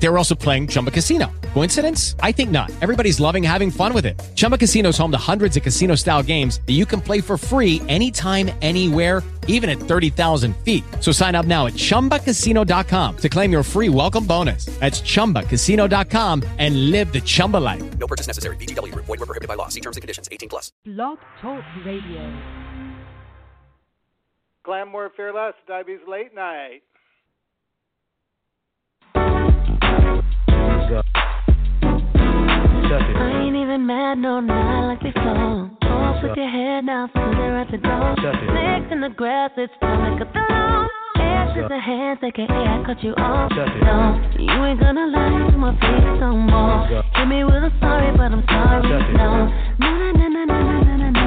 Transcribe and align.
They 0.00 0.08
were 0.08 0.18
also 0.18 0.34
playing 0.34 0.68
Chumba 0.68 0.90
Casino. 0.90 1.30
Coincidence? 1.54 2.14
I 2.20 2.32
think 2.32 2.50
not. 2.50 2.70
Everybody's 2.80 3.18
loving 3.20 3.42
having 3.42 3.70
fun 3.70 3.92
with 3.92 4.06
it. 4.06 4.18
Chumba 4.36 4.56
Casino 4.56 4.90
is 4.90 4.98
home 4.98 5.10
to 5.10 5.18
hundreds 5.18 5.56
of 5.56 5.62
casino 5.62 5.94
style 5.96 6.22
games 6.22 6.60
that 6.66 6.74
you 6.74 6.86
can 6.86 7.00
play 7.00 7.20
for 7.20 7.36
free 7.36 7.82
anytime, 7.88 8.50
anywhere, 8.62 9.22
even 9.48 9.68
at 9.68 9.78
30,000 9.78 10.56
feet. 10.58 10.84
So 11.00 11.10
sign 11.10 11.34
up 11.34 11.46
now 11.46 11.66
at 11.66 11.72
chumbacasino.com 11.72 13.16
to 13.16 13.28
claim 13.28 13.50
your 13.50 13.62
free 13.64 13.88
welcome 13.88 14.24
bonus. 14.24 14.66
That's 14.78 15.00
chumbacasino.com 15.00 16.44
and 16.58 16.90
live 16.92 17.12
the 17.12 17.20
Chumba 17.20 17.56
life. 17.56 17.98
No 17.98 18.06
purchase 18.06 18.28
necessary. 18.28 18.56
VGW 18.56 18.92
Group. 18.92 19.06
Void 19.06 19.18
were 19.18 19.26
prohibited 19.26 19.48
by 19.48 19.54
law. 19.54 19.68
See 19.68 19.80
terms 19.80 19.96
and 19.96 20.02
conditions. 20.02 20.28
18 20.30 20.48
plus. 20.48 20.70
Blog 20.84 21.18
Talk 21.42 21.64
Radio. 21.84 22.38
Glamour 24.64 25.10
Fearless, 25.16 25.54
Diabetes 25.66 26.06
Late 26.06 26.34
Night. 26.34 26.82
I 30.90 30.96
ain't 33.44 33.56
even 33.56 33.84
mad, 33.84 34.16
no, 34.16 34.40
not 34.40 34.88
like 34.88 35.00
before. 35.02 35.70
Off 35.82 36.22
with 36.22 36.34
your 36.34 36.48
head 36.48 36.86
now, 36.86 37.10
are 37.14 37.58
at 37.60 37.70
the 37.70 37.76
door. 37.76 38.16
Snakes 38.16 38.90
in 38.90 39.02
the 39.02 39.10
grass, 39.10 39.50
it's 39.58 39.70
time 39.82 40.18
to 40.18 40.24
the 40.24 40.30
lawn. 40.48 40.88
Ashes 41.16 41.68
the 41.68 41.78
hands, 41.78 42.20
aka 42.22 42.46
I 42.48 42.82
cut 42.86 43.04
you 43.04 43.12
off. 43.18 43.52
No, 43.52 44.16
you 44.38 44.64
ain't 44.64 44.80
gonna 44.80 45.06
lie 45.12 45.50
to 45.50 45.58
my 45.58 45.72
face 45.76 46.20
no 46.20 46.34
more. 46.34 46.88
Hit 46.88 47.26
me 47.26 47.44
with 47.44 47.68
a 47.68 47.70
sorry, 47.80 48.16
but 48.16 48.32
I'm 48.32 48.42
sorry. 48.48 48.88
No, 49.12 49.44
no, 49.78 49.90
no, 50.12 50.28
no, 50.28 50.44
no, 50.44 50.56
no, 50.56 50.96
no, 50.96 51.10
no, 51.10 51.20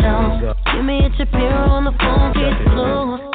no, 0.00 0.54
give 0.74 0.84
me 0.84 0.98
a 1.06 1.10
Shapiro 1.16 1.70
on 1.70 1.84
the 1.84 1.92
phone, 1.92 2.32
get 2.34 2.58
blues. 2.74 3.25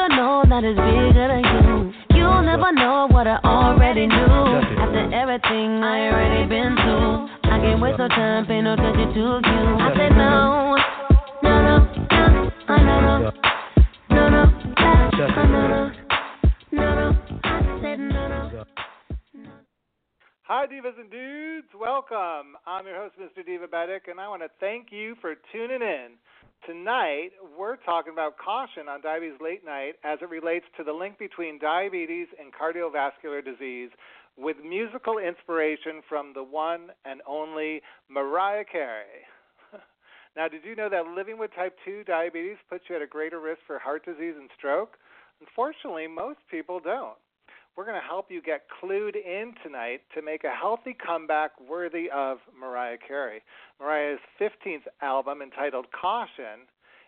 Should've 0.00 0.16
known 0.16 0.48
that 0.48 0.64
it's 0.64 0.80
bigger 0.80 1.28
than 1.28 1.44
you. 1.44 1.92
You'll 2.16 2.42
never 2.42 2.72
know 2.72 3.06
what 3.10 3.26
I 3.26 3.36
already 3.44 4.06
knew. 4.06 4.16
After 4.16 5.12
everything 5.12 5.84
I 5.84 6.08
already 6.08 6.48
been 6.48 6.74
through, 6.76 7.28
I 7.52 7.60
can't 7.60 7.82
waste 7.82 7.98
no 7.98 8.08
time, 8.08 8.48
no 8.48 8.72
attention 8.72 9.12
to 9.12 9.20
you. 9.20 9.36
I 9.76 9.92
said 9.96 10.16
no, 10.16 10.76
no, 11.42 11.52
no, 11.52 11.68
no, 11.68 12.48
uh, 12.66 12.76
no, 12.80 13.00
no, 13.00 13.30
no, 14.08 14.28
no, 14.30 14.40
uh, 14.40 14.88
uh, 14.88 15.44
no, 15.44 15.68
no, 15.68 15.92
no, 16.72 16.94
no. 16.96 17.20
Hi, 20.44 20.66
divas 20.66 20.98
and 20.98 21.10
dudes. 21.10 21.68
Welcome. 21.78 22.56
I'm 22.66 22.86
your 22.86 22.96
host, 22.96 23.16
Mr. 23.20 23.46
Divabetic, 23.46 24.08
and 24.10 24.18
I 24.18 24.28
want 24.28 24.40
to 24.40 24.48
thank 24.60 24.86
you 24.90 25.14
for 25.20 25.34
tuning 25.52 25.82
in. 25.82 26.16
Tonight, 26.66 27.30
we're 27.58 27.76
talking 27.76 28.12
about 28.12 28.36
caution 28.36 28.86
on 28.86 29.00
Diabetes 29.00 29.40
Late 29.40 29.64
Night 29.64 29.94
as 30.04 30.18
it 30.20 30.28
relates 30.28 30.66
to 30.76 30.84
the 30.84 30.92
link 30.92 31.18
between 31.18 31.58
diabetes 31.58 32.28
and 32.38 32.52
cardiovascular 32.52 33.42
disease 33.42 33.88
with 34.36 34.58
musical 34.62 35.16
inspiration 35.16 36.02
from 36.06 36.32
the 36.34 36.42
one 36.42 36.88
and 37.06 37.22
only 37.26 37.80
Mariah 38.10 38.64
Carey. 38.70 39.24
now, 40.36 40.48
did 40.48 40.60
you 40.62 40.76
know 40.76 40.90
that 40.90 41.06
living 41.16 41.38
with 41.38 41.50
type 41.54 41.76
2 41.86 42.04
diabetes 42.04 42.58
puts 42.68 42.84
you 42.90 42.96
at 42.96 43.00
a 43.00 43.06
greater 43.06 43.40
risk 43.40 43.60
for 43.66 43.78
heart 43.78 44.04
disease 44.04 44.34
and 44.38 44.50
stroke? 44.58 44.98
Unfortunately, 45.40 46.06
most 46.06 46.40
people 46.50 46.78
don't. 46.78 47.16
We're 47.76 47.84
going 47.84 48.00
to 48.00 48.06
help 48.06 48.30
you 48.30 48.42
get 48.42 48.62
clued 48.82 49.14
in 49.16 49.54
tonight 49.62 50.00
to 50.14 50.22
make 50.22 50.44
a 50.44 50.50
healthy 50.50 50.94
comeback 50.94 51.52
worthy 51.60 52.10
of 52.10 52.38
Mariah 52.58 52.98
Carey. 52.98 53.42
Mariah's 53.80 54.18
15th 54.40 54.84
album, 55.00 55.40
entitled 55.40 55.86
Caution, 55.98 56.66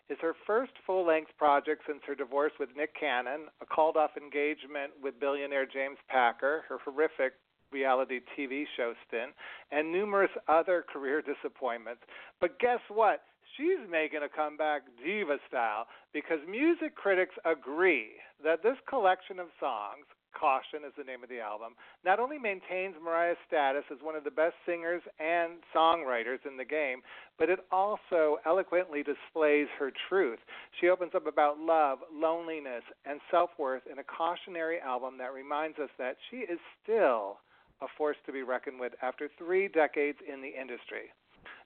is 0.09 0.19
her 0.21 0.35
first 0.47 0.73
full 0.87 1.07
length 1.07 1.31
project 1.37 1.83
since 1.87 2.01
her 2.07 2.15
divorce 2.15 2.53
with 2.61 2.71
Nick 2.77 2.99
Cannon, 2.99 3.49
a 3.61 3.67
called 3.67 3.97
off 3.97 4.11
engagement 4.17 4.93
with 5.03 5.19
billionaire 5.19 5.67
James 5.67 5.99
Packer, 6.09 6.65
her 6.69 6.79
horrific 6.85 7.35
reality 7.73 8.21
TV 8.39 8.65
show 8.77 8.93
stint, 9.09 9.33
and 9.71 9.91
numerous 9.91 10.31
other 10.49 10.85
career 10.91 11.23
disappointments. 11.43 12.03
But 12.41 12.59
guess 12.61 12.81
what? 12.89 13.23
She's 13.57 13.91
making 13.91 14.21
a 14.23 14.29
comeback 14.29 14.83
diva 15.05 15.37
style 15.49 15.87
because 16.13 16.39
music 16.49 16.95
critics 16.95 17.35
agree 17.45 18.13
that 18.45 18.63
this 18.63 18.77
collection 18.89 19.39
of 19.39 19.49
songs, 19.61 20.07
Caution 20.39 20.85
is 20.87 20.93
the 20.97 21.05
name 21.05 21.23
of 21.23 21.29
the 21.29 21.41
album, 21.41 21.75
not 22.05 22.19
only 22.19 22.39
maintains 22.39 22.95
Mariah's 23.03 23.37
status 23.47 23.85
as 23.91 23.99
one 24.03 24.17
of 24.17 24.25
the 24.25 24.31
best 24.31 24.55
singers 24.67 25.03
and 25.21 25.59
songwriters 25.75 26.45
in 26.47 26.57
the 26.57 26.65
game, 26.65 27.03
but 27.39 27.49
it 27.51 27.61
also 27.71 28.39
eloquently 28.47 29.03
displays 29.03 29.69
her 29.79 29.93
truth. 30.09 30.39
She 30.81 30.89
opens 30.89 31.13
up 31.15 31.27
about 31.27 31.59
love, 31.59 31.99
loneliness, 32.13 32.83
and 33.05 33.21
self 33.31 33.51
worth 33.59 33.83
in 33.91 33.99
a 33.99 34.05
cautionary 34.05 34.81
album 34.81 35.19
that 35.19 35.33
reminds 35.33 35.79
us 35.79 35.91
that 35.99 36.17
she 36.31 36.39
is 36.39 36.59
still 36.83 37.39
a 37.81 37.87
force 37.99 38.17
to 38.27 38.33
be 38.33 38.43
reckoned 38.43 38.79
with 38.79 38.93
after 39.03 39.29
three 39.39 39.69
decades 39.69 40.19
in 40.33 40.41
the 40.41 40.49
industry. 40.49 41.11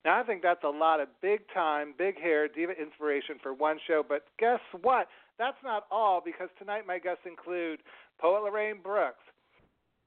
Now, 0.04 0.20
I 0.20 0.22
think 0.22 0.42
that's 0.42 0.62
a 0.64 0.68
lot 0.68 1.00
of 1.00 1.08
big 1.20 1.40
time, 1.52 1.92
big 1.98 2.20
hair 2.20 2.48
diva 2.48 2.72
inspiration 2.80 3.36
for 3.42 3.52
one 3.52 3.78
show, 3.86 4.04
but 4.08 4.24
guess 4.38 4.60
what? 4.82 5.08
That's 5.38 5.56
not 5.62 5.84
all 5.90 6.22
because 6.24 6.48
tonight 6.58 6.86
my 6.86 6.98
guests 6.98 7.24
include 7.26 7.80
Poet 8.18 8.42
Lorraine 8.42 8.80
Brooks, 8.82 9.22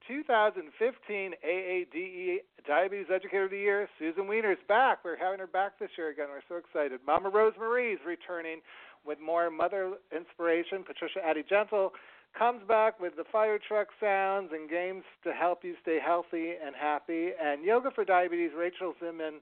2015 0.08 1.32
AADE 1.46 2.38
Diabetes 2.66 3.06
Educator 3.14 3.44
of 3.44 3.50
the 3.50 3.58
Year, 3.58 3.88
Susan 3.98 4.26
Weiner's 4.26 4.58
back. 4.66 5.04
We're 5.04 5.16
having 5.16 5.38
her 5.38 5.46
back 5.46 5.78
this 5.78 5.90
year 5.96 6.10
again. 6.10 6.26
We're 6.30 6.42
so 6.48 6.56
excited. 6.56 7.00
Mama 7.06 7.28
Rose 7.28 7.52
Marie's 7.58 8.00
returning 8.04 8.60
with 9.06 9.20
more 9.20 9.50
mother 9.50 9.94
inspiration. 10.14 10.82
Patricia 10.84 11.20
Addy 11.24 11.44
Gentle 11.48 11.92
comes 12.36 12.62
back 12.66 12.98
with 13.00 13.14
the 13.16 13.24
fire 13.30 13.58
truck 13.58 13.88
sounds 14.00 14.50
and 14.52 14.68
games 14.68 15.04
to 15.24 15.32
help 15.32 15.64
you 15.64 15.74
stay 15.82 15.98
healthy 16.04 16.54
and 16.64 16.74
happy. 16.74 17.30
And 17.40 17.64
Yoga 17.64 17.90
for 17.94 18.04
Diabetes, 18.04 18.50
Rachel 18.56 18.94
Zinman 19.02 19.38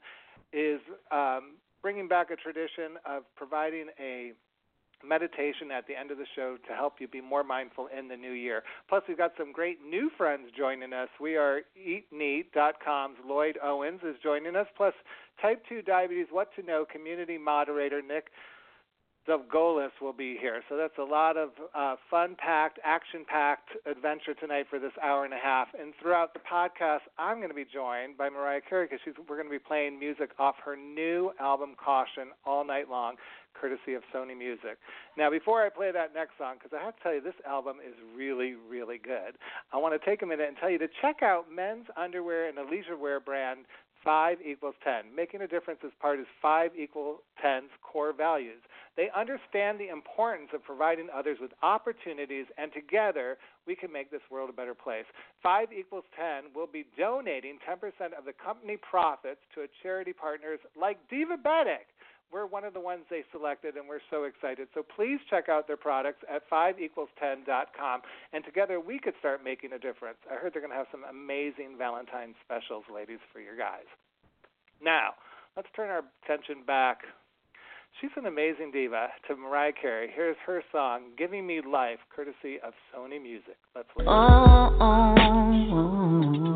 is 0.53 0.81
um, 1.11 1.57
bringing 1.81 2.09
back 2.09 2.31
a 2.31 2.37
tradition 2.37 2.97
of 3.07 3.23
providing 3.37 3.87
a 4.01 4.33
meditation 5.07 5.71
at 5.71 5.87
the 5.87 5.97
end 5.99 6.11
of 6.11 6.19
the 6.19 6.27
show 6.35 6.57
to 6.69 6.75
help 6.75 6.95
you 7.01 7.09
be 7.09 7.21
more 7.21 7.45
mindful 7.45 7.89
in 7.97 8.09
the 8.09 8.17
new 8.17 8.33
year. 8.33 8.63
Plus, 8.89 9.03
we've 9.09 9.19
got 9.19 9.33
some 9.39 9.53
great 9.53 9.79
new 9.89 10.11
friends 10.17 10.49
joining 10.57 10.93
us. 10.93 11.09
We 11.21 11.37
are 11.37 11.63
EatNeat.com's 11.77 13.17
Lloyd 13.27 13.59
Owens 13.63 14.01
is 14.03 14.17
joining 14.23 14.57
us, 14.57 14.67
plus 14.77 14.95
Type 15.41 15.63
2 15.69 15.83
Diabetes 15.83 16.27
What 16.31 16.55
to 16.57 16.63
Know 16.63 16.85
community 16.91 17.39
moderator 17.39 18.03
Nick 18.03 18.29
Zevgolis 19.29 19.91
will 20.01 20.15
be 20.15 20.37
here. 20.41 20.63
So 20.69 20.77
that's 20.77 20.97
a 20.99 21.03
lot 21.03 21.37
of 21.37 21.51
uh, 21.75 21.97
fun 22.11 22.35
packed, 22.39 22.79
action 22.83 23.25
packed 23.29 23.69
adventure 23.85 24.35
tonight 24.35 24.67
for 24.71 24.79
this 24.79 24.93
hour 25.03 25.25
and 25.25 25.35
a 25.35 25.39
half. 25.39 25.69
And 25.79 25.93
throughout 26.01 26.33
the 26.33 26.41
podcast, 26.41 27.01
I'm 27.19 27.37
going 27.37 27.51
to 27.51 27.55
be 27.55 27.67
joined 27.71 28.17
by 28.17 28.31
Mariah 28.31 28.63
Carey 28.67 28.89
because 28.91 29.01
we're 29.29 29.37
going 29.37 29.49
to 29.49 29.53
be 29.53 29.59
playing 29.59 29.99
music 29.99 30.31
off 30.39 30.57
her 30.65 30.77
new 30.77 31.33
album, 31.39 31.75
Caution, 31.77 32.29
all 32.47 32.65
night 32.65 32.89
long, 32.89 33.17
courtesy 33.55 33.95
of 33.95 34.03
Sony 34.15 34.37
Music. 34.37 34.79
Now, 35.17 35.31
before 35.31 35.65
I 35.65 35.69
play 35.69 35.91
that 35.93 36.15
next 36.15 36.39
song, 36.39 36.57
because 36.59 36.77
I 36.79 36.85
have 36.85 36.97
to 36.97 37.03
tell 37.03 37.15
you, 37.15 37.21
this 37.21 37.39
album 37.47 37.77
is 37.87 37.95
really, 38.17 38.55
really 38.69 38.99
good, 38.99 39.37
I 39.73 39.77
want 39.77 40.01
to 40.01 40.05
take 40.09 40.23
a 40.23 40.27
minute 40.27 40.49
and 40.49 40.57
tell 40.57 40.71
you 40.71 40.79
to 40.79 40.89
check 41.03 41.23
out 41.23 41.47
men's 41.53 41.87
underwear 41.97 42.49
and 42.49 42.59
a 42.59 42.65
leisure 42.65 42.97
wear 42.97 43.21
brand 43.21 43.67
5 44.05 44.39
equals 44.45 44.75
10. 44.85 45.15
Making 45.15 45.43
a 45.43 45.49
difference 45.49 45.81
is 45.85 45.93
part 46.01 46.19
of 46.19 46.27
5 46.41 46.71
equals 46.79 47.21
10's 47.45 47.71
core 47.83 48.13
values. 48.13 48.63
They 48.97 49.11
understand 49.17 49.79
the 49.79 49.89
importance 49.89 50.51
of 50.55 50.63
providing 50.63 51.09
others 51.15 51.39
with 51.41 51.51
opportunities, 51.63 52.47
and 52.57 52.73
together 52.73 53.39
we 53.67 53.77
can 53.77 53.93
make 53.93 54.11
this 54.11 54.23
world 54.31 54.51
a 54.51 54.53
better 54.53 54.75
place. 54.75 55.05
5 55.43 55.73
equals 55.73 56.05
10 56.17 56.53
will 56.55 56.67
be 56.67 56.87
donating 56.97 57.59
10% 57.69 58.17
of 58.17 58.25
the 58.25 58.33
company 58.33 58.77
profits 58.77 59.41
to 59.55 59.63
a 59.63 59.67
charity 59.83 60.13
partners 60.13 60.61
like 60.79 60.99
Divabetic. 61.11 61.91
We're 62.33 62.47
one 62.47 62.65
of 62.65 62.75
the 62.75 62.81
ones 62.81 63.03
they 63.09 63.23
selected, 63.33 63.77
and 63.77 63.89
we're 63.89 64.05
so 64.11 64.25
excited. 64.25 64.69
So 64.75 64.83
please 64.83 65.19
check 65.31 65.49
out 65.49 65.67
their 65.67 65.79
products 65.79 66.21
at 66.33 66.49
5equals10.com, 66.51 68.03
and 68.33 68.45
together 68.45 68.81
we 68.81 68.99
could 68.99 69.15
start 69.19 69.43
making 69.43 69.73
a 69.73 69.79
difference. 69.79 70.19
I 70.31 70.35
heard 70.35 70.53
they're 70.53 70.61
going 70.61 70.73
to 70.73 70.77
have 70.77 70.93
some 70.93 71.05
amazing 71.09 71.77
Valentine's 71.79 72.37
specials, 72.45 72.85
ladies, 72.95 73.21
for 73.33 73.41
your 73.41 73.57
guys. 73.57 73.89
Now, 74.83 75.15
let's 75.57 75.69
turn 75.75 75.89
our 75.89 76.03
attention 76.25 76.65
back. 76.67 76.99
She's 78.01 78.11
an 78.17 78.27
amazing 78.27 78.71
diva 78.73 79.09
to 79.27 79.37
Mariah 79.37 79.73
Carey. 79.81 80.11
Here's 80.15 80.37
her 80.47 80.63
song, 80.71 81.13
Giving 81.17 81.47
Me 81.47 81.61
Life, 81.61 81.99
courtesy 82.15 82.61
of 82.63 82.75
Sony 82.95 83.21
Music. 83.21 83.57
Let's 83.75 83.89
listen. 83.97 84.13
Oh, 84.13 84.77
oh, 84.81 85.15
oh, 85.73 86.48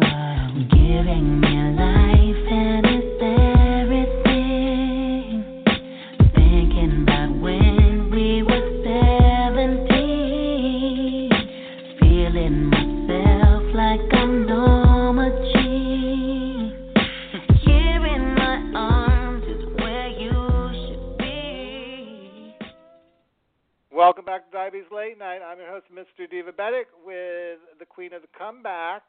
Mr. 26.32 26.42
Divabetic 26.42 26.86
with 27.04 27.58
the 27.78 27.86
queen 27.86 28.12
of 28.12 28.22
the 28.22 28.28
comeback, 28.36 29.02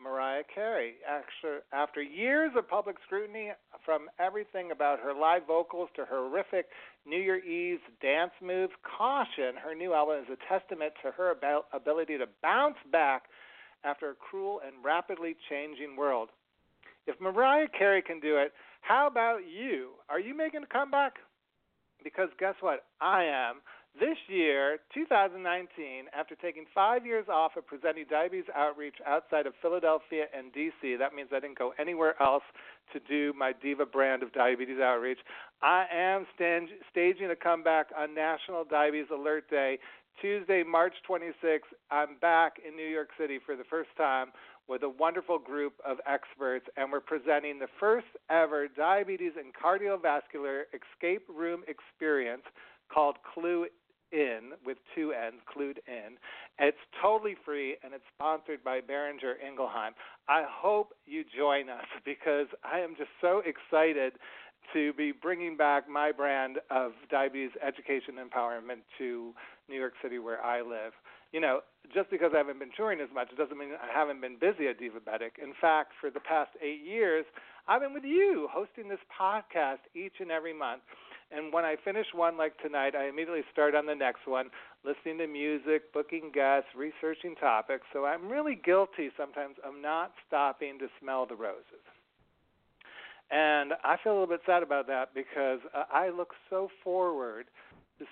Mariah 0.00 0.42
Carey. 0.52 0.94
After, 1.08 1.62
after 1.72 2.02
years 2.02 2.52
of 2.56 2.68
public 2.68 2.96
scrutiny 3.04 3.50
from 3.84 4.08
everything 4.18 4.70
about 4.70 5.00
her 5.00 5.12
live 5.12 5.42
vocals 5.46 5.88
to 5.96 6.04
horrific 6.04 6.66
New 7.06 7.18
Year 7.18 7.38
Eve 7.38 7.80
dance 8.00 8.32
moves, 8.42 8.72
caution, 8.82 9.56
her 9.62 9.74
new 9.74 9.94
album 9.94 10.18
is 10.22 10.28
a 10.32 10.58
testament 10.58 10.92
to 11.02 11.10
her 11.12 11.34
ability 11.72 12.18
to 12.18 12.26
bounce 12.42 12.76
back 12.92 13.24
after 13.84 14.10
a 14.10 14.14
cruel 14.14 14.60
and 14.66 14.84
rapidly 14.84 15.36
changing 15.48 15.96
world. 15.96 16.28
If 17.06 17.20
Mariah 17.20 17.68
Carey 17.76 18.02
can 18.02 18.20
do 18.20 18.36
it, 18.36 18.52
how 18.82 19.06
about 19.06 19.40
you? 19.48 19.92
Are 20.08 20.20
you 20.20 20.36
making 20.36 20.62
a 20.62 20.66
comeback? 20.66 21.14
Because 22.04 22.28
guess 22.38 22.54
what? 22.60 22.84
I 23.00 23.24
am. 23.24 23.56
This 23.98 24.18
year, 24.28 24.78
2019, 24.94 26.04
after 26.16 26.36
taking 26.36 26.66
five 26.72 27.04
years 27.04 27.26
off 27.28 27.56
of 27.56 27.66
presenting 27.66 28.04
diabetes 28.08 28.44
outreach 28.54 28.94
outside 29.04 29.44
of 29.46 29.54
Philadelphia 29.60 30.26
and 30.36 30.52
D.C., 30.52 30.94
that 30.96 31.14
means 31.14 31.30
I 31.34 31.40
didn't 31.40 31.58
go 31.58 31.72
anywhere 31.80 32.14
else 32.22 32.44
to 32.92 33.00
do 33.00 33.32
my 33.36 33.52
Diva 33.60 33.86
brand 33.86 34.22
of 34.22 34.32
diabetes 34.32 34.78
outreach. 34.78 35.18
I 35.62 35.86
am 35.92 36.26
staging 36.36 37.30
a 37.30 37.34
comeback 37.34 37.88
on 37.98 38.14
National 38.14 38.64
Diabetes 38.64 39.08
Alert 39.12 39.50
Day, 39.50 39.80
Tuesday, 40.20 40.62
March 40.62 40.94
26th. 41.08 41.60
I'm 41.90 42.18
back 42.20 42.58
in 42.66 42.76
New 42.76 42.86
York 42.86 43.08
City 43.18 43.40
for 43.44 43.56
the 43.56 43.64
first 43.64 43.90
time 43.96 44.28
with 44.68 44.84
a 44.84 44.88
wonderful 44.88 45.40
group 45.40 45.72
of 45.84 45.96
experts, 46.06 46.66
and 46.76 46.92
we're 46.92 47.00
presenting 47.00 47.58
the 47.58 47.68
first 47.80 48.06
ever 48.30 48.68
diabetes 48.68 49.32
and 49.36 49.52
cardiovascular 49.54 50.64
escape 50.72 51.22
room 51.28 51.62
experience 51.66 52.44
called 52.92 53.16
Clue 53.34 53.66
In 54.12 54.52
with 54.64 54.78
two 54.94 55.12
N's, 55.12 55.40
Clued 55.46 55.78
In. 55.86 56.16
It's 56.58 56.78
totally 57.02 57.36
free 57.44 57.76
and 57.82 57.94
it's 57.94 58.04
sponsored 58.14 58.64
by 58.64 58.80
Boehringer 58.80 59.34
Ingelheim. 59.44 59.92
I 60.28 60.44
hope 60.48 60.94
you 61.06 61.24
join 61.36 61.68
us 61.68 61.86
because 62.04 62.46
I 62.64 62.80
am 62.80 62.94
just 62.96 63.10
so 63.20 63.42
excited 63.44 64.14
to 64.72 64.92
be 64.94 65.12
bringing 65.12 65.56
back 65.56 65.88
my 65.88 66.12
brand 66.12 66.58
of 66.70 66.92
diabetes 67.10 67.52
education 67.66 68.16
empowerment 68.16 68.80
to 68.98 69.32
New 69.68 69.76
York 69.76 69.94
City 70.02 70.18
where 70.18 70.44
I 70.44 70.60
live 70.60 70.92
you 71.32 71.40
know, 71.40 71.60
just 71.94 72.10
because 72.10 72.32
I 72.34 72.38
haven't 72.38 72.58
been 72.58 72.72
touring 72.76 73.00
as 73.00 73.08
much 73.14 73.28
it 73.32 73.38
doesn't 73.38 73.58
mean 73.58 73.70
I 73.76 73.92
haven't 73.92 74.20
been 74.20 74.36
busy 74.38 74.68
at 74.68 74.80
Divabetic. 74.80 75.42
In 75.42 75.52
fact, 75.60 75.92
for 76.00 76.10
the 76.10 76.20
past 76.20 76.50
eight 76.62 76.84
years, 76.84 77.24
I've 77.66 77.80
been 77.80 77.92
with 77.92 78.04
you 78.04 78.48
hosting 78.50 78.88
this 78.88 79.00
podcast 79.08 79.84
each 79.94 80.20
and 80.20 80.30
every 80.30 80.54
month. 80.54 80.82
And 81.30 81.52
when 81.52 81.64
I 81.64 81.76
finish 81.84 82.06
one 82.14 82.38
like 82.38 82.56
tonight, 82.58 82.94
I 82.94 83.08
immediately 83.08 83.42
start 83.52 83.74
on 83.74 83.86
the 83.86 83.94
next 83.94 84.26
one, 84.26 84.50
listening 84.84 85.18
to 85.18 85.26
music, 85.26 85.92
booking 85.92 86.30
guests, 86.32 86.70
researching 86.76 87.34
topics. 87.36 87.86
So 87.92 88.06
I'm 88.06 88.28
really 88.28 88.54
guilty 88.54 89.10
sometimes 89.16 89.56
of 89.64 89.74
not 89.80 90.12
stopping 90.26 90.78
to 90.78 90.88
smell 91.00 91.26
the 91.26 91.36
roses. 91.36 91.84
And 93.30 93.74
I 93.84 93.96
feel 94.02 94.12
a 94.12 94.14
little 94.20 94.26
bit 94.26 94.40
sad 94.46 94.62
about 94.62 94.86
that 94.86 95.12
because 95.14 95.60
uh, 95.76 95.84
I 95.92 96.08
look 96.08 96.32
so 96.48 96.68
forward 96.82 97.44
to– 97.44 97.50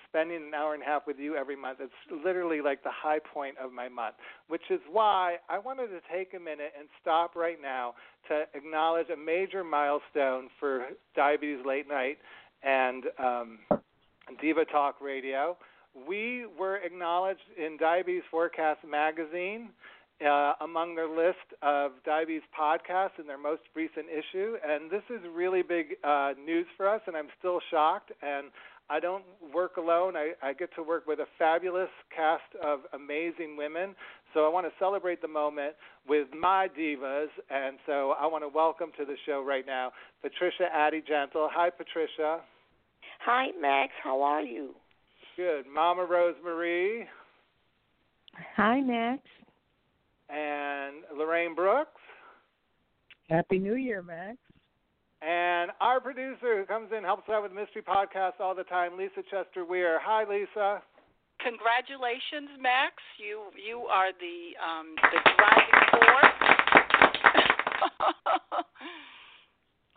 spending 0.09 0.47
an 0.47 0.53
hour 0.53 0.73
and 0.73 0.83
a 0.83 0.85
half 0.85 1.07
with 1.07 1.17
you 1.19 1.35
every 1.35 1.55
month. 1.55 1.79
It's 1.81 2.23
literally 2.23 2.61
like 2.61 2.83
the 2.83 2.91
high 2.91 3.19
point 3.19 3.57
of 3.57 3.71
my 3.71 3.89
month, 3.89 4.15
which 4.47 4.63
is 4.69 4.79
why 4.91 5.37
I 5.49 5.59
wanted 5.59 5.87
to 5.87 5.99
take 6.11 6.33
a 6.33 6.39
minute 6.39 6.73
and 6.77 6.87
stop 7.01 7.35
right 7.35 7.57
now 7.61 7.95
to 8.29 8.43
acknowledge 8.53 9.07
a 9.09 9.17
major 9.17 9.63
milestone 9.63 10.49
for 10.59 10.87
Diabetes 11.15 11.65
Late 11.65 11.87
Night 11.87 12.17
and 12.63 13.03
um, 13.19 13.59
Diva 14.41 14.65
Talk 14.65 15.01
Radio. 15.01 15.57
We 16.07 16.45
were 16.59 16.77
acknowledged 16.77 17.49
in 17.57 17.77
Diabetes 17.77 18.23
Forecast 18.29 18.79
magazine 18.87 19.69
uh, 20.25 20.53
among 20.61 20.95
their 20.95 21.07
list 21.07 21.37
of 21.61 21.91
diabetes 22.05 22.41
podcasts 22.57 23.19
in 23.19 23.27
their 23.27 23.37
most 23.37 23.61
recent 23.75 24.07
issue. 24.09 24.55
And 24.67 24.89
this 24.89 25.03
is 25.09 25.21
really 25.33 25.61
big 25.61 25.95
uh, 26.03 26.33
news 26.43 26.65
for 26.75 26.87
us, 26.87 27.01
and 27.07 27.15
I'm 27.15 27.29
still 27.39 27.59
shocked. 27.71 28.11
And 28.21 28.47
I 28.89 28.99
don't 28.99 29.23
work 29.53 29.77
alone. 29.77 30.15
I, 30.15 30.31
I 30.41 30.53
get 30.53 30.73
to 30.75 30.83
work 30.83 31.07
with 31.07 31.19
a 31.19 31.27
fabulous 31.37 31.89
cast 32.15 32.55
of 32.63 32.81
amazing 32.93 33.57
women. 33.57 33.95
So 34.33 34.45
I 34.45 34.49
want 34.49 34.65
to 34.67 34.73
celebrate 34.79 35.21
the 35.21 35.27
moment 35.27 35.73
with 36.07 36.27
my 36.39 36.67
divas. 36.77 37.27
And 37.49 37.77
so 37.85 38.13
I 38.19 38.25
want 38.27 38.43
to 38.43 38.47
welcome 38.47 38.91
to 38.97 39.05
the 39.05 39.15
show 39.25 39.43
right 39.45 39.65
now 39.65 39.91
Patricia 40.21 40.67
Addy 40.73 41.01
Gentle. 41.07 41.49
Hi, 41.51 41.69
Patricia. 41.69 42.41
Hi, 43.25 43.47
Max. 43.59 43.91
How 44.03 44.21
are 44.21 44.41
you? 44.41 44.75
Good. 45.35 45.65
Mama 45.73 46.05
Rosemarie. 46.05 47.05
Hi, 48.55 48.81
Max. 48.81 49.21
And 50.29 50.97
Lorraine 51.17 51.55
Brooks. 51.55 51.91
Happy 53.29 53.59
New 53.59 53.75
Year, 53.75 54.01
Max. 54.01 54.37
And 55.21 55.71
our 55.81 55.99
producer 55.99 56.59
who 56.59 56.65
comes 56.65 56.91
in 56.95 57.03
helps 57.03 57.27
out 57.29 57.43
with 57.43 57.51
mystery 57.51 57.81
Podcast 57.81 58.39
all 58.39 58.53
the 58.53 58.63
time, 58.63 58.97
Lisa 58.97 59.23
Chester 59.29 59.65
Weir. 59.65 59.99
Hi, 60.01 60.29
Lisa. 60.29 60.81
Congratulations, 61.43 62.49
Max. 62.59 62.95
You 63.17 63.51
you 63.55 63.85
are 63.87 64.11
the 64.11 64.57
um, 64.57 64.95
the 64.97 65.19
driving 65.37 65.81
force. 65.93 66.33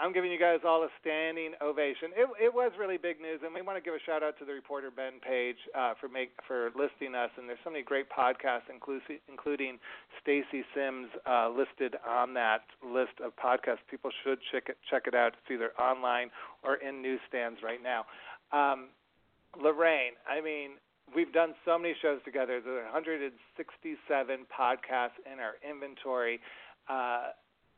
I'm 0.00 0.14
giving 0.14 0.32
you 0.32 0.40
guys 0.40 0.60
all 0.64 0.82
a 0.82 0.88
standing 1.00 1.52
ovation. 1.60 2.16
It, 2.16 2.24
it 2.40 2.52
was 2.54 2.72
really 2.80 2.96
big 2.96 3.20
news, 3.20 3.40
and 3.44 3.52
we 3.54 3.60
want 3.60 3.76
to 3.76 3.84
give 3.84 3.92
a 3.92 4.00
shout 4.04 4.22
out 4.22 4.38
to 4.38 4.46
the 4.46 4.52
reporter 4.52 4.90
Ben 4.90 5.20
Page 5.20 5.60
uh, 5.76 5.92
for 6.00 6.08
make 6.08 6.32
for 6.48 6.70
listing 6.74 7.14
us. 7.14 7.28
And 7.36 7.46
there's 7.46 7.60
so 7.62 7.70
many 7.70 7.84
great 7.84 8.06
podcasts, 8.08 8.72
including 8.72 9.20
including 9.28 9.78
Stacy 10.22 10.64
Sims 10.74 11.08
uh, 11.28 11.50
listed 11.50 11.96
on 12.08 12.32
that 12.34 12.64
list 12.84 13.20
of 13.22 13.36
podcasts. 13.36 13.84
People 13.90 14.10
should 14.24 14.38
check 14.50 14.68
it 14.68 14.78
check 14.90 15.04
it 15.06 15.14
out. 15.14 15.34
It's 15.36 15.50
either 15.52 15.72
online 15.78 16.30
or 16.64 16.76
in 16.76 17.02
newsstands 17.02 17.60
right 17.62 17.80
now. 17.82 18.04
Um, 18.52 18.88
Lorraine, 19.60 20.14
I 20.28 20.40
mean, 20.40 20.80
we've 21.14 21.32
done 21.32 21.54
so 21.64 21.78
many 21.78 21.94
shows 22.00 22.20
together. 22.24 22.60
There 22.60 22.80
are 22.80 22.92
167 22.92 24.46
podcasts 24.46 25.18
in 25.30 25.38
our 25.40 25.54
inventory. 25.68 26.40
Uh, 26.88 27.28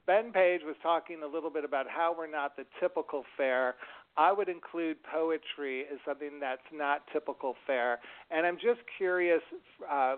Ben 0.06 0.32
Page 0.32 0.62
was 0.64 0.76
talking 0.82 1.22
a 1.22 1.26
little 1.26 1.50
bit 1.50 1.64
about 1.64 1.86
how 1.88 2.14
we're 2.16 2.30
not 2.30 2.56
the 2.56 2.64
typical 2.80 3.24
fare. 3.36 3.76
I 4.16 4.32
would 4.32 4.48
include 4.48 4.96
poetry 5.04 5.84
as 5.92 5.98
something 6.06 6.40
that's 6.40 6.60
not 6.72 7.02
typical 7.12 7.54
fare. 7.66 8.00
And 8.30 8.46
I'm 8.46 8.56
just 8.56 8.80
curious 8.98 9.42
uh, 9.90 10.16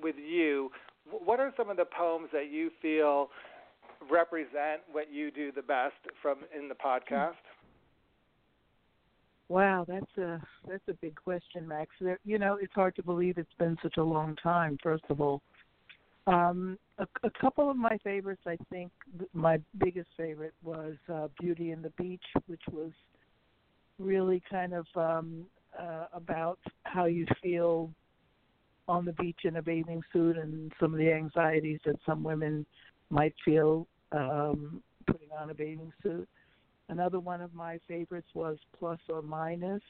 with 0.00 0.16
you, 0.16 0.70
what 1.10 1.40
are 1.40 1.52
some 1.56 1.70
of 1.70 1.76
the 1.76 1.84
poems 1.84 2.28
that 2.32 2.50
you 2.50 2.70
feel 2.80 3.30
represent 4.10 4.82
what 4.92 5.12
you 5.12 5.30
do 5.30 5.50
the 5.52 5.62
best 5.62 5.94
from 6.20 6.38
in 6.56 6.68
the 6.68 6.74
podcast? 6.74 7.34
Wow, 9.48 9.84
that's 9.86 10.18
a 10.18 10.40
that's 10.68 10.88
a 10.88 10.94
big 10.94 11.16
question, 11.22 11.68
Max. 11.68 11.90
There, 12.00 12.18
you 12.24 12.38
know, 12.38 12.58
it's 12.60 12.72
hard 12.72 12.96
to 12.96 13.02
believe 13.02 13.36
it's 13.36 13.52
been 13.58 13.76
such 13.82 13.98
a 13.98 14.02
long 14.02 14.36
time. 14.42 14.78
First 14.82 15.04
of 15.10 15.20
all, 15.20 15.42
um, 16.26 16.78
a, 16.98 17.06
a 17.22 17.30
couple 17.40 17.70
of 17.70 17.76
my 17.76 17.98
favorites, 18.02 18.42
I 18.46 18.56
think 18.70 18.90
my 19.34 19.58
biggest 19.78 20.08
favorite 20.16 20.54
was 20.62 20.94
uh, 21.12 21.28
Beauty 21.38 21.72
and 21.72 21.84
the 21.84 21.90
Beach, 21.90 22.24
which 22.46 22.62
was 22.72 22.90
really 23.98 24.42
kind 24.50 24.72
of 24.72 24.86
um, 24.96 25.44
uh, 25.78 26.06
about 26.12 26.58
how 26.84 27.04
you 27.04 27.26
feel 27.42 27.90
on 28.88 29.04
the 29.04 29.12
beach 29.12 29.40
in 29.44 29.56
a 29.56 29.62
bathing 29.62 30.02
suit 30.12 30.36
and 30.36 30.72
some 30.80 30.92
of 30.92 30.98
the 30.98 31.10
anxieties 31.12 31.80
that 31.84 31.96
some 32.04 32.22
women 32.22 32.66
might 33.10 33.34
feel 33.44 33.86
um, 34.12 34.82
putting 35.06 35.28
on 35.38 35.50
a 35.50 35.54
bathing 35.54 35.92
suit. 36.02 36.28
Another 36.88 37.18
one 37.20 37.40
of 37.40 37.54
my 37.54 37.78
favorites 37.88 38.28
was 38.34 38.58
Plus 38.78 38.98
or 39.08 39.22
Minus, 39.22 39.82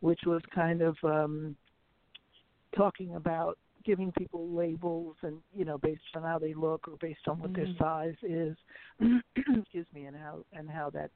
which 0.00 0.20
was 0.26 0.42
kind 0.54 0.82
of 0.82 0.96
um, 1.02 1.56
talking 2.76 3.14
about 3.14 3.58
giving 3.84 4.12
people 4.12 4.48
labels 4.50 5.16
and 5.22 5.38
you 5.56 5.64
know 5.64 5.78
based 5.78 6.02
on 6.14 6.22
how 6.22 6.38
they 6.38 6.52
look 6.52 6.86
or 6.88 6.96
based 7.00 7.26
on 7.26 7.38
what 7.38 7.52
mm-hmm. 7.52 7.64
their 7.64 7.74
size 7.78 8.14
is 8.22 8.56
excuse 9.56 9.86
me 9.94 10.04
and 10.04 10.16
how 10.16 10.44
and 10.52 10.68
how 10.68 10.90
that's 10.90 11.12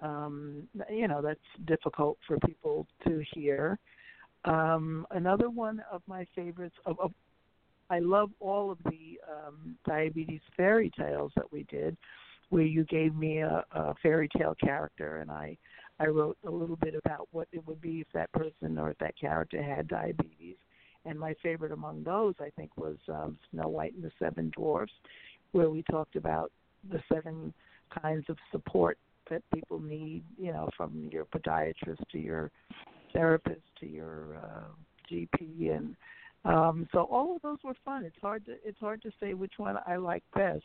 um 0.00 0.66
you 0.90 1.06
know 1.06 1.20
that's 1.20 1.38
difficult 1.66 2.16
for 2.26 2.38
people 2.46 2.86
to 3.06 3.22
hear 3.34 3.78
um 4.46 5.06
another 5.10 5.50
one 5.50 5.82
of 5.92 6.00
my 6.06 6.26
favorites 6.34 6.76
of, 6.86 6.98
of 7.00 7.12
I 7.90 7.98
love 7.98 8.30
all 8.40 8.70
of 8.70 8.78
the 8.84 9.20
um 9.30 9.76
diabetes 9.86 10.40
fairy 10.56 10.90
tales 10.98 11.32
that 11.36 11.50
we 11.52 11.64
did 11.64 11.96
where 12.50 12.64
you 12.64 12.84
gave 12.84 13.14
me 13.14 13.38
a, 13.38 13.64
a 13.72 13.94
fairy 14.02 14.28
tale 14.36 14.54
character 14.62 15.18
and 15.18 15.30
I 15.30 15.56
I 15.98 16.06
wrote 16.08 16.36
a 16.46 16.50
little 16.50 16.76
bit 16.76 16.94
about 16.94 17.26
what 17.32 17.48
it 17.52 17.66
would 17.66 17.80
be 17.80 18.00
if 18.00 18.06
that 18.12 18.30
person 18.32 18.78
or 18.78 18.90
if 18.90 18.98
that 18.98 19.18
character 19.18 19.62
had 19.62 19.88
diabetes. 19.88 20.56
And 21.06 21.18
my 21.18 21.34
favorite 21.42 21.72
among 21.72 22.04
those, 22.04 22.34
I 22.38 22.50
think, 22.50 22.76
was 22.76 22.96
um, 23.08 23.38
Snow 23.50 23.68
White 23.68 23.94
and 23.94 24.04
the 24.04 24.10
Seven 24.18 24.52
Dwarfs, 24.54 24.92
where 25.52 25.70
we 25.70 25.82
talked 25.90 26.16
about 26.16 26.52
the 26.90 27.00
seven 27.10 27.54
kinds 28.02 28.26
of 28.28 28.36
support 28.52 28.98
that 29.30 29.42
people 29.54 29.80
need, 29.80 30.22
you 30.38 30.52
know, 30.52 30.68
from 30.76 31.08
your 31.10 31.24
podiatrist 31.24 32.06
to 32.12 32.18
your 32.18 32.50
therapist 33.12 33.62
to 33.80 33.86
your 33.86 34.36
uh, 34.42 34.68
GP 35.10 35.74
and 35.74 35.96
Um, 36.44 36.88
so 36.92 37.08
all 37.10 37.34
of 37.34 37.42
those 37.42 37.58
were 37.64 37.74
fun. 37.84 38.04
It's 38.04 38.20
hard 38.20 38.44
to 38.46 38.52
it's 38.64 38.78
hard 38.78 39.02
to 39.02 39.10
say 39.18 39.34
which 39.34 39.54
one 39.56 39.76
I 39.86 39.96
like 39.96 40.22
best, 40.34 40.64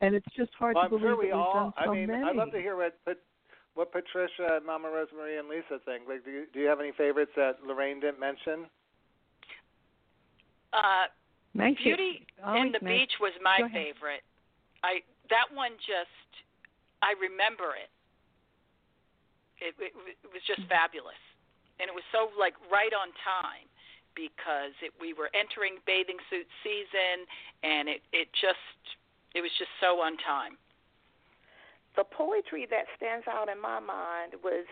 and 0.00 0.14
it's 0.14 0.26
just 0.36 0.50
hard 0.58 0.74
well, 0.74 0.84
to 0.84 0.90
believe 0.90 1.02
sure 1.02 1.16
we 1.16 1.28
that 1.30 1.36
we've 1.36 1.46
all. 1.46 1.72
done 1.76 1.84
so 1.84 1.90
I 1.90 1.94
mean, 1.94 2.06
many. 2.08 2.24
I'd 2.24 2.36
love 2.36 2.52
to 2.52 2.58
hear 2.60 2.76
what 2.76 2.98
what, 3.04 3.18
what 3.74 3.92
Patricia, 3.92 4.60
Mama 4.64 4.88
Rosemarie, 4.88 5.38
and 5.38 5.48
Lisa 5.48 5.80
think. 5.84 6.08
Like, 6.08 6.24
do 6.24 6.30
you, 6.30 6.44
do 6.52 6.60
you 6.60 6.66
have 6.66 6.80
any 6.80 6.92
favorites 6.96 7.32
that 7.36 7.56
Lorraine 7.66 8.00
didn't 8.00 8.20
mention? 8.20 8.66
Uh, 10.72 11.08
My 11.54 11.72
Beauty 11.82 12.26
fa- 12.36 12.42
in 12.42 12.68
always 12.68 12.72
the 12.72 12.84
my- 12.84 12.90
Beach 12.90 13.12
was 13.20 13.32
my 13.42 13.58
favorite. 13.72 14.24
I 14.84 15.00
that 15.30 15.48
one 15.54 15.72
just 15.80 16.30
I 17.02 17.16
remember 17.20 17.72
it. 17.76 17.90
It, 19.56 19.72
it, 19.80 19.92
it 19.96 20.28
was 20.28 20.44
just 20.44 20.68
fabulous, 20.68 21.16
and 21.80 21.88
it 21.88 21.94
was 21.96 22.04
so 22.12 22.28
like 22.36 22.52
right 22.68 22.92
on 22.92 23.08
time 23.24 23.64
because 24.12 24.76
it, 24.84 24.92
we 25.00 25.16
were 25.16 25.32
entering 25.32 25.80
bathing 25.88 26.20
suit 26.28 26.44
season, 26.60 27.24
and 27.64 27.88
it 27.88 28.04
it 28.12 28.28
just 28.36 28.80
it 29.36 29.42
was 29.42 29.52
just 29.58 29.70
so 29.80 30.00
on 30.00 30.16
time. 30.16 30.56
The 31.96 32.04
poetry 32.04 32.66
that 32.68 32.88
stands 32.96 33.26
out 33.28 33.48
in 33.48 33.60
my 33.60 33.80
mind 33.80 34.40
was 34.44 34.64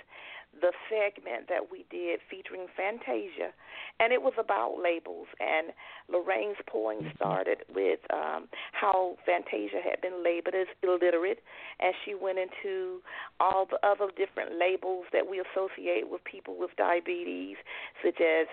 the 0.60 0.72
segment 0.88 1.48
that 1.48 1.72
we 1.72 1.84
did 1.90 2.20
featuring 2.30 2.66
Fantasia, 2.76 3.52
and 3.98 4.12
it 4.12 4.22
was 4.22 4.34
about 4.38 4.76
labels. 4.82 5.26
And 5.40 5.72
Lorraine's 6.08 6.60
poem 6.66 7.10
started 7.16 7.64
with 7.74 8.00
um, 8.12 8.48
how 8.72 9.16
Fantasia 9.26 9.80
had 9.82 10.00
been 10.00 10.22
labeled 10.22 10.54
as 10.54 10.68
illiterate, 10.82 11.40
and 11.80 11.94
she 12.04 12.14
went 12.14 12.38
into 12.38 13.00
all 13.40 13.66
the 13.66 13.80
other 13.86 14.12
different 14.16 14.58
labels 14.58 15.06
that 15.12 15.28
we 15.28 15.40
associate 15.40 16.08
with 16.10 16.22
people 16.24 16.56
with 16.58 16.70
diabetes, 16.76 17.56
such 18.04 18.20
as 18.20 18.46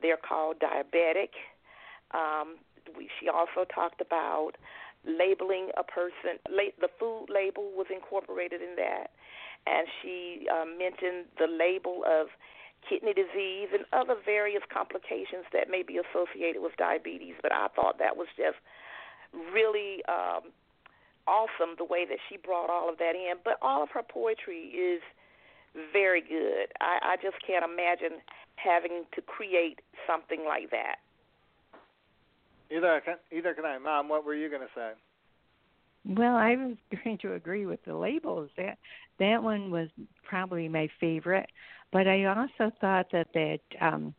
they're 0.00 0.16
called 0.16 0.56
diabetic. 0.58 1.34
Um, 2.14 2.58
we, 2.96 3.08
she 3.20 3.28
also 3.28 3.64
talked 3.72 4.00
about 4.00 4.52
labeling 5.06 5.70
a 5.76 5.82
person. 5.82 6.38
The 6.46 6.88
food 6.98 7.26
label 7.28 7.70
was 7.74 7.86
incorporated 7.90 8.62
in 8.62 8.76
that, 8.76 9.10
and 9.66 9.86
she 10.00 10.46
um, 10.50 10.78
mentioned 10.78 11.26
the 11.38 11.46
label 11.46 12.02
of 12.06 12.28
kidney 12.88 13.14
disease 13.14 13.70
and 13.72 13.84
other 13.92 14.16
various 14.24 14.62
complications 14.72 15.46
that 15.52 15.70
may 15.70 15.82
be 15.82 15.98
associated 15.98 16.62
with 16.62 16.76
diabetes. 16.76 17.34
But 17.42 17.52
I 17.52 17.68
thought 17.74 17.98
that 17.98 18.16
was 18.16 18.26
just 18.36 18.58
really 19.54 20.02
um, 20.08 20.50
awesome 21.26 21.78
the 21.78 21.84
way 21.84 22.04
that 22.06 22.18
she 22.28 22.36
brought 22.36 22.70
all 22.70 22.88
of 22.88 22.98
that 22.98 23.14
in. 23.14 23.38
But 23.44 23.58
all 23.62 23.82
of 23.82 23.90
her 23.90 24.02
poetry 24.02 24.74
is 24.74 25.02
very 25.92 26.20
good. 26.20 26.74
I, 26.80 27.14
I 27.14 27.16
just 27.22 27.36
can't 27.46 27.64
imagine 27.64 28.20
having 28.56 29.04
to 29.14 29.22
create 29.22 29.80
something 30.06 30.44
like 30.44 30.70
that. 30.70 30.96
Either 32.74 33.02
can, 33.04 33.16
either 33.30 33.54
can 33.54 33.64
I, 33.64 33.78
Mom. 33.78 34.08
What 34.08 34.24
were 34.24 34.34
you 34.34 34.48
going 34.48 34.62
to 34.62 34.68
say? 34.74 34.92
Well, 36.06 36.36
I 36.36 36.56
was 36.56 36.76
going 37.04 37.18
to 37.18 37.34
agree 37.34 37.66
with 37.66 37.84
the 37.84 37.94
labels. 37.94 38.50
That 38.56 38.78
that 39.18 39.42
one 39.42 39.70
was 39.70 39.88
probably 40.24 40.68
my 40.68 40.88
favorite, 41.00 41.48
but 41.92 42.06
I 42.06 42.24
also 42.24 42.74
thought 42.80 43.06
that 43.12 43.28
that 43.34 43.60
um, 43.80 44.14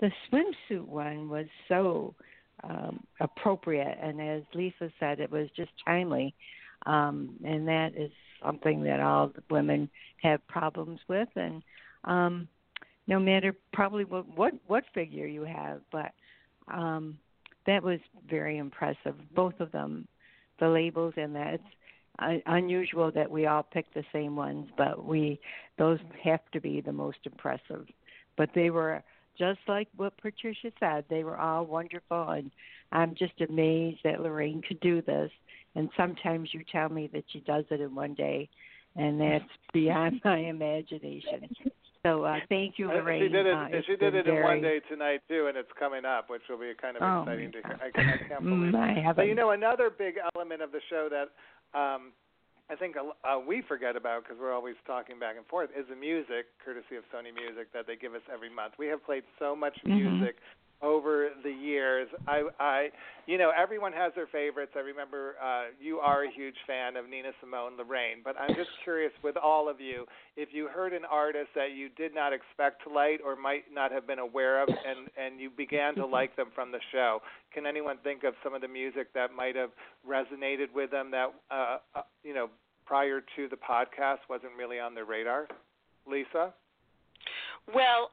the 0.00 0.10
swimsuit 0.30 0.86
one 0.86 1.28
was 1.28 1.46
so 1.68 2.14
um, 2.64 3.04
appropriate, 3.20 3.98
and 4.02 4.20
as 4.20 4.42
Lisa 4.54 4.90
said, 4.98 5.20
it 5.20 5.30
was 5.30 5.48
just 5.56 5.70
timely, 5.84 6.34
um, 6.86 7.36
and 7.44 7.68
that 7.68 7.90
is 7.96 8.10
something 8.42 8.82
that 8.84 9.00
all 9.00 9.32
women 9.50 9.90
have 10.22 10.46
problems 10.48 11.00
with, 11.08 11.28
and 11.36 11.62
um, 12.04 12.48
no 13.06 13.18
matter 13.18 13.54
probably 13.72 14.04
what 14.04 14.26
what 14.36 14.54
what 14.66 14.84
figure 14.94 15.26
you 15.26 15.42
have, 15.42 15.80
but 15.92 16.12
um, 16.72 17.18
that 17.66 17.82
was 17.82 18.00
very 18.28 18.58
impressive. 18.58 19.14
Both 19.34 19.60
of 19.60 19.72
them 19.72 20.06
the 20.60 20.68
labels 20.68 21.14
and 21.16 21.34
that 21.34 21.54
it's 21.54 21.64
un- 22.20 22.42
unusual 22.46 23.10
that 23.10 23.28
we 23.28 23.46
all 23.46 23.62
pick 23.62 23.92
the 23.94 24.04
same 24.12 24.36
ones, 24.36 24.68
but 24.76 25.04
we 25.04 25.40
those 25.78 25.98
have 26.22 26.40
to 26.52 26.60
be 26.60 26.80
the 26.80 26.92
most 26.92 27.18
impressive. 27.24 27.86
But 28.36 28.50
they 28.54 28.70
were 28.70 29.02
just 29.38 29.60
like 29.66 29.88
what 29.96 30.16
Patricia 30.18 30.70
said, 30.78 31.04
they 31.08 31.24
were 31.24 31.38
all 31.38 31.64
wonderful, 31.64 32.28
and 32.28 32.50
I'm 32.92 33.14
just 33.14 33.40
amazed 33.40 34.00
that 34.04 34.20
Lorraine 34.20 34.62
could 34.62 34.80
do 34.80 35.02
this. 35.02 35.30
And 35.74 35.88
sometimes 35.96 36.50
you 36.52 36.62
tell 36.70 36.88
me 36.88 37.08
that 37.12 37.24
she 37.32 37.40
does 37.40 37.64
it 37.70 37.80
in 37.80 37.94
one 37.94 38.14
day, 38.14 38.48
and 38.96 39.20
that's 39.20 39.44
beyond 39.72 40.20
my 40.24 40.38
imagination. 40.38 41.48
So 42.06 42.24
uh, 42.24 42.40
thank 42.48 42.78
you, 42.78 42.88
Uh, 42.90 42.94
Lorraine. 42.94 43.28
She 43.28 43.28
did 43.28 43.46
it. 43.46 43.54
Uh, 43.54 43.66
it's 43.70 43.86
she 43.86 43.96
did 43.96 44.14
it 44.14 44.26
in 44.26 44.40
one 44.42 44.62
day 44.62 44.80
tonight 44.88 45.20
too, 45.28 45.46
and 45.48 45.56
it's 45.56 45.70
coming 45.78 46.04
up, 46.04 46.30
which 46.30 46.42
will 46.48 46.58
be 46.58 46.72
kind 46.80 46.96
of 46.96 47.02
Oh, 47.02 47.22
exciting 47.22 47.52
to 47.52 47.60
hear. 47.60 47.76
I, 47.76 47.88
I 47.88 48.16
can't 48.28 48.44
believe. 48.44 48.74
It. 48.74 49.16
But 49.16 49.26
you 49.28 49.34
know, 49.34 49.50
another 49.50 49.90
big 49.90 50.14
element 50.34 50.62
of 50.62 50.72
the 50.72 50.80
show 50.88 51.08
that 51.12 51.28
um, 51.78 52.12
I 52.70 52.76
think 52.76 52.96
uh, 52.96 53.38
we 53.40 53.60
forget 53.68 53.96
about 53.96 54.24
because 54.24 54.38
we're 54.40 54.54
always 54.54 54.76
talking 54.86 55.18
back 55.18 55.36
and 55.36 55.44
forth 55.46 55.68
is 55.76 55.84
the 55.90 55.96
music, 55.96 56.48
courtesy 56.64 56.96
of 56.96 57.04
Sony 57.12 57.34
Music, 57.34 57.68
that 57.74 57.86
they 57.86 57.96
give 57.96 58.14
us 58.14 58.24
every 58.32 58.48
month. 58.48 58.74
We 58.78 58.86
have 58.88 59.04
played 59.04 59.24
so 59.38 59.54
much 59.54 59.76
Mhm. 59.84 60.00
music 60.00 60.36
over 60.82 61.28
the 61.42 61.50
years. 61.50 62.08
I, 62.26 62.42
I, 62.58 62.88
you 63.26 63.38
know, 63.38 63.52
everyone 63.56 63.92
has 63.92 64.12
their 64.14 64.26
favorites. 64.26 64.72
I 64.76 64.80
remember 64.80 65.34
uh, 65.42 65.64
you 65.80 65.98
are 65.98 66.24
a 66.24 66.30
huge 66.30 66.54
fan 66.66 66.96
of 66.96 67.08
Nina 67.08 67.30
Simone, 67.40 67.72
Lorraine, 67.76 68.18
but 68.24 68.34
I'm 68.40 68.54
just 68.54 68.70
curious 68.82 69.12
with 69.22 69.36
all 69.36 69.68
of 69.68 69.80
you, 69.80 70.06
if 70.36 70.50
you 70.52 70.68
heard 70.68 70.92
an 70.92 71.04
artist 71.10 71.48
that 71.54 71.72
you 71.76 71.88
did 71.90 72.14
not 72.14 72.32
expect 72.32 72.82
to 72.84 72.92
like 72.92 73.20
or 73.24 73.36
might 73.36 73.64
not 73.72 73.92
have 73.92 74.06
been 74.06 74.18
aware 74.18 74.62
of, 74.62 74.68
and 74.68 75.08
and 75.18 75.40
you 75.40 75.50
began 75.50 75.94
to 75.96 76.06
like 76.06 76.34
them 76.36 76.48
from 76.54 76.72
the 76.72 76.80
show, 76.92 77.20
can 77.52 77.66
anyone 77.66 77.98
think 78.02 78.24
of 78.24 78.34
some 78.42 78.54
of 78.54 78.60
the 78.62 78.68
music 78.68 79.12
that 79.14 79.30
might 79.36 79.56
have 79.56 79.70
resonated 80.08 80.72
with 80.74 80.90
them 80.90 81.10
that, 81.10 81.34
uh, 81.50 81.78
uh, 81.94 82.02
you 82.24 82.34
know, 82.34 82.48
prior 82.86 83.20
to 83.36 83.48
the 83.48 83.56
podcast 83.56 84.18
wasn't 84.28 84.52
really 84.58 84.80
on 84.80 84.94
their 84.94 85.04
radar? 85.04 85.46
Lisa. 86.06 86.52
Well, 87.74 88.10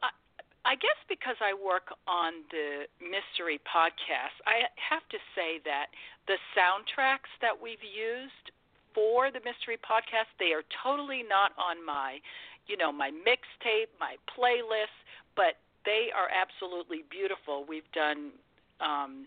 I 0.67 0.75
guess 0.75 0.99
because 1.07 1.39
I 1.39 1.55
work 1.55 1.95
on 2.11 2.43
the 2.51 2.91
mystery 2.99 3.55
podcast, 3.63 4.35
I 4.43 4.67
have 4.75 5.07
to 5.15 5.19
say 5.31 5.63
that 5.63 5.95
the 6.27 6.35
soundtracks 6.51 7.31
that 7.39 7.55
we've 7.55 7.79
used 7.79 8.51
for 8.91 9.31
the 9.31 9.39
mystery 9.47 9.79
podcast, 9.79 10.27
they 10.43 10.51
are 10.51 10.67
totally 10.83 11.23
not 11.23 11.55
on 11.55 11.79
my, 11.79 12.19
you 12.67 12.75
know, 12.75 12.91
my 12.91 13.15
mixtape, 13.23 13.95
my 13.95 14.19
playlist, 14.27 14.91
but 15.39 15.55
they 15.87 16.11
are 16.11 16.27
absolutely 16.27 17.07
beautiful. 17.07 17.63
We've 17.63 17.87
done 17.95 18.35
um 18.83 19.25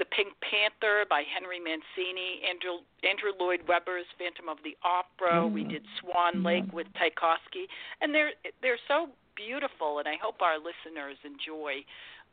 the 0.00 0.04
Pink 0.16 0.32
Panther 0.40 1.04
by 1.08 1.24
Henry 1.28 1.60
Mancini, 1.60 2.40
Andrew, 2.40 2.80
Andrew 3.04 3.36
Lloyd 3.36 3.60
Webber's 3.68 4.08
Phantom 4.16 4.48
of 4.48 4.56
the 4.64 4.72
Opera. 4.80 5.46
We 5.46 5.62
did 5.62 5.84
Swan 6.00 6.42
Lake 6.42 6.72
with 6.72 6.88
Tchaikovsky, 6.96 7.68
and 8.00 8.14
they're 8.14 8.32
they're 8.64 8.80
so 8.88 9.12
beautiful. 9.40 9.98
And 9.98 10.06
I 10.06 10.20
hope 10.20 10.44
our 10.44 10.60
listeners 10.60 11.16
enjoy 11.24 11.80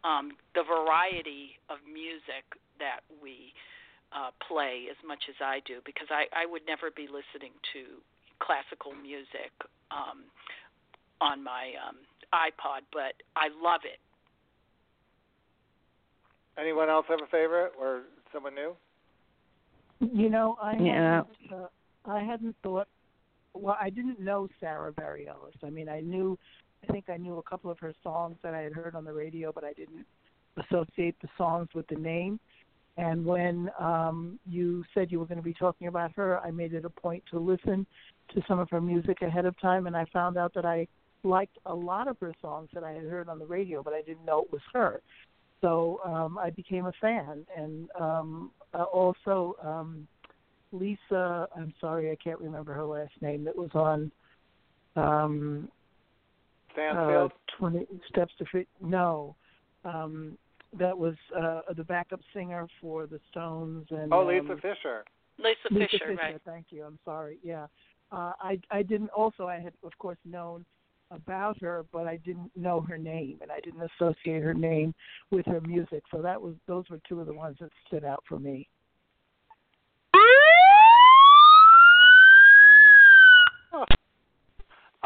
um, 0.04 0.36
the 0.56 0.64
variety 0.68 1.56
of 1.72 1.80
music 1.88 2.44
that 2.84 3.08
we 3.24 3.56
uh, 4.12 4.32
play 4.48 4.88
as 4.92 5.00
much 5.08 5.24
as 5.32 5.36
I 5.40 5.60
do, 5.66 5.80
because 5.86 6.08
I 6.12 6.28
I 6.36 6.46
would 6.46 6.64
never 6.68 6.92
be 6.92 7.08
listening 7.08 7.56
to 7.74 8.00
classical 8.40 8.94
music 8.94 9.52
um, 9.92 10.28
on 11.20 11.44
my 11.44 11.74
um, 11.82 11.98
iPod, 12.34 12.86
but 12.94 13.16
I 13.36 13.48
love 13.62 13.82
it. 13.84 14.00
Anyone 16.60 16.90
else 16.90 17.06
have 17.10 17.20
a 17.22 17.30
favorite 17.30 17.74
or 17.80 18.04
someone 18.32 18.56
new? 18.56 18.76
You 20.00 20.30
know, 20.30 20.58
I 20.62 20.76
Yeah. 20.76 21.24
hadn't, 21.24 21.54
uh, 21.54 21.68
I 22.06 22.20
hadn't 22.24 22.56
thought. 22.64 22.88
Well, 23.54 23.78
I 23.80 23.90
didn't 23.90 24.20
know 24.20 24.48
Sara 24.60 24.92
Bareilles. 24.94 25.58
I 25.64 25.70
mean, 25.70 25.90
I 25.90 26.02
knew. 26.02 26.38
I 26.88 26.91
think 26.91 27.10
I 27.10 27.17
knew 27.17 27.38
a 27.38 27.44
couple 27.44 27.70
of 27.70 27.79
her 27.79 27.94
songs 28.03 28.38
that 28.44 28.53
I 28.53 28.62
had 28.62 28.74
heard 28.74 28.96
on 28.96 29.03
the 29.03 29.13
radio, 29.13 29.51
but 29.51 29.63
I 29.63 29.74
didn't 29.74 30.06
associate 30.58 31.15
the 31.22 31.29
songs 31.38 31.67
with 31.74 31.88
the 31.88 31.96
name. 31.96 32.39
And 32.98 33.25
when 33.25 33.70
um, 33.79 34.39
you 34.50 34.84
said 34.94 35.12
you 35.12 35.20
were 35.20 35.25
going 35.25 35.38
to 35.38 35.44
be 35.44 35.53
talking 35.53 35.88
about 35.88 36.12
her, 36.13 36.39
I 36.39 36.50
made 36.50 36.74
it 36.74 36.84
a 36.84 36.89
point 36.89 37.24
to 37.32 37.39
listen 37.39 37.86
to 38.34 38.41
some 38.48 38.58
of 38.60 38.70
her 38.72 38.82
music 38.82 39.22
ahead 39.22 39.46
of 39.46 39.60
time, 39.60 39.86
and 39.86 39.96
I 39.96 40.06
found 40.12 40.36
out 40.38 40.53
that 40.56 40.65
I 40.65 40.88
liked 41.24 41.58
a 41.65 41.74
lot 41.74 42.08
of 42.08 42.17
her 42.20 42.34
songs 42.41 42.70
that 42.74 42.84
I 42.84 42.91
had 42.91 43.03
heard 43.03 43.29
on 43.29 43.38
the 43.38 43.46
radio, 43.46 43.84
but 43.84 43.94
I 43.94 44.01
didn't 44.01 44.25
know 44.25 44.41
it 44.41 44.51
was 44.51 44.62
her. 44.74 45.01
So 45.62 46.00
um, 46.06 46.38
I 46.38 46.50
became 46.50 46.86
a 46.86 46.94
fan, 47.00 47.46
and 47.56 47.89
um, 48.00 48.51
uh, 48.74 48.84
also 48.84 49.56
um, 49.63 50.08
Lisa. 50.72 51.48
I'm 51.56 51.74
sorry, 51.79 52.12
I 52.12 52.15
can't 52.15 52.39
remember 52.39 52.74
her 52.74 52.86
last 52.86 53.13
name. 53.22 53.44
That 53.44 53.56
was 53.56 53.72
on 53.74 54.12
um, 54.96 55.70
uh, 56.77 57.27
Twenty 57.57 57.88
Steps 58.10 58.34
to 58.39 58.46
Fit. 58.51 58.67
No, 58.81 59.36
um, 59.86 60.38
that 60.77 60.98
was 60.98 61.15
uh, 61.36 61.62
the 61.75 61.84
backup 61.84 62.19
singer 62.34 62.67
for 62.81 63.07
the 63.07 63.19
Stones 63.31 63.88
and 63.91 64.13
oh, 64.13 64.25
Lisa 64.25 64.53
um, 64.53 64.60
Fischer. 64.60 65.03
Lisa, 65.38 65.55
Lisa 65.72 65.88
Fischer, 65.91 66.15
right? 66.15 66.41
Thank 66.46 66.67
you. 66.69 66.84
I'm 66.84 67.00
sorry. 67.05 67.38
Yeah, 67.43 67.67
uh, 68.12 68.34
I 68.39 68.60
I 68.72 68.84
didn't. 68.84 69.10
Also, 69.10 69.48
I 69.48 69.60
had 69.60 69.74
of 69.84 69.98
course 69.98 70.17
known 70.25 70.65
about 71.12 71.62
her, 71.62 71.86
but 71.91 72.07
I 72.07 72.17
didn't 72.17 72.51
know 72.55 72.81
her 72.81 72.98
name 72.98 73.39
and 73.41 73.51
I 73.51 73.62
didn't 73.62 73.89
associate 73.96 74.43
her 74.43 74.53
name 74.53 74.93
with 75.31 75.46
her 75.46 75.62
music. 75.62 76.03
So 76.12 76.22
that 76.22 76.41
was 76.41 76.55
those 76.67 76.84
were 76.89 77.00
two 77.07 77.22
of 77.22 77.27
the 77.27 77.34
ones 77.34 77.57
that 77.62 77.69
stood 77.88 78.03
out 78.03 78.24
for 78.27 78.39
me. 78.39 78.67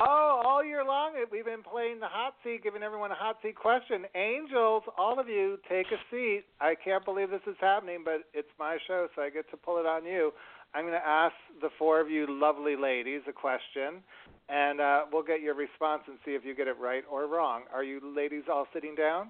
Oh, 0.03 0.41
all 0.43 0.65
year 0.65 0.83
long 0.83 1.13
we've 1.31 1.45
been 1.45 1.61
playing 1.61 1.99
the 1.99 2.07
hot 2.07 2.33
seat, 2.43 2.63
giving 2.63 2.81
everyone 2.81 3.11
a 3.11 3.15
hot 3.15 3.37
seat 3.43 3.55
question. 3.55 4.05
Angels, 4.15 4.81
all 4.97 5.19
of 5.19 5.27
you, 5.27 5.59
take 5.69 5.85
a 5.87 5.99
seat. 6.09 6.43
I 6.59 6.73
can't 6.73 7.05
believe 7.05 7.29
this 7.29 7.41
is 7.45 7.55
happening, 7.61 7.99
but 8.03 8.23
it's 8.33 8.49
my 8.57 8.77
show, 8.87 9.07
so 9.15 9.21
I 9.21 9.29
get 9.29 9.49
to 9.51 9.57
pull 9.57 9.77
it 9.77 9.85
on 9.85 10.03
you. 10.03 10.31
I'm 10.73 10.85
going 10.85 10.99
to 10.99 11.07
ask 11.07 11.35
the 11.61 11.69
four 11.77 11.99
of 11.99 12.09
you 12.09 12.25
lovely 12.27 12.75
ladies 12.75 13.21
a 13.27 13.31
question, 13.31 14.01
and 14.49 14.81
uh, 14.81 15.01
we'll 15.11 15.23
get 15.23 15.41
your 15.41 15.53
response 15.53 16.01
and 16.07 16.17
see 16.25 16.31
if 16.31 16.43
you 16.43 16.55
get 16.55 16.67
it 16.67 16.77
right 16.79 17.03
or 17.11 17.27
wrong. 17.27 17.63
Are 17.71 17.83
you 17.83 17.99
ladies 18.15 18.43
all 18.51 18.65
sitting 18.73 18.95
down? 18.95 19.29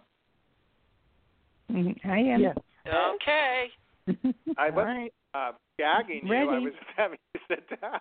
Mm-hmm. 1.70 2.10
I 2.10 2.18
am. 2.20 2.42
Yes. 2.42 2.58
Okay. 2.88 3.68
I 4.58 4.70
All 4.70 4.76
was 4.76 4.86
right. 4.86 5.14
Uh, 5.34 5.52
gagging 5.78 6.28
you. 6.28 6.34
I 6.34 6.60
was 6.60 6.74
just 6.74 6.92
having 6.96 7.18
you 7.34 7.42
sit 7.48 7.82
down. 7.82 8.00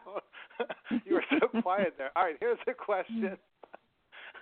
you 1.05 1.15
were 1.15 1.25
so 1.39 1.61
quiet 1.63 1.95
there. 1.99 2.11
All 2.17 2.25
right, 2.25 2.37
here's 2.41 2.59
the 2.67 2.75
question. 2.75 3.37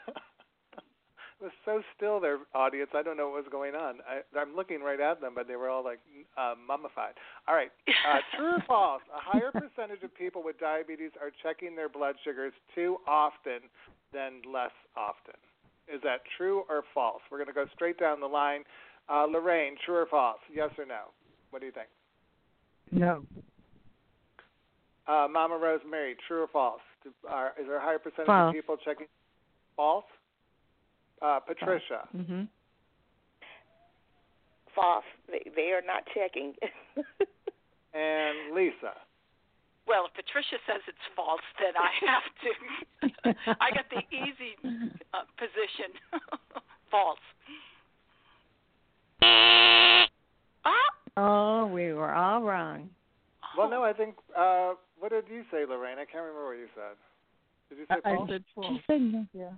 it 0.09 1.41
was 1.41 1.53
so 1.65 1.83
still 1.97 2.21
there, 2.21 2.39
audience. 2.55 2.91
I 2.95 3.03
don't 3.03 3.17
know 3.17 3.29
what 3.29 3.45
was 3.45 3.51
going 3.51 3.75
on. 3.75 3.97
I, 4.09 4.21
I'm 4.39 4.57
looking 4.57 4.81
right 4.81 5.01
at 5.01 5.21
them, 5.21 5.33
but 5.35 5.49
they 5.49 5.57
were 5.57 5.69
all 5.69 5.85
like 5.85 6.01
uh, 6.37 6.55
mummified. 6.67 7.15
All 7.47 7.55
right, 7.55 7.71
uh, 7.89 8.19
true 8.37 8.57
or 8.57 8.65
false? 8.67 9.03
A 9.15 9.21
higher 9.21 9.53
percentage 9.53 10.03
of 10.03 10.15
people 10.15 10.43
with 10.43 10.59
diabetes 10.59 11.13
are 11.21 11.31
checking 11.43 11.77
their 11.77 11.89
blood 11.89 12.17
sugars 12.25 12.53
too 12.75 12.97
often 13.07 13.61
than 14.13 14.41
less 14.51 14.73
often. 14.97 15.35
Is 15.93 16.01
that 16.03 16.21
true 16.37 16.65
or 16.69 16.83
false? 16.93 17.23
We're 17.31 17.39
going 17.39 17.49
to 17.49 17.55
go 17.55 17.65
straight 17.75 17.99
down 17.99 18.21
the 18.21 18.27
line. 18.27 18.65
Uh, 19.09 19.25
Lorraine, 19.25 19.75
true 19.87 19.97
or 19.97 20.07
false? 20.07 20.41
Yes 20.53 20.71
or 20.77 20.85
no? 20.85 21.13
What 21.51 21.61
do 21.61 21.67
you 21.67 21.73
think? 21.73 21.89
No. 22.93 23.25
Uh, 25.07 25.27
Mama 25.31 25.55
Rosemarie, 25.55 26.15
true 26.27 26.43
or 26.43 26.49
false? 26.49 26.81
Do, 27.03 27.11
are, 27.29 27.53
is 27.61 27.67
there 27.67 27.77
a 27.79 27.81
higher 27.81 27.99
percentage 27.99 28.27
False. 28.27 28.49
of 28.51 28.55
people 28.55 28.77
checking? 28.85 29.07
False. 29.77 30.05
Uh, 31.21 31.41
Patricia, 31.41 32.07
hmm 32.13 32.43
False. 34.75 35.05
They, 35.29 35.43
they 35.57 35.73
are 35.73 35.83
not 35.85 36.05
checking. 36.15 36.53
and 37.95 38.55
Lisa. 38.55 38.95
Well, 39.89 40.07
if 40.07 40.15
Patricia 40.15 40.63
says 40.67 40.83
it's 40.87 41.07
false, 41.17 41.41
then 41.59 41.73
I 41.75 41.91
have 42.13 43.35
to. 43.35 43.57
I 43.61 43.71
got 43.75 43.87
the 43.91 44.03
easy 44.15 44.55
uh, 44.63 45.25
position. 45.39 45.91
false. 46.91 47.19
Oh, 51.19 51.67
we 51.67 51.93
were 51.93 52.15
all 52.15 52.43
wrong. 52.43 52.91
Well, 53.57 53.69
no, 53.69 53.83
I 53.83 53.93
think. 53.93 54.15
Uh, 54.37 54.75
what 55.01 55.11
did 55.11 55.25
you 55.29 55.43
say, 55.51 55.65
Lorraine? 55.69 55.99
I 55.99 56.05
can't 56.05 56.23
remember 56.23 56.47
what 56.47 56.59
you 56.59 56.69
said. 56.75 56.95
Did 57.69 57.79
you 57.79 57.87
say 57.91 58.01
I, 58.05 58.11
I 58.11 58.27
said 58.29 58.45
false. 58.55 58.67
She 58.77 58.83
said 58.87 59.01
no. 59.01 59.27
Yeah. 59.33 59.51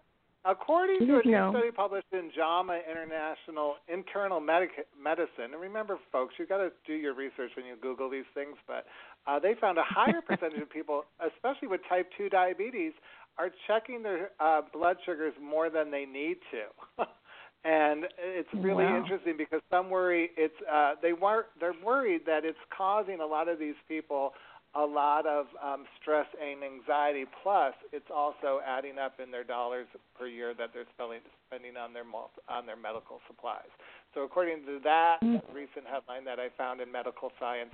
According 0.47 1.07
to 1.07 1.21
a 1.21 1.23
new 1.23 1.33
No. 1.33 1.51
study 1.53 1.71
published 1.71 2.07
in 2.13 2.31
JAMA 2.35 2.81
International 2.91 3.75
Internal 3.93 4.41
Medic- 4.41 4.89
Medicine, 4.99 5.53
and 5.53 5.61
remember, 5.61 5.99
folks, 6.11 6.35
you've 6.39 6.49
got 6.49 6.59
to 6.59 6.73
do 6.87 6.95
your 6.95 7.13
research 7.13 7.51
when 7.57 7.67
you 7.67 7.77
Google 7.77 8.09
these 8.09 8.25
things, 8.33 8.57
but 8.67 8.87
uh, 9.27 9.39
they 9.39 9.53
found 9.61 9.77
a 9.77 9.85
higher 9.85 10.23
percentage 10.27 10.63
of 10.63 10.71
people, 10.71 11.05
especially 11.21 11.69
with 11.69 11.83
type 11.91 12.09
2 12.17 12.31
diabetes, 12.31 12.93
are 13.39 13.51
checking 13.67 14.03
their 14.03 14.31
uh, 14.41 14.63
blood 14.73 14.97
sugars 15.05 15.35
more 15.43 15.69
than 15.69 15.91
they 15.91 16.07
need 16.07 16.39
to. 16.51 17.05
and 17.65 18.07
it's 18.19 18.49
really 18.55 18.85
Wow. 18.85 18.97
interesting 18.97 19.37
because 19.37 19.61
some 19.71 19.91
worry 19.91 20.31
it's 20.37 20.55
uh, 20.71 20.95
they 21.03 21.13
were 21.13 21.47
they're 21.61 21.75
worried 21.85 22.23
that 22.27 22.45
it's 22.45 22.59
causing 22.77 23.21
a 23.21 23.27
lot 23.27 23.49
of 23.49 23.59
these 23.59 23.75
people 23.89 24.33
a 24.75 24.87
lot 24.87 25.27
of 25.27 25.47
um, 25.59 25.83
stress 26.01 26.27
and 26.39 26.63
anxiety. 26.63 27.27
Plus, 27.43 27.75
it's 27.93 28.07
also 28.07 28.61
adding 28.63 28.99
up 29.03 29.19
in 29.19 29.31
their 29.31 29.43
dollars 29.43 29.87
per 30.15 30.27
year 30.31 30.55
that 30.55 30.71
they're 30.73 30.87
spending 30.95 31.21
spending 31.51 31.77
on 31.77 31.93
their 31.93 32.07
on 32.49 32.67
their 32.67 32.79
medical 32.79 33.19
supplies. 33.27 33.71
So, 34.15 34.23
according 34.23 34.63
to 34.67 34.79
that 34.85 35.19
recent 35.51 35.87
headline 35.91 36.25
that 36.25 36.39
I 36.39 36.55
found 36.57 36.81
in 36.81 36.91
Medical 36.91 37.31
Science, 37.39 37.71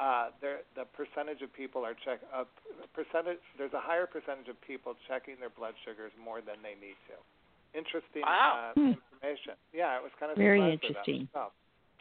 uh, 0.00 0.32
there, 0.40 0.64
the 0.74 0.84
percentage 0.96 1.42
of 1.42 1.52
people 1.52 1.84
are 1.84 1.92
check 1.92 2.20
uh, 2.32 2.44
percentage. 2.96 3.40
There's 3.56 3.76
a 3.76 3.80
higher 3.80 4.06
percentage 4.06 4.48
of 4.48 4.56
people 4.64 4.96
checking 5.06 5.36
their 5.40 5.52
blood 5.52 5.74
sugars 5.84 6.12
more 6.16 6.40
than 6.40 6.56
they 6.64 6.76
need 6.80 6.96
to. 7.12 7.16
Interesting 7.74 8.22
Wow. 8.22 8.70
uh, 8.70 8.72
Hmm. 8.74 8.92
information. 9.20 9.54
Yeah, 9.72 9.96
it 9.96 10.02
was 10.02 10.12
kind 10.18 10.32
of 10.32 10.38
Very 10.38 10.58
surprised 10.58 10.82
by 10.82 10.88
that 10.88 11.08
interesting. 11.08 11.28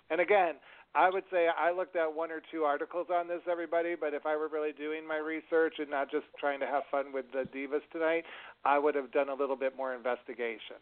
And 0.09 0.21
again, 0.21 0.55
I 0.95 1.09
would 1.09 1.25
say 1.29 1.47
I 1.47 1.71
looked 1.71 1.95
at 1.95 2.13
one 2.13 2.31
or 2.31 2.41
two 2.51 2.63
articles 2.63 3.07
on 3.13 3.27
this, 3.27 3.41
everybody, 3.49 3.95
but 3.95 4.13
if 4.13 4.25
I 4.25 4.35
were 4.35 4.47
really 4.47 4.71
doing 4.71 5.05
my 5.05 5.17
research 5.17 5.75
and 5.79 5.89
not 5.89 6.09
just 6.09 6.25
trying 6.39 6.59
to 6.61 6.65
have 6.65 6.83
fun 6.89 7.11
with 7.13 7.25
the 7.33 7.43
divas 7.53 7.81
tonight, 7.91 8.23
I 8.65 8.79
would 8.79 8.95
have 8.95 9.11
done 9.11 9.29
a 9.29 9.33
little 9.33 9.57
bit 9.57 9.75
more 9.75 9.93
investigation. 9.93 10.77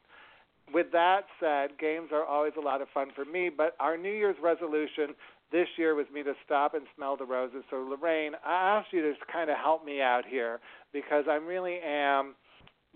With 0.72 0.92
that 0.94 1.26
said, 1.40 1.78
games 1.80 2.10
are 2.12 2.24
always 2.24 2.54
a 2.58 2.62
lot 2.62 2.82
of 2.82 2.88
fun 2.94 3.10
for 3.16 3.26
me, 3.26 3.50
but 3.50 3.76
our 3.80 3.98
New 3.98 4.12
Year's 4.12 4.38
resolution 4.42 5.16
this 5.52 5.68
year 5.78 5.96
was 5.96 6.06
me 6.14 6.24
to 6.24 6.34
stop 6.44 6.74
and 6.74 6.86
smell 6.96 7.18
the 7.18 7.26
roses. 7.26 7.64
So, 7.70 7.78
Lorraine, 7.78 8.34
I 8.46 8.78
asked 8.78 8.92
you 8.92 9.02
to 9.02 9.14
kind 9.32 9.50
of 9.50 9.58
help 9.58 9.86
me 9.86 10.02
out 10.02 10.24
here 10.28 10.60
because 10.94 11.26
I 11.30 11.36
really 11.36 11.80
am 11.86 12.36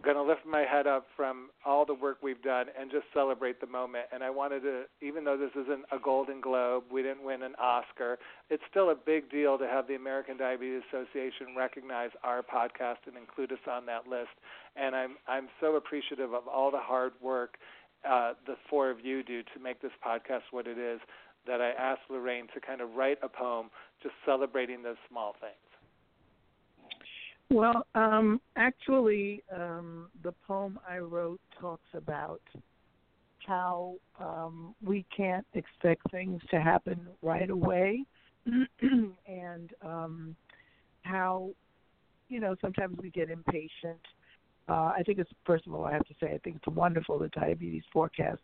going 0.03 0.15
to 0.15 0.23
lift 0.23 0.45
my 0.45 0.61
head 0.61 0.87
up 0.87 1.07
from 1.15 1.49
all 1.65 1.85
the 1.85 1.93
work 1.93 2.19
we've 2.21 2.41
done 2.41 2.67
and 2.79 2.89
just 2.89 3.05
celebrate 3.13 3.59
the 3.59 3.67
moment. 3.67 4.05
And 4.13 4.23
I 4.23 4.29
wanted 4.29 4.61
to, 4.61 4.83
even 5.01 5.23
though 5.23 5.37
this 5.37 5.51
isn't 5.51 5.85
a 5.91 5.99
Golden 5.99 6.41
Globe, 6.41 6.85
we 6.91 7.01
didn't 7.01 7.23
win 7.23 7.43
an 7.43 7.53
Oscar, 7.59 8.17
it's 8.49 8.63
still 8.69 8.91
a 8.91 8.95
big 8.95 9.29
deal 9.29 9.57
to 9.57 9.67
have 9.67 9.87
the 9.87 9.95
American 9.95 10.37
Diabetes 10.37 10.81
Association 10.89 11.55
recognize 11.57 12.11
our 12.23 12.41
podcast 12.41 13.07
and 13.07 13.17
include 13.17 13.51
us 13.51 13.59
on 13.69 13.85
that 13.87 14.07
list. 14.07 14.31
And 14.75 14.95
I'm 14.95 15.17
I'm 15.27 15.49
so 15.59 15.75
appreciative 15.75 16.33
of 16.33 16.47
all 16.47 16.71
the 16.71 16.79
hard 16.79 17.13
work 17.21 17.57
uh, 18.07 18.33
the 18.47 18.55
four 18.69 18.89
of 18.89 19.03
you 19.03 19.23
do 19.23 19.43
to 19.43 19.59
make 19.61 19.81
this 19.81 19.91
podcast 20.05 20.43
what 20.51 20.67
it 20.67 20.77
is. 20.77 20.99
That 21.47 21.61
I 21.61 21.71
asked 21.71 22.01
Lorraine 22.09 22.47
to 22.53 22.59
kind 22.59 22.81
of 22.81 22.95
write 22.95 23.17
a 23.23 23.29
poem 23.29 23.69
just 24.03 24.13
celebrating 24.25 24.83
those 24.83 24.97
small 25.09 25.35
things. 25.39 25.68
Well, 27.51 27.85
um, 27.95 28.39
actually, 28.55 29.43
um, 29.53 30.09
the 30.23 30.33
poem 30.45 30.79
I 30.87 30.99
wrote 30.99 31.39
talks 31.59 31.89
about 31.95 32.41
how 33.47 33.95
um, 34.19 34.75
we 34.85 35.03
can't 35.15 35.45
expect 35.55 36.01
things 36.11 36.41
to 36.51 36.61
happen 36.61 37.07
right 37.23 37.49
away, 37.49 38.03
and 38.81 39.71
um, 39.81 40.35
how 41.01 41.49
you 42.27 42.39
know 42.39 42.55
sometimes 42.61 42.97
we 43.01 43.09
get 43.09 43.31
impatient. 43.31 43.99
Uh, 44.67 44.93
I 44.95 45.01
think 45.03 45.17
it's 45.17 45.31
first 45.43 45.65
of 45.65 45.73
all, 45.73 45.85
I 45.85 45.93
have 45.93 46.05
to 46.05 46.13
say, 46.19 46.27
I 46.27 46.37
think 46.43 46.57
it's 46.57 46.67
wonderful 46.67 47.17
that 47.19 47.31
Diabetes 47.31 47.83
Forecast 47.91 48.41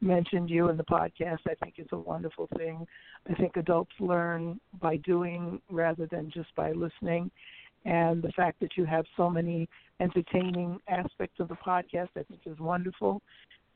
mentioned 0.00 0.48
you 0.48 0.68
in 0.68 0.76
the 0.76 0.84
podcast. 0.84 1.40
I 1.48 1.54
think 1.60 1.74
it's 1.78 1.92
a 1.92 1.98
wonderful 1.98 2.48
thing. 2.56 2.86
I 3.28 3.34
think 3.34 3.56
adults 3.56 3.92
learn 3.98 4.60
by 4.80 4.98
doing 4.98 5.60
rather 5.68 6.06
than 6.06 6.30
just 6.30 6.54
by 6.54 6.70
listening 6.70 7.32
and 7.84 8.22
the 8.22 8.32
fact 8.32 8.60
that 8.60 8.76
you 8.76 8.84
have 8.84 9.04
so 9.16 9.28
many 9.28 9.68
entertaining 10.00 10.78
aspects 10.88 11.38
of 11.40 11.48
the 11.48 11.56
podcast 11.56 12.08
I 12.16 12.22
think 12.22 12.40
is 12.46 12.58
wonderful. 12.58 13.22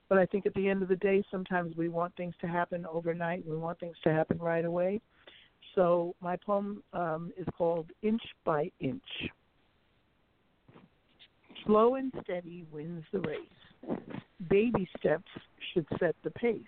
But 0.08 0.18
I 0.18 0.26
think 0.26 0.46
at 0.46 0.54
the 0.54 0.68
end 0.68 0.82
of 0.82 0.88
the 0.88 0.96
day 0.96 1.22
sometimes 1.30 1.76
we 1.76 1.88
want 1.88 2.16
things 2.16 2.34
to 2.40 2.46
happen 2.46 2.86
overnight, 2.90 3.46
we 3.46 3.56
want 3.56 3.78
things 3.78 3.96
to 4.04 4.12
happen 4.12 4.38
right 4.38 4.64
away. 4.64 5.00
So 5.74 6.14
my 6.20 6.36
poem 6.36 6.82
um, 6.92 7.32
is 7.36 7.46
called 7.56 7.90
Inch 8.02 8.22
by 8.44 8.70
Inch. 8.80 9.02
Slow 11.66 11.96
and 11.96 12.12
steady 12.22 12.64
wins 12.72 13.04
the 13.12 13.20
race. 13.20 13.98
Baby 14.48 14.88
steps 14.98 15.30
should 15.72 15.86
set 15.98 16.14
the 16.24 16.30
pace. 16.30 16.62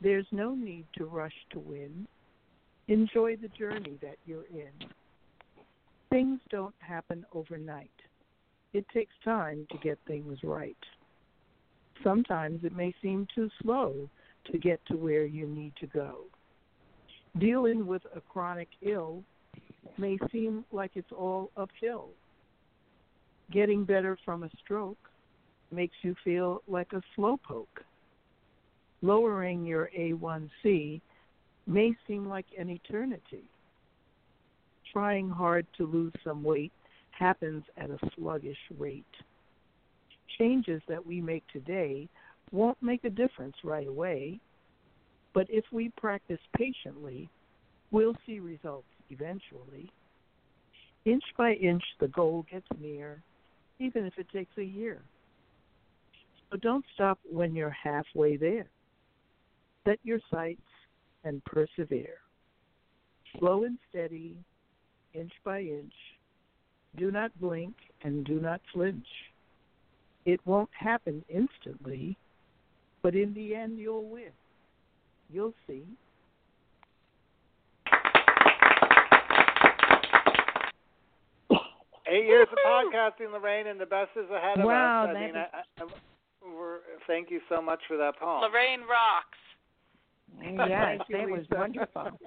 There's 0.00 0.26
no 0.32 0.54
need 0.54 0.86
to 0.98 1.04
rush 1.04 1.32
to 1.52 1.58
win. 1.58 2.06
Enjoy 2.88 3.36
the 3.36 3.48
journey 3.48 3.98
that 4.02 4.16
you're 4.26 4.46
in. 4.46 4.72
Things 6.16 6.40
don't 6.48 6.74
happen 6.78 7.26
overnight. 7.34 7.90
It 8.72 8.86
takes 8.88 9.12
time 9.22 9.66
to 9.70 9.76
get 9.76 9.98
things 10.06 10.38
right. 10.42 10.74
Sometimes 12.02 12.64
it 12.64 12.74
may 12.74 12.94
seem 13.02 13.28
too 13.34 13.50
slow 13.60 14.08
to 14.50 14.56
get 14.56 14.80
to 14.86 14.96
where 14.96 15.26
you 15.26 15.46
need 15.46 15.74
to 15.78 15.86
go. 15.88 16.20
Dealing 17.38 17.86
with 17.86 18.00
a 18.14 18.22
chronic 18.22 18.68
ill 18.80 19.24
may 19.98 20.16
seem 20.32 20.64
like 20.72 20.92
it's 20.94 21.12
all 21.12 21.50
uphill. 21.54 22.08
Getting 23.52 23.84
better 23.84 24.16
from 24.24 24.42
a 24.42 24.50
stroke 24.64 25.10
makes 25.70 25.96
you 26.00 26.14
feel 26.24 26.62
like 26.66 26.94
a 26.94 27.02
slowpoke. 27.14 27.66
Lowering 29.02 29.66
your 29.66 29.90
A1C 29.94 31.02
may 31.66 31.94
seem 32.08 32.26
like 32.26 32.46
an 32.58 32.70
eternity. 32.70 33.44
Trying 34.96 35.28
hard 35.28 35.66
to 35.76 35.84
lose 35.84 36.14
some 36.24 36.42
weight 36.42 36.72
happens 37.10 37.62
at 37.76 37.90
a 37.90 37.98
sluggish 38.14 38.56
rate. 38.78 39.04
changes 40.38 40.80
that 40.88 41.04
we 41.04 41.20
make 41.20 41.44
today 41.52 42.08
won't 42.50 42.82
make 42.82 43.04
a 43.04 43.10
difference 43.10 43.56
right 43.62 43.86
away, 43.86 44.40
but 45.34 45.46
if 45.50 45.66
we 45.70 45.90
practice 45.98 46.40
patiently, 46.56 47.28
we'll 47.90 48.16
see 48.24 48.38
results 48.38 48.88
eventually. 49.10 49.90
Inch 51.04 51.24
by 51.36 51.52
inch, 51.52 51.84
the 52.00 52.08
goal 52.08 52.46
gets 52.50 52.66
near, 52.80 53.22
even 53.78 54.06
if 54.06 54.14
it 54.16 54.30
takes 54.32 54.56
a 54.56 54.64
year. 54.64 55.02
So 56.50 56.56
don't 56.56 56.86
stop 56.94 57.18
when 57.30 57.54
you're 57.54 57.68
halfway 57.68 58.38
there. 58.38 58.70
Set 59.86 59.98
your 60.04 60.20
sights 60.30 60.62
and 61.22 61.44
persevere. 61.44 62.16
Slow 63.38 63.64
and 63.64 63.76
steady, 63.90 64.38
inch 65.18 65.32
by 65.44 65.60
inch. 65.60 65.92
Do 66.96 67.10
not 67.10 67.30
blink 67.40 67.74
and 68.02 68.24
do 68.24 68.40
not 68.40 68.60
flinch. 68.72 69.06
It 70.24 70.40
won't 70.44 70.70
happen 70.78 71.24
instantly, 71.28 72.16
but 73.02 73.14
in 73.14 73.32
the 73.34 73.54
end, 73.54 73.78
you'll 73.78 74.08
win. 74.08 74.30
You'll 75.32 75.54
see. 75.66 75.84
Eight 82.08 82.26
years 82.26 82.46
of 82.52 82.58
podcasting, 82.64 83.32
Lorraine, 83.32 83.66
and 83.66 83.80
the 83.80 83.86
best 83.86 84.10
is 84.16 84.30
ahead 84.30 84.58
of 84.58 84.64
Wow, 84.64 85.04
us. 85.04 85.10
I 85.10 85.12
that 85.12 85.20
mean, 85.20 85.36
I, 85.36 85.82
I, 85.82 85.86
we're, 86.56 86.78
thank 87.06 87.30
you 87.30 87.40
so 87.48 87.60
much 87.60 87.80
for 87.88 87.96
that 87.96 88.16
poem. 88.18 88.42
Lorraine 88.42 88.80
rocks. 88.82 89.38
Yes, 90.42 90.58
Thank 90.68 91.02
you, 91.08 91.16
that 91.18 91.28
was 91.30 91.46
wonderful. 91.50 92.10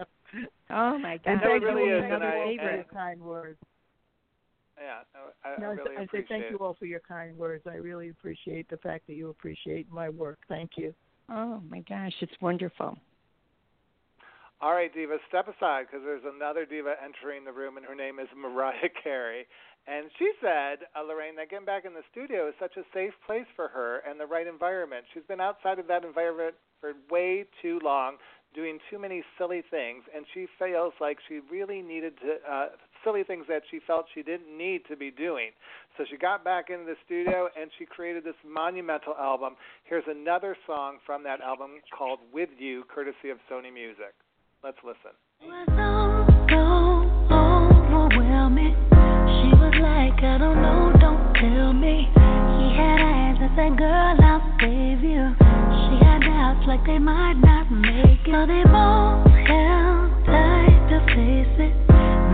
Oh 0.71 0.97
my 0.99 1.17
God, 1.17 1.31
And 1.31 1.39
That 1.41 1.45
thank 1.47 1.63
really 1.63 1.85
you 1.89 1.97
is, 1.97 2.03
all 2.05 2.13
and 2.13 2.23
I- 2.23 2.31
for 2.31 2.43
and- 2.43 2.59
your 2.77 2.83
kind 2.93 3.19
words. 3.21 3.57
Yeah, 4.77 4.99
I, 5.43 5.49
I 5.49 5.59
No, 5.59 5.67
I 5.67 5.69
really 5.73 5.95
I 5.95 5.99
say 5.99 6.03
appreciate 6.05 6.27
thank 6.29 6.51
you 6.51 6.57
all 6.59 6.73
for 6.75 6.85
your 6.85 7.01
kind 7.01 7.35
words. 7.38 7.65
I 7.67 7.75
really 7.75 8.09
appreciate 8.09 8.69
the 8.69 8.77
fact 8.77 9.07
that 9.07 9.15
you 9.15 9.29
appreciate 9.29 9.91
my 9.91 10.07
work. 10.09 10.39
Thank 10.47 10.71
you. 10.77 10.93
Oh 11.29 11.62
my 11.69 11.79
gosh, 11.81 12.13
it's 12.21 12.31
wonderful. 12.39 12.97
All 14.62 14.73
right, 14.73 14.93
Diva, 14.93 15.17
step 15.27 15.47
aside 15.47 15.88
because 15.88 16.03
there's 16.05 16.23
another 16.23 16.65
Diva 16.65 16.95
entering 17.03 17.43
the 17.45 17.51
room, 17.51 17.77
and 17.77 17.85
her 17.85 17.95
name 17.95 18.19
is 18.19 18.27
Mariah 18.38 18.89
Carey. 19.03 19.45
And 19.88 20.09
she 20.19 20.31
said, 20.41 20.79
uh, 20.95 21.01
Lorraine, 21.03 21.35
that 21.38 21.49
getting 21.49 21.65
back 21.65 21.85
in 21.85 21.93
the 21.93 22.03
studio 22.12 22.47
is 22.49 22.53
such 22.59 22.75
a 22.77 22.83
safe 22.93 23.13
place 23.25 23.47
for 23.55 23.69
her 23.69 23.99
and 24.07 24.19
the 24.19 24.25
right 24.27 24.45
environment. 24.47 25.05
She's 25.13 25.23
been 25.27 25.39
outside 25.41 25.79
of 25.79 25.88
that 25.88 26.03
environment 26.03 26.55
for 26.79 26.93
way 27.09 27.45
too 27.61 27.79
long, 27.83 28.17
doing 28.53 28.79
too 28.89 28.97
many 28.99 29.23
silly 29.37 29.63
things, 29.69 30.03
and 30.15 30.25
she 30.33 30.47
feels 30.57 30.93
like 30.99 31.17
she 31.27 31.39
really 31.51 31.81
needed 31.81 32.13
to, 32.21 32.51
uh, 32.51 32.67
silly 33.03 33.23
things 33.23 33.45
that 33.47 33.61
she 33.69 33.79
felt 33.85 34.05
she 34.13 34.23
didn't 34.23 34.55
need 34.55 34.81
to 34.89 34.95
be 34.95 35.11
doing. 35.11 35.51
So 35.97 36.05
she 36.09 36.17
got 36.17 36.43
back 36.43 36.69
into 36.69 36.85
the 36.85 36.95
studio 37.05 37.49
and 37.59 37.69
she 37.77 37.85
created 37.85 38.23
this 38.23 38.35
monumental 38.45 39.15
album. 39.15 39.55
Here's 39.83 40.03
another 40.07 40.57
song 40.65 40.97
from 41.05 41.23
that 41.23 41.41
album 41.41 41.81
called 41.97 42.19
With 42.33 42.49
You, 42.57 42.83
courtesy 42.93 43.29
of 43.29 43.37
Sony 43.49 43.73
Music. 43.73 44.13
Let's 44.63 44.77
listen. 44.83 45.15
She 49.39 49.55
was 49.55 49.73
like, 49.81 50.23
I 50.23 50.37
don't 50.37 50.61
know, 50.61 50.91
don't 50.99 51.33
tell 51.35 51.73
me. 51.73 52.09
He 52.13 52.75
had 52.75 52.99
eyes 53.01 53.19
girl, 53.77 54.17
I'll 54.21 54.57
save 54.59 55.03
you. 55.03 55.68
Doubts 56.49 56.65
like 56.65 56.83
they 56.83 56.97
might 56.97 57.33
not 57.33 57.69
make 57.71 58.25
it. 58.25 58.33
So 58.33 58.47
they 58.47 58.63
both 58.63 59.29
held 59.45 60.25
tight 60.25 60.81
to 60.89 60.99
face 61.13 61.55
it. 61.62 61.73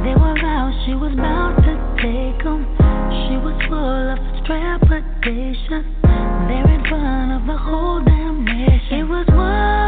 They 0.07 0.15
were 0.15 0.39
out, 0.39 0.71
she 0.85 0.95
was 0.95 1.13
bound 1.17 1.57
to 1.65 1.75
take 1.99 2.45
'em. 2.45 2.63
She 3.11 3.35
was 3.35 3.59
full 3.67 4.09
of 4.15 4.19
trepidation. 4.45 5.83
There 6.47 6.71
in 6.75 6.85
front 6.87 7.33
of 7.33 7.45
the 7.45 7.57
whole 7.57 7.99
damn 7.99 8.45
nation. 8.45 8.99
It 8.99 9.03
was 9.03 9.27
whoa. 9.27 9.84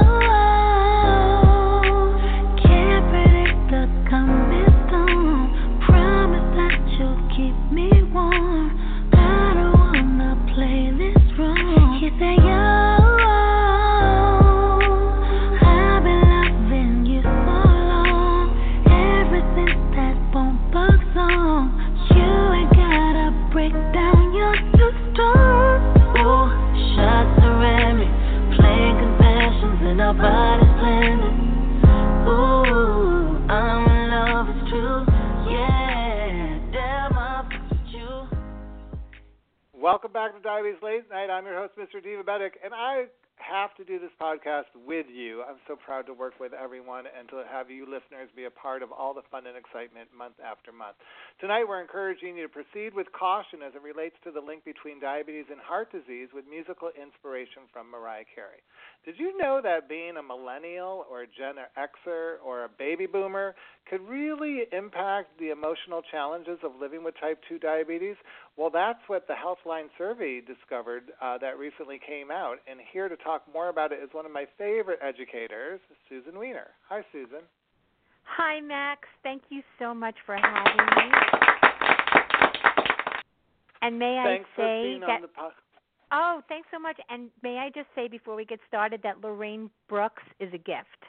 Mr. 41.97 42.05
Divabetic, 42.05 42.51
and 42.63 42.73
I 42.73 43.05
have 43.38 43.73
to 43.75 43.83
do 43.86 43.99
this 43.99 44.12
podcast 44.21 44.65
with 44.86 45.05
you. 45.13 45.43
I'm 45.47 45.57
so 45.67 45.75
proud 45.75 46.05
to 46.07 46.13
work 46.13 46.33
with 46.39 46.53
everyone 46.53 47.05
and 47.17 47.29
to 47.29 47.43
have 47.49 47.69
you 47.69 47.86
listeners 47.86 48.29
be 48.36 48.45
a 48.45 48.51
part 48.51 48.81
of 48.81 48.91
all 48.91 49.13
the 49.13 49.21
fun 49.29 49.45
and 49.45 49.55
excitement 49.55 50.10
month 50.15 50.36
after 50.43 50.71
month. 50.71 50.97
Tonight, 51.39 51.65
we're 51.67 51.81
encouraging 51.81 52.36
you 52.38 52.43
to 52.43 52.49
proceed 52.49 52.93
with 52.93 53.07
caution 53.13 53.62
as 53.62 53.73
it 53.75 53.81
relates 53.81 54.15
to 54.23 54.31
the 54.31 54.41
link 54.41 54.65
between 54.65 54.99
diabetes 54.99 55.45
and 55.51 55.60
heart 55.62 55.91
disease 55.91 56.29
with 56.33 56.45
musical 56.49 56.89
inspiration 56.99 57.69
from 57.71 57.89
Mariah 57.89 58.25
Carey. 58.33 58.62
Did 59.05 59.15
you 59.17 59.38
know 59.38 59.62
that 59.63 59.88
being 59.88 60.17
a 60.17 60.23
millennial 60.23 61.05
or 61.10 61.21
a 61.21 61.27
Gen 61.27 61.55
Xer 61.77 62.36
or 62.43 62.65
a 62.65 62.69
baby 62.69 63.05
boomer 63.05 63.55
could 63.89 64.01
really 64.01 64.65
impact 64.73 65.38
the 65.39 65.49
emotional 65.49 66.01
challenges 66.01 66.60
of 66.63 66.73
living 66.79 67.03
with 67.03 67.13
type 67.21 67.39
2 67.47 67.60
diabetes? 67.60 68.17
Well, 68.57 68.71
that's 68.71 68.99
what 69.05 69.27
the 69.27 69.35
Healthline 69.35 69.87
survey 69.99 70.41
discovered 70.41 71.11
uh, 71.21 71.37
that 71.37 71.59
recently 71.59 71.99
came 72.05 72.31
out. 72.31 72.55
And 72.69 72.79
here 72.91 73.07
to 73.07 73.15
talk 73.17 73.43
more 73.53 73.69
about 73.69 73.91
it 73.91 73.99
is 74.03 74.09
one 74.13 74.25
of 74.25 74.31
my 74.31 74.45
favorite 74.57 74.99
educators, 75.01 75.79
Susan 76.09 76.37
Weiner. 76.39 76.69
Hi, 76.89 77.01
Susan. 77.11 77.41
Hi, 78.23 78.59
Max. 78.59 79.01
Thank 79.21 79.43
you 79.49 79.61
so 79.77 79.93
much 79.93 80.15
for 80.25 80.35
having 80.35 80.85
me. 80.85 81.17
And 83.83 83.99
may 83.99 84.19
Thanks 84.25 84.49
I 84.53 84.55
for 84.55 84.61
say 84.61 84.83
being 84.83 84.99
that 85.01 85.09
on 85.09 85.21
the 85.21 85.27
podcast. 85.27 85.51
Oh, 86.11 86.41
thanks 86.49 86.67
so 86.73 86.79
much. 86.79 86.97
And 87.09 87.29
may 87.43 87.57
I 87.57 87.69
just 87.69 87.87
say 87.93 88.07
before 88.07 88.35
we 88.35 88.43
get 88.43 88.59
started 88.67 89.01
that 89.03 89.21
Lorraine 89.21 89.69
Brooks 89.87 90.23
is 90.39 90.49
a 90.53 90.57
gift. 90.57 91.03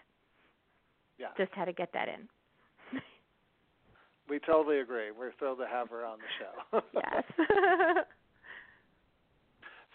Yeah, 1.18 1.28
Just 1.36 1.52
had 1.52 1.64
to 1.64 1.72
get 1.72 1.92
that 1.94 2.08
in. 2.08 2.28
We 4.28 4.38
totally 4.38 4.80
agree. 4.80 5.10
We're 5.16 5.32
thrilled 5.38 5.58
to 5.58 5.66
have 5.66 5.90
her 5.90 6.04
on 6.04 6.18
the 6.18 6.30
show. 6.38 6.82
Yes. 6.94 7.24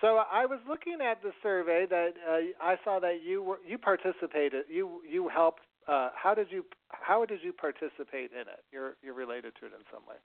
So 0.01 0.19
I 0.29 0.45
was 0.45 0.59
looking 0.67 0.97
at 1.01 1.23
the 1.23 1.31
survey 1.41 1.85
that 1.89 2.11
uh, 2.29 2.39
I 2.61 2.75
saw 2.83 2.99
that 2.99 3.23
you 3.25 3.41
were 3.41 3.59
you 3.65 3.77
participated. 3.77 4.65
You 4.67 4.99
you 5.09 5.29
helped. 5.29 5.61
Uh, 5.87 6.09
how 6.13 6.33
did 6.35 6.47
you 6.49 6.65
how 6.89 7.23
did 7.23 7.39
you 7.41 7.53
participate 7.53 8.31
in 8.33 8.41
it? 8.41 8.65
You're 8.69 8.97
you're 9.01 9.13
related 9.13 9.53
to 9.61 9.65
it 9.65 9.71
in 9.71 9.85
some 9.89 10.03
way. 10.05 10.17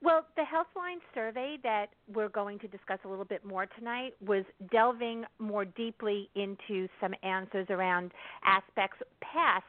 Well, 0.00 0.24
the 0.36 0.42
Healthline 0.42 1.00
survey 1.12 1.56
that 1.64 1.86
we're 2.14 2.28
going 2.28 2.60
to 2.60 2.68
discuss 2.68 3.00
a 3.04 3.08
little 3.08 3.24
bit 3.24 3.44
more 3.44 3.66
tonight 3.66 4.14
was 4.24 4.44
delving 4.70 5.24
more 5.40 5.64
deeply 5.64 6.30
into 6.36 6.86
some 7.00 7.14
answers 7.24 7.66
around 7.70 8.12
aspects 8.44 8.98
past 9.20 9.64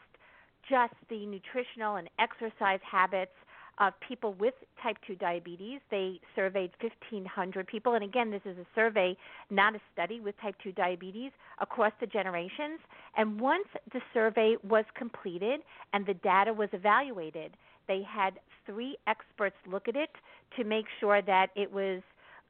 just 0.69 0.93
the 1.10 1.25
nutritional 1.25 1.95
and 1.95 2.10
exercise 2.19 2.79
habits 2.89 3.32
of 3.79 3.93
people 4.05 4.34
with 4.34 4.53
type 4.84 4.97
2 5.08 5.15
diabetes. 5.15 5.79
They 5.89 6.19
surveyed 6.36 6.71
1,500 6.82 7.65
people. 7.65 7.93
And 7.93 8.03
again, 8.03 8.29
this 8.29 8.41
is 8.45 8.58
a 8.58 8.65
survey, 8.75 9.15
not 9.49 9.75
a 9.75 9.79
study 9.93 10.19
with 10.19 10.36
type 10.41 10.55
2 10.63 10.73
diabetes 10.73 11.32
across 11.60 11.93
the 12.01 12.08
generations. 12.08 12.79
And 13.17 13.39
once 13.39 13.67
the 13.93 14.01
survey 14.13 14.58
was 14.67 14.86
completed 14.95 15.62
and 15.93 16.05
the 16.05 16.13
data 16.15 16.53
was 16.53 16.69
evaluated, 16.73 17.53
they 17.88 18.03
had 18.08 18.34
three 18.65 18.97
experts 19.08 19.55
look 19.69 19.88
at 19.88 19.95
it 19.95 20.12
to 20.58 20.63
make 20.63 20.86
sure 20.99 21.21
that 21.21 21.47
it 21.55 21.71
was 21.71 22.01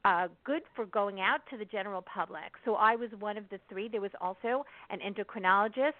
uh, 0.06 0.28
good 0.46 0.62
for 0.76 0.86
going 0.86 1.20
out 1.20 1.42
to 1.52 1.58
the 1.58 1.66
general 1.66 2.02
public. 2.02 2.54
So 2.66 2.76
I 2.76 2.96
was 2.96 3.10
one 3.20 3.38
of 3.38 3.44
the 3.52 3.60
three. 3.70 3.88
There 3.88 4.02
was 4.02 4.12
also 4.22 4.66
an 4.90 5.00
endocrinologist 5.00 5.94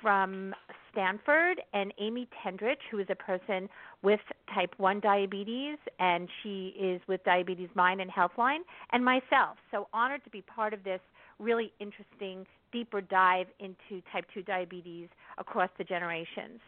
from 0.00 0.54
Stanford 0.90 1.60
and 1.72 1.92
Amy 1.98 2.28
Tenderich, 2.44 2.78
who 2.90 2.98
is 2.98 3.06
a 3.10 3.14
person 3.14 3.68
with 4.02 4.20
type 4.54 4.74
1 4.78 5.00
diabetes, 5.00 5.78
and 5.98 6.28
she 6.42 6.74
is 6.78 7.00
with 7.06 7.22
DiabetesMine 7.24 8.00
and 8.00 8.10
Healthline, 8.10 8.60
and 8.92 9.04
myself. 9.04 9.56
So 9.70 9.88
honored 9.92 10.24
to 10.24 10.30
be 10.30 10.42
part 10.42 10.72
of 10.72 10.84
this 10.84 11.00
really 11.38 11.72
interesting, 11.80 12.46
deeper 12.72 13.00
dive 13.00 13.46
into 13.60 14.02
type 14.12 14.24
2 14.32 14.42
diabetes 14.42 15.08
across 15.38 15.70
the 15.78 15.84
generations. 15.84 16.60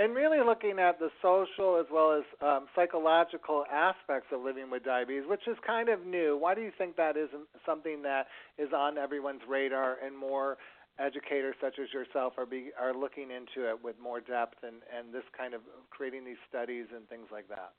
and 0.00 0.14
really 0.14 0.38
looking 0.38 0.78
at 0.78 1.00
the 1.00 1.08
social 1.20 1.76
as 1.80 1.86
well 1.92 2.12
as 2.16 2.22
um, 2.40 2.66
psychological 2.76 3.64
aspects 3.70 4.28
of 4.32 4.40
living 4.40 4.70
with 4.70 4.84
diabetes, 4.84 5.24
which 5.26 5.40
is 5.48 5.56
kind 5.66 5.88
of 5.88 6.06
new. 6.06 6.38
Why 6.40 6.54
do 6.54 6.60
you 6.60 6.70
think 6.78 6.94
that 6.96 7.16
isn't 7.16 7.48
something 7.66 8.02
that 8.02 8.28
is 8.58 8.68
on 8.72 8.96
everyone's 8.96 9.42
radar 9.48 9.96
and 10.04 10.16
more 10.16 10.56
educators 10.98 11.54
such 11.60 11.78
as 11.78 11.92
yourself 11.92 12.34
are 12.36 12.46
be, 12.46 12.70
are 12.78 12.94
looking 12.94 13.30
into 13.30 13.68
it 13.68 13.82
with 13.82 13.96
more 14.02 14.20
depth 14.20 14.58
and, 14.62 14.76
and 14.96 15.12
this 15.12 15.24
kind 15.36 15.54
of 15.54 15.60
creating 15.90 16.24
these 16.24 16.40
studies 16.48 16.86
and 16.94 17.08
things 17.08 17.26
like 17.32 17.48
that? 17.48 17.72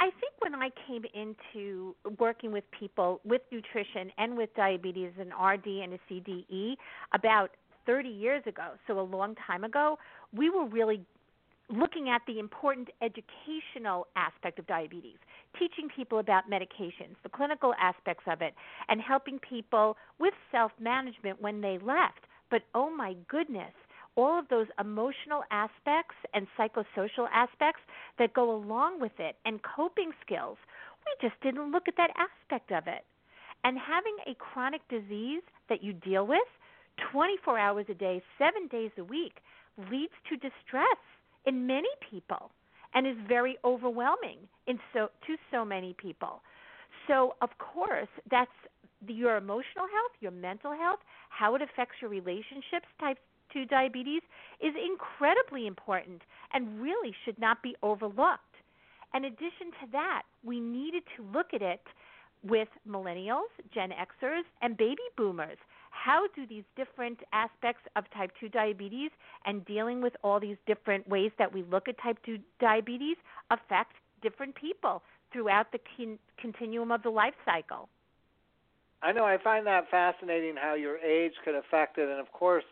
I 0.00 0.10
think 0.20 0.32
when 0.40 0.54
I 0.54 0.70
came 0.86 1.04
into 1.14 1.94
working 2.18 2.52
with 2.52 2.64
people 2.70 3.20
with 3.24 3.42
nutrition 3.52 4.10
and 4.18 4.36
with 4.36 4.54
diabetes, 4.54 5.12
an 5.18 5.28
RD 5.28 5.66
and 5.66 5.92
a 5.94 5.98
CDE, 6.10 6.76
about 7.12 7.50
30 7.84 8.08
years 8.08 8.42
ago, 8.46 8.72
so 8.86 8.98
a 8.98 9.02
long 9.02 9.34
time 9.46 9.64
ago, 9.64 9.98
we 10.34 10.50
were 10.50 10.66
really 10.66 11.04
looking 11.68 12.08
at 12.08 12.22
the 12.26 12.38
important 12.38 12.88
educational 13.02 14.06
aspect 14.16 14.58
of 14.58 14.66
diabetes, 14.66 15.18
teaching 15.58 15.88
people 15.94 16.18
about 16.18 16.50
medications, 16.50 17.16
the 17.22 17.28
clinical 17.28 17.74
aspects 17.80 18.24
of 18.26 18.42
it, 18.42 18.54
and 18.88 19.00
helping 19.00 19.38
people 19.38 19.96
with 20.18 20.34
self 20.50 20.72
management 20.80 21.40
when 21.40 21.60
they 21.60 21.78
left. 21.78 22.26
But 22.50 22.62
oh 22.74 22.90
my 22.90 23.14
goodness, 23.28 23.72
all 24.16 24.38
of 24.38 24.48
those 24.48 24.66
emotional 24.80 25.42
aspects 25.50 26.14
and 26.34 26.46
psychosocial 26.58 27.28
aspects 27.32 27.82
that 28.18 28.34
go 28.34 28.54
along 28.54 29.00
with 29.00 29.12
it 29.18 29.36
and 29.44 29.60
coping 29.62 30.12
skills, 30.24 30.56
we 31.04 31.28
just 31.28 31.40
didn't 31.42 31.70
look 31.70 31.88
at 31.88 31.96
that 31.96 32.10
aspect 32.16 32.72
of 32.72 32.86
it. 32.86 33.04
And 33.64 33.78
having 33.78 34.16
a 34.26 34.34
chronic 34.34 34.80
disease 34.88 35.42
that 35.68 35.82
you 35.82 35.92
deal 35.92 36.26
with 36.26 36.48
24 37.12 37.58
hours 37.58 37.86
a 37.88 37.94
day, 37.94 38.22
seven 38.38 38.68
days 38.68 38.90
a 38.98 39.04
week, 39.04 39.38
leads 39.90 40.12
to 40.30 40.36
distress 40.36 41.00
in 41.44 41.66
many 41.66 41.88
people 42.10 42.50
and 42.94 43.06
is 43.06 43.16
very 43.28 43.56
overwhelming 43.64 44.38
in 44.66 44.78
so 44.92 45.08
to 45.26 45.36
so 45.50 45.64
many 45.64 45.94
people. 45.98 46.42
So 47.08 47.34
of 47.40 47.50
course 47.58 48.08
that's 48.30 48.50
your 49.06 49.36
emotional 49.36 49.86
health, 49.86 50.12
your 50.20 50.32
mental 50.32 50.72
health, 50.72 51.00
how 51.28 51.54
it 51.54 51.62
affects 51.62 51.96
your 52.00 52.10
relationships, 52.10 52.86
type 52.98 53.18
2 53.52 53.66
diabetes 53.66 54.22
is 54.60 54.74
incredibly 54.74 55.66
important 55.66 56.22
and 56.52 56.80
really 56.80 57.14
should 57.24 57.38
not 57.38 57.62
be 57.62 57.76
overlooked. 57.82 58.42
In 59.14 59.24
addition 59.24 59.70
to 59.80 59.90
that, 59.92 60.22
we 60.44 60.60
needed 60.60 61.02
to 61.16 61.22
look 61.32 61.54
at 61.54 61.62
it 61.62 61.82
with 62.42 62.68
millennials, 62.88 63.50
Gen 63.72 63.90
Xers, 63.90 64.42
and 64.62 64.76
baby 64.76 65.02
boomers 65.16 65.58
how 65.96 66.26
do 66.34 66.46
these 66.46 66.64
different 66.76 67.18
aspects 67.32 67.82
of 67.96 68.04
type 68.14 68.30
2 68.38 68.48
diabetes 68.48 69.10
and 69.44 69.64
dealing 69.64 70.02
with 70.02 70.12
all 70.22 70.38
these 70.38 70.56
different 70.66 71.08
ways 71.08 71.30
that 71.38 71.52
we 71.52 71.62
look 71.64 71.88
at 71.88 71.98
type 71.98 72.18
2 72.24 72.38
diabetes 72.60 73.16
affect 73.50 73.92
different 74.22 74.54
people 74.54 75.02
throughout 75.32 75.72
the 75.72 75.80
con- 75.96 76.18
continuum 76.38 76.92
of 76.92 77.02
the 77.02 77.10
life 77.10 77.34
cycle? 77.44 77.88
I 79.02 79.12
know 79.12 79.24
I 79.24 79.38
find 79.42 79.66
that 79.66 79.90
fascinating 79.90 80.54
how 80.60 80.74
your 80.74 80.98
age 80.98 81.32
could 81.44 81.54
affect 81.54 81.98
it 81.98 82.08
and 82.08 82.20
of 82.20 82.30
course 82.32 82.64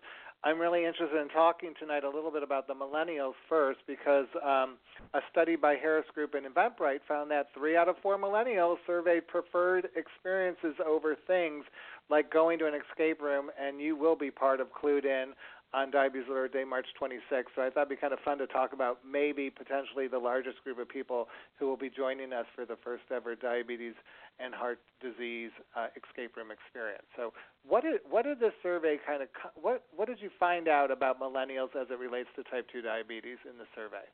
I'm 0.44 0.60
really 0.60 0.84
interested 0.84 1.18
in 1.18 1.30
talking 1.30 1.72
tonight 1.80 2.04
a 2.04 2.10
little 2.10 2.30
bit 2.30 2.42
about 2.42 2.66
the 2.66 2.74
millennials 2.74 3.32
first 3.48 3.78
because 3.86 4.26
um, 4.44 4.76
a 5.14 5.20
study 5.32 5.56
by 5.56 5.76
Harris 5.76 6.04
Group 6.14 6.34
and 6.34 6.44
Eventbrite 6.44 6.98
found 7.08 7.30
that 7.30 7.46
three 7.54 7.78
out 7.78 7.88
of 7.88 7.96
four 8.02 8.18
millennials 8.18 8.76
surveyed 8.86 9.26
preferred 9.26 9.88
experiences 9.96 10.74
over 10.86 11.16
things 11.26 11.64
like 12.10 12.30
going 12.30 12.58
to 12.58 12.66
an 12.66 12.74
escape 12.74 13.22
room, 13.22 13.50
and 13.58 13.80
you 13.80 13.96
will 13.96 14.16
be 14.16 14.30
part 14.30 14.60
of 14.60 14.66
Clued 14.70 15.06
In 15.06 15.32
on 15.74 15.90
Diabetes 15.90 16.28
Alert 16.30 16.52
Day, 16.52 16.62
March 16.62 16.86
26th. 17.00 17.50
So 17.56 17.62
I 17.62 17.68
thought 17.68 17.82
it'd 17.82 17.88
be 17.90 17.96
kind 17.96 18.12
of 18.12 18.20
fun 18.20 18.38
to 18.38 18.46
talk 18.46 18.72
about 18.72 19.00
maybe 19.04 19.50
potentially 19.50 20.06
the 20.06 20.18
largest 20.18 20.62
group 20.62 20.78
of 20.78 20.88
people 20.88 21.26
who 21.58 21.66
will 21.66 21.76
be 21.76 21.90
joining 21.90 22.32
us 22.32 22.46
for 22.54 22.64
the 22.64 22.76
first 22.84 23.02
ever 23.10 23.34
diabetes 23.34 23.94
and 24.38 24.54
heart 24.54 24.78
disease 25.02 25.50
uh, 25.74 25.88
escape 25.98 26.36
room 26.36 26.48
experience. 26.54 27.04
So 27.16 27.32
what 27.66 27.82
did 27.82 28.00
what 28.08 28.24
did 28.24 28.38
this 28.38 28.52
survey 28.62 28.98
kind 29.04 29.22
of 29.22 29.28
what 29.60 29.82
what 29.94 30.06
did 30.06 30.18
you 30.20 30.30
find 30.38 30.68
out 30.68 30.90
about 30.90 31.20
millennials 31.20 31.74
as 31.74 31.88
it 31.90 31.98
relates 31.98 32.28
to 32.36 32.44
type 32.44 32.66
2 32.72 32.82
diabetes 32.82 33.38
in 33.48 33.58
the 33.58 33.66
survey? 33.74 34.06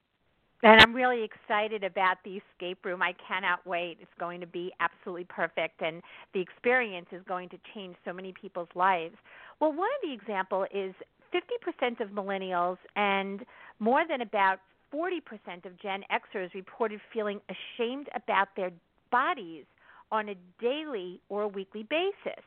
And 0.63 0.81
I'm 0.81 0.95
really 0.95 1.25
excited 1.25 1.85
about 1.85 2.19
the 2.23 2.39
escape 2.53 2.85
room. 2.85 3.01
I 3.01 3.15
cannot 3.27 3.67
wait. 3.67 3.97
It's 4.01 4.11
going 4.19 4.41
to 4.41 4.47
be 4.47 4.73
absolutely 4.81 5.25
perfect, 5.25 5.81
and 5.81 6.03
the 6.35 6.41
experience 6.41 7.07
is 7.13 7.23
going 7.27 7.49
to 7.51 7.59
change 7.75 7.97
so 8.05 8.13
many 8.13 8.35
people's 8.39 8.69
lives. 8.75 9.17
Well, 9.59 9.73
one 9.73 9.89
of 9.89 10.09
the 10.09 10.13
example 10.13 10.67
is 10.71 10.95
50% 11.33 12.01
of 12.01 12.11
millennials 12.11 12.79
and 12.97 13.45
more 13.79 14.03
than 14.09 14.21
about 14.21 14.59
40% 14.93 15.65
of 15.65 15.81
Gen 15.81 16.03
Xers 16.11 16.53
reported 16.55 17.01
feeling 17.13 17.41
ashamed 17.49 18.09
about 18.15 18.49
their 18.57 18.71
bodies 19.11 19.65
on 20.11 20.29
a 20.29 20.35
daily 20.61 21.21
or 21.29 21.47
weekly 21.49 21.85
basis. 21.85 22.45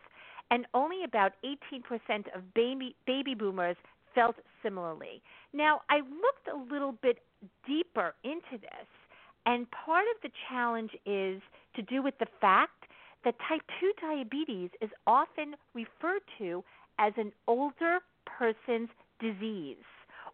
And 0.51 0.65
only 0.73 1.03
about 1.03 1.33
18% 1.45 2.35
of 2.35 2.53
baby, 2.53 2.95
baby 3.07 3.33
boomers 3.33 3.77
felt 4.13 4.35
similarly. 4.61 5.21
Now, 5.53 5.81
I 5.89 5.97
looked 5.97 6.47
a 6.51 6.73
little 6.73 6.91
bit 6.91 7.19
deeper 7.65 8.13
into 8.23 8.59
this, 8.61 8.87
and 9.45 9.67
part 9.71 10.05
of 10.15 10.21
the 10.21 10.29
challenge 10.49 10.91
is 11.05 11.41
to 11.75 11.81
do 11.81 12.03
with 12.03 12.17
the 12.19 12.27
fact 12.39 12.85
that 13.25 13.35
type 13.47 13.61
2 13.79 13.93
diabetes 14.01 14.69
is 14.81 14.89
often 15.07 15.55
referred 15.73 16.21
to 16.37 16.63
as 16.99 17.13
an 17.17 17.31
older 17.47 17.99
person's 18.25 18.89
disease 19.19 19.77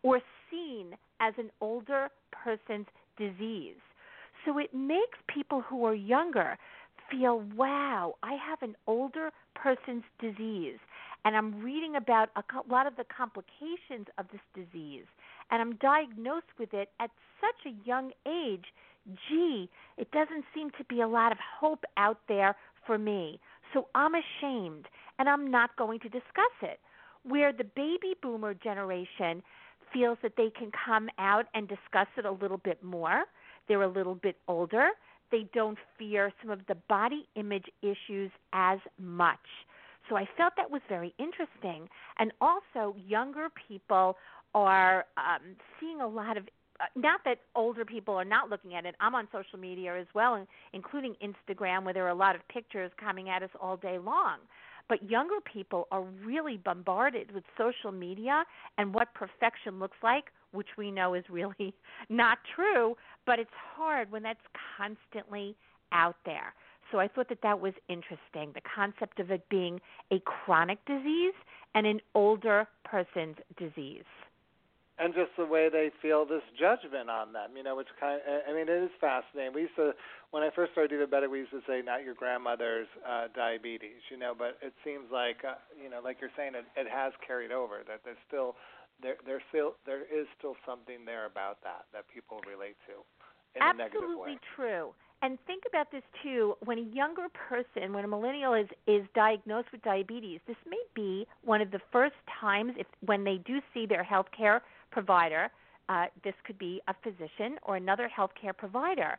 or 0.04 0.22
seen 0.50 0.94
as 1.20 1.34
an 1.38 1.50
older 1.62 2.10
person's 2.32 2.88
disease. 3.18 3.76
So 4.46 4.58
it 4.58 4.74
makes 4.74 5.18
people 5.28 5.62
who 5.62 5.86
are 5.86 5.94
younger 5.94 6.58
feel, 7.12 7.44
wow, 7.56 8.16
I 8.24 8.34
have 8.34 8.62
an 8.62 8.76
older 8.88 9.32
person's 9.56 10.04
disease. 10.20 10.78
And 11.26 11.36
I'm 11.36 11.62
reading 11.62 11.96
about 11.96 12.30
a 12.38 12.44
lot 12.70 12.88
of 12.88 12.96
the 12.96 13.04
complications 13.16 14.08
of 14.18 14.26
this 14.32 14.42
disease 14.56 15.06
and 15.52 15.62
I'm 15.62 15.76
diagnosed 15.76 16.48
with 16.58 16.74
it 16.74 16.90
at 17.00 17.10
such 17.42 17.72
a 17.72 17.88
young 17.88 18.12
age, 18.28 18.66
gee, 19.30 19.70
it 19.98 20.12
doesn't 20.12 20.46
seem 20.54 20.70
to 20.78 20.84
be 20.86 21.02
a 21.02 21.08
lot 21.08 21.32
of 21.32 21.38
hope 21.60 21.84
out 21.98 22.20
there 22.28 22.56
for 22.86 22.98
me. 22.98 23.40
So 23.74 23.88
I'm 23.96 24.14
ashamed 24.14 24.86
and 25.18 25.28
I'm 25.28 25.50
not 25.50 25.76
going 25.78 26.00
to 26.02 26.10
discuss 26.10 26.56
it. 26.62 26.80
Where 27.24 27.52
the 27.52 27.66
baby 27.76 28.16
boomer 28.22 28.54
generation 28.54 29.44
feels 29.94 30.18
that 30.22 30.34
they 30.38 30.50
can 30.58 30.72
come 30.86 31.10
out 31.18 31.46
and 31.54 31.68
discuss 31.68 32.08
it 32.18 32.26
a 32.26 32.32
little 32.32 32.58
bit 32.58 32.84
more, 32.84 33.26
they're 33.68 33.82
a 33.82 33.88
little 33.88 34.16
bit 34.16 34.38
older, 34.48 34.90
they 35.32 35.48
don't 35.54 35.78
fear 35.98 36.32
some 36.42 36.52
of 36.52 36.60
the 36.68 36.76
body 36.88 37.28
image 37.36 37.66
issues 37.82 38.32
as 38.54 38.80
much. 39.00 39.38
So 40.10 40.16
I 40.16 40.28
felt 40.38 40.54
that 40.58 40.72
was 40.72 40.82
very 40.90 41.14
interesting. 41.20 41.88
And 42.18 42.32
also, 42.42 42.96
younger 43.08 43.48
people 43.68 44.18
are 44.56 45.06
um, 45.18 45.56
seeing 45.80 46.02
a 46.02 46.08
lot 46.08 46.38
of 46.38 46.46
uh, 46.80 46.86
not 46.96 47.20
that 47.26 47.40
older 47.56 47.84
people 47.84 48.16
are 48.16 48.26
not 48.26 48.50
looking 48.50 48.74
at 48.74 48.86
it. 48.86 48.96
I'm 49.02 49.14
on 49.14 49.28
social 49.34 49.60
media 49.60 50.00
as 50.00 50.08
well, 50.16 50.48
including 50.74 51.14
Instagram, 51.22 51.84
where 51.84 51.94
there 51.94 52.06
are 52.06 52.10
a 52.10 52.16
lot 52.16 52.36
of 52.36 52.48
pictures 52.48 52.90
coming 52.98 53.30
at 53.30 53.44
us 53.44 53.50
all 53.62 53.76
day 53.76 53.98
long. 54.00 54.38
But 54.90 55.10
younger 55.10 55.40
people 55.42 55.88
are 55.92 56.04
really 56.26 56.58
bombarded 56.58 57.32
with 57.32 57.44
social 57.58 57.92
media 57.92 58.44
and 58.78 58.94
what 58.94 59.14
perfection 59.14 59.80
looks 59.80 59.98
like, 60.04 60.26
which 60.52 60.68
we 60.78 60.92
know 60.92 61.14
is 61.14 61.24
really 61.30 61.74
not 62.10 62.40
true. 62.56 62.96
But 63.26 63.40
it's 63.40 63.50
hard 63.76 64.12
when 64.12 64.24
that's 64.24 64.40
constantly 64.78 65.56
out 65.92 66.18
there. 66.26 66.54
So 66.92 67.00
I 67.00 67.08
thought 67.08 67.30
that 67.30 67.44
that 67.44 67.60
was 67.60 67.74
interesting 67.88 68.52
the 68.54 68.62
concept 68.76 69.20
of 69.20 69.30
it 69.30 69.48
being 69.50 69.80
a 70.12 70.20
chronic 70.22 70.84
disease 70.86 71.34
and 71.76 71.86
an 71.86 72.02
older 72.16 72.68
person's 72.84 73.38
disease 73.58 74.04
and 75.00 75.14
just 75.16 75.32
the 75.38 75.46
way 75.46 75.70
they 75.72 75.92
feel 76.02 76.26
this 76.26 76.44
judgment 76.60 77.10
on 77.10 77.32
them. 77.32 77.56
You 77.56 77.64
know, 77.64 77.80
it's 77.80 77.90
kind. 78.00 78.20
Of, 78.28 78.44
I 78.44 78.52
mean, 78.52 78.68
it 78.68 78.84
is 78.84 78.92
fascinating. 79.00 79.56
We 79.56 79.72
used 79.72 79.76
to, 79.78 79.96
when 80.32 80.44
I 80.44 80.52
first 80.54 80.74
started 80.74 80.92
doing 80.92 81.10
better, 81.10 81.30
we 81.30 81.40
used 81.40 81.56
to 81.56 81.64
say, 81.66 81.82
"Not 81.82 82.04
your 82.04 82.14
grandmother's 82.14 82.88
uh, 83.08 83.32
diabetes," 83.34 84.04
you 84.12 84.18
know. 84.18 84.36
But 84.38 84.60
it 84.62 84.74
seems 84.84 85.08
like, 85.12 85.42
uh, 85.48 85.56
you 85.82 85.90
know, 85.90 86.02
like 86.04 86.20
you're 86.20 86.36
saying, 86.36 86.54
it, 86.54 86.68
it 86.76 86.88
has 86.92 87.14
carried 87.26 87.52
over. 87.52 87.82
That 87.88 88.04
there's 88.04 88.20
still, 88.28 88.56
there, 89.02 89.16
there's 89.26 89.44
still, 89.50 89.80
there 89.86 90.04
is 90.04 90.28
still 90.38 90.60
something 90.68 91.08
there 91.08 91.26
about 91.26 91.64
that 91.64 91.88
that 91.96 92.04
people 92.14 92.44
relate 92.44 92.76
to 92.92 93.00
in 93.56 93.64
Absolutely 93.64 93.96
a 93.96 94.04
negative 94.04 94.20
way. 94.20 94.38
true. 94.56 94.92
And 95.22 95.38
think 95.48 95.64
about 95.68 95.92
this 95.92 96.04
too. 96.24 96.56
When 96.64 96.80
a 96.80 96.88
younger 96.96 97.28
person, 97.30 97.92
when 97.92 98.06
a 98.06 98.08
millennial 98.08 98.54
is 98.54 98.68
is 98.88 99.04
diagnosed 99.16 99.68
with 99.72 99.82
diabetes, 99.84 100.40
this 100.48 100.56
may 100.68 100.82
be 100.94 101.28
one 101.44 101.62
of 101.62 101.72
the 101.72 101.80
first 101.92 102.16
times 102.40 102.74
if 102.78 102.88
when 103.06 103.24
they 103.24 103.38
do 103.46 103.60
see 103.74 103.86
their 103.86 104.04
health 104.04 104.28
care 104.36 104.62
provider, 104.92 105.50
uh, 105.90 106.06
this 106.24 106.36
could 106.46 106.58
be 106.58 106.82
a 106.88 106.94
physician 107.04 107.58
or 107.64 107.76
another 107.76 108.10
healthcare 108.16 108.56
provider, 108.56 109.18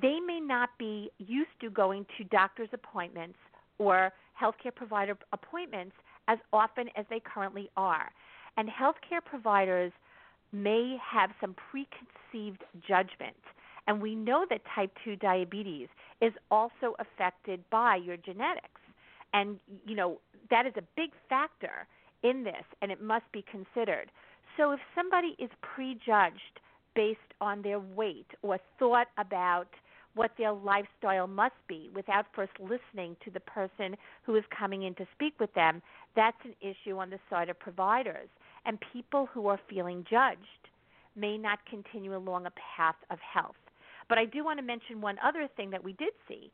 they 0.00 0.18
may 0.20 0.40
not 0.40 0.70
be 0.78 1.10
used 1.18 1.50
to 1.60 1.70
going 1.70 2.06
to 2.18 2.24
doctor's 2.24 2.68
appointments 2.72 3.38
or 3.78 4.12
healthcare 4.40 4.74
provider 4.74 5.16
appointments 5.32 5.94
as 6.28 6.38
often 6.52 6.88
as 6.96 7.04
they 7.10 7.20
currently 7.20 7.70
are. 7.76 8.10
And 8.56 8.68
healthcare 8.68 9.24
providers 9.24 9.92
may 10.52 10.96
have 11.02 11.30
some 11.40 11.54
preconceived 11.70 12.62
judgment. 12.86 13.36
And 13.86 14.00
we 14.00 14.14
know 14.14 14.46
that 14.48 14.62
type 14.74 14.92
2 15.04 15.16
diabetes 15.16 15.88
is 16.22 16.32
also 16.50 16.94
affected 16.98 17.62
by 17.70 17.96
your 17.96 18.16
genetics. 18.16 18.80
And, 19.32 19.58
you 19.86 19.96
know, 19.96 20.20
that 20.50 20.66
is 20.66 20.72
a 20.76 20.82
big 20.96 21.10
factor 21.28 21.86
in 22.22 22.44
this, 22.44 22.64
and 22.80 22.90
it 22.90 23.02
must 23.02 23.30
be 23.32 23.44
considered. 23.50 24.10
So 24.56 24.72
if 24.72 24.80
somebody 24.94 25.34
is 25.38 25.50
prejudged 25.62 26.60
based 26.94 27.18
on 27.40 27.62
their 27.62 27.80
weight 27.80 28.26
or 28.42 28.58
thought 28.78 29.08
about 29.18 29.68
what 30.14 30.30
their 30.38 30.52
lifestyle 30.52 31.26
must 31.26 31.56
be 31.66 31.90
without 31.94 32.26
first 32.34 32.52
listening 32.60 33.16
to 33.24 33.30
the 33.30 33.40
person 33.40 33.96
who 34.22 34.36
is 34.36 34.44
coming 34.56 34.84
in 34.84 34.94
to 34.94 35.06
speak 35.12 35.34
with 35.40 35.52
them, 35.54 35.82
that's 36.14 36.36
an 36.44 36.54
issue 36.60 36.98
on 36.98 37.10
the 37.10 37.18
side 37.28 37.48
of 37.48 37.58
providers. 37.58 38.28
And 38.64 38.78
people 38.92 39.28
who 39.32 39.48
are 39.48 39.58
feeling 39.68 40.04
judged 40.08 40.38
may 41.16 41.36
not 41.36 41.58
continue 41.66 42.16
along 42.16 42.46
a 42.46 42.52
path 42.76 42.96
of 43.10 43.18
health. 43.18 43.56
But 44.08 44.18
I 44.18 44.24
do 44.24 44.44
want 44.44 44.58
to 44.58 44.64
mention 44.64 45.00
one 45.00 45.16
other 45.24 45.48
thing 45.56 45.70
that 45.70 45.82
we 45.82 45.94
did 45.94 46.12
see. 46.28 46.50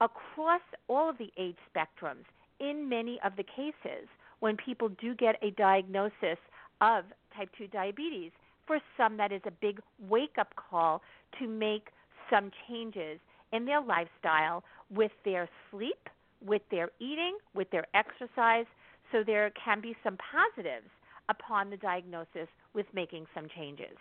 Across 0.00 0.62
all 0.88 1.08
of 1.08 1.18
the 1.18 1.30
age 1.38 1.56
spectrums, 1.72 2.24
in 2.58 2.88
many 2.88 3.20
of 3.24 3.36
the 3.36 3.44
cases, 3.44 4.08
when 4.40 4.56
people 4.56 4.88
do 5.00 5.14
get 5.14 5.36
a 5.42 5.50
diagnosis 5.52 6.38
of 6.80 7.04
type 7.36 7.50
2 7.58 7.68
diabetes, 7.68 8.32
for 8.66 8.78
some 8.96 9.16
that 9.16 9.32
is 9.32 9.42
a 9.46 9.50
big 9.50 9.80
wake 10.08 10.36
up 10.38 10.54
call 10.56 11.02
to 11.38 11.46
make 11.46 11.88
some 12.30 12.50
changes 12.68 13.20
in 13.52 13.64
their 13.64 13.80
lifestyle 13.80 14.64
with 14.90 15.12
their 15.24 15.48
sleep, 15.70 16.08
with 16.44 16.62
their 16.70 16.90
eating, 16.98 17.36
with 17.54 17.70
their 17.70 17.86
exercise, 17.94 18.66
so 19.12 19.22
there 19.24 19.50
can 19.62 19.80
be 19.80 19.94
some 20.02 20.16
positives 20.32 20.88
upon 21.28 21.70
the 21.70 21.76
diagnosis 21.76 22.48
with 22.74 22.86
making 22.94 23.26
some 23.34 23.46
changes. 23.56 23.96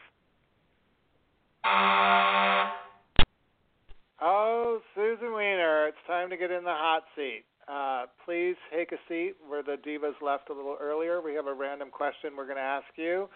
Oh, 4.21 4.79
Susan 4.95 5.31
Weiner, 5.33 5.87
it's 5.87 5.97
time 6.07 6.29
to 6.29 6.37
get 6.37 6.51
in 6.51 6.63
the 6.63 6.71
hot 6.71 7.03
seat. 7.15 7.43
Uh, 7.67 8.05
please 8.25 8.55
take 8.75 8.91
a 8.91 8.97
seat 9.07 9.35
where 9.47 9.63
the 9.63 9.77
divas 9.87 10.19
left 10.21 10.49
a 10.49 10.53
little 10.53 10.77
earlier. 10.79 11.21
We 11.21 11.33
have 11.35 11.47
a 11.47 11.53
random 11.53 11.89
question 11.89 12.31
we're 12.35 12.45
going 12.45 12.57
to 12.57 12.61
ask 12.61 12.85
you 12.95 13.29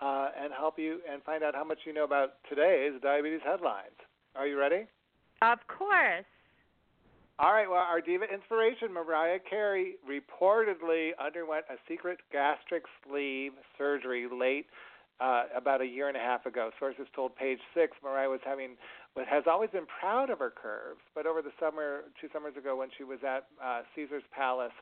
uh, 0.00 0.28
and 0.40 0.52
help 0.52 0.78
you 0.78 0.98
and 1.10 1.22
find 1.22 1.42
out 1.42 1.54
how 1.54 1.64
much 1.64 1.78
you 1.86 1.92
know 1.92 2.04
about 2.04 2.34
today's 2.48 2.92
diabetes 3.02 3.40
headlines. 3.44 3.96
Are 4.34 4.46
you 4.46 4.58
ready? 4.58 4.86
Of 5.42 5.58
course. 5.68 6.26
All 7.38 7.52
right. 7.52 7.70
Well, 7.70 7.78
our 7.78 8.00
diva 8.00 8.24
inspiration, 8.32 8.92
Mariah 8.92 9.38
Carey, 9.48 9.94
reportedly 10.02 11.10
underwent 11.24 11.66
a 11.70 11.76
secret 11.88 12.18
gastric 12.32 12.82
sleeve 13.06 13.52
surgery 13.76 14.26
late 14.32 14.66
uh, 15.20 15.44
about 15.56 15.80
a 15.80 15.86
year 15.86 16.08
and 16.08 16.16
a 16.16 16.20
half 16.20 16.46
ago. 16.46 16.70
Sources 16.78 17.06
told 17.14 17.36
Page 17.36 17.58
Six 17.74 17.96
Mariah 18.02 18.28
was 18.28 18.40
having 18.44 18.70
what 19.14 19.26
has 19.26 19.44
always 19.50 19.70
been 19.70 19.86
proud 19.86 20.30
of 20.30 20.38
her 20.38 20.52
curves, 20.54 21.00
but 21.14 21.26
over 21.26 21.42
the 21.42 21.52
summer, 21.58 22.04
two 22.20 22.28
summers 22.32 22.56
ago, 22.56 22.76
when 22.76 22.88
she 22.96 23.04
was 23.04 23.18
at 23.26 23.46
uh, 23.62 23.82
Caesar's 23.94 24.22
Palace 24.30 24.74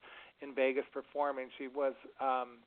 in 0.43 0.55
Vegas 0.55 0.85
performing, 0.93 1.49
she 1.57 1.69
was 1.69 1.95
um, 2.21 2.61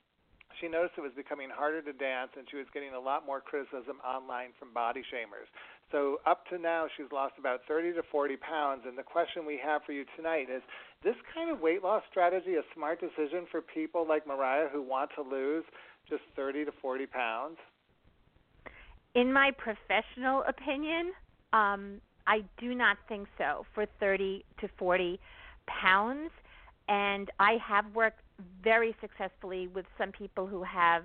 she 0.58 0.66
noticed 0.68 0.94
it 0.98 1.00
was 1.00 1.14
becoming 1.14 1.48
harder 1.48 1.80
to 1.80 1.92
dance, 1.92 2.30
and 2.36 2.46
she 2.50 2.56
was 2.56 2.66
getting 2.74 2.94
a 2.94 2.98
lot 2.98 3.24
more 3.24 3.40
criticism 3.40 4.02
online 4.04 4.50
from 4.58 4.74
body 4.74 5.02
shamers. 5.06 5.46
So 5.92 6.18
up 6.26 6.46
to 6.50 6.58
now, 6.58 6.86
she's 6.96 7.10
lost 7.12 7.34
about 7.38 7.60
30 7.68 7.94
to 7.94 8.02
40 8.10 8.36
pounds. 8.36 8.82
And 8.86 8.98
the 8.98 9.02
question 9.02 9.46
we 9.46 9.60
have 9.62 9.82
for 9.86 9.92
you 9.92 10.04
tonight 10.16 10.48
is: 10.50 10.62
This 11.02 11.16
kind 11.34 11.50
of 11.50 11.60
weight 11.60 11.82
loss 11.82 12.02
strategy 12.10 12.54
a 12.56 12.62
smart 12.74 13.00
decision 13.00 13.46
for 13.50 13.60
people 13.60 14.06
like 14.06 14.26
Mariah 14.26 14.68
who 14.72 14.82
want 14.82 15.10
to 15.16 15.22
lose 15.22 15.64
just 16.08 16.22
30 16.36 16.66
to 16.66 16.72
40 16.82 17.06
pounds? 17.06 17.56
In 19.14 19.32
my 19.32 19.50
professional 19.50 20.44
opinion, 20.46 21.12
um, 21.52 22.00
I 22.26 22.42
do 22.58 22.74
not 22.74 22.96
think 23.08 23.28
so 23.38 23.64
for 23.74 23.86
30 23.98 24.44
to 24.60 24.68
40 24.78 25.18
pounds. 25.66 26.30
And 26.88 27.30
I 27.38 27.56
have 27.66 27.84
worked 27.94 28.20
very 28.62 28.94
successfully 29.00 29.68
with 29.68 29.86
some 29.98 30.12
people 30.12 30.46
who 30.46 30.62
have 30.62 31.04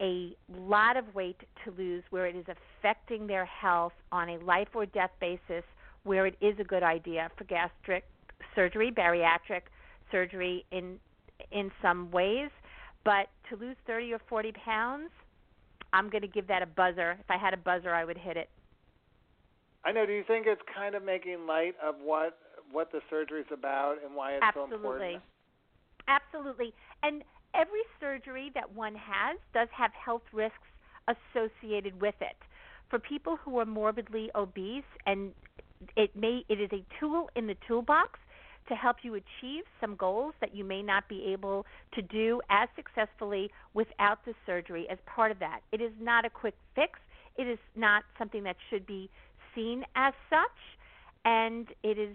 a 0.00 0.36
lot 0.54 0.96
of 0.96 1.14
weight 1.14 1.40
to 1.64 1.70
lose 1.72 2.02
where 2.10 2.26
it 2.26 2.36
is 2.36 2.44
affecting 2.48 3.26
their 3.26 3.44
health 3.44 3.92
on 4.12 4.28
a 4.28 4.38
life 4.38 4.68
or 4.74 4.86
death 4.86 5.12
basis 5.20 5.64
where 6.04 6.26
it 6.26 6.36
is 6.40 6.54
a 6.60 6.64
good 6.64 6.82
idea 6.82 7.30
for 7.36 7.44
gastric 7.44 8.04
surgery, 8.54 8.90
bariatric 8.90 9.62
surgery 10.10 10.64
in 10.70 10.98
in 11.52 11.70
some 11.82 12.10
ways, 12.10 12.50
but 13.04 13.28
to 13.48 13.56
lose 13.56 13.76
30 13.86 14.14
or 14.14 14.20
40 14.28 14.52
pounds, 14.52 15.10
I'm 15.92 16.08
going 16.08 16.22
to 16.22 16.28
give 16.28 16.46
that 16.48 16.62
a 16.62 16.66
buzzer. 16.66 17.16
If 17.20 17.30
I 17.30 17.36
had 17.36 17.54
a 17.54 17.56
buzzer, 17.56 17.94
I 17.94 18.04
would 18.04 18.18
hit 18.18 18.36
it. 18.36 18.48
I 19.86 19.92
know. 19.92 20.04
Do 20.04 20.12
you 20.12 20.24
think 20.26 20.46
it's 20.48 20.60
kind 20.74 20.96
of 20.96 21.04
making 21.04 21.46
light 21.46 21.74
of 21.82 21.94
what 22.02 22.36
what 22.72 22.90
the 22.90 23.00
surgery 23.08 23.40
is 23.40 23.46
about 23.52 23.96
and 24.04 24.16
why 24.16 24.32
it's 24.32 24.42
Absolutely. 24.42 24.72
so 24.72 24.76
important? 24.76 25.22
Absolutely. 26.08 26.74
And 27.04 27.22
every 27.54 27.82
surgery 28.00 28.50
that 28.54 28.74
one 28.74 28.94
has 28.94 29.38
does 29.54 29.68
have 29.76 29.92
health 29.92 30.22
risks 30.32 30.56
associated 31.06 32.00
with 32.00 32.16
it. 32.20 32.36
For 32.90 32.98
people 32.98 33.36
who 33.36 33.58
are 33.58 33.64
morbidly 33.64 34.30
obese 34.34 34.84
and 35.06 35.30
it 35.96 36.10
may 36.16 36.44
it 36.48 36.60
is 36.60 36.70
a 36.72 36.84
tool 36.98 37.30
in 37.36 37.46
the 37.46 37.56
toolbox 37.68 38.18
to 38.68 38.74
help 38.74 38.96
you 39.02 39.14
achieve 39.14 39.62
some 39.80 39.94
goals 39.94 40.34
that 40.40 40.52
you 40.52 40.64
may 40.64 40.82
not 40.82 41.08
be 41.08 41.32
able 41.32 41.64
to 41.94 42.02
do 42.02 42.40
as 42.50 42.68
successfully 42.74 43.50
without 43.74 44.24
the 44.24 44.34
surgery 44.44 44.88
as 44.90 44.98
part 45.06 45.30
of 45.30 45.38
that. 45.38 45.60
It 45.70 45.80
is 45.80 45.92
not 46.00 46.24
a 46.24 46.30
quick 46.30 46.54
fix. 46.74 46.98
It 47.38 47.46
is 47.46 47.58
not 47.76 48.02
something 48.18 48.42
that 48.42 48.56
should 48.68 48.84
be 48.86 49.08
seen 49.56 49.84
as 49.96 50.14
such 50.30 50.60
and 51.24 51.66
it 51.82 51.98
is 51.98 52.14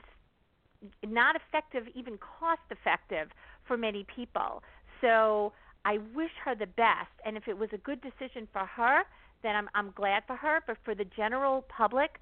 not 1.06 1.36
effective 1.36 1.84
even 1.94 2.18
cost 2.18 2.62
effective 2.72 3.28
for 3.68 3.78
many 3.78 4.06
people. 4.16 4.64
So 5.02 5.52
I 5.86 5.98
wish 6.16 6.32
her 6.46 6.56
the 6.56 6.68
best, 6.68 7.12
and 7.26 7.38
if 7.38 7.48
it 7.48 7.58
was 7.58 7.70
a 7.74 7.78
good 7.78 8.02
decision 8.02 8.48
for 8.54 8.66
her, 8.66 9.04
then 9.44 9.56
I'm 9.56 9.70
I'm 9.76 9.92
glad 9.96 10.24
for 10.28 10.36
her. 10.36 10.62
But 10.66 10.78
for 10.86 10.96
the 10.96 11.06
general 11.06 11.66
public, 11.76 12.20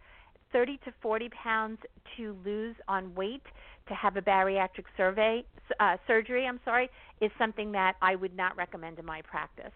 30 0.52 0.78
to 0.86 0.94
40 1.02 1.30
pounds 1.30 1.80
to 2.18 2.36
lose 2.46 2.76
on 2.88 3.14
weight 3.16 3.44
to 3.88 3.94
have 3.94 4.18
a 4.18 4.22
bariatric 4.22 4.86
survey 4.98 5.44
uh, 5.80 5.98
surgery, 6.08 6.46
I'm 6.46 6.60
sorry, 6.66 6.90
is 7.22 7.32
something 7.38 7.72
that 7.74 7.96
I 8.02 8.16
would 8.16 8.36
not 8.36 8.56
recommend 8.58 9.00
in 9.00 9.06
my 9.06 9.22
practice. 9.22 9.74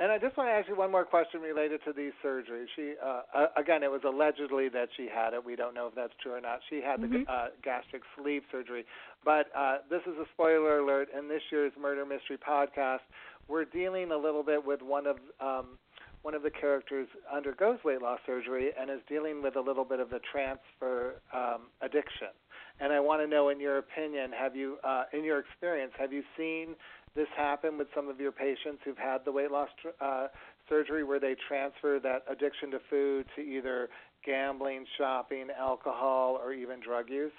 And 0.00 0.10
I 0.10 0.18
just 0.18 0.36
want 0.36 0.48
to 0.48 0.52
ask 0.52 0.68
you 0.68 0.74
one 0.74 0.90
more 0.90 1.04
question 1.04 1.40
related 1.40 1.80
to 1.84 1.92
these 1.92 2.12
surgeries. 2.24 2.66
She, 2.74 2.94
uh, 3.00 3.22
uh, 3.32 3.46
again, 3.56 3.84
it 3.84 3.90
was 3.90 4.00
allegedly 4.04 4.68
that 4.70 4.88
she 4.96 5.08
had 5.12 5.34
it. 5.34 5.44
We 5.44 5.54
don't 5.54 5.72
know 5.72 5.86
if 5.86 5.94
that's 5.94 6.12
true 6.20 6.34
or 6.34 6.40
not. 6.40 6.58
She 6.68 6.80
had 6.82 6.98
mm-hmm. 6.98 7.22
the 7.24 7.32
uh, 7.32 7.46
gastric 7.62 8.02
sleeve 8.18 8.42
surgery. 8.50 8.84
But 9.24 9.46
uh, 9.56 9.78
this 9.88 10.02
is 10.02 10.18
a 10.18 10.24
spoiler 10.34 10.80
alert. 10.80 11.08
In 11.16 11.28
this 11.28 11.42
year's 11.52 11.72
Murder 11.80 12.04
Mystery 12.04 12.38
podcast, 12.38 13.06
we're 13.46 13.66
dealing 13.66 14.10
a 14.10 14.16
little 14.16 14.42
bit 14.42 14.66
with 14.66 14.82
one 14.82 15.06
of 15.06 15.16
um, 15.40 15.78
one 16.22 16.34
of 16.34 16.42
the 16.42 16.50
characters 16.50 17.06
undergoes 17.32 17.78
weight 17.84 18.00
loss 18.00 18.18
surgery 18.24 18.70
and 18.80 18.90
is 18.90 19.00
dealing 19.08 19.42
with 19.42 19.56
a 19.56 19.60
little 19.60 19.84
bit 19.84 20.00
of 20.00 20.08
the 20.08 20.20
transfer 20.32 21.20
um, 21.34 21.68
addiction. 21.82 22.32
And 22.80 22.92
I 22.94 22.98
want 22.98 23.20
to 23.22 23.26
know, 23.26 23.50
in 23.50 23.60
your 23.60 23.76
opinion, 23.76 24.30
have 24.32 24.56
you, 24.56 24.78
uh, 24.82 25.04
in 25.12 25.22
your 25.22 25.38
experience, 25.38 25.92
have 25.98 26.14
you 26.14 26.22
seen 26.36 26.74
this 27.14 27.28
happen 27.36 27.78
with 27.78 27.86
some 27.94 28.08
of 28.08 28.18
your 28.18 28.32
patients 28.32 28.80
who've 28.84 28.98
had 28.98 29.18
the 29.24 29.30
weight 29.30 29.50
loss 29.50 29.68
uh, 30.00 30.26
surgery 30.68 31.04
where 31.04 31.20
they 31.20 31.36
transfer 31.48 32.00
that 32.02 32.24
addiction 32.28 32.70
to 32.72 32.78
food 32.90 33.26
to 33.36 33.42
either 33.42 33.88
gambling, 34.26 34.84
shopping, 34.98 35.46
alcohol, 35.56 36.38
or 36.42 36.52
even 36.52 36.80
drug 36.80 37.08
use? 37.08 37.32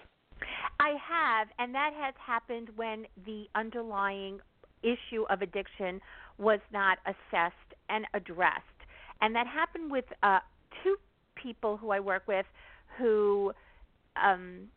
I 0.80 0.96
have, 1.10 1.48
and 1.60 1.74
that 1.76 1.92
has 1.94 2.14
happened 2.26 2.70
when 2.76 3.06
the 3.26 3.46
underlying 3.56 4.40
issue 4.84 5.26
of 5.30 5.42
addiction 5.42 6.00
was 6.38 6.60
not 6.72 7.00
assessed 7.06 7.56
and 7.90 8.06
addressed. 8.14 8.62
And 9.22 9.36
that 9.36 9.48
happened 9.48 9.92
with 9.92 10.06
uh, 10.24 10.40
two 10.84 10.98
people 11.36 11.78
who 11.78 11.92
I 11.92 12.00
work 12.00 12.24
with 12.28 12.46
who 12.98 13.54
um, 14.16 14.68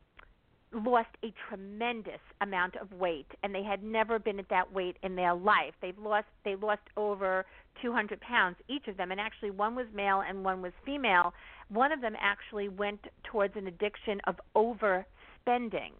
lost 0.72 1.08
a 1.24 1.32
tremendous 1.48 2.20
amount 2.40 2.76
of 2.76 2.92
weight 2.92 3.26
and 3.42 3.54
they 3.54 3.62
had 3.62 3.82
never 3.82 4.18
been 4.18 4.38
at 4.38 4.48
that 4.50 4.72
weight 4.72 4.96
in 5.02 5.16
their 5.16 5.34
life. 5.34 5.74
They've 5.80 5.98
lost 5.98 6.26
they 6.44 6.56
lost 6.56 6.82
over 6.96 7.46
200 7.80 8.20
pounds 8.20 8.56
each 8.68 8.86
of 8.88 8.96
them 8.96 9.10
and 9.10 9.20
actually 9.20 9.50
one 9.50 9.74
was 9.74 9.86
male 9.94 10.22
and 10.26 10.44
one 10.44 10.60
was 10.60 10.72
female. 10.84 11.32
One 11.68 11.92
of 11.92 12.00
them 12.00 12.14
actually 12.20 12.68
went 12.68 13.00
towards 13.24 13.56
an 13.56 13.66
addiction 13.66 14.20
of 14.26 14.36
overspending. 14.54 15.92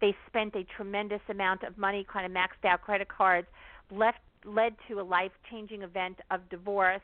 They 0.00 0.16
spent 0.26 0.54
a 0.56 0.64
tremendous 0.76 1.22
amount 1.28 1.62
of 1.62 1.78
money 1.78 2.06
kind 2.12 2.26
of 2.26 2.32
maxed 2.32 2.68
out 2.68 2.82
credit 2.82 3.08
cards 3.08 3.46
left 3.90 4.18
led 4.44 4.74
to 4.88 5.00
a 5.00 5.02
life 5.02 5.32
changing 5.50 5.82
event 5.82 6.18
of 6.30 6.46
divorce 6.50 7.00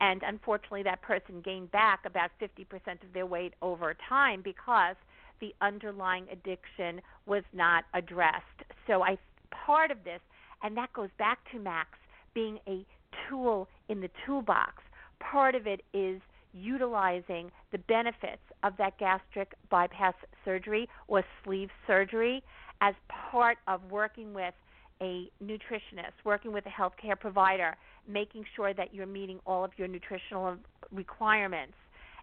and 0.00 0.22
unfortunately 0.26 0.82
that 0.82 1.00
person 1.02 1.40
gained 1.40 1.70
back 1.70 2.00
about 2.04 2.30
50% 2.40 2.66
of 3.04 3.12
their 3.14 3.26
weight 3.26 3.54
over 3.62 3.94
time 4.08 4.42
because 4.42 4.96
the 5.42 5.52
underlying 5.60 6.24
addiction 6.32 7.02
was 7.26 7.42
not 7.52 7.84
addressed. 7.92 8.62
So 8.86 9.02
I 9.02 9.18
part 9.66 9.90
of 9.90 9.98
this, 10.04 10.20
and 10.62 10.74
that 10.78 10.90
goes 10.94 11.10
back 11.18 11.38
to 11.52 11.58
Max 11.58 11.90
being 12.32 12.58
a 12.66 12.86
tool 13.28 13.68
in 13.90 14.00
the 14.00 14.08
toolbox. 14.24 14.82
Part 15.20 15.54
of 15.54 15.66
it 15.66 15.82
is 15.92 16.22
utilizing 16.54 17.50
the 17.72 17.78
benefits 17.78 18.42
of 18.62 18.76
that 18.78 18.98
gastric 18.98 19.52
bypass 19.68 20.14
surgery 20.44 20.88
or 21.08 21.24
sleeve 21.44 21.70
surgery 21.86 22.42
as 22.80 22.94
part 23.30 23.58
of 23.66 23.80
working 23.90 24.32
with 24.32 24.54
a 25.00 25.28
nutritionist, 25.42 26.14
working 26.24 26.52
with 26.52 26.64
a 26.66 26.68
healthcare 26.68 27.18
provider, 27.18 27.76
making 28.08 28.44
sure 28.54 28.72
that 28.72 28.94
you're 28.94 29.06
meeting 29.06 29.40
all 29.44 29.64
of 29.64 29.72
your 29.76 29.88
nutritional 29.88 30.56
requirements 30.92 31.74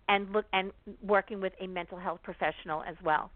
and 0.09 0.29
look 0.33 0.45
and 0.51 0.71
working 1.01 1.39
with 1.39 1.53
a 1.61 1.67
mental 1.67 1.97
health 1.97 2.19
professional 2.23 2.83
as 2.83 2.95
well. 3.03 3.31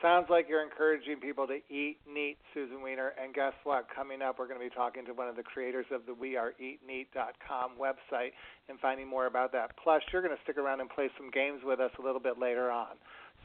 Sounds 0.00 0.28
like 0.30 0.46
you're 0.48 0.62
encouraging 0.64 1.16
people 1.20 1.46
to 1.46 1.58
eat 1.68 1.98
neat, 2.10 2.38
Susan 2.54 2.80
Weiner. 2.80 3.12
And 3.22 3.34
guess 3.34 3.52
what? 3.64 3.86
Coming 3.94 4.22
up, 4.22 4.38
we're 4.38 4.48
going 4.48 4.58
to 4.58 4.64
be 4.64 4.74
talking 4.74 5.04
to 5.04 5.12
one 5.12 5.28
of 5.28 5.36
the 5.36 5.42
creators 5.42 5.84
of 5.92 6.06
the 6.06 6.12
WeAreEatNeat.com 6.12 7.72
website 7.78 8.30
and 8.70 8.80
finding 8.80 9.06
more 9.06 9.26
about 9.26 9.52
that. 9.52 9.72
Plus, 9.82 10.00
you're 10.10 10.22
going 10.22 10.34
to 10.34 10.42
stick 10.44 10.56
around 10.56 10.80
and 10.80 10.88
play 10.88 11.10
some 11.18 11.30
games 11.30 11.60
with 11.62 11.80
us 11.80 11.90
a 11.98 12.02
little 12.02 12.20
bit 12.20 12.38
later 12.38 12.70
on. 12.70 12.96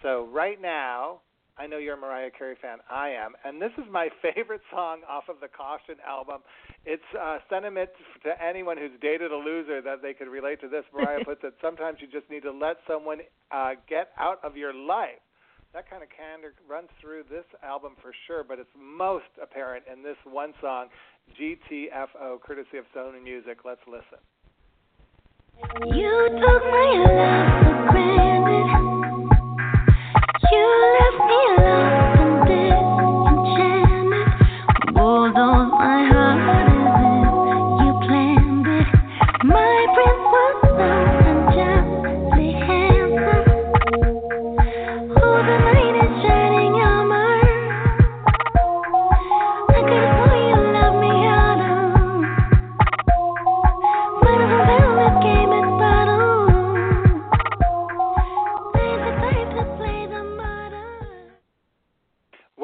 So, 0.01 0.29
right 0.31 0.61
now, 0.61 1.19
I 1.57 1.67
know 1.67 1.77
you're 1.77 1.95
a 1.95 1.97
Mariah 1.97 2.31
Carey 2.37 2.55
fan. 2.61 2.79
I 2.89 3.09
am. 3.09 3.33
And 3.45 3.61
this 3.61 3.71
is 3.77 3.85
my 3.89 4.09
favorite 4.21 4.61
song 4.71 5.01
off 5.09 5.25
of 5.29 5.37
the 5.39 5.47
Caution 5.47 5.95
album. 6.05 6.41
It's 6.85 7.03
a 7.17 7.37
sentiment 7.49 7.89
to 8.23 8.31
anyone 8.43 8.77
who's 8.77 8.91
dated 9.01 9.31
a 9.31 9.37
loser 9.37 9.81
that 9.81 10.01
they 10.01 10.13
could 10.13 10.27
relate 10.27 10.59
to 10.61 10.67
this. 10.67 10.83
Mariah 10.93 11.23
puts 11.25 11.41
it 11.43 11.53
sometimes 11.61 11.99
you 12.01 12.07
just 12.07 12.29
need 12.29 12.43
to 12.43 12.51
let 12.51 12.77
someone 12.87 13.19
uh, 13.51 13.71
get 13.87 14.09
out 14.17 14.39
of 14.43 14.57
your 14.57 14.73
life 14.73 15.21
that 15.75 15.89
kind 15.89 16.01
of 16.01 16.07
candor 16.07 16.53
runs 16.69 16.87
through 17.01 17.23
this 17.29 17.43
album 17.61 17.97
for 18.01 18.13
sure, 18.27 18.45
but 18.47 18.59
it's 18.59 18.69
most 18.79 19.27
apparent 19.43 19.83
in 19.91 20.01
this 20.01 20.15
one 20.23 20.53
song, 20.61 20.87
GTFO, 21.37 22.39
courtesy 22.41 22.77
of 22.77 22.85
Sony 22.95 23.21
Music. 23.21 23.59
Let's 23.65 23.81
listen. 23.85 24.23
You 25.93 26.29
took 26.31 26.63
my 26.71 26.95
love 27.03 27.59
for 27.67 27.91
granted. 27.91 28.67
You 30.49 30.94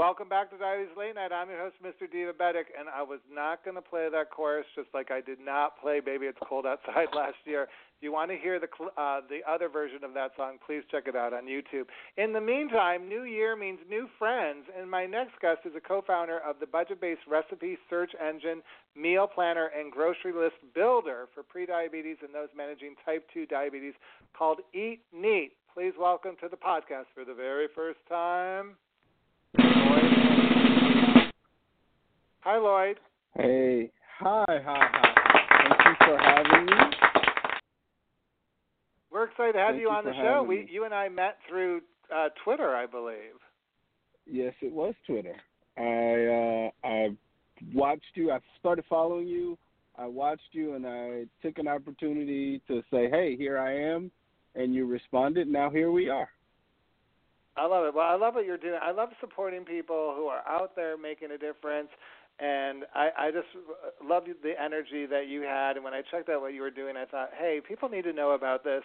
Welcome 0.02 0.30
back 0.30 0.50
to 0.50 0.58
Diabetes 0.58 0.98
Late 0.98 1.14
Night. 1.14 1.32
I'm 1.32 1.48
your 1.48 1.60
host, 1.60 1.76
Mr. 1.78 2.10
Divabetic, 2.10 2.74
and 2.74 2.90
I 2.90 3.04
was 3.04 3.20
not 3.32 3.64
going 3.64 3.76
to 3.76 3.84
play 3.84 4.10
that 4.12 4.32
chorus 4.32 4.66
just 4.74 4.88
like 4.96 5.12
I 5.12 5.22
did 5.22 5.38
not 5.40 5.80
play 5.80 6.00
Baby 6.00 6.26
It's 6.26 6.40
Cold 6.42 6.66
Outside 6.66 7.10
last 7.16 7.38
year. 7.46 7.70
If 7.98 8.02
you 8.02 8.12
want 8.12 8.32
to 8.32 8.36
hear 8.36 8.60
the 8.60 8.66
uh, 8.98 9.22
the 9.30 9.42
other 9.48 9.70
version 9.70 10.04
of 10.04 10.16
that 10.16 10.32
song, 10.36 10.58
please 10.66 10.82
check 10.90 11.04
it 11.06 11.16
out 11.16 11.34
on 11.34 11.46
YouTube. 11.46 11.86
In 12.18 12.34
the 12.34 12.42
meantime, 12.42 13.08
New 13.08 13.26
Year 13.30 13.56
means 13.56 13.78
new 13.88 14.10
friends, 14.18 14.66
and 14.76 14.90
my 14.90 15.06
next 15.06 15.40
guest 15.40 15.60
is 15.66 15.74
a 15.78 15.80
co-founder 15.80 16.40
of 16.40 16.56
the 16.60 16.66
budget-based 16.66 17.30
recipe 17.30 17.78
search 17.88 18.10
engine, 18.18 18.64
meal 18.98 19.28
planner, 19.28 19.70
and 19.78 19.92
grocery 19.92 20.34
list 20.34 20.58
builder 20.74 21.30
for 21.32 21.44
prediabetes 21.44 22.26
and 22.26 22.34
those 22.34 22.50
managing 22.58 22.96
type 23.06 23.30
2 23.36 23.46
diabetes 23.46 23.94
called 24.36 24.62
Eat 24.74 25.02
Neat. 25.14 25.52
Please 25.72 25.94
welcome 25.96 26.36
to 26.42 26.50
the 26.50 26.58
podcast 26.58 27.06
for 27.14 27.24
the 27.24 27.36
very 27.36 27.68
first 27.76 28.00
time, 28.10 28.78
Hi, 32.44 32.58
Lloyd. 32.58 32.98
Hey, 33.36 33.92
hi, 34.18 34.46
hi, 34.48 34.62
hi. 34.66 35.14
Thank 35.62 36.00
you 36.00 36.08
for 36.08 36.18
having 36.18 36.66
me. 36.66 36.74
We're 39.12 39.26
excited 39.26 39.54
to 39.54 39.60
have 39.60 39.68
Thank 39.70 39.82
you 39.82 39.90
you 39.90 39.94
on 39.94 40.06
the 40.06 40.10
for 40.10 40.16
show. 40.16 40.44
We, 40.48 40.68
you 40.72 40.86
and 40.86 40.94
I 40.94 41.08
met 41.08 41.38
through 41.48 41.82
uh, 42.14 42.30
Twitter, 42.44 42.76
I 42.76 42.88
believe. 42.88 43.38
Yes, 44.26 44.54
it 44.64 44.74
was 44.74 44.96
Twitter. 45.06 45.36
I 45.78 46.72
uh, 46.72 46.88
I 46.88 47.10
watched 47.76 48.16
you. 48.16 48.32
I 48.32 48.40
started 48.60 48.86
following 48.90 49.28
you. 49.28 49.56
I 49.96 50.08
watched 50.08 50.50
you, 50.52 50.74
and 50.74 50.88
I 50.88 51.26
took 51.44 51.60
an 51.60 51.68
opportunity 51.68 52.60
to 52.68 52.82
say, 52.92 53.08
"Hey, 53.08 53.36
here 53.38 53.60
I 53.60 53.78
am," 53.78 54.10
and 54.56 54.74
you 54.74 54.88
responded. 54.88 55.48
Now 55.48 55.70
here 55.70 55.92
we 55.92 56.10
are. 56.10 56.30
I 57.58 57.66
love 57.66 57.86
it. 57.86 57.94
Well, 57.94 58.08
I 58.08 58.16
love 58.16 58.36
what 58.36 58.46
you're 58.46 58.58
doing. 58.58 58.80
I 58.82 58.92
love 58.92 59.10
supporting 59.20 59.66
people 59.66 60.14
who 60.16 60.28
are 60.28 60.42
out 60.48 60.76
there 60.76 60.98
making 60.98 61.32
a 61.32 61.38
difference. 61.38 61.90
And 62.42 62.86
I, 62.96 63.10
I 63.18 63.32
just 63.32 63.48
loved 64.04 64.28
the 64.42 64.54
energy 64.60 65.06
that 65.06 65.28
you 65.28 65.42
had. 65.44 65.76
And 65.76 65.84
when 65.86 65.94
I 65.94 66.02
checked 66.02 66.28
out 66.28 66.42
what 66.42 66.54
you 66.56 66.62
were 66.62 66.72
doing, 66.72 66.98
I 66.98 67.06
thought, 67.06 67.30
hey, 67.38 67.62
people 67.66 67.88
need 67.88 68.04
to 68.04 68.14
know 68.14 68.32
about 68.32 68.64
this 68.64 68.82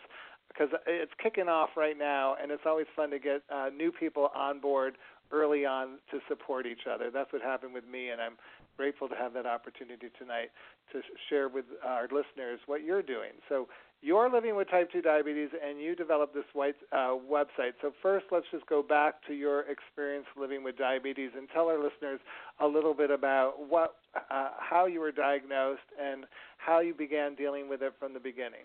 because 0.48 0.68
it's 0.86 1.12
kicking 1.22 1.48
off 1.48 1.70
right 1.74 1.96
now. 1.98 2.36
And 2.40 2.52
it's 2.52 2.64
always 2.66 2.86
fun 2.94 3.11
to 3.11 3.18
get 3.18 3.42
uh, 3.50 3.70
new 3.74 3.90
people 3.90 4.28
on 4.36 4.61
board 4.61 4.96
early 5.32 5.64
on 5.64 5.98
to 6.11 6.20
support 6.28 6.66
each 6.66 6.86
other. 6.92 7.11
That's 7.11 7.32
what 7.32 7.40
happened 7.40 7.72
with 7.72 7.88
me. 7.88 8.11
And 8.11 8.20
I'm 8.20 8.36
grateful 8.76 9.09
to 9.09 9.14
have 9.16 9.32
that 9.32 9.46
opportunity 9.46 10.09
tonight 10.18 10.50
to 10.92 11.00
share 11.30 11.48
with 11.48 11.64
our 11.82 12.04
listeners 12.04 12.61
what 12.66 12.84
you're 12.84 13.02
doing. 13.02 13.32
So 13.48 13.68
you're 14.03 14.30
living 14.30 14.57
with 14.57 14.70
type 14.70 14.90
2 14.92 15.03
diabetes 15.03 15.49
and 15.66 15.80
you 15.80 15.97
developed 15.97 16.34
this 16.34 16.44
white, 16.53 16.76
uh, 16.92 17.16
website. 17.30 17.72
So, 17.80 17.92
first, 18.03 18.26
let's 18.30 18.47
just 18.53 18.66
go 18.66 18.82
back 18.82 19.14
to 19.26 19.34
your 19.34 19.64
experience 19.70 20.26
living 20.36 20.62
with 20.62 20.76
diabetes 20.76 21.30
and 21.36 21.49
tell 21.53 21.68
our 21.68 21.82
listeners 21.82 22.20
a 22.61 22.66
little 22.66 22.94
bit 22.94 23.11
about 23.11 23.55
what, 23.68 23.97
uh, 24.30 24.51
how 24.59 24.86
you 24.86 25.01
were 25.01 25.12
diagnosed 25.12 25.80
and 26.01 26.24
how 26.59 26.80
you 26.80 26.94
began 26.94 27.34
dealing 27.34 27.68
with 27.68 27.82
it 27.82 27.94
from 27.99 28.12
the 28.12 28.20
beginning. 28.20 28.64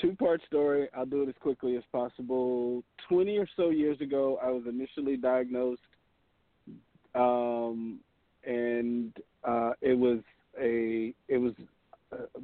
Two 0.00 0.14
part 0.14 0.40
story. 0.46 0.88
I'll 0.96 1.06
do 1.06 1.22
it 1.22 1.28
as 1.28 1.34
quickly 1.40 1.76
as 1.76 1.82
possible. 1.92 2.82
20 3.08 3.38
or 3.38 3.46
so 3.56 3.70
years 3.70 4.00
ago, 4.00 4.38
I 4.42 4.50
was 4.50 4.62
initially 4.68 5.16
diagnosed, 5.16 5.80
um, 7.14 8.00
and 8.44 9.12
uh, 9.44 9.72
it 9.80 9.96
was 9.96 10.20
a 10.60 11.14
it 11.28 11.38
was 11.38 11.52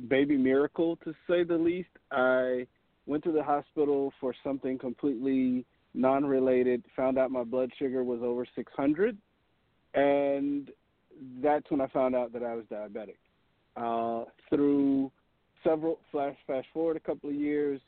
baby 0.08 0.36
miracle 0.36 0.96
to 1.04 1.14
say 1.28 1.44
the 1.44 1.56
least. 1.56 1.90
I 2.10 2.66
went 3.06 3.24
to 3.24 3.32
the 3.32 3.42
hospital 3.42 4.12
for 4.20 4.34
something 4.44 4.78
completely 4.78 5.64
non-related. 5.94 6.84
Found 6.96 7.18
out 7.18 7.30
my 7.30 7.44
blood 7.44 7.70
sugar 7.78 8.04
was 8.04 8.20
over 8.22 8.46
600, 8.54 9.16
and 9.94 10.70
that's 11.42 11.70
when 11.70 11.80
I 11.80 11.86
found 11.88 12.14
out 12.14 12.32
that 12.32 12.42
I 12.42 12.54
was 12.54 12.64
diabetic. 12.70 13.16
Uh, 13.76 14.24
through 14.50 15.10
several 15.64 15.98
flash 16.10 16.36
fast 16.46 16.66
forward 16.72 16.96
a 16.96 17.00
couple 17.00 17.30
of 17.30 17.36
years 17.36 17.80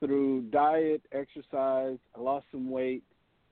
through 0.00 0.42
diet, 0.50 1.02
exercise, 1.12 1.98
I 2.16 2.20
lost 2.20 2.46
some 2.50 2.70
weight, 2.70 3.02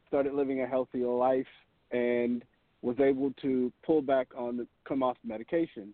started 0.09 0.35
living 0.35 0.63
a 0.63 0.67
healthier 0.67 1.09
life, 1.09 1.47
and 1.93 2.43
was 2.81 2.99
able 3.01 3.33
to 3.43 3.73
pull 3.85 4.01
back 4.03 4.29
on 4.37 4.57
the 4.57 4.67
come 4.87 5.03
off 5.03 5.17
medication. 5.25 5.93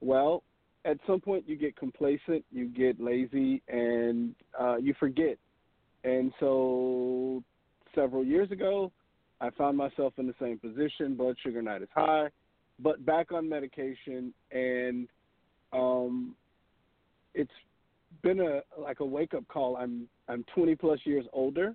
Well, 0.00 0.42
at 0.86 0.98
some 1.06 1.20
point 1.20 1.44
you 1.48 1.56
get 1.56 1.76
complacent, 1.76 2.44
you 2.52 2.68
get 2.68 3.00
lazy, 3.00 3.60
and 3.68 4.34
uh, 4.58 4.76
you 4.76 4.94
forget. 4.98 5.36
And 6.04 6.32
so, 6.38 7.42
several 7.94 8.24
years 8.24 8.50
ago, 8.52 8.92
I 9.40 9.50
found 9.50 9.76
myself 9.76 10.14
in 10.18 10.26
the 10.26 10.34
same 10.40 10.58
position, 10.58 11.16
blood 11.16 11.36
sugar 11.42 11.60
not 11.60 11.82
as 11.82 11.88
high, 11.94 12.28
but 12.78 13.04
back 13.04 13.32
on 13.32 13.48
medication, 13.48 14.32
and 14.52 15.08
um, 15.72 16.36
it's 17.34 17.50
been 18.22 18.40
a 18.40 18.60
like 18.80 19.00
a 19.00 19.04
wake 19.04 19.34
up 19.34 19.46
call. 19.48 19.76
I'm 19.76 20.08
I'm 20.28 20.44
20 20.54 20.76
plus 20.76 21.00
years 21.04 21.26
older, 21.32 21.74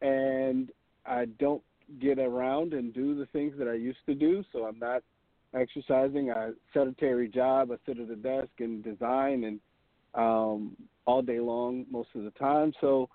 and 0.00 0.70
I 1.06 1.26
don't 1.38 1.62
get 2.00 2.18
around 2.18 2.72
and 2.72 2.92
do 2.92 3.14
the 3.14 3.26
things 3.26 3.54
that 3.58 3.68
I 3.68 3.74
used 3.74 3.98
to 4.06 4.14
do. 4.14 4.44
So 4.52 4.64
I'm 4.64 4.78
not 4.78 5.02
exercising. 5.54 6.30
I 6.30 6.50
sedentary 6.72 7.28
job. 7.28 7.70
I 7.70 7.76
sit 7.86 7.98
at 7.98 8.10
a 8.10 8.16
desk 8.16 8.50
and 8.58 8.82
design 8.82 9.44
and 9.44 9.60
um, 10.14 10.76
all 11.06 11.22
day 11.22 11.40
long 11.40 11.86
most 11.90 12.10
of 12.14 12.24
the 12.24 12.30
time. 12.32 12.72
So 12.80 13.08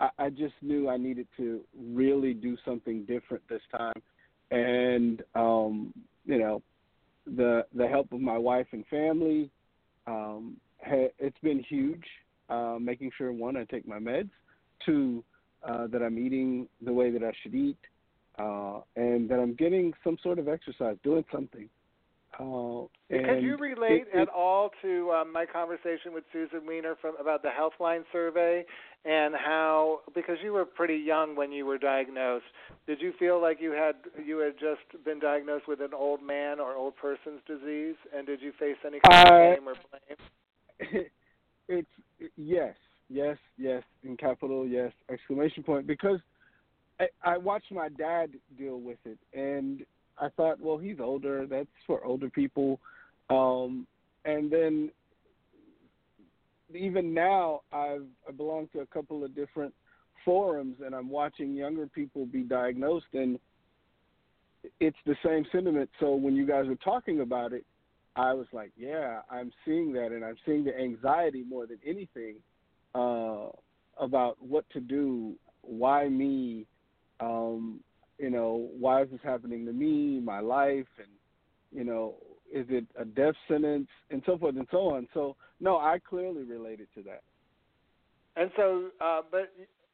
I, 0.00 0.10
I 0.18 0.30
just 0.30 0.54
knew 0.62 0.88
I 0.88 0.96
needed 0.96 1.26
to 1.36 1.60
really 1.76 2.34
do 2.34 2.56
something 2.64 3.04
different 3.04 3.42
this 3.48 3.62
time, 3.76 4.00
and 4.50 5.22
um, 5.34 5.92
you 6.24 6.38
know, 6.38 6.62
the 7.26 7.66
the 7.74 7.86
help 7.86 8.12
of 8.12 8.20
my 8.20 8.38
wife 8.38 8.66
and 8.72 8.86
family. 8.86 9.50
Um, 10.06 10.56
ha- 10.84 11.12
it's 11.18 11.38
been 11.42 11.62
huge. 11.68 12.04
Uh, 12.48 12.78
making 12.80 13.10
sure 13.18 13.30
one, 13.30 13.56
I 13.56 13.64
take 13.64 13.86
my 13.86 13.98
meds. 13.98 14.30
Two, 14.86 15.22
uh, 15.62 15.86
that 15.88 16.02
I'm 16.02 16.18
eating 16.18 16.68
the 16.82 16.92
way 16.92 17.10
that 17.10 17.22
I 17.22 17.32
should 17.42 17.54
eat, 17.54 17.78
uh, 18.38 18.80
and 18.96 19.28
that 19.28 19.38
I'm 19.40 19.54
getting 19.54 19.92
some 20.04 20.16
sort 20.22 20.38
of 20.38 20.48
exercise, 20.48 20.96
doing 21.02 21.24
something. 21.32 21.68
Uh, 22.38 22.86
Could 23.10 23.42
you 23.42 23.56
relate 23.56 24.02
it, 24.02 24.08
it, 24.14 24.20
at 24.20 24.28
all 24.28 24.70
to 24.82 25.10
um, 25.10 25.32
my 25.32 25.44
conversation 25.44 26.12
with 26.12 26.22
Susan 26.32 26.60
Weiner 26.66 26.94
from 27.00 27.16
about 27.20 27.42
the 27.42 27.48
Healthline 27.48 28.04
survey 28.12 28.64
and 29.04 29.34
how 29.34 30.00
because 30.14 30.36
you 30.42 30.52
were 30.52 30.64
pretty 30.64 30.96
young 30.96 31.34
when 31.34 31.50
you 31.50 31.66
were 31.66 31.78
diagnosed, 31.78 32.44
did 32.86 33.00
you 33.00 33.12
feel 33.18 33.42
like 33.42 33.58
you 33.60 33.72
had 33.72 33.94
you 34.24 34.38
had 34.38 34.54
just 34.54 35.04
been 35.04 35.18
diagnosed 35.18 35.66
with 35.66 35.80
an 35.80 35.92
old 35.92 36.22
man 36.22 36.60
or 36.60 36.76
old 36.76 36.94
person's 36.96 37.40
disease, 37.46 37.96
and 38.16 38.24
did 38.24 38.40
you 38.40 38.52
face 38.58 38.76
any 38.86 39.00
kind 39.00 39.28
of 39.28 39.56
shame 39.56 39.68
or 39.68 39.74
blame? 39.90 41.04
it's 41.68 42.32
yes, 42.36 42.74
yes, 43.08 43.36
yes, 43.56 43.82
in 44.04 44.16
capital 44.16 44.64
yes, 44.66 44.92
exclamation 45.10 45.64
point. 45.64 45.88
Because 45.88 46.20
I, 47.24 47.36
watched 47.36 47.70
my 47.70 47.88
dad 47.88 48.30
deal 48.58 48.80
with 48.80 48.98
it, 49.04 49.18
and 49.32 49.84
I 50.18 50.28
thought, 50.36 50.60
well, 50.60 50.78
he's 50.78 50.98
older. 51.00 51.46
That's 51.46 51.68
for 51.86 52.04
older 52.04 52.28
people. 52.28 52.80
Um, 53.30 53.86
and 54.24 54.50
then 54.50 54.90
even 56.74 57.14
now, 57.14 57.60
I've 57.72 58.06
I 58.28 58.32
belong 58.32 58.68
to 58.72 58.80
a 58.80 58.86
couple 58.86 59.24
of 59.24 59.34
different 59.34 59.72
forums, 60.24 60.76
and 60.84 60.94
I'm 60.94 61.08
watching 61.08 61.54
younger 61.54 61.86
people 61.86 62.26
be 62.26 62.42
diagnosed, 62.42 63.06
and 63.14 63.38
it's 64.80 64.96
the 65.06 65.16
same 65.24 65.46
sentiment. 65.52 65.88
So 66.00 66.14
when 66.14 66.34
you 66.34 66.46
guys 66.46 66.66
were 66.66 66.76
talking 66.76 67.20
about 67.20 67.52
it, 67.52 67.64
I 68.16 68.32
was 68.32 68.46
like, 68.52 68.72
yeah, 68.76 69.20
I'm 69.30 69.52
seeing 69.64 69.92
that, 69.92 70.06
and 70.06 70.24
I'm 70.24 70.36
seeing 70.44 70.64
the 70.64 70.76
anxiety 70.76 71.44
more 71.48 71.66
than 71.66 71.78
anything 71.86 72.36
uh, 72.94 73.50
about 74.00 74.36
what 74.40 74.68
to 74.70 74.80
do, 74.80 75.34
why 75.62 76.08
me, 76.08 76.66
um, 77.20 77.80
you 78.18 78.30
know, 78.30 78.68
why 78.78 79.02
is 79.02 79.10
this 79.10 79.20
happening 79.22 79.64
to 79.66 79.72
me, 79.72 80.20
my 80.20 80.40
life, 80.40 80.86
and 80.98 81.08
you 81.72 81.84
know, 81.84 82.14
is 82.52 82.66
it 82.70 82.86
a 82.98 83.04
death 83.04 83.34
sentence, 83.46 83.88
and 84.10 84.22
so 84.24 84.38
forth 84.38 84.56
and 84.56 84.66
so 84.70 84.94
on. 84.94 85.06
So 85.14 85.36
no, 85.60 85.76
I 85.76 85.98
clearly 85.98 86.44
related 86.44 86.88
to 86.94 87.02
that. 87.02 87.22
And 88.36 88.50
so, 88.56 88.90
uh, 89.00 89.22
but 89.30 89.52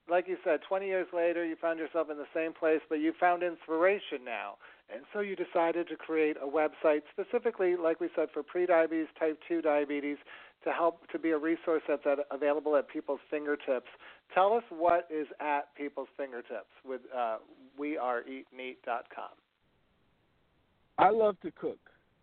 like 0.08 0.28
you 0.28 0.36
said, 0.44 0.60
20 0.68 0.86
years 0.86 1.06
later, 1.14 1.44
you 1.44 1.56
found 1.60 1.78
yourself 1.78 2.08
in 2.10 2.18
the 2.18 2.26
same 2.34 2.52
place, 2.52 2.80
but 2.88 2.96
you 2.96 3.12
found 3.18 3.42
inspiration 3.42 4.24
now. 4.24 4.56
And 4.94 5.04
so 5.14 5.20
you 5.20 5.34
decided 5.34 5.88
to 5.88 5.96
create 5.96 6.36
a 6.36 6.46
website 6.46 7.00
specifically, 7.10 7.74
like 7.76 8.00
we 8.00 8.08
said, 8.14 8.28
for 8.34 8.42
prediabetes, 8.42 9.06
type 9.18 9.38
2 9.48 9.62
diabetes, 9.62 10.18
to 10.64 10.72
help 10.72 11.06
to 11.10 11.18
be 11.18 11.30
a 11.30 11.38
resource 11.38 11.82
that's 11.86 12.02
at, 12.06 12.18
available 12.30 12.76
at 12.76 12.88
people's 12.88 13.20
fingertips. 13.30 13.88
Tell 14.34 14.52
us 14.54 14.64
what 14.70 15.06
is 15.10 15.26
at 15.40 15.74
people's 15.76 16.08
fingertips 16.16 16.70
with 16.84 17.02
uh, 17.16 17.38
WeAreEatNeat.com. 17.78 19.30
I 20.98 21.10
love 21.10 21.36
to 21.40 21.50
cook, 21.50 21.78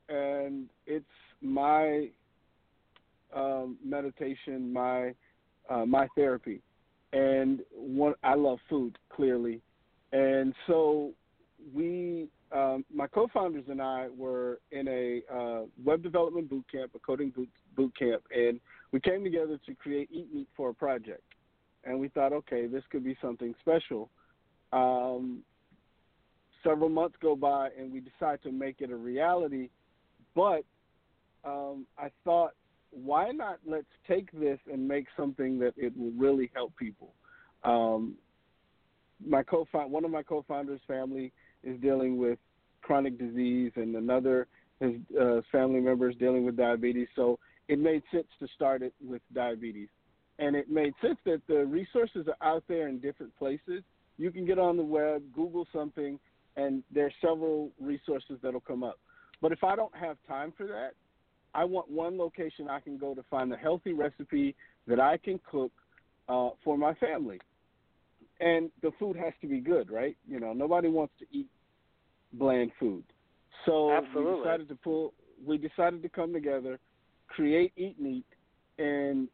and 0.09 0.69
it's 0.87 1.05
my 1.41 2.09
um, 3.35 3.77
meditation, 3.83 4.71
my 4.71 5.13
uh, 5.69 5.85
my 5.85 6.07
therapy, 6.15 6.61
and 7.13 7.61
one 7.73 8.13
I 8.23 8.35
love 8.35 8.59
food 8.69 8.97
clearly, 9.09 9.61
and 10.13 10.53
so 10.67 11.11
we, 11.73 12.27
um, 12.51 12.85
my 12.93 13.07
co-founders 13.07 13.65
and 13.69 13.81
I 13.81 14.07
were 14.17 14.59
in 14.71 14.87
a 14.87 15.21
uh, 15.33 15.61
web 15.83 16.03
development 16.03 16.49
boot 16.49 16.65
camp, 16.71 16.91
a 16.95 16.99
coding 16.99 17.29
boot, 17.29 17.49
boot 17.75 17.93
camp, 17.97 18.23
and 18.35 18.59
we 18.91 18.99
came 18.99 19.23
together 19.23 19.57
to 19.65 19.75
create 19.75 20.09
Eat 20.11 20.27
Neat 20.33 20.47
for 20.55 20.69
a 20.69 20.73
project, 20.73 21.23
and 21.83 21.99
we 21.99 22.09
thought, 22.09 22.33
okay, 22.33 22.67
this 22.67 22.83
could 22.91 23.03
be 23.03 23.17
something 23.21 23.53
special. 23.61 24.09
Um, 24.73 25.43
several 26.63 26.89
months 26.89 27.15
go 27.21 27.35
by, 27.35 27.69
and 27.77 27.91
we 27.91 28.01
decide 28.01 28.41
to 28.43 28.51
make 28.51 28.81
it 28.81 28.91
a 28.91 28.95
reality, 28.95 29.69
but 30.35 30.63
um, 31.43 31.85
I 31.97 32.09
thought 32.23 32.51
why 32.91 33.31
not 33.31 33.59
let's 33.65 33.85
take 34.07 34.31
this 34.37 34.59
and 34.71 34.85
make 34.85 35.07
something 35.15 35.57
that 35.59 35.73
it 35.77 35.97
will 35.97 36.11
really 36.11 36.51
help 36.53 36.75
people. 36.77 37.13
Um, 37.63 38.15
my 39.25 39.43
co 39.43 39.65
one 39.71 40.03
of 40.03 40.11
my 40.11 40.23
co-founders' 40.23 40.81
family 40.87 41.31
is 41.63 41.79
dealing 41.79 42.17
with 42.17 42.39
chronic 42.81 43.17
disease, 43.17 43.71
and 43.75 43.95
another 43.95 44.47
his 44.79 44.95
uh, 45.19 45.41
family 45.51 45.79
member 45.79 46.09
is 46.09 46.15
dealing 46.17 46.43
with 46.45 46.57
diabetes. 46.57 47.07
So 47.15 47.39
it 47.71 47.79
made 47.79 48.03
sense 48.11 48.27
to 48.39 48.47
start 48.53 48.81
it 48.81 48.93
with 49.01 49.21
diabetes, 49.33 49.87
and 50.39 50.57
it 50.57 50.69
made 50.69 50.93
sense 51.01 51.17
that 51.23 51.41
the 51.47 51.65
resources 51.65 52.27
are 52.27 52.45
out 52.45 52.63
there 52.67 52.89
in 52.89 52.99
different 52.99 53.33
places. 53.37 53.81
You 54.17 54.29
can 54.29 54.45
get 54.45 54.59
on 54.59 54.75
the 54.75 54.83
web, 54.83 55.23
Google 55.33 55.65
something, 55.71 56.19
and 56.57 56.83
there's 56.93 57.13
several 57.21 57.71
resources 57.79 58.39
that'll 58.43 58.59
come 58.59 58.83
up. 58.83 58.99
But 59.41 59.53
if 59.53 59.63
I 59.63 59.77
don't 59.77 59.95
have 59.95 60.17
time 60.27 60.51
for 60.57 60.67
that, 60.67 60.91
I 61.53 61.63
want 61.63 61.89
one 61.89 62.17
location 62.17 62.67
I 62.67 62.81
can 62.81 62.97
go 62.97 63.15
to 63.15 63.23
find 63.29 63.53
a 63.53 63.57
healthy 63.57 63.93
recipe 63.93 64.53
that 64.87 64.99
I 64.99 65.15
can 65.15 65.39
cook 65.49 65.71
uh, 66.27 66.49
for 66.65 66.77
my 66.77 66.93
family. 66.95 67.39
And 68.41 68.69
the 68.81 68.91
food 68.99 69.15
has 69.15 69.31
to 69.39 69.47
be 69.47 69.61
good, 69.61 69.89
right? 69.89 70.17
You 70.27 70.41
know, 70.41 70.51
nobody 70.51 70.89
wants 70.89 71.13
to 71.19 71.25
eat 71.31 71.47
bland 72.33 72.71
food. 72.77 73.05
So 73.65 73.91
Absolutely. 73.91 74.33
we 74.33 74.37
decided 74.39 74.69
to 74.69 74.75
pull. 74.75 75.13
We 75.45 75.57
decided 75.57 76.03
to 76.03 76.09
come 76.09 76.33
together, 76.33 76.79
create 77.35 77.73
Eat 77.77 77.99
Neat, 77.99 78.25
and 78.77 79.27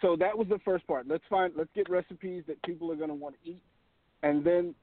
so 0.00 0.16
that 0.16 0.36
was 0.36 0.48
the 0.48 0.58
first 0.64 0.86
part. 0.86 1.06
Let's 1.08 1.24
find. 1.28 1.52
Let's 1.56 1.70
get 1.74 1.88
recipes 1.88 2.44
that 2.46 2.62
people 2.62 2.90
are 2.92 2.96
going 2.96 3.08
to 3.08 3.14
want 3.14 3.36
to 3.42 3.50
eat, 3.50 3.62
and 4.22 4.44
then 4.44 4.74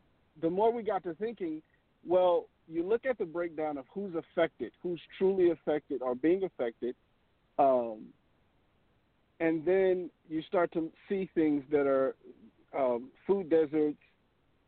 the 0.42 0.50
more 0.50 0.72
we 0.72 0.84
got 0.84 1.04
to 1.04 1.14
thinking, 1.16 1.62
well, 2.06 2.46
you 2.68 2.84
look 2.84 3.06
at 3.06 3.18
the 3.18 3.26
breakdown 3.26 3.78
of 3.78 3.86
who's 3.94 4.14
affected, 4.16 4.72
who's 4.82 5.02
truly 5.18 5.52
affected 5.52 6.02
or 6.02 6.16
being 6.16 6.44
affected, 6.44 6.96
um, 7.60 8.06
and 9.40 9.66
then 9.66 10.10
you 10.30 10.42
start 10.44 10.72
to 10.74 10.90
see 11.10 11.30
things 11.36 11.64
that 11.72 11.86
are 11.86 12.16
um, 12.78 13.10
food 13.28 13.50
deserts. 13.50 13.98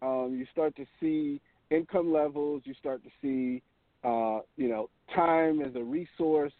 Um, 0.01 0.35
you 0.37 0.45
start 0.51 0.75
to 0.75 0.85
see 0.99 1.41
income 1.71 2.11
levels. 2.11 2.61
You 2.65 2.73
start 2.75 3.01
to 3.03 3.09
see, 3.21 3.61
uh, 4.03 4.39
you 4.57 4.67
know, 4.67 4.89
time 5.15 5.61
as 5.61 5.75
a 5.75 5.83
resource. 5.83 6.53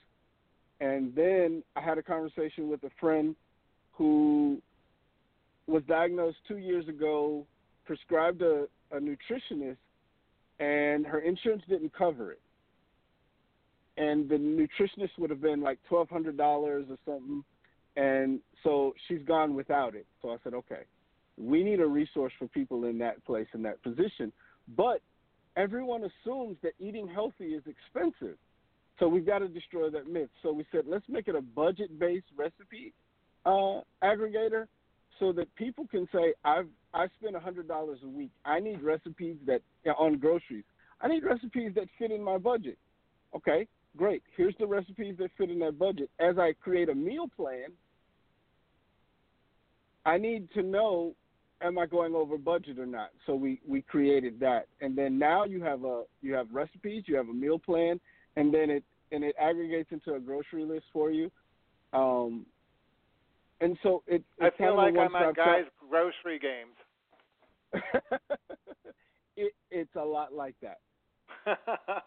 And 0.80 1.16
then 1.16 1.64
I 1.76 1.82
had 1.82 1.98
a 1.98 2.04
conversation 2.04 2.70
with 2.70 2.84
a 2.84 2.92
friend 3.00 3.36
who 3.94 4.62
was 5.68 5.84
diagnosed 5.88 6.38
two 6.48 6.58
years 6.58 6.88
ago, 6.88 7.46
prescribed 7.86 8.42
a, 8.42 8.68
a 8.92 9.00
nutritionist 9.00 9.78
and 10.60 11.06
her 11.06 11.20
insurance 11.20 11.64
didn't 11.68 11.94
cover 11.94 12.32
it. 12.32 12.42
And 13.98 14.28
the 14.28 14.36
nutritionist 14.36 15.12
would 15.18 15.30
have 15.30 15.42
been 15.42 15.62
like 15.62 15.80
twelve 15.88 16.10
hundred 16.10 16.38
dollars 16.38 16.86
or 16.90 16.98
something, 17.06 17.44
and 17.96 18.40
so 18.64 18.94
she's 19.08 19.22
gone 19.26 19.56
without 19.56 19.96
it. 19.96 20.06
So 20.22 20.32
I 20.32 20.38
said, 20.44 20.54
okay, 20.54 20.82
we 21.38 21.64
need 21.64 21.80
a 21.80 21.88
resource 21.88 22.34
for 22.38 22.48
people 22.48 22.86
in 22.86 22.98
that 23.00 23.24
place 23.26 23.48
in 23.54 23.62
that 23.64 23.82
position. 23.84 24.34
But 24.76 25.02
everyone 25.56 26.04
assumes 26.04 26.58
that 26.62 26.74
eating 26.78 27.08
healthy 27.08 27.54
is 27.54 27.64
expensive, 27.68 28.38
so 29.00 29.08
we've 29.08 29.26
got 29.26 29.40
to 29.40 29.48
destroy 29.48 29.90
that 29.90 30.08
myth. 30.08 30.30
So 30.42 30.52
we 30.54 30.66
said, 30.72 30.84
let's 30.88 31.06
make 31.10 31.28
it 31.28 31.36
a 31.36 31.42
budget-based 31.42 32.28
recipe 32.38 32.94
uh, 33.46 33.82
aggregator, 34.04 34.68
so 35.20 35.32
that 35.34 35.54
people 35.56 35.88
can 35.88 36.08
say, 36.14 36.34
I've 36.44 36.68
I 36.94 37.08
spend 37.20 37.36
hundred 37.36 37.68
dollars 37.68 38.00
a 38.04 38.08
week. 38.08 38.32
I 38.46 38.60
need 38.60 38.82
recipes 38.82 39.38
that 39.46 39.62
on 39.98 40.18
groceries. 40.18 40.64
I 41.02 41.08
need 41.08 41.24
recipes 41.24 41.72
that 41.76 41.88
fit 42.00 42.12
in 42.12 42.24
my 42.24 42.38
budget. 42.38 42.78
Okay, 43.36 43.68
great. 43.98 44.24
Here's 44.36 44.56
the 44.60 44.68
recipes 44.68 45.16
that 45.20 45.30
fit 45.38 45.50
in 45.50 45.60
that 45.60 45.78
budget. 45.78 46.10
As 46.20 46.38
I 46.38 46.54
create 46.54 46.90
a 46.90 46.96
meal 46.96 47.28
plan, 47.36 47.68
I 50.06 50.18
need 50.18 50.50
to 50.54 50.62
know 50.62 51.16
am 51.62 51.78
I 51.78 51.86
going 51.86 52.16
over 52.16 52.38
budget 52.38 52.80
or 52.80 52.86
not. 52.86 53.10
So 53.26 53.36
we 53.36 53.62
we 53.68 53.82
created 53.82 54.40
that, 54.40 54.68
and 54.82 54.98
then 54.98 55.18
now 55.18 55.46
you 55.46 55.62
have 55.64 55.84
a 55.84 56.04
you 56.22 56.34
have 56.34 56.48
recipes, 56.52 57.04
you 57.08 57.16
have 57.16 57.30
a 57.30 57.34
meal 57.34 57.60
plan, 57.60 58.00
and 58.36 58.54
then 58.54 58.70
it 58.70 58.84
and 59.12 59.24
it 59.24 59.36
aggregates 59.40 59.92
into 59.92 60.16
a 60.16 60.20
grocery 60.20 60.66
list 60.66 60.86
for 60.92 61.12
you. 61.12 61.32
Um, 61.94 62.46
and 63.62 63.78
so 63.84 64.04
it, 64.08 64.24
I 64.42 64.50
feel 64.58 64.76
like 64.76 64.96
a 64.96 65.00
I'm 65.00 65.16
at 65.16 65.22
shop. 65.22 65.36
Guy's 65.36 65.66
Grocery 65.90 66.40
Games. 66.40 66.76
it, 69.38 69.54
it's 69.72 69.96
a 69.96 70.04
lot 70.04 70.34
like 70.34 70.56
that. 70.62 70.80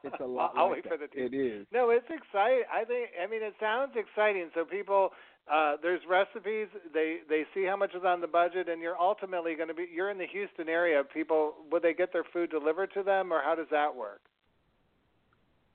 It's 0.04 0.16
a 0.20 0.26
lot 0.26 0.52
I'll 0.56 0.68
like 0.68 0.84
wait 0.84 0.88
for 0.88 0.96
that. 0.96 1.10
the 1.12 1.24
It 1.24 1.34
is. 1.34 1.66
No, 1.72 1.90
it's 1.90 2.06
exciting. 2.06 2.64
I 2.72 2.84
think. 2.84 3.10
I 3.22 3.26
mean, 3.28 3.42
it 3.42 3.54
sounds 3.60 3.92
exciting. 3.96 4.50
So 4.54 4.64
people, 4.64 5.10
uh, 5.52 5.76
there's 5.82 6.00
recipes. 6.08 6.68
They 6.92 7.18
they 7.28 7.44
see 7.54 7.64
how 7.64 7.76
much 7.76 7.94
is 7.94 8.02
on 8.04 8.20
the 8.20 8.26
budget, 8.26 8.68
and 8.68 8.80
you're 8.80 8.98
ultimately 8.98 9.54
going 9.54 9.68
to 9.68 9.74
be. 9.74 9.86
You're 9.92 10.10
in 10.10 10.18
the 10.18 10.26
Houston 10.26 10.68
area. 10.68 11.02
People, 11.04 11.54
would 11.70 11.82
they 11.82 11.94
get 11.94 12.12
their 12.12 12.24
food 12.32 12.50
delivered 12.50 12.92
to 12.94 13.02
them, 13.02 13.32
or 13.32 13.42
how 13.42 13.54
does 13.54 13.66
that 13.70 13.94
work? 13.94 14.20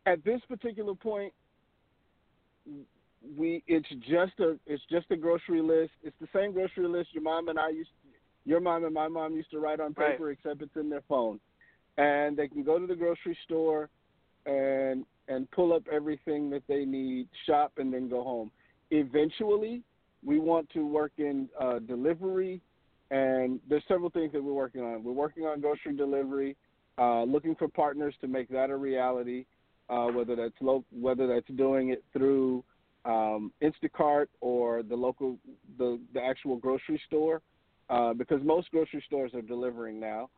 At 0.05 0.23
this 0.23 0.41
particular 0.47 0.95
point, 0.95 1.33
we 3.37 3.63
it's 3.67 3.87
just 4.09 4.33
a 4.39 4.57
it's 4.65 4.83
just 4.89 5.05
a 5.11 5.15
grocery 5.15 5.61
list. 5.61 5.91
It's 6.03 6.15
the 6.19 6.27
same 6.35 6.51
grocery 6.51 6.87
list 6.87 7.09
your 7.13 7.23
mom 7.23 7.47
and 7.49 7.57
I 7.57 7.69
used 7.69 7.89
your 8.45 8.59
mom 8.59 8.83
and 8.83 8.93
my 8.93 9.07
mom 9.07 9.33
used 9.33 9.51
to 9.51 9.59
write 9.59 9.79
on 9.79 9.93
paper, 9.93 10.31
except 10.31 10.61
it's 10.61 10.75
in 10.75 10.89
their 10.89 11.03
phone. 11.07 11.39
And 11.97 12.35
they 12.35 12.47
can 12.47 12.63
go 12.63 12.79
to 12.79 12.85
the 12.85 12.95
grocery 12.95 13.37
store 13.45 13.89
and 14.45 15.05
and 15.29 15.49
pull 15.51 15.71
up 15.73 15.83
everything 15.91 16.49
that 16.49 16.63
they 16.67 16.83
need, 16.83 17.29
shop, 17.45 17.73
and 17.77 17.93
then 17.93 18.09
go 18.09 18.23
home. 18.23 18.51
Eventually, 18.91 19.81
we 20.25 20.39
want 20.39 20.69
to 20.71 20.85
work 20.85 21.13
in 21.17 21.47
uh, 21.59 21.79
delivery, 21.79 22.61
and 23.09 23.59
there's 23.69 23.83
several 23.87 24.09
things 24.09 24.33
that 24.33 24.43
we're 24.43 24.51
working 24.51 24.81
on. 24.81 25.03
We're 25.03 25.13
working 25.13 25.45
on 25.45 25.61
grocery 25.61 25.95
delivery, 25.95 26.57
uh, 26.97 27.23
looking 27.23 27.55
for 27.55 27.69
partners 27.69 28.13
to 28.19 28.27
make 28.27 28.49
that 28.49 28.69
a 28.69 28.75
reality. 28.75 29.45
Uh, 29.89 30.07
whether 30.07 30.35
that's 30.35 30.55
lo- 30.61 30.85
whether 30.91 31.27
that's 31.27 31.47
doing 31.57 31.89
it 31.89 32.03
through 32.13 32.63
um, 33.05 33.51
Instacart 33.61 34.27
or 34.39 34.81
the 34.81 34.95
local 34.95 35.37
the 35.77 35.99
the 36.13 36.21
actual 36.21 36.55
grocery 36.55 37.01
store, 37.05 37.41
uh, 37.89 38.13
because 38.13 38.39
most 38.43 38.71
grocery 38.71 39.03
stores 39.05 39.33
are 39.33 39.41
delivering 39.41 39.99
now. 39.99 40.29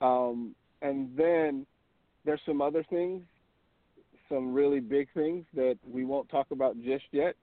Um, 0.00 0.54
and 0.82 1.10
then 1.16 1.66
there's 2.24 2.40
some 2.46 2.60
other 2.62 2.84
things, 2.88 3.22
some 4.28 4.52
really 4.52 4.80
big 4.80 5.08
things 5.14 5.44
that 5.54 5.78
we 5.86 6.04
won't 6.04 6.28
talk 6.28 6.46
about 6.50 6.76
just 6.82 7.04
yet. 7.12 7.34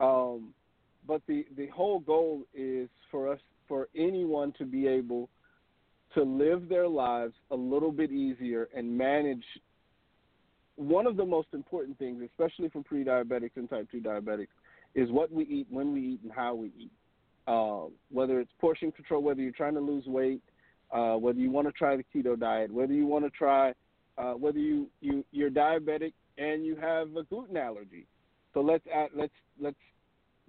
Um, 0.00 0.54
but 1.06 1.22
the 1.26 1.44
the 1.56 1.66
whole 1.68 2.00
goal 2.00 2.42
is 2.54 2.88
for 3.10 3.32
us 3.32 3.40
for 3.68 3.88
anyone 3.96 4.52
to 4.58 4.64
be 4.64 4.86
able 4.86 5.28
to 6.14 6.22
live 6.22 6.68
their 6.68 6.88
lives 6.88 7.34
a 7.50 7.56
little 7.56 7.92
bit 7.92 8.10
easier 8.10 8.68
and 8.76 8.96
manage 8.96 9.44
one 10.76 11.06
of 11.06 11.16
the 11.16 11.24
most 11.24 11.48
important 11.52 11.98
things, 11.98 12.22
especially 12.22 12.68
for 12.68 12.82
pre-diabetics 12.82 13.56
and 13.56 13.68
type 13.68 13.88
2 13.90 14.00
diabetics, 14.00 14.48
is 14.94 15.10
what 15.10 15.32
we 15.32 15.44
eat, 15.44 15.66
when 15.70 15.92
we 15.92 16.00
eat, 16.00 16.20
and 16.22 16.32
how 16.32 16.54
we 16.54 16.72
eat. 16.78 16.90
Uh, 17.46 17.84
whether 18.10 18.40
it's 18.40 18.50
portion 18.60 18.92
control, 18.92 19.22
whether 19.22 19.40
you're 19.40 19.52
trying 19.52 19.74
to 19.74 19.80
lose 19.80 20.06
weight, 20.06 20.40
uh, 20.92 21.14
whether 21.14 21.38
you 21.38 21.50
want 21.50 21.66
to 21.66 21.72
try 21.72 21.96
the 21.96 22.04
keto 22.14 22.38
diet, 22.38 22.72
whether 22.72 22.92
you 22.92 23.06
want 23.06 23.24
to 23.24 23.30
try, 23.30 23.72
uh, 24.18 24.32
whether 24.32 24.58
you, 24.58 24.86
you 25.00 25.24
you're 25.32 25.50
diabetic 25.50 26.12
and 26.38 26.64
you 26.64 26.76
have 26.76 27.16
a 27.16 27.24
gluten 27.24 27.56
allergy. 27.56 28.06
So 28.54 28.60
let's 28.60 28.84
add, 28.94 29.08
let's 29.14 29.32
let's 29.60 29.76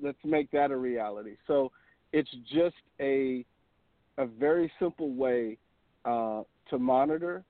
let's 0.01 0.17
make 0.23 0.51
that 0.51 0.71
a 0.71 0.77
reality. 0.77 1.35
So 1.47 1.71
it's 2.11 2.29
just 2.53 2.75
a 2.99 3.45
a 4.17 4.25
very 4.25 4.71
simple 4.79 5.13
way 5.13 5.57
uh, 6.05 6.43
to 6.69 6.77
monitor 6.77 7.43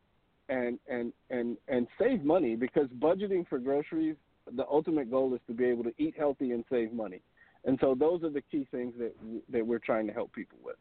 and 0.54 0.80
and 0.88 1.14
and 1.30 1.58
and 1.68 1.88
save 2.00 2.24
money 2.24 2.56
because 2.56 2.88
budgeting 3.00 3.48
for 3.48 3.58
groceries 3.58 4.16
the 4.56 4.66
ultimate 4.70 5.10
goal 5.10 5.34
is 5.34 5.40
to 5.48 5.54
be 5.54 5.66
able 5.66 5.84
to 5.84 5.94
eat 5.98 6.16
healthy 6.18 6.52
and 6.52 6.64
save 6.70 6.92
money. 6.92 7.22
And 7.66 7.78
so 7.80 7.96
those 7.98 8.24
are 8.24 8.30
the 8.30 8.42
key 8.42 8.68
things 8.72 8.94
that 9.00 9.14
that 9.52 9.66
we're 9.66 9.80
trying 9.80 10.08
to 10.08 10.14
help 10.14 10.34
people 10.34 10.58
with. 10.64 10.76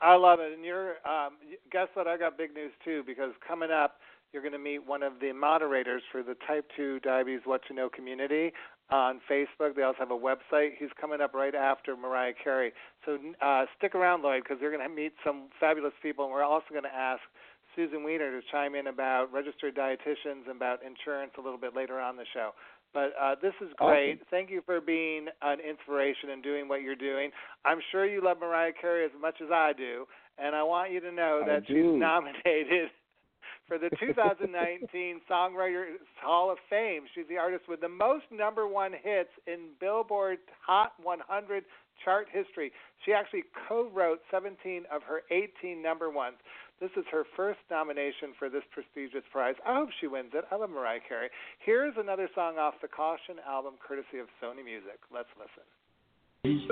I 0.00 0.14
love 0.14 0.40
it. 0.40 0.52
And 0.54 0.64
you're 0.64 0.94
um 1.06 1.34
guess 1.70 1.88
what? 1.94 2.06
I 2.06 2.16
got 2.16 2.38
big 2.38 2.54
news 2.54 2.72
too 2.84 3.02
because 3.06 3.32
coming 3.46 3.70
up 3.70 4.00
you're 4.32 4.42
going 4.42 4.52
to 4.52 4.60
meet 4.60 4.86
one 4.86 5.02
of 5.02 5.14
the 5.20 5.32
moderators 5.32 6.02
for 6.12 6.22
the 6.22 6.36
type 6.46 6.64
2 6.76 7.00
diabetes 7.00 7.40
what 7.46 7.62
to 7.66 7.74
know 7.74 7.88
community 7.88 8.52
on 8.88 9.20
facebook. 9.30 9.74
They 9.74 9.82
also 9.82 9.98
have 9.98 10.12
a 10.12 10.18
website. 10.18 10.70
He's 10.78 10.88
coming 11.00 11.20
up 11.20 11.34
right 11.34 11.54
after 11.54 11.96
mariah 11.96 12.32
carey. 12.42 12.72
So 13.04 13.18
uh 13.42 13.66
stick 13.76 13.94
around 13.94 14.22
lloyd 14.22 14.44
because 14.44 14.58
you're 14.60 14.74
going 14.74 14.88
to 14.88 14.94
meet 14.94 15.12
some 15.22 15.48
fabulous 15.60 15.92
people. 16.02 16.24
And 16.24 16.32
we're 16.32 16.44
also 16.44 16.66
going 16.70 16.84
to 16.84 16.94
ask 16.94 17.20
Susan 17.76 18.02
Weiner 18.02 18.30
to 18.30 18.46
chime 18.50 18.74
in 18.74 18.86
about 18.86 19.32
registered 19.32 19.76
dietitians 19.76 20.46
and 20.46 20.56
about 20.56 20.80
insurance 20.82 21.32
a 21.38 21.40
little 21.40 21.58
bit 21.58 21.74
later 21.74 22.00
on 22.00 22.16
the 22.16 22.24
show. 22.34 22.50
But 22.92 23.12
uh, 23.20 23.36
this 23.40 23.54
is 23.60 23.68
great. 23.76 24.14
Awesome. 24.14 24.26
Thank 24.30 24.50
you 24.50 24.62
for 24.66 24.80
being 24.80 25.26
an 25.42 25.58
inspiration 25.60 26.30
and 26.30 26.42
doing 26.42 26.68
what 26.68 26.82
you're 26.82 26.96
doing. 26.96 27.30
I'm 27.64 27.78
sure 27.92 28.04
you 28.04 28.22
love 28.22 28.38
Mariah 28.40 28.72
Carey 28.80 29.04
as 29.04 29.12
much 29.20 29.36
as 29.42 29.50
I 29.52 29.72
do, 29.76 30.06
and 30.38 30.56
I 30.56 30.62
want 30.62 30.90
you 30.90 31.00
to 31.00 31.12
know 31.12 31.42
that 31.46 31.62
she's 31.66 31.76
nominated 31.76 32.90
for 33.68 33.78
the 33.78 33.90
2019 34.00 35.20
Songwriters 35.30 36.02
Hall 36.20 36.50
of 36.50 36.58
Fame. 36.68 37.02
She's 37.14 37.26
the 37.28 37.36
artist 37.36 37.64
with 37.68 37.80
the 37.80 37.88
most 37.88 38.24
number 38.32 38.66
one 38.66 38.92
hits 38.92 39.30
in 39.46 39.68
Billboard 39.78 40.38
Hot 40.66 40.94
100 41.00 41.64
chart 42.04 42.26
history. 42.32 42.72
She 43.04 43.12
actually 43.12 43.44
co-wrote 43.68 44.20
17 44.30 44.84
of 44.92 45.02
her 45.04 45.22
18 45.30 45.80
number 45.80 46.10
ones. 46.10 46.36
This 46.80 46.90
is 46.96 47.04
her 47.12 47.24
first 47.36 47.60
nomination 47.70 48.32
for 48.38 48.48
this 48.48 48.62
prestigious 48.72 49.20
prize. 49.30 49.54
I 49.68 49.74
hope 49.76 49.90
she 50.00 50.06
wins 50.06 50.32
it. 50.32 50.46
I 50.50 50.56
love 50.56 50.70
Mariah 50.70 51.04
Carey. 51.06 51.28
Here's 51.60 51.92
another 51.98 52.26
song 52.34 52.56
off 52.56 52.72
the 52.80 52.88
Caution 52.88 53.36
album, 53.46 53.74
courtesy 53.86 54.16
of 54.16 54.28
Sony 54.40 54.64
Music. 54.64 54.96
Let's 55.12 55.28
listen. 55.36 55.68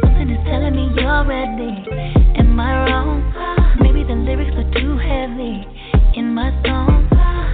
Something 0.00 0.30
is 0.32 0.40
telling 0.48 0.72
me 0.72 0.88
you're 0.96 1.28
ready. 1.28 1.84
Am 2.40 2.58
I 2.58 2.88
wrong? 2.88 3.20
Maybe 3.80 4.02
the 4.02 4.16
lyrics 4.16 4.56
are 4.56 4.80
too 4.80 4.96
heavy 4.96 5.60
in 6.18 6.32
my 6.32 6.56
song. 6.64 7.04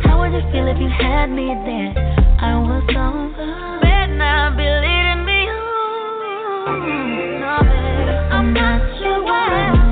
How 0.07 0.22
would 0.22 0.30
it 0.30 0.46
feel 0.55 0.70
if 0.70 0.78
you 0.78 0.86
had 0.86 1.34
me 1.34 1.50
there? 1.66 1.90
I 2.38 2.55
was 2.55 2.86
on. 2.94 3.34
Better 3.82 4.14
not 4.14 4.55
be 4.55 4.62
leading 4.62 5.26
me 5.26 5.50
home. 5.50 7.40
No, 7.42 7.59
I'm 8.30 8.55
not 8.55 8.78
your 9.02 9.24
wife. 9.24 9.84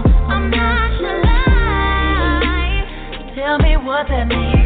Tell 3.53 3.59
me 3.59 3.77
what 3.77 4.09
that 4.09 4.29
means. 4.29 4.62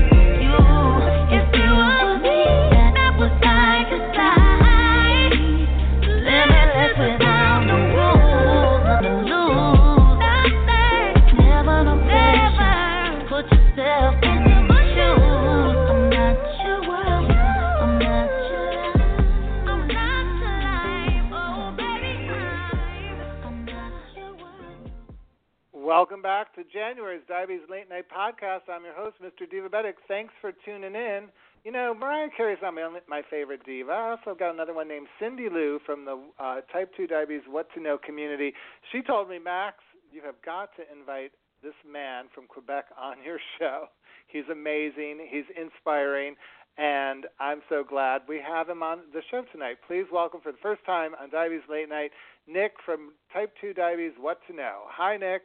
Back 26.36 26.54
to 26.54 26.64
January's 26.70 27.22
Diabetes 27.26 27.64
Late 27.70 27.88
Night 27.88 28.04
Podcast. 28.14 28.68
I'm 28.70 28.84
your 28.84 28.92
host, 28.92 29.16
Mr. 29.24 29.48
Divabetic. 29.50 29.94
Thanks 30.06 30.34
for 30.38 30.52
tuning 30.66 30.94
in. 30.94 31.28
You 31.64 31.72
know, 31.72 31.94
Mariah 31.98 32.28
Carey's 32.36 32.58
not 32.60 32.74
my, 32.74 32.86
my 33.08 33.22
favorite 33.30 33.64
diva. 33.64 33.90
I 33.90 34.10
also 34.10 34.38
got 34.38 34.52
another 34.52 34.74
one 34.74 34.86
named 34.86 35.06
Cindy 35.18 35.48
Lou 35.50 35.78
from 35.86 36.04
the 36.04 36.20
uh, 36.38 36.60
Type 36.70 36.92
2 36.94 37.06
Diabetes 37.06 37.44
What 37.48 37.72
to 37.72 37.80
Know 37.80 37.96
community. 37.96 38.52
She 38.92 39.00
told 39.00 39.30
me, 39.30 39.38
Max, 39.38 39.76
you 40.12 40.20
have 40.26 40.34
got 40.44 40.68
to 40.76 40.82
invite 40.92 41.32
this 41.62 41.72
man 41.90 42.26
from 42.34 42.46
Quebec 42.48 42.84
on 43.00 43.16
your 43.24 43.38
show. 43.58 43.86
He's 44.26 44.44
amazing, 44.52 45.26
he's 45.30 45.48
inspiring, 45.58 46.34
and 46.76 47.24
I'm 47.40 47.62
so 47.70 47.82
glad 47.82 48.22
we 48.28 48.42
have 48.46 48.68
him 48.68 48.82
on 48.82 48.98
the 49.14 49.22
show 49.30 49.42
tonight. 49.52 49.78
Please 49.88 50.04
welcome 50.12 50.42
for 50.42 50.52
the 50.52 50.58
first 50.60 50.84
time 50.84 51.12
on 51.18 51.30
Diabetes 51.30 51.64
Late 51.70 51.88
Night, 51.88 52.10
Nick 52.46 52.72
from 52.84 53.12
Type 53.32 53.54
2 53.58 53.72
Diabetes 53.72 54.18
What 54.20 54.40
to 54.48 54.54
Know. 54.54 54.82
Hi, 54.88 55.16
Nick. 55.16 55.44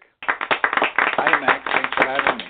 Hi, 1.24 1.39
Max. 1.39 1.61
Thanks 1.72 1.93
for 1.95 2.07
having 2.07 2.38
me. 2.39 2.43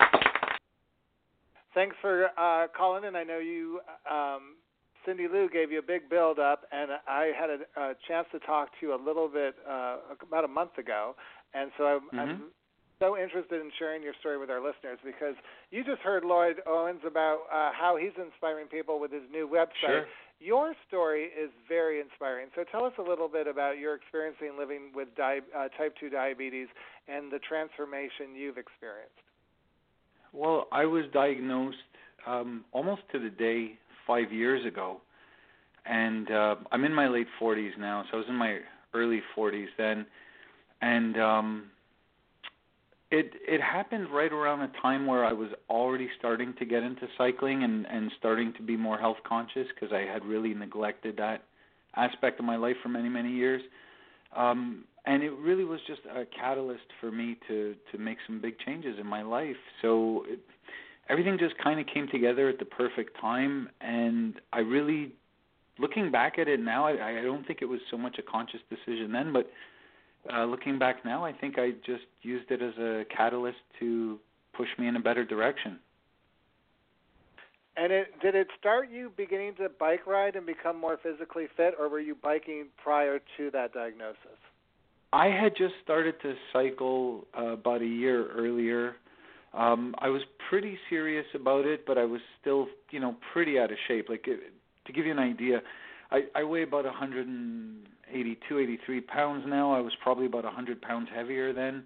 Thanks 1.74 1.96
for 2.00 2.28
uh, 2.38 2.68
calling 2.74 3.04
in. 3.04 3.14
I 3.16 3.22
know 3.22 3.38
you, 3.38 3.80
um, 4.10 4.56
Cindy 5.04 5.26
Lou, 5.30 5.50
gave 5.50 5.70
you 5.70 5.78
a 5.78 5.82
big 5.82 6.08
build 6.08 6.38
up, 6.38 6.62
and 6.72 6.90
I 7.06 7.32
had 7.38 7.50
a, 7.50 7.58
a 7.78 7.94
chance 8.08 8.26
to 8.32 8.38
talk 8.38 8.70
to 8.80 8.86
you 8.86 8.94
a 8.94 9.00
little 9.02 9.28
bit 9.28 9.56
uh, 9.68 9.98
about 10.22 10.44
a 10.44 10.48
month 10.48 10.78
ago, 10.78 11.14
and 11.52 11.70
so 11.76 11.84
I'm, 11.84 12.00
Mhm. 12.00 12.18
I'm 12.18 12.44
so 13.02 13.18
interested 13.18 13.60
in 13.60 13.70
sharing 13.78 14.02
your 14.02 14.14
story 14.20 14.38
with 14.38 14.48
our 14.48 14.60
listeners 14.60 14.98
because 15.04 15.34
you 15.70 15.82
just 15.84 16.00
heard 16.02 16.24
Lloyd 16.24 16.62
Owens 16.66 17.00
about 17.06 17.40
uh, 17.52 17.70
how 17.72 17.96
he's 18.00 18.12
inspiring 18.16 18.68
people 18.68 19.00
with 19.00 19.12
his 19.12 19.22
new 19.30 19.48
website. 19.48 19.86
Sure. 19.86 20.04
Your 20.38 20.74
story 20.88 21.24
is 21.38 21.50
very 21.68 22.00
inspiring. 22.00 22.48
So 22.54 22.64
tell 22.70 22.84
us 22.84 22.92
a 22.98 23.02
little 23.02 23.28
bit 23.28 23.46
about 23.46 23.78
your 23.78 23.94
experience 23.94 24.36
in 24.40 24.58
living 24.58 24.90
with 24.94 25.08
di- 25.16 25.40
uh, 25.56 25.68
type 25.76 25.94
2 26.00 26.10
diabetes 26.10 26.68
and 27.08 27.30
the 27.30 27.38
transformation 27.38 28.34
you've 28.34 28.58
experienced. 28.58 29.14
Well, 30.32 30.66
I 30.72 30.86
was 30.86 31.04
diagnosed 31.12 31.76
um, 32.26 32.64
almost 32.72 33.02
to 33.12 33.18
the 33.18 33.30
day 33.30 33.78
five 34.06 34.32
years 34.32 34.64
ago, 34.66 35.00
and 35.86 36.30
uh, 36.30 36.56
I'm 36.70 36.84
in 36.84 36.94
my 36.94 37.08
late 37.08 37.28
40s 37.40 37.78
now. 37.78 38.04
So 38.10 38.16
I 38.16 38.20
was 38.20 38.26
in 38.28 38.36
my 38.36 38.58
early 38.94 39.22
40s 39.36 39.66
then, 39.76 40.06
and 40.80 41.20
um, 41.20 41.64
it 43.12 43.34
it 43.46 43.60
happened 43.60 44.08
right 44.10 44.32
around 44.32 44.62
a 44.62 44.72
time 44.80 45.06
where 45.06 45.24
I 45.24 45.34
was 45.34 45.50
already 45.68 46.08
starting 46.18 46.54
to 46.58 46.64
get 46.64 46.82
into 46.82 47.06
cycling 47.18 47.62
and 47.62 47.86
and 47.86 48.10
starting 48.18 48.54
to 48.54 48.62
be 48.62 48.76
more 48.76 48.98
health 48.98 49.18
conscious 49.28 49.68
because 49.74 49.92
I 49.92 50.10
had 50.10 50.24
really 50.24 50.54
neglected 50.54 51.18
that 51.18 51.44
aspect 51.94 52.40
of 52.40 52.46
my 52.46 52.56
life 52.56 52.76
for 52.82 52.88
many 52.88 53.10
many 53.10 53.30
years. 53.30 53.62
Um, 54.34 54.84
and 55.04 55.22
it 55.22 55.32
really 55.32 55.64
was 55.64 55.80
just 55.86 56.00
a 56.06 56.24
catalyst 56.24 56.86
for 57.00 57.12
me 57.12 57.36
to 57.48 57.74
to 57.92 57.98
make 57.98 58.16
some 58.26 58.40
big 58.40 58.58
changes 58.58 58.96
in 58.98 59.06
my 59.06 59.20
life. 59.20 59.60
So 59.82 60.24
it, 60.26 60.40
everything 61.10 61.36
just 61.38 61.58
kind 61.62 61.78
of 61.78 61.86
came 61.86 62.08
together 62.08 62.48
at 62.48 62.58
the 62.58 62.64
perfect 62.64 63.20
time, 63.20 63.68
and 63.82 64.40
I 64.54 64.60
really, 64.60 65.12
looking 65.78 66.10
back 66.10 66.38
at 66.38 66.48
it 66.48 66.60
now, 66.60 66.86
I, 66.86 67.18
I 67.18 67.22
don't 67.22 67.46
think 67.46 67.58
it 67.60 67.66
was 67.66 67.80
so 67.90 67.98
much 67.98 68.16
a 68.18 68.22
conscious 68.22 68.60
decision 68.70 69.12
then, 69.12 69.34
but 69.34 69.50
uh, 70.32 70.44
looking 70.44 70.78
back 70.78 71.04
now, 71.04 71.24
I 71.24 71.32
think 71.32 71.58
I 71.58 71.72
just 71.84 72.04
used 72.22 72.50
it 72.50 72.62
as 72.62 72.76
a 72.78 73.04
catalyst 73.14 73.58
to 73.80 74.18
push 74.52 74.68
me 74.78 74.86
in 74.86 74.96
a 74.96 75.00
better 75.00 75.24
direction. 75.24 75.78
And 77.76 77.90
it 77.90 78.08
did 78.20 78.34
it 78.34 78.48
start 78.58 78.90
you 78.90 79.12
beginning 79.16 79.54
to 79.56 79.70
bike 79.70 80.06
ride 80.06 80.36
and 80.36 80.44
become 80.44 80.78
more 80.78 80.98
physically 81.02 81.46
fit, 81.56 81.74
or 81.78 81.88
were 81.88 82.00
you 82.00 82.14
biking 82.14 82.66
prior 82.82 83.18
to 83.38 83.50
that 83.52 83.72
diagnosis? 83.72 84.38
I 85.12 85.26
had 85.26 85.56
just 85.56 85.74
started 85.82 86.14
to 86.22 86.34
cycle 86.52 87.26
uh, 87.36 87.52
about 87.52 87.82
a 87.82 87.86
year 87.86 88.30
earlier. 88.30 88.96
Um, 89.54 89.94
I 89.98 90.08
was 90.08 90.22
pretty 90.48 90.78
serious 90.88 91.26
about 91.34 91.66
it, 91.66 91.84
but 91.86 91.98
I 91.98 92.04
was 92.04 92.20
still, 92.40 92.68
you 92.90 93.00
know, 93.00 93.16
pretty 93.32 93.58
out 93.58 93.70
of 93.70 93.78
shape. 93.88 94.08
Like 94.08 94.26
it, 94.26 94.40
to 94.86 94.92
give 94.92 95.06
you 95.06 95.12
an 95.12 95.18
idea, 95.18 95.62
I, 96.12 96.24
I 96.34 96.44
weigh 96.44 96.62
about 96.62 96.84
182, 96.84 98.58
83 98.58 99.00
pounds 99.00 99.44
now. 99.48 99.72
I 99.72 99.80
was 99.80 99.92
probably 100.02 100.26
about 100.26 100.44
100 100.44 100.82
pounds 100.82 101.08
heavier 101.14 101.52
then. 101.52 101.84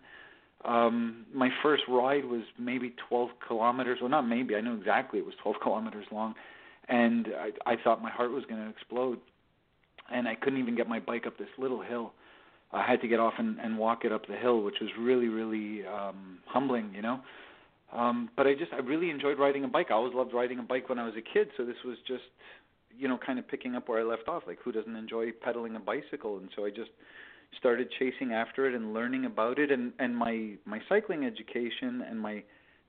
Um, 0.64 1.27
my 1.33 1.49
first 1.62 1.85
ride 1.89 2.24
was 2.24 2.43
maybe 2.59 2.95
12 3.09 3.31
kilometers. 3.47 3.99
Well, 4.01 4.11
not 4.11 4.22
maybe. 4.22 4.57
I 4.57 4.61
knew 4.61 4.74
exactly 4.74 5.20
it 5.20 5.24
was 5.24 5.35
12 5.43 5.57
kilometers 5.62 6.07
long, 6.11 6.35
and 6.89 7.29
I, 7.39 7.72
I 7.72 7.77
thought 7.83 8.03
my 8.03 8.11
heart 8.11 8.33
was 8.33 8.45
going 8.47 8.62
to 8.62 8.68
explode. 8.68 9.18
And 10.12 10.29
I 10.29 10.37
couldn't 10.37 10.61
even 10.61 10.77
get 10.77 10.89
my 10.89 11.01
bike 11.01 11.27
up 11.27 11.37
this 11.37 11.49
little 11.59 11.83
hill. 11.83 12.12
I 12.72 12.85
had 12.87 13.01
to 13.01 13.09
get 13.09 13.18
off 13.18 13.35
and, 13.39 13.59
and 13.59 13.79
walk 13.79 14.05
it 14.05 14.12
up 14.12 14.27
the 14.27 14.37
hill, 14.37 14.62
which 14.62 14.77
was 14.81 14.91
really, 14.99 15.29
really 15.29 15.85
um, 15.87 16.39
humbling, 16.47 16.93
you 16.95 17.03
know. 17.03 17.20
Um, 17.93 18.29
but 18.37 18.47
I 18.47 18.55
just, 18.55 18.72
I 18.72 18.79
really 18.79 19.11
enjoyed 19.11 19.39
riding 19.39 19.64
a 19.64 19.68
bike. 19.68 19.89
I 19.91 19.95
always 19.95 20.14
loved 20.14 20.33
riding 20.33 20.59
a 20.59 20.62
bike 20.62 20.89
when 20.89 20.99
I 20.99 21.05
was 21.05 21.14
a 21.16 21.22
kid, 21.22 21.49
so 21.57 21.64
this 21.64 21.77
was 21.85 21.97
just, 22.07 22.24
you 22.99 23.09
know, 23.09 23.19
kind 23.19 23.39
of 23.39 23.47
picking 23.49 23.75
up 23.75 23.89
where 23.89 24.01
I 24.01 24.05
left 24.05 24.29
off. 24.29 24.45
Like, 24.47 24.59
who 24.63 24.73
doesn't 24.73 24.97
enjoy 24.97 25.33
pedaling 25.33 25.77
a 25.77 25.81
bicycle? 25.81 26.39
And 26.39 26.49
so 26.57 26.65
I 26.65 26.71
just 26.71 26.91
started 27.59 27.89
chasing 27.99 28.33
after 28.33 28.67
it 28.69 28.75
and 28.75 28.93
learning 28.93 29.25
about 29.25 29.59
it 29.59 29.71
and 29.71 29.93
and 29.99 30.17
my 30.17 30.53
my 30.65 30.81
cycling 30.89 31.25
education 31.25 32.03
and 32.09 32.19
my 32.21 32.43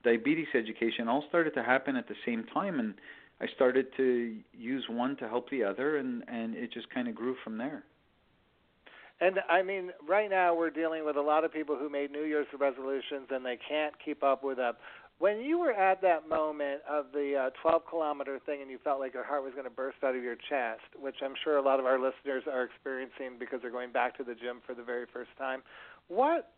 diabetes 0.04 0.48
education 0.54 1.08
all 1.08 1.24
started 1.28 1.54
to 1.54 1.62
happen 1.62 1.96
at 1.96 2.08
the 2.08 2.14
same 2.26 2.44
time 2.52 2.80
and 2.80 2.94
I 3.40 3.46
started 3.54 3.86
to 3.96 4.36
use 4.52 4.84
one 4.88 5.16
to 5.18 5.28
help 5.28 5.50
the 5.50 5.64
other 5.64 5.98
and 5.98 6.24
and 6.28 6.54
it 6.54 6.72
just 6.72 6.90
kind 6.90 7.08
of 7.08 7.14
grew 7.14 7.36
from 7.44 7.58
there. 7.58 7.84
And 9.20 9.40
I 9.48 9.62
mean, 9.62 9.90
right 10.08 10.30
now 10.30 10.54
we're 10.54 10.70
dealing 10.70 11.04
with 11.04 11.16
a 11.16 11.20
lot 11.20 11.42
of 11.42 11.52
people 11.52 11.76
who 11.76 11.88
made 11.88 12.12
New 12.12 12.22
Year's 12.22 12.46
resolutions 12.56 13.26
and 13.30 13.44
they 13.44 13.58
can't 13.68 13.94
keep 14.04 14.22
up 14.22 14.44
with 14.44 14.58
them. 14.58 14.74
When 15.18 15.40
you 15.40 15.58
were 15.58 15.72
at 15.72 16.00
that 16.02 16.28
moment 16.28 16.80
of 16.88 17.06
the 17.12 17.48
uh, 17.48 17.50
12 17.60 17.82
kilometer 17.90 18.38
thing 18.46 18.62
and 18.62 18.70
you 18.70 18.78
felt 18.84 19.00
like 19.00 19.14
your 19.14 19.24
heart 19.24 19.42
was 19.42 19.52
going 19.52 19.64
to 19.64 19.70
burst 19.70 19.96
out 20.04 20.14
of 20.14 20.22
your 20.22 20.36
chest, 20.36 20.86
which 20.98 21.16
I'm 21.24 21.34
sure 21.42 21.56
a 21.56 21.62
lot 21.62 21.80
of 21.80 21.86
our 21.86 21.98
listeners 21.98 22.44
are 22.50 22.62
experiencing 22.62 23.38
because 23.38 23.60
they're 23.60 23.72
going 23.72 23.90
back 23.90 24.16
to 24.18 24.24
the 24.24 24.34
gym 24.34 24.60
for 24.64 24.74
the 24.74 24.82
very 24.84 25.06
first 25.12 25.30
time, 25.36 25.62
what 26.06 26.52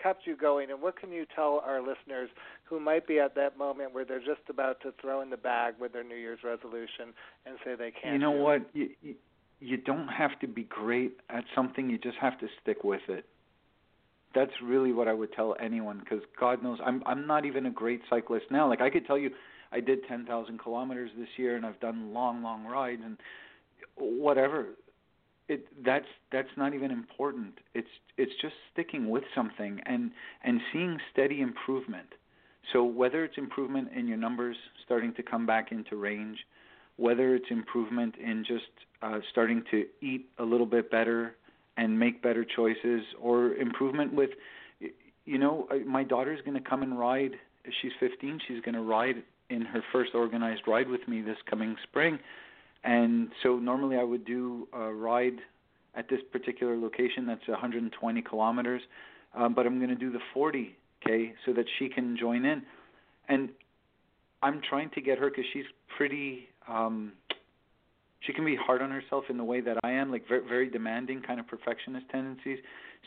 kept 0.00 0.26
you 0.26 0.36
going 0.36 0.70
and 0.70 0.80
what 0.80 0.98
can 0.98 1.10
you 1.10 1.26
tell 1.34 1.62
our 1.66 1.80
listeners 1.80 2.30
who 2.64 2.78
might 2.78 3.06
be 3.06 3.18
at 3.18 3.34
that 3.34 3.58
moment 3.58 3.92
where 3.92 4.04
they're 4.04 4.20
just 4.20 4.48
about 4.48 4.80
to 4.82 4.94
throw 5.00 5.20
in 5.20 5.28
the 5.28 5.36
bag 5.36 5.74
with 5.80 5.92
their 5.92 6.04
New 6.04 6.16
Year's 6.16 6.40
resolution 6.44 7.12
and 7.44 7.56
say 7.64 7.74
they 7.74 7.90
can't? 7.90 8.14
You 8.14 8.18
know 8.18 8.30
what? 8.30 8.62
You, 8.72 8.90
you 9.02 9.14
you 9.62 9.76
don't 9.76 10.08
have 10.08 10.38
to 10.40 10.46
be 10.46 10.62
great 10.62 11.18
at 11.28 11.44
something, 11.54 11.90
you 11.90 11.98
just 11.98 12.16
have 12.18 12.38
to 12.40 12.46
stick 12.62 12.82
with 12.82 13.02
it 13.08 13.26
that's 14.34 14.52
really 14.62 14.92
what 14.92 15.08
I 15.08 15.12
would 15.12 15.32
tell 15.32 15.56
anyone 15.60 16.00
because 16.00 16.22
God 16.38 16.62
knows 16.62 16.78
I'm 16.84 17.02
I'm 17.06 17.26
not 17.26 17.44
even 17.44 17.66
a 17.66 17.70
great 17.70 18.00
cyclist 18.08 18.46
now. 18.50 18.68
Like 18.68 18.80
I 18.80 18.90
could 18.90 19.06
tell 19.06 19.18
you, 19.18 19.30
I 19.72 19.80
did 19.80 20.06
10,000 20.08 20.58
kilometers 20.58 21.10
this 21.18 21.28
year 21.36 21.56
and 21.56 21.64
I've 21.64 21.80
done 21.80 22.12
long, 22.12 22.42
long 22.42 22.64
rides 22.64 23.02
and 23.04 23.16
whatever. 23.96 24.66
It 25.48 25.66
that's 25.84 26.06
that's 26.30 26.48
not 26.56 26.74
even 26.74 26.90
important. 26.90 27.58
It's 27.74 27.88
it's 28.16 28.32
just 28.40 28.54
sticking 28.72 29.10
with 29.10 29.24
something 29.34 29.80
and 29.86 30.12
and 30.44 30.60
seeing 30.72 30.98
steady 31.12 31.40
improvement. 31.40 32.08
So 32.72 32.84
whether 32.84 33.24
it's 33.24 33.36
improvement 33.36 33.88
in 33.96 34.06
your 34.06 34.18
numbers 34.18 34.56
starting 34.84 35.12
to 35.14 35.22
come 35.24 35.46
back 35.46 35.72
into 35.72 35.96
range, 35.96 36.38
whether 36.96 37.34
it's 37.34 37.46
improvement 37.50 38.14
in 38.16 38.44
just 38.46 38.70
uh, 39.02 39.18
starting 39.30 39.64
to 39.72 39.86
eat 40.00 40.26
a 40.38 40.44
little 40.44 40.66
bit 40.66 40.90
better 40.90 41.34
and 41.80 41.98
make 41.98 42.22
better 42.22 42.44
choices 42.44 43.02
or 43.20 43.54
improvement 43.54 44.12
with 44.12 44.30
you 45.24 45.38
know 45.38 45.66
uh, 45.70 45.76
my 45.86 46.04
daughter's 46.04 46.40
going 46.44 46.62
to 46.62 46.68
come 46.68 46.82
and 46.82 46.98
ride 46.98 47.32
she's 47.80 47.92
15 47.98 48.38
she's 48.46 48.60
going 48.60 48.74
to 48.74 48.82
ride 48.82 49.16
in 49.48 49.62
her 49.62 49.82
first 49.90 50.14
organized 50.14 50.62
ride 50.66 50.88
with 50.88 51.08
me 51.08 51.22
this 51.22 51.38
coming 51.48 51.74
spring. 51.82 52.18
And 52.84 53.30
so 53.42 53.58
normally 53.58 53.96
I 53.96 54.04
would 54.04 54.24
do 54.24 54.68
a 54.72 54.92
ride 54.92 55.38
at 55.94 56.08
this 56.08 56.20
particular 56.30 56.76
location 56.76 57.26
that's 57.26 57.46
120 57.48 58.22
kilometers 58.22 58.82
um, 59.34 59.54
but 59.54 59.66
I'm 59.66 59.78
going 59.78 59.90
to 59.90 59.96
do 59.96 60.12
the 60.12 60.20
40k 60.36 61.32
so 61.46 61.52
that 61.52 61.64
she 61.78 61.88
can 61.88 62.16
join 62.16 62.44
in. 62.44 62.62
And 63.28 63.50
I'm 64.42 64.60
trying 64.68 64.90
to 64.90 65.00
get 65.00 65.18
her 65.18 65.30
because 65.30 65.44
she's 65.52 65.66
pretty 65.96 66.48
um 66.68 67.12
she 68.20 68.32
can 68.32 68.44
be 68.44 68.56
hard 68.56 68.82
on 68.82 68.90
herself 68.90 69.24
in 69.28 69.36
the 69.36 69.44
way 69.44 69.60
that 69.60 69.78
I 69.82 69.92
am, 69.92 70.10
like 70.10 70.26
very 70.28 70.46
very 70.46 70.68
demanding 70.68 71.22
kind 71.22 71.40
of 71.40 71.46
perfectionist 71.46 72.08
tendencies. 72.10 72.58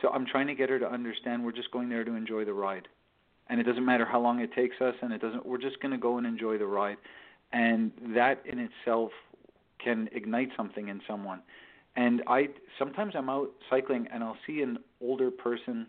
So 0.01 0.09
I'm 0.09 0.25
trying 0.25 0.47
to 0.47 0.55
get 0.55 0.69
her 0.69 0.79
to 0.79 0.89
understand 0.89 1.43
we're 1.43 1.51
just 1.51 1.71
going 1.71 1.89
there 1.89 2.03
to 2.03 2.15
enjoy 2.15 2.45
the 2.45 2.53
ride. 2.53 2.87
And 3.49 3.59
it 3.59 3.63
doesn't 3.63 3.85
matter 3.85 4.05
how 4.05 4.19
long 4.19 4.39
it 4.39 4.53
takes 4.53 4.79
us 4.81 4.95
and 5.01 5.13
it 5.13 5.21
doesn't 5.21 5.45
we're 5.45 5.61
just 5.61 5.79
going 5.81 5.91
to 5.91 5.97
go 5.97 6.17
and 6.17 6.25
enjoy 6.25 6.57
the 6.57 6.65
ride. 6.65 6.97
And 7.51 7.91
that 8.15 8.41
in 8.45 8.59
itself 8.59 9.11
can 9.83 10.09
ignite 10.13 10.49
something 10.57 10.87
in 10.87 11.01
someone. 11.07 11.41
And 11.95 12.23
I 12.27 12.49
sometimes 12.79 13.13
I'm 13.15 13.29
out 13.29 13.51
cycling 13.69 14.07
and 14.11 14.23
I'll 14.23 14.37
see 14.47 14.61
an 14.61 14.79
older 15.01 15.29
person 15.29 15.87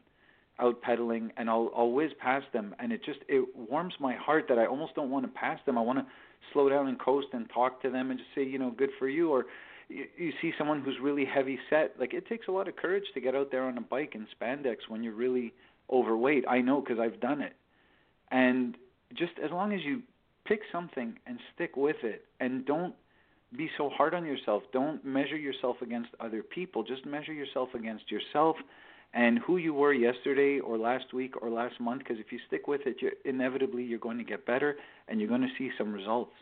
out 0.60 0.82
pedaling 0.82 1.32
and 1.36 1.48
I'll 1.48 1.70
I'll 1.74 1.90
whiz 1.90 2.10
past 2.20 2.46
them 2.52 2.74
and 2.78 2.92
it 2.92 3.02
just 3.04 3.20
it 3.28 3.44
warms 3.56 3.94
my 3.98 4.14
heart 4.14 4.46
that 4.48 4.58
I 4.58 4.66
almost 4.66 4.94
don't 4.94 5.10
want 5.10 5.24
to 5.24 5.32
pass 5.32 5.58
them. 5.64 5.78
I 5.78 5.80
want 5.80 6.00
to 6.00 6.06
slow 6.52 6.68
down 6.68 6.88
and 6.88 6.98
coast 6.98 7.28
and 7.32 7.48
talk 7.50 7.82
to 7.82 7.90
them 7.90 8.10
and 8.10 8.18
just 8.18 8.30
say, 8.34 8.44
you 8.44 8.58
know, 8.58 8.70
good 8.70 8.90
for 8.98 9.08
you. 9.08 9.30
Or 9.30 9.46
you, 9.88 10.04
you 10.16 10.32
see 10.40 10.52
someone 10.58 10.80
who's 10.80 10.96
really 11.02 11.24
heavy 11.24 11.58
set. 11.70 11.94
Like 11.98 12.14
it 12.14 12.26
takes 12.28 12.48
a 12.48 12.52
lot 12.52 12.68
of 12.68 12.76
courage 12.76 13.04
to 13.14 13.20
get 13.20 13.34
out 13.34 13.50
there 13.50 13.64
on 13.64 13.78
a 13.78 13.82
bike 13.82 14.14
in 14.14 14.26
spandex 14.40 14.76
when 14.88 15.02
you're 15.02 15.14
really 15.14 15.52
overweight. 15.90 16.44
I 16.48 16.60
know 16.60 16.80
because 16.80 16.98
I've 16.98 17.20
done 17.20 17.40
it. 17.40 17.54
And 18.30 18.76
just 19.14 19.32
as 19.42 19.50
long 19.50 19.72
as 19.72 19.80
you 19.82 20.02
pick 20.44 20.60
something 20.72 21.18
and 21.26 21.38
stick 21.54 21.76
with 21.76 21.96
it 22.02 22.24
and 22.40 22.66
don't 22.66 22.94
be 23.56 23.70
so 23.76 23.88
hard 23.88 24.14
on 24.14 24.24
yourself. 24.24 24.62
Don't 24.72 25.04
measure 25.04 25.36
yourself 25.36 25.76
against 25.82 26.10
other 26.20 26.42
people. 26.42 26.82
Just 26.82 27.06
measure 27.06 27.32
yourself 27.32 27.68
against 27.74 28.10
yourself 28.10 28.56
and 29.14 29.38
who 29.38 29.56
you 29.56 29.72
were 29.72 29.92
yesterday 29.92 30.58
or 30.58 30.76
last 30.76 31.14
week 31.14 31.40
or 31.40 31.48
last 31.48 31.80
month 31.80 32.00
because 32.00 32.18
if 32.18 32.32
you 32.32 32.38
stick 32.46 32.66
with 32.66 32.82
it 32.86 32.96
you're 33.00 33.12
inevitably 33.24 33.82
you're 33.82 33.98
going 33.98 34.18
to 34.18 34.24
get 34.24 34.44
better 34.44 34.76
and 35.08 35.20
you're 35.20 35.28
going 35.28 35.40
to 35.40 35.48
see 35.56 35.70
some 35.78 35.92
results 35.92 36.32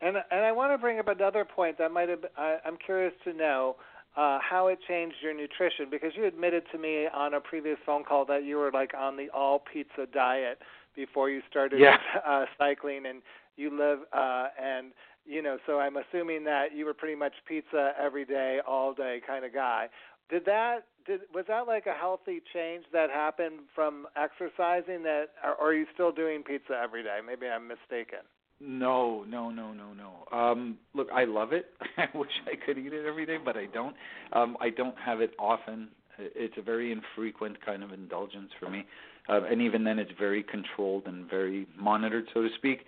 and 0.00 0.16
and 0.30 0.44
I 0.44 0.52
want 0.52 0.72
to 0.72 0.78
bring 0.78 0.98
up 0.98 1.08
another 1.08 1.44
point 1.44 1.78
that 1.78 1.92
might 1.92 2.08
have 2.08 2.24
I, 2.36 2.58
I'm 2.66 2.76
curious 2.84 3.14
to 3.24 3.32
know 3.32 3.76
uh, 4.16 4.38
how 4.42 4.66
it 4.66 4.78
changed 4.86 5.16
your 5.22 5.34
nutrition 5.34 5.86
because 5.90 6.12
you 6.14 6.26
admitted 6.26 6.64
to 6.72 6.78
me 6.78 7.06
on 7.14 7.32
a 7.34 7.40
previous 7.40 7.78
phone 7.86 8.04
call 8.04 8.26
that 8.26 8.44
you 8.44 8.56
were 8.56 8.70
like 8.70 8.92
on 8.98 9.16
the 9.16 9.28
all 9.30 9.62
pizza 9.72 10.06
diet 10.12 10.58
before 10.94 11.30
you 11.30 11.40
started 11.48 11.80
yeah. 11.80 11.96
uh, 12.26 12.44
cycling 12.58 13.06
and 13.06 13.22
you 13.56 13.70
live 13.70 14.00
uh, 14.12 14.48
and 14.60 14.92
you 15.24 15.40
know 15.40 15.56
so 15.66 15.78
I'm 15.78 15.96
assuming 15.96 16.44
that 16.44 16.76
you 16.76 16.84
were 16.84 16.94
pretty 16.94 17.14
much 17.14 17.32
pizza 17.46 17.92
every 17.98 18.24
day 18.24 18.58
all 18.66 18.92
day 18.92 19.20
kind 19.26 19.44
of 19.44 19.54
guy 19.54 19.88
did 20.28 20.44
that 20.46 20.86
did 21.06 21.20
was 21.34 21.44
that 21.48 21.66
like 21.66 21.86
a 21.86 21.94
healthy 21.94 22.40
change 22.52 22.84
that 22.92 23.10
happened 23.10 23.60
from 23.74 24.06
exercising 24.16 25.02
that 25.04 25.26
or, 25.44 25.60
are 25.60 25.74
you 25.74 25.86
still 25.94 26.12
doing 26.12 26.42
pizza 26.42 26.78
every 26.82 27.02
day? 27.02 27.18
Maybe 27.24 27.46
i'm 27.46 27.66
mistaken. 27.68 28.20
No 28.60 29.24
no 29.28 29.50
no 29.50 29.72
no 29.72 29.92
no. 29.92 30.36
Um 30.36 30.78
look 30.94 31.08
i 31.12 31.24
love 31.24 31.52
it. 31.52 31.66
I 31.96 32.06
wish 32.14 32.30
i 32.46 32.54
could 32.64 32.78
eat 32.78 32.92
it 32.92 33.06
every 33.06 33.26
day 33.26 33.38
but 33.44 33.56
i 33.56 33.66
don't. 33.66 33.96
Um 34.32 34.56
i 34.60 34.70
don't 34.70 34.96
have 34.98 35.20
it 35.20 35.32
often. 35.38 35.88
It's 36.18 36.54
a 36.58 36.62
very 36.62 36.92
infrequent 36.92 37.64
kind 37.64 37.82
of 37.82 37.92
indulgence 37.92 38.50
for 38.60 38.68
me. 38.68 38.84
Uh, 39.28 39.44
and 39.44 39.62
even 39.62 39.82
then 39.84 39.98
it's 39.98 40.10
very 40.18 40.42
controlled 40.42 41.06
and 41.06 41.28
very 41.28 41.66
monitored 41.78 42.26
so 42.34 42.42
to 42.42 42.48
speak. 42.56 42.80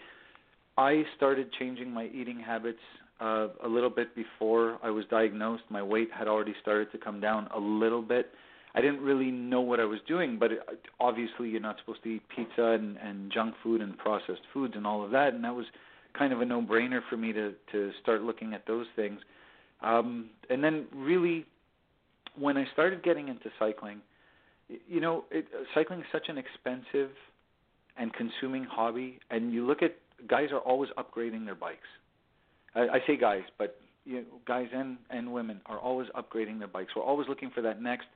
I 0.77 1.05
started 1.17 1.53
changing 1.59 1.91
my 1.91 2.07
eating 2.07 2.41
habits 2.41 2.81
uh, 3.25 3.49
a 3.64 3.68
little 3.68 3.91
bit 3.91 4.14
before 4.14 4.79
I 4.83 4.91
was 4.91 5.05
diagnosed. 5.11 5.62
My 5.70 5.83
weight 5.83 6.11
had 6.16 6.29
already 6.29 6.55
started 6.61 6.93
to 6.93 6.99
come 6.99 7.20
down 7.20 7.49
a 7.55 7.59
little 7.59 8.03
bit. 8.03 8.31
I 8.75 8.81
didn't 8.83 9.01
really 9.01 9.31
know 9.31 9.62
what 9.62 9.81
I 9.81 9.85
was 9.85 10.01
doing, 10.07 10.39
but 10.39 10.53
it, 10.53 10.61
obviously 11.01 11.49
you're 11.49 11.61
not 11.61 11.77
supposed 11.79 12.03
to 12.03 12.16
eat 12.16 12.22
pizza 12.35 12.62
and, 12.79 12.99
and 12.99 13.33
junk 13.33 13.55
food 13.62 13.81
and 13.81 13.97
processed 13.97 14.43
foods 14.53 14.75
and 14.77 14.87
all 14.87 15.03
of 15.03 15.11
that, 15.12 15.33
and 15.33 15.43
that 15.45 15.55
was 15.55 15.64
kind 16.18 16.33
of 16.33 16.41
a 16.43 16.45
no-brainer 16.45 17.01
for 17.09 17.16
me 17.16 17.33
to 17.33 17.55
to 17.72 17.91
start 18.03 18.22
looking 18.22 18.53
at 18.53 18.66
those 18.66 18.87
things. 18.95 19.20
Um, 19.81 20.31
and 20.51 20.62
then 20.62 20.87
really, 20.95 21.47
when 22.39 22.57
I 22.57 22.66
started 22.72 23.03
getting 23.03 23.29
into 23.29 23.49
cycling, 23.59 24.01
you 24.87 25.01
know, 25.01 25.25
it, 25.31 25.47
cycling 25.75 26.01
is 26.01 26.07
such 26.12 26.29
an 26.29 26.37
expensive 26.37 27.11
and 27.97 28.12
consuming 28.12 28.64
hobby, 28.64 29.20
and 29.31 29.53
you 29.53 29.66
look 29.66 29.83
at 29.83 29.97
guys 30.29 30.49
are 30.53 30.59
always 30.59 30.91
upgrading 30.99 31.45
their 31.47 31.55
bikes 31.55 31.89
I, 32.75 32.81
I 32.81 32.99
say 33.07 33.16
guys, 33.16 33.43
but 33.59 33.77
you 34.05 34.16
know, 34.16 34.25
guys 34.47 34.68
and 34.72 34.99
and 35.11 35.33
women 35.33 35.61
are 35.66 35.79
always 35.79 36.09
upgrading 36.16 36.59
their 36.59 36.68
bikes. 36.68 36.93
We're 36.97 37.03
always 37.03 37.29
looking 37.29 37.51
for 37.51 37.62
that 37.62 37.81
next 37.81 38.07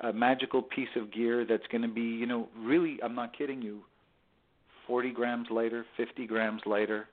uh, 0.00 0.12
magical 0.12 0.62
piece 0.62 0.88
of 0.96 1.12
gear 1.12 1.44
that's 1.44 1.66
going 1.70 1.82
to 1.82 1.88
be, 1.88 2.02
you 2.02 2.26
know, 2.26 2.48
really. 2.58 2.98
I'm 3.02 3.14
not 3.14 3.36
kidding 3.36 3.62
you. 3.62 3.82
40 4.86 5.10
grams 5.10 5.48
lighter, 5.50 5.84
50 5.96 6.28
grams 6.28 6.62
lighter, 6.64 7.08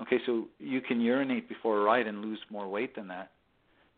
Okay, 0.00 0.18
so 0.26 0.46
you 0.58 0.80
can 0.80 1.00
urinate 1.00 1.48
before 1.48 1.78
a 1.78 1.82
ride 1.82 2.06
and 2.06 2.22
lose 2.22 2.38
more 2.50 2.68
weight 2.68 2.94
than 2.94 3.08
that. 3.08 3.32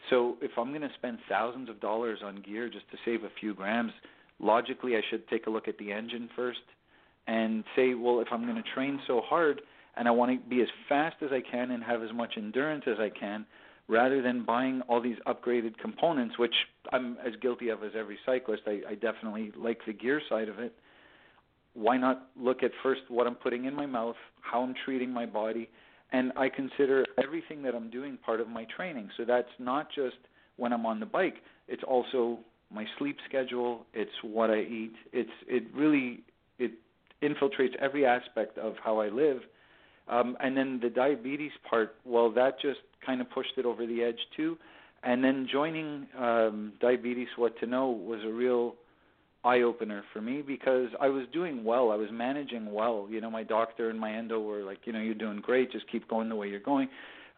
So 0.09 0.36
if 0.41 0.53
I'm 0.57 0.70
going 0.70 0.80
to 0.80 0.91
spend 0.97 1.18
thousands 1.28 1.68
of 1.68 1.78
dollars 1.80 2.20
on 2.24 2.41
gear 2.41 2.70
just 2.70 2.91
to 2.91 2.97
save 3.05 3.22
a 3.24 3.28
few 3.38 3.55
grams, 3.55 3.93
logically 4.38 4.97
I 4.97 5.03
should 5.11 5.28
take 5.28 5.47
a 5.47 5.51
look 5.51 5.68
at 5.68 5.76
the 5.76 5.93
engine 5.93 6.30
first 6.34 6.61
and 7.26 7.64
say, 7.76 7.93
well, 7.93 8.20
if 8.20 8.28
I'm 8.32 8.45
going 8.45 8.57
to 8.57 8.68
train 8.74 8.99
so 9.07 9.20
hard 9.20 9.61
and 9.97 10.09
I 10.09 10.11
want 10.11 10.32
to 10.32 10.49
be 10.49 10.62
as 10.62 10.68
fast 10.88 11.16
as 11.22 11.30
I 11.32 11.41
can 11.41 11.70
and 11.70 11.82
have 11.82 12.03
as 12.03 12.12
much 12.12 12.34
endurance 12.36 12.84
as 12.86 12.99
I 12.99 13.11
can, 13.11 13.47
rather 13.88 14.22
than 14.22 14.45
buying 14.45 14.82
all 14.82 15.01
these 15.01 15.16
upgraded 15.26 15.76
components, 15.78 16.38
which 16.38 16.55
I'm 16.93 17.16
as 17.26 17.34
guilty 17.43 17.70
of 17.70 17.82
as 17.82 17.93
every 17.99 18.18
cyclist, 18.24 18.62
I, 18.66 18.80
I 18.88 18.95
definitely 18.95 19.53
like 19.57 19.78
the 19.86 19.93
gear 19.93 20.22
side 20.28 20.49
of 20.49 20.59
it. 20.59 20.72
Why 21.74 21.97
not 21.97 22.28
look 22.36 22.62
at 22.62 22.70
first 22.82 23.03
what 23.09 23.26
I'm 23.26 23.34
putting 23.34 23.64
in 23.64 23.74
my 23.74 23.86
mouth, 23.86 24.16
how 24.41 24.62
I'm 24.62 24.74
treating 24.84 25.11
my 25.11 25.26
body, 25.26 25.68
and 26.12 26.32
I 26.36 26.49
consider 26.49 27.05
everything 27.22 27.62
that 27.62 27.74
I'm 27.74 27.91
doing 27.91 28.18
part 28.24 28.41
of 28.41 28.49
my 28.49 28.66
training. 28.76 29.11
So 29.16 29.24
that's 29.24 29.49
not 29.59 29.88
just 29.95 30.16
when 30.57 30.72
I'm 30.72 30.86
on 30.86 31.01
the 31.01 31.07
bike; 31.07 31.36
it's 31.68 31.82
also 31.86 32.38
my 32.72 32.86
sleep 32.99 33.18
schedule. 33.28 33.86
It's 33.95 34.11
what 34.22 34.51
I 34.51 34.61
eat. 34.61 34.93
It's 35.12 35.30
it 35.47 35.64
really 35.74 36.22
it 36.59 36.72
infiltrates 37.22 37.76
every 37.80 38.05
aspect 38.05 38.59
of 38.59 38.74
how 38.82 39.01
I 39.01 39.09
live. 39.09 39.41
Um, 40.09 40.36
and 40.40 40.57
then 40.57 40.80
the 40.82 40.90
diabetes 40.90 41.53
part, 41.68 41.94
well, 42.05 42.30
that 42.32 42.61
just 42.61 42.80
kind 43.05 43.20
of 43.20 43.30
pushed 43.30 43.53
it 43.57 43.64
over 43.64 43.86
the 43.86 44.03
edge 44.03 44.18
too. 44.36 44.57
And 45.03 45.24
then 45.24 45.48
joining 45.51 46.07
um, 46.18 46.72
Diabetes 46.80 47.28
What 47.36 47.59
to 47.61 47.66
Know 47.66 47.88
was 47.88 48.20
a 48.24 48.32
real 48.32 48.74
eye 49.44 49.62
opener 49.62 50.05
for 50.12 50.20
me 50.20 50.42
because 50.42 50.88
I 51.01 51.09
was 51.09 51.24
doing 51.32 51.64
well. 51.64 51.90
I 51.90 51.96
was 51.96 52.09
managing 52.12 52.72
well. 52.72 53.07
You 53.11 53.20
know, 53.20 53.30
my 53.30 53.42
doctor 53.42 53.88
and 53.88 53.98
my 53.98 54.12
endo 54.12 54.40
were 54.40 54.62
like, 54.62 54.80
you 54.84 54.92
know, 54.92 55.01
you're 55.01 55.14
doing 55.14 55.40
great. 55.40 55.72
Just 55.72 55.90
keep 55.90 56.09
going 56.09 56.28
the 56.28 56.36
way 56.36 56.48
you're 56.48 56.61
going. 56.61 56.88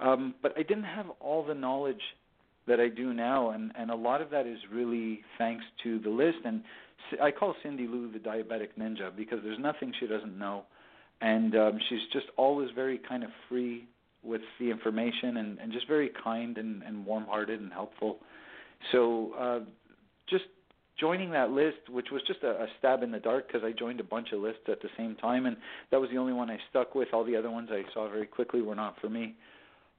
Um, 0.00 0.34
but 0.42 0.52
I 0.58 0.62
didn't 0.62 0.84
have 0.84 1.06
all 1.20 1.44
the 1.44 1.54
knowledge 1.54 2.00
that 2.66 2.80
I 2.80 2.88
do 2.88 3.12
now, 3.12 3.50
and 3.50 3.72
and 3.76 3.90
a 3.90 3.94
lot 3.94 4.20
of 4.20 4.30
that 4.30 4.46
is 4.46 4.58
really 4.72 5.20
thanks 5.38 5.64
to 5.82 5.98
the 5.98 6.10
list. 6.10 6.38
And 6.44 6.62
I 7.20 7.30
call 7.30 7.54
Cindy 7.62 7.86
Lou 7.86 8.10
the 8.10 8.18
diabetic 8.18 8.68
ninja 8.78 9.14
because 9.16 9.38
there's 9.42 9.58
nothing 9.58 9.92
she 9.98 10.06
doesn't 10.06 10.38
know, 10.38 10.64
and 11.22 11.54
um, 11.54 11.78
she's 11.88 12.00
just 12.12 12.26
always 12.36 12.68
very 12.74 12.98
kind 13.08 13.22
of 13.22 13.30
free 13.48 13.86
with 14.24 14.42
the 14.60 14.70
information 14.70 15.38
and, 15.38 15.58
and 15.58 15.72
just 15.72 15.86
very 15.88 16.10
kind 16.22 16.58
and, 16.58 16.82
and 16.82 17.06
warm-hearted 17.06 17.60
and 17.60 17.72
helpful. 17.72 18.18
So 18.90 19.32
uh, 19.38 19.60
just 20.28 20.44
joining 20.98 21.30
that 21.30 21.50
list, 21.50 21.88
which 21.88 22.08
was 22.12 22.22
just 22.26 22.42
a, 22.42 22.50
a 22.50 22.66
stab 22.78 23.02
in 23.02 23.12
the 23.12 23.20
dark 23.20 23.46
because 23.46 23.62
I 23.64 23.72
joined 23.72 24.00
a 24.00 24.04
bunch 24.04 24.32
of 24.32 24.40
lists 24.40 24.62
at 24.68 24.82
the 24.82 24.88
same 24.96 25.14
time, 25.16 25.46
and 25.46 25.56
that 25.90 26.00
was 26.00 26.10
the 26.10 26.18
only 26.18 26.32
one 26.32 26.50
I 26.50 26.58
stuck 26.70 26.94
with. 26.94 27.08
All 27.12 27.24
the 27.24 27.36
other 27.36 27.50
ones 27.50 27.70
I 27.72 27.82
saw 27.94 28.08
very 28.08 28.26
quickly 28.26 28.60
were 28.60 28.74
not 28.74 28.96
for 29.00 29.08
me. 29.08 29.34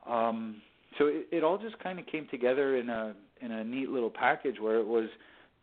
Um, 0.07 0.61
so 0.97 1.07
it, 1.07 1.27
it 1.31 1.43
all 1.43 1.57
just 1.57 1.79
kind 1.79 1.99
of 1.99 2.05
came 2.05 2.27
together 2.29 2.77
in 2.77 2.89
a 2.89 3.15
in 3.41 3.51
a 3.51 3.63
neat 3.63 3.89
little 3.89 4.09
package 4.09 4.59
where 4.59 4.77
it 4.77 4.87
was 4.87 5.09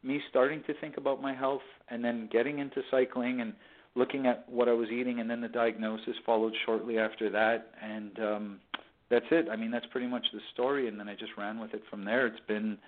me 0.03 0.21
starting 0.29 0.63
to 0.67 0.75
think 0.81 0.97
about 0.97 1.23
my 1.23 1.35
health 1.35 1.63
and 1.89 2.05
then 2.05 2.29
getting 2.33 2.59
into 2.59 2.83
cycling 2.91 3.41
and 3.41 3.55
looking 3.95 4.26
at 4.26 4.49
what 4.49 4.68
I 4.68 4.72
was 4.72 4.88
eating, 4.91 5.20
and 5.20 5.28
then 5.28 5.41
the 5.41 5.49
diagnosis 5.49 6.14
followed 6.24 6.55
shortly 6.64 6.99
after 6.99 7.30
that, 7.30 7.72
and 7.82 8.18
um, 8.18 8.61
that's 9.11 9.26
it. 9.30 9.49
I 9.51 9.57
mean, 9.57 9.70
that's 9.70 9.86
pretty 9.86 10.07
much 10.07 10.26
the 10.32 10.41
story, 10.53 10.88
and 10.88 10.99
then 10.99 11.09
I 11.09 11.14
just 11.14 11.32
ran 11.36 11.59
with 11.59 11.74
it 11.74 11.82
from 11.91 12.05
there. 12.05 12.26
It's 12.26 12.41
been 12.47 12.78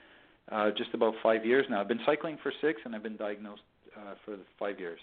uh, 0.51 0.71
just 0.77 0.95
about 0.95 1.15
five 1.23 1.45
years 1.45 1.67
now. 1.69 1.81
I've 1.81 1.89
been 1.89 2.01
cycling 2.07 2.39
for 2.43 2.53
six, 2.61 2.81
and 2.85 2.95
I've 2.95 3.03
been 3.03 3.17
diagnosed 3.17 3.63
uh, 3.97 4.15
for 4.25 4.37
five 4.59 4.79
years. 4.79 5.01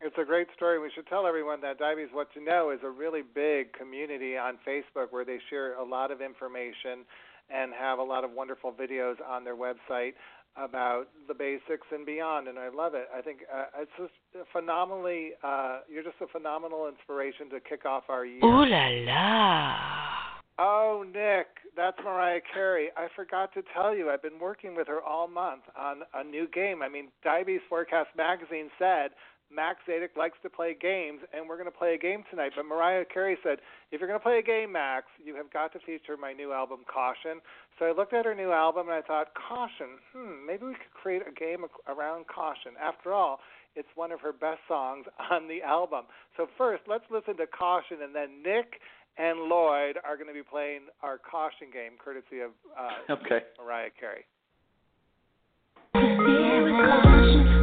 It's 0.00 0.16
a 0.18 0.24
great 0.24 0.48
story. 0.56 0.80
We 0.80 0.90
should 0.92 1.06
tell 1.06 1.28
everyone 1.28 1.60
that 1.60 1.78
Diabetes 1.78 2.10
What 2.12 2.32
to 2.34 2.42
Know 2.42 2.70
is 2.70 2.80
a 2.82 2.90
really 2.90 3.22
big 3.22 3.72
community 3.72 4.36
on 4.36 4.58
Facebook 4.66 5.12
where 5.12 5.24
they 5.24 5.38
share 5.48 5.74
a 5.76 5.84
lot 5.84 6.10
of 6.10 6.20
information 6.20 7.06
and 7.50 7.72
have 7.72 8.00
a 8.00 8.02
lot 8.02 8.24
of 8.24 8.32
wonderful 8.32 8.72
videos 8.72 9.14
on 9.28 9.44
their 9.44 9.54
website 9.54 10.14
about 10.56 11.06
the 11.28 11.34
basics 11.34 11.86
and 11.90 12.04
beyond, 12.04 12.48
and 12.48 12.58
I 12.58 12.68
love 12.68 12.94
it. 12.94 13.08
I 13.16 13.22
think 13.22 13.40
uh, 13.52 13.64
it's 13.80 13.90
just 13.98 14.46
phenomenally. 14.52 15.30
Uh, 15.42 15.80
you're 15.90 16.02
just 16.02 16.16
a 16.20 16.26
phenomenal 16.26 16.88
inspiration 16.88 17.48
to 17.50 17.60
kick 17.60 17.86
off 17.86 18.04
our 18.08 18.24
year. 18.24 18.44
Ooh 18.44 18.66
la 18.66 18.88
la! 18.88 20.12
Oh, 20.58 21.04
Nick, 21.06 21.46
that's 21.76 21.96
Mariah 22.04 22.40
Carey. 22.52 22.88
I 22.96 23.08
forgot 23.16 23.54
to 23.54 23.62
tell 23.74 23.96
you, 23.96 24.10
I've 24.10 24.22
been 24.22 24.38
working 24.38 24.76
with 24.76 24.86
her 24.86 25.00
all 25.00 25.26
month 25.26 25.62
on 25.78 26.02
a 26.14 26.22
new 26.22 26.46
game. 26.46 26.82
I 26.82 26.88
mean, 26.88 27.08
Diabetes 27.24 27.62
Forecast 27.68 28.10
magazine 28.16 28.68
said 28.78 29.12
Max 29.54 29.80
Szadek 29.88 30.16
likes 30.16 30.38
to 30.42 30.50
play 30.50 30.74
games, 30.78 31.20
and 31.32 31.48
we're 31.48 31.56
going 31.56 31.70
to 31.70 31.76
play 31.76 31.94
a 31.94 31.98
game 31.98 32.24
tonight. 32.30 32.52
But 32.56 32.64
Mariah 32.64 33.04
Carey 33.04 33.36
said, 33.42 33.58
if 33.90 34.00
you're 34.00 34.08
going 34.08 34.18
to 34.18 34.22
play 34.22 34.38
a 34.38 34.42
game, 34.42 34.72
Max, 34.72 35.06
you 35.22 35.36
have 35.36 35.52
got 35.52 35.72
to 35.74 35.78
feature 35.80 36.16
my 36.16 36.32
new 36.32 36.52
album, 36.52 36.80
Caution. 36.92 37.40
So 37.78 37.86
I 37.86 37.92
looked 37.92 38.14
at 38.14 38.24
her 38.24 38.34
new 38.34 38.52
album 38.52 38.88
and 38.88 38.96
I 38.96 39.02
thought, 39.02 39.28
Caution, 39.34 39.98
hmm, 40.12 40.46
maybe 40.46 40.66
we 40.66 40.72
could 40.72 40.92
create 40.94 41.22
a 41.26 41.32
game 41.32 41.64
around 41.88 42.26
Caution. 42.26 42.72
After 42.80 43.12
all, 43.12 43.40
it's 43.76 43.88
one 43.94 44.12
of 44.12 44.20
her 44.20 44.32
best 44.32 44.60
songs 44.68 45.06
on 45.30 45.48
the 45.48 45.62
album. 45.62 46.04
So 46.36 46.46
first, 46.56 46.82
let's 46.88 47.04
listen 47.10 47.36
to 47.36 47.46
Caution, 47.46 47.98
and 48.02 48.14
then 48.14 48.42
Nick 48.42 48.80
and 49.18 49.40
Lloyd 49.40 49.98
are 50.04 50.16
going 50.16 50.28
to 50.28 50.34
be 50.34 50.42
playing 50.42 50.82
our 51.02 51.18
Caution 51.18 51.68
game, 51.72 51.92
courtesy 52.02 52.40
of 52.40 52.50
uh, 52.78 53.12
okay. 53.12 53.44
Mariah 53.62 53.90
Carey. 53.98 54.24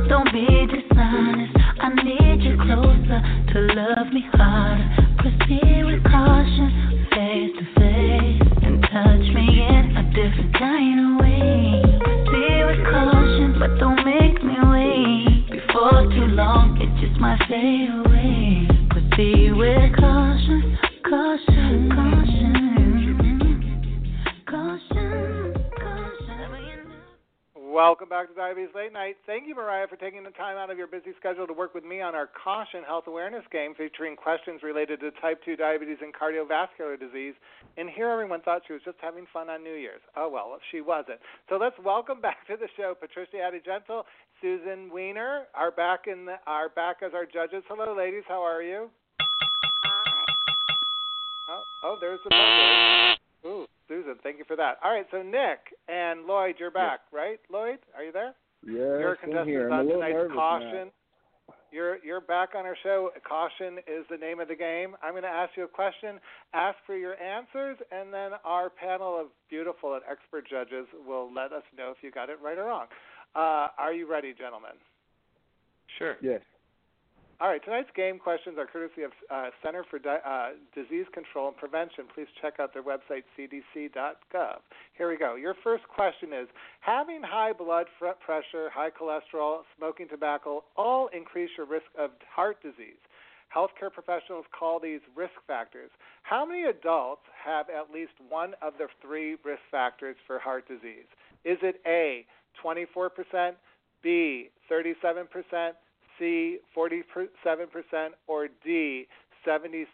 Don't 0.08 0.32
be 0.32 0.46
dishonest. 0.68 1.39
I 1.82 1.90
need 2.04 2.44
you 2.44 2.58
closer 2.58 3.22
to 3.54 3.60
love 3.74 4.12
me 4.12 4.24
harder. 4.34 4.84
Proceed 5.20 5.84
with 5.86 6.04
caution, 6.04 7.08
face 7.12 7.52
to 7.56 7.66
face, 7.80 8.64
and 8.64 8.82
touch 8.84 9.26
me 9.34 9.64
in 9.64 9.96
a 9.96 10.04
different 10.12 11.22
way. 11.22 11.82
Proceed 12.04 12.64
with 12.68 12.84
caution, 12.84 13.56
but 13.60 13.80
don't 13.80 14.04
make 14.04 14.44
me 14.44 14.56
wait. 14.72 15.50
Before 15.52 16.04
too 16.12 16.28
long, 16.36 16.78
it 16.82 16.92
just 17.00 17.20
might 17.20 17.40
fade 17.48 17.90
away. 17.96 18.68
Proceed 18.90 19.52
with 19.56 19.96
caution, 19.96 20.78
caution, 21.08 21.90
caution, 21.96 22.59
Welcome 27.80 28.10
back 28.10 28.28
to 28.28 28.36
Diabetes 28.36 28.76
Late 28.76 28.92
Night. 28.92 29.16
Thank 29.26 29.48
you, 29.48 29.56
Mariah, 29.56 29.88
for 29.88 29.96
taking 29.96 30.22
the 30.22 30.36
time 30.36 30.58
out 30.58 30.70
of 30.70 30.78
your 30.78 30.86
busy 30.86 31.12
schedule 31.18 31.48
to 31.48 31.54
work 31.54 31.74
with 31.74 31.86
me 31.86 32.02
on 32.02 32.14
our 32.14 32.28
Caution 32.28 32.84
Health 32.84 33.06
Awareness 33.08 33.46
game 33.54 33.74
featuring 33.74 34.18
questions 34.18 34.60
related 34.62 35.00
to 35.00 35.12
type 35.22 35.40
2 35.46 35.56
diabetes 35.56 35.96
and 36.02 36.14
cardiovascular 36.14 37.00
disease. 37.00 37.36
And 37.78 37.90
here 37.90 38.10
everyone 38.10 38.42
thought 38.42 38.64
she 38.68 38.74
was 38.74 38.82
just 38.84 38.98
having 39.00 39.28
fun 39.32 39.50
on 39.50 39.64
New 39.64 39.76
Year's. 39.76 40.02
Oh, 40.18 40.28
well, 40.28 40.60
she 40.74 40.82
wasn't. 40.82 41.20
So 41.48 41.56
let's 41.56 41.78
welcome 41.82 42.20
back 42.20 42.46
to 42.48 42.58
the 42.58 42.68
show 42.76 42.96
Patricia 43.00 43.40
Addie-Gentle, 43.40 44.04
Susan 44.42 44.92
Weiner 44.92 45.44
are 45.56 45.72
back 45.72 46.02
in 46.08 46.26
the, 46.26 46.36
are 46.48 46.68
back 46.68 46.98
as 47.02 47.14
our 47.14 47.26
judges. 47.26 47.64
Hello, 47.70 47.96
ladies. 47.96 48.24
How 48.28 48.42
are 48.42 48.62
you? 48.62 48.90
Oh, 51.48 51.64
oh 51.86 51.98
there's 52.02 52.20
the 52.26 52.30
buzzer. 52.30 53.18
Ooh. 53.46 53.66
Susan, 53.88 54.16
thank 54.22 54.38
you 54.38 54.46
for 54.46 54.56
that. 54.56 54.78
All 54.84 54.92
right, 54.92 55.06
so 55.12 55.22
Nick 55.24 55.74
and 55.88 56.26
Lloyd, 56.26 56.56
you're 56.60 56.72
back, 56.72 57.00
right? 57.12 57.40
Lloyd, 57.52 57.80
are 57.98 58.04
you 58.04 58.12
there? 58.12 58.36
Yes, 58.64 58.76
you're 58.76 59.08
a 59.08 59.12
I'm 59.12 59.18
contestant 59.18 59.48
here. 59.48 59.72
I'm 59.72 59.80
on 59.80 59.90
a 59.90 59.94
tonight's 59.94 60.34
Caution. 60.34 60.86
Now. 60.86 61.54
You're 61.72 62.04
you're 62.04 62.22
back 62.22 62.50
on 62.56 62.66
our 62.66 62.76
show. 62.82 63.12
Caution 63.28 63.78
is 63.88 64.06
the 64.10 64.18
name 64.18 64.40
of 64.40 64.48
the 64.48 64.56
game. 64.56 64.96
I'm 65.04 65.12
going 65.12 65.24
to 65.24 65.30
ask 65.30 65.52
you 65.56 65.64
a 65.64 65.68
question, 65.68 66.20
ask 66.54 66.78
for 66.86 66.96
your 66.96 67.16
answers, 67.22 67.78
and 67.92 68.12
then 68.14 68.32
our 68.44 68.70
panel 68.70 69.20
of 69.20 69.28
beautiful 69.50 69.94
and 69.94 70.02
expert 70.10 70.50
judges 70.50 70.88
will 71.08 71.32
let 71.34 71.54
us 71.54 71.64
know 71.78 71.92
if 71.92 71.98
you 72.02 72.12
got 72.12 72.30
it 72.30 72.40
right 72.44 72.58
or 72.58 72.66
wrong. 72.66 72.88
Uh, 73.36 73.68
are 73.78 73.94
you 73.94 74.10
ready, 74.10 74.34
gentlemen? 74.34 74.72
Sure. 75.98 76.16
Yes. 76.22 76.42
All 77.42 77.48
right, 77.48 77.64
tonight's 77.64 77.90
game 77.96 78.20
questions 78.20 78.58
are 78.58 78.66
courtesy 78.66 79.04
of 79.04 79.12
uh, 79.32 79.46
Center 79.64 79.86
for 79.90 79.98
Di- 79.98 80.20
uh, 80.26 80.50
Disease 80.76 81.06
Control 81.14 81.48
and 81.48 81.56
Prevention. 81.56 82.04
Please 82.14 82.28
check 82.42 82.56
out 82.60 82.74
their 82.74 82.84
website, 82.84 83.24
cdc.gov. 83.38 84.58
Here 84.98 85.10
we 85.10 85.16
go. 85.16 85.36
Your 85.36 85.56
first 85.64 85.88
question 85.88 86.34
is 86.34 86.50
Having 86.82 87.22
high 87.24 87.54
blood 87.54 87.86
pressure, 87.98 88.70
high 88.74 88.90
cholesterol, 88.90 89.62
smoking 89.78 90.10
tobacco 90.10 90.66
all 90.76 91.08
increase 91.16 91.50
your 91.56 91.66
risk 91.66 91.86
of 91.98 92.12
heart 92.30 92.62
disease. 92.62 93.00
Healthcare 93.56 93.92
professionals 93.92 94.44
call 94.52 94.82
these 94.82 95.00
risk 95.16 95.34
factors. 95.48 95.92
How 96.24 96.46
many 96.46 96.64
adults 96.64 97.22
have 97.42 97.68
at 97.70 97.90
least 97.90 98.12
one 98.28 98.54
of 98.62 98.74
the 98.78 98.88
three 99.02 99.38
risk 99.46 99.62
factors 99.72 100.18
for 100.28 100.40
heart 100.40 100.68
disease? 100.68 101.08
Is 101.46 101.58
it 101.62 101.80
A, 101.88 102.26
24%, 102.62 103.54
B, 104.04 104.50
37%, 104.70 105.72
C, 106.20 106.57
47%, 106.78 107.28
or 108.28 108.47
D, 108.63 109.07
76%. 109.47 109.86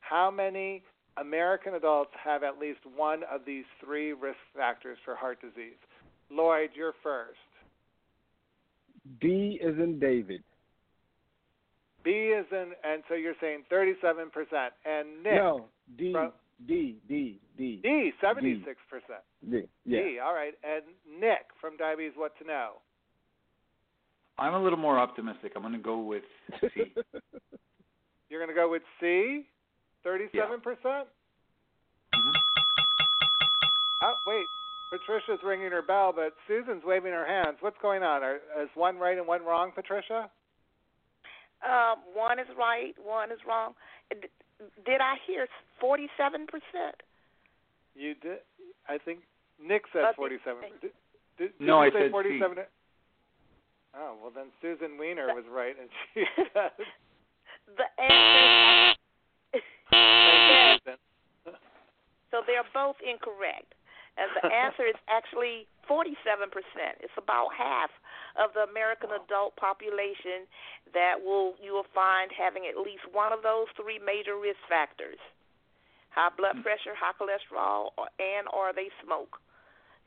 How 0.00 0.30
many 0.30 0.82
American 1.16 1.74
adults 1.74 2.12
have 2.22 2.42
at 2.42 2.58
least 2.58 2.80
one 2.96 3.22
of 3.30 3.42
these 3.44 3.64
three 3.84 4.12
risk 4.12 4.38
factors 4.56 4.98
for 5.04 5.14
heart 5.14 5.40
disease? 5.40 5.76
Lloyd, 6.30 6.70
you're 6.74 6.94
first. 7.02 7.36
D 9.20 9.58
is 9.62 9.78
in 9.78 9.98
David. 9.98 10.42
B 12.02 12.10
is 12.10 12.46
in, 12.52 12.72
and 12.84 13.02
so 13.08 13.14
you're 13.14 13.34
saying 13.40 13.64
37%. 13.70 14.30
And 14.84 15.22
Nick. 15.22 15.34
No, 15.34 15.66
D, 15.98 16.12
from, 16.12 16.32
D, 16.66 16.96
D, 17.08 17.38
D. 17.58 17.80
D, 17.82 18.12
76%. 18.22 18.64
D. 19.50 19.62
Yeah. 19.84 20.00
D, 20.00 20.18
all 20.24 20.34
right. 20.34 20.54
And 20.64 20.84
Nick 21.20 21.46
from 21.60 21.76
Diabetes 21.76 22.12
What 22.16 22.38
to 22.38 22.46
Know. 22.46 22.74
I'm 24.40 24.54
a 24.54 24.62
little 24.62 24.78
more 24.78 24.98
optimistic. 24.98 25.52
I'm 25.54 25.62
going 25.62 25.74
to 25.74 25.78
go 25.78 25.98
with 26.00 26.22
C. 26.60 26.68
You're 28.30 28.40
going 28.40 28.48
to 28.48 28.54
go 28.54 28.70
with 28.70 28.82
C, 29.00 29.44
37%? 30.06 30.26
Yeah. 30.32 30.46
Mm-hmm. 32.14 32.30
Oh, 34.02 34.14
wait. 34.26 34.46
Patricia's 34.90 35.40
ringing 35.44 35.70
her 35.70 35.82
bell, 35.82 36.12
but 36.14 36.32
Susan's 36.48 36.82
waving 36.84 37.12
her 37.12 37.26
hands. 37.26 37.58
What's 37.60 37.76
going 37.82 38.02
on? 38.02 38.22
Are, 38.22 38.36
is 38.60 38.68
one 38.74 38.96
right 38.98 39.16
and 39.18 39.26
one 39.26 39.44
wrong, 39.44 39.72
Patricia? 39.74 40.30
Um, 41.62 41.98
one 42.14 42.38
is 42.38 42.46
right, 42.58 42.94
one 43.04 43.30
is 43.30 43.38
wrong. 43.46 43.74
Did 44.10 45.00
I 45.00 45.14
hear 45.26 45.46
forty-seven 45.78 46.46
percent? 46.46 46.96
You 47.94 48.14
did. 48.14 48.38
I 48.88 48.96
think 48.98 49.20
Nick 49.62 49.82
said 49.92 50.04
Uh, 50.04 50.12
47. 50.16 50.62
Did, 50.62 50.80
did, 50.80 50.92
did 51.38 51.50
No, 51.60 51.82
you 51.82 51.90
I 51.90 51.92
say 51.92 52.10
said 52.10 52.12
C. 52.24 52.40
47? 53.92 53.98
Oh, 53.98 54.16
well, 54.22 54.32
then 54.34 54.50
Susan 54.60 54.98
Weiner 54.98 55.34
was 55.34 55.44
right, 55.50 55.74
and 55.78 55.88
she 56.14 56.24
said. 56.54 56.70
The 57.76 57.88
answer. 58.02 58.96
So 62.30 62.46
they're 62.46 62.62
both 62.70 62.94
incorrect, 63.02 63.74
and 64.14 64.30
the 64.38 64.54
answer 64.54 64.86
is 64.86 64.94
actually 65.10 65.66
forty-seven 65.90 66.54
percent. 66.54 67.02
It's 67.02 67.18
about 67.18 67.50
half 67.50 67.90
of 68.38 68.54
the 68.54 68.70
American 68.70 69.10
adult 69.10 69.58
population 69.58 70.46
that 70.94 71.18
will 71.18 71.58
you 71.58 71.74
will 71.74 71.90
find 71.90 72.30
having 72.30 72.70
at 72.70 72.78
least 72.78 73.02
one 73.10 73.34
of 73.34 73.42
those 73.42 73.66
three 73.74 73.98
major 73.98 74.38
risk 74.38 74.62
factors: 74.70 75.18
high 76.14 76.30
blood 76.38 76.62
hmm. 76.62 76.62
pressure, 76.62 76.94
high 76.94 77.18
cholesterol, 77.18 77.98
and 78.22 78.46
or 78.54 78.70
they 78.70 78.94
smoke. 79.02 79.42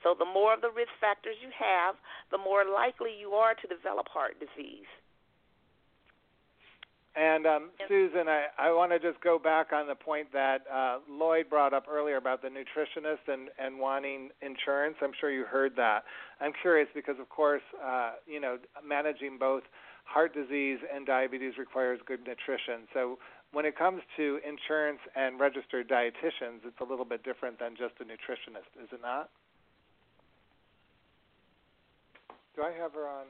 So 0.03 0.15
the 0.17 0.25
more 0.25 0.53
of 0.53 0.61
the 0.61 0.69
risk 0.69 0.91
factors 0.99 1.35
you 1.41 1.49
have, 1.57 1.95
the 2.31 2.37
more 2.37 2.63
likely 2.67 3.11
you 3.17 3.31
are 3.31 3.55
to 3.55 3.67
develop 3.67 4.07
heart 4.09 4.35
disease. 4.39 4.89
And 7.15 7.45
um, 7.45 7.69
Susan, 7.87 8.27
I, 8.27 8.45
I 8.57 8.71
want 8.71 8.91
to 8.91 8.97
just 8.97 9.21
go 9.21 9.37
back 9.37 9.71
on 9.71 9.87
the 9.87 9.93
point 9.93 10.33
that 10.33 10.65
uh, 10.65 10.97
Lloyd 11.07 11.47
brought 11.47 11.71
up 11.71 11.85
earlier 11.87 12.17
about 12.17 12.41
the 12.41 12.47
nutritionist 12.47 13.31
and, 13.31 13.49
and 13.59 13.79
wanting 13.79 14.29
insurance. 14.41 14.95
I'm 14.99 15.11
sure 15.21 15.29
you 15.29 15.45
heard 15.45 15.75
that. 15.75 16.05
I'm 16.41 16.53
curious 16.59 16.89
because, 16.95 17.19
of 17.19 17.29
course, 17.29 17.61
uh, 17.85 18.13
you 18.25 18.41
know, 18.41 18.57
managing 18.83 19.37
both 19.37 19.61
heart 20.05 20.33
disease 20.33 20.79
and 20.93 21.05
diabetes 21.05 21.53
requires 21.59 21.99
good 22.07 22.21
nutrition. 22.21 22.89
So 22.95 23.19
when 23.51 23.65
it 23.65 23.77
comes 23.77 24.01
to 24.17 24.39
insurance 24.41 24.99
and 25.15 25.39
registered 25.39 25.87
dietitians, 25.87 26.65
it's 26.65 26.81
a 26.81 26.83
little 26.83 27.05
bit 27.05 27.23
different 27.23 27.59
than 27.59 27.75
just 27.77 27.93
a 28.01 28.03
nutritionist, 28.03 28.73
is 28.81 28.89
it 28.91 29.01
not? 29.03 29.29
Do 32.55 32.63
I 32.63 32.71
have 32.71 32.93
her 32.93 33.07
on? 33.07 33.25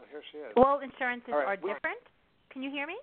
Oh, 0.00 0.04
here 0.10 0.22
she 0.32 0.38
is. 0.38 0.52
All 0.56 0.80
insurances 0.80 1.32
right, 1.32 1.46
are 1.46 1.56
different. 1.56 2.00
Can 2.50 2.62
you 2.62 2.70
hear 2.70 2.86
me? 2.86 2.96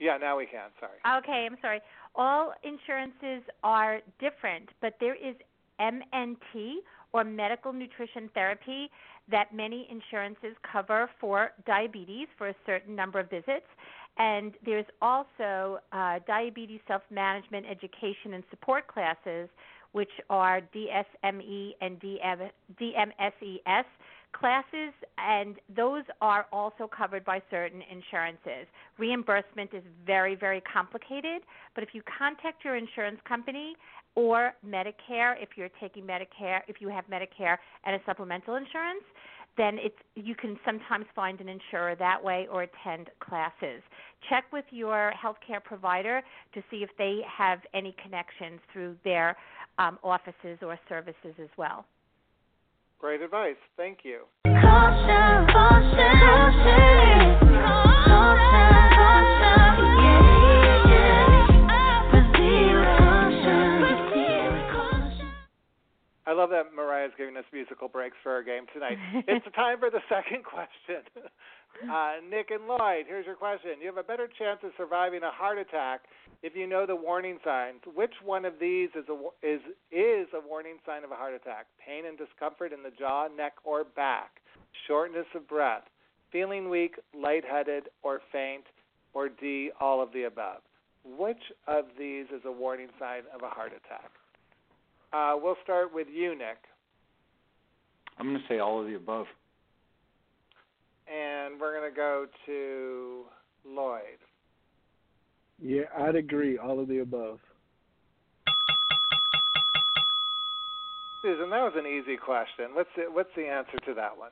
Yeah, 0.00 0.16
now 0.16 0.36
we 0.38 0.46
can. 0.46 0.70
Sorry. 0.80 0.98
Okay, 1.18 1.46
I'm 1.50 1.58
sorry. 1.60 1.80
All 2.14 2.52
insurances 2.62 3.48
are 3.62 4.00
different, 4.20 4.68
but 4.80 4.94
there 5.00 5.14
is 5.14 5.36
MNT 5.80 6.76
or 7.12 7.24
medical 7.24 7.72
nutrition 7.72 8.28
therapy 8.34 8.90
that 9.30 9.54
many 9.54 9.86
insurances 9.90 10.56
cover 10.70 11.08
for 11.20 11.52
diabetes 11.66 12.28
for 12.36 12.48
a 12.48 12.54
certain 12.66 12.94
number 12.94 13.20
of 13.20 13.30
visits. 13.30 13.66
And 14.18 14.54
there's 14.64 14.86
also 15.02 15.78
uh, 15.92 16.20
diabetes 16.26 16.80
self 16.86 17.02
management 17.10 17.66
education 17.66 18.34
and 18.34 18.44
support 18.50 18.86
classes, 18.86 19.48
which 19.94 20.10
are 20.28 20.60
DSME 20.74 21.70
and 21.80 22.00
DM, 22.00 22.50
DMSES 22.80 23.84
classes, 24.32 24.92
and 25.18 25.54
those 25.76 26.02
are 26.20 26.46
also 26.52 26.88
covered 26.88 27.24
by 27.24 27.40
certain 27.48 27.80
insurances. 27.80 28.66
Reimbursement 28.98 29.72
is 29.72 29.84
very, 30.04 30.34
very 30.34 30.60
complicated, 30.60 31.42
but 31.76 31.84
if 31.84 31.90
you 31.92 32.02
contact 32.18 32.64
your 32.64 32.74
insurance 32.74 33.20
company 33.26 33.76
or 34.16 34.54
Medicare, 34.66 35.34
if 35.40 35.50
you're 35.56 35.70
taking 35.80 36.04
Medicare, 36.04 36.60
if 36.66 36.80
you 36.80 36.88
have 36.88 37.04
Medicare 37.06 37.58
and 37.84 37.94
a 37.94 38.00
supplemental 38.04 38.56
insurance, 38.56 39.04
then 39.56 39.78
it's 39.78 39.94
you 40.16 40.34
can 40.34 40.58
sometimes 40.64 41.06
find 41.14 41.40
an 41.40 41.48
insurer 41.48 41.94
that 41.94 42.22
way 42.22 42.48
or 42.50 42.64
attend 42.64 43.10
classes. 43.20 43.82
Check 44.28 44.44
with 44.52 44.64
your 44.70 45.12
healthcare 45.12 45.62
provider 45.62 46.22
to 46.54 46.62
see 46.70 46.78
if 46.78 46.90
they 46.98 47.20
have 47.26 47.60
any 47.72 47.94
connections 48.02 48.60
through 48.72 48.96
their 49.04 49.36
um, 49.78 49.98
offices 50.02 50.58
or 50.62 50.78
services 50.88 51.34
as 51.40 51.48
well. 51.56 51.84
Great 52.98 53.20
advice. 53.20 53.56
Thank 53.76 53.98
you. 54.02 54.20
Caution, 54.44 55.46
caution, 55.52 56.20
caution. 56.20 57.44
I 66.26 66.32
love 66.32 66.50
that 66.50 66.74
Mariah's 66.74 67.12
giving 67.16 67.36
us 67.36 67.44
musical 67.52 67.86
breaks 67.86 68.16
for 68.22 68.32
our 68.32 68.42
game 68.42 68.64
tonight. 68.72 68.98
it's 69.28 69.46
time 69.54 69.78
for 69.78 69.90
the 69.90 70.00
second 70.08 70.44
question. 70.44 71.02
Uh, 71.90 72.22
Nick 72.30 72.52
and 72.52 72.68
Lloyd, 72.68 73.04
here's 73.08 73.26
your 73.26 73.34
question. 73.34 73.72
You 73.80 73.88
have 73.88 73.96
a 73.96 74.04
better 74.04 74.28
chance 74.38 74.60
of 74.62 74.70
surviving 74.76 75.24
a 75.24 75.30
heart 75.32 75.58
attack 75.58 76.02
if 76.44 76.54
you 76.54 76.66
know 76.66 76.84
the 76.84 76.94
warning 76.94 77.38
signs. 77.42 77.80
Which 77.94 78.12
one 78.22 78.44
of 78.44 78.54
these 78.60 78.90
is 78.94 79.06
a 79.08 79.14
is 79.42 79.60
is 79.90 80.28
a 80.34 80.46
warning 80.46 80.76
sign 80.84 81.02
of 81.02 81.10
a 81.10 81.14
heart 81.14 81.32
attack? 81.34 81.66
Pain 81.84 82.04
and 82.06 82.18
discomfort 82.18 82.70
in 82.72 82.82
the 82.82 82.90
jaw, 82.90 83.28
neck, 83.34 83.54
or 83.64 83.82
back, 83.82 84.42
shortness 84.86 85.24
of 85.34 85.48
breath, 85.48 85.84
feeling 86.30 86.68
weak, 86.68 86.96
lightheaded, 87.18 87.84
or 88.02 88.20
faint, 88.30 88.64
or 89.14 89.30
D, 89.30 89.70
all 89.80 90.02
of 90.02 90.12
the 90.12 90.24
above. 90.24 90.60
Which 91.18 91.40
of 91.66 91.86
these 91.98 92.26
is 92.26 92.42
a 92.44 92.52
warning 92.52 92.88
sign 92.98 93.22
of 93.34 93.42
a 93.42 93.48
heart 93.48 93.72
attack? 93.72 94.10
Uh, 95.14 95.36
we'll 95.40 95.56
start 95.62 95.94
with 95.94 96.08
you, 96.12 96.36
Nick, 96.36 96.58
I'm 98.18 98.26
going 98.26 98.38
to 98.38 98.44
say 98.48 98.58
all 98.58 98.80
of 98.80 98.86
the 98.86 98.96
above. 98.96 99.26
and 101.06 101.60
we're 101.60 101.78
going 101.78 101.90
to 101.90 101.96
go 101.96 102.26
to 102.46 103.24
Lloyd. 103.66 104.18
Yeah, 105.60 105.84
I'd 105.98 106.16
agree. 106.16 106.58
All 106.58 106.80
of 106.80 106.88
the 106.88 106.98
above. 106.98 107.38
Susan, 111.22 111.48
that 111.50 111.62
was 111.62 111.72
an 111.76 111.86
easy 111.86 112.18
question. 112.18 112.74
What's 112.74 112.90
the, 112.96 113.04
what's 113.10 113.30
the 113.34 113.46
answer 113.46 113.78
to 113.86 113.94
that 113.94 114.16
one? 114.18 114.30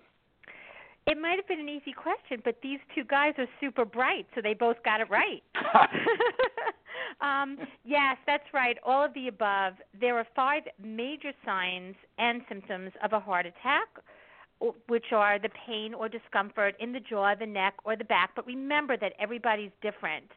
It 1.06 1.18
might 1.18 1.36
have 1.36 1.48
been 1.48 1.58
an 1.58 1.68
easy 1.68 1.92
question, 1.92 2.42
but 2.44 2.58
these 2.62 2.78
two 2.94 3.02
guys 3.02 3.34
are 3.38 3.46
super 3.60 3.84
bright, 3.84 4.26
so 4.34 4.40
they 4.40 4.54
both 4.54 4.76
got 4.84 5.00
it 5.00 5.08
right. 5.10 5.42
um, 7.20 7.58
yes, 7.84 8.18
that's 8.26 8.44
right. 8.54 8.76
All 8.84 9.04
of 9.04 9.12
the 9.14 9.28
above. 9.28 9.74
There 9.98 10.16
are 10.18 10.26
five 10.36 10.62
major 10.82 11.32
signs 11.44 11.96
and 12.18 12.42
symptoms 12.48 12.92
of 13.02 13.12
a 13.12 13.20
heart 13.20 13.46
attack, 13.46 13.88
which 14.86 15.06
are 15.12 15.40
the 15.40 15.50
pain 15.66 15.92
or 15.94 16.08
discomfort 16.08 16.76
in 16.78 16.92
the 16.92 17.00
jaw, 17.00 17.34
the 17.34 17.46
neck, 17.46 17.74
or 17.84 17.96
the 17.96 18.04
back. 18.04 18.30
But 18.36 18.46
remember 18.46 18.96
that 18.96 19.14
everybody's 19.18 19.72
different. 19.80 20.30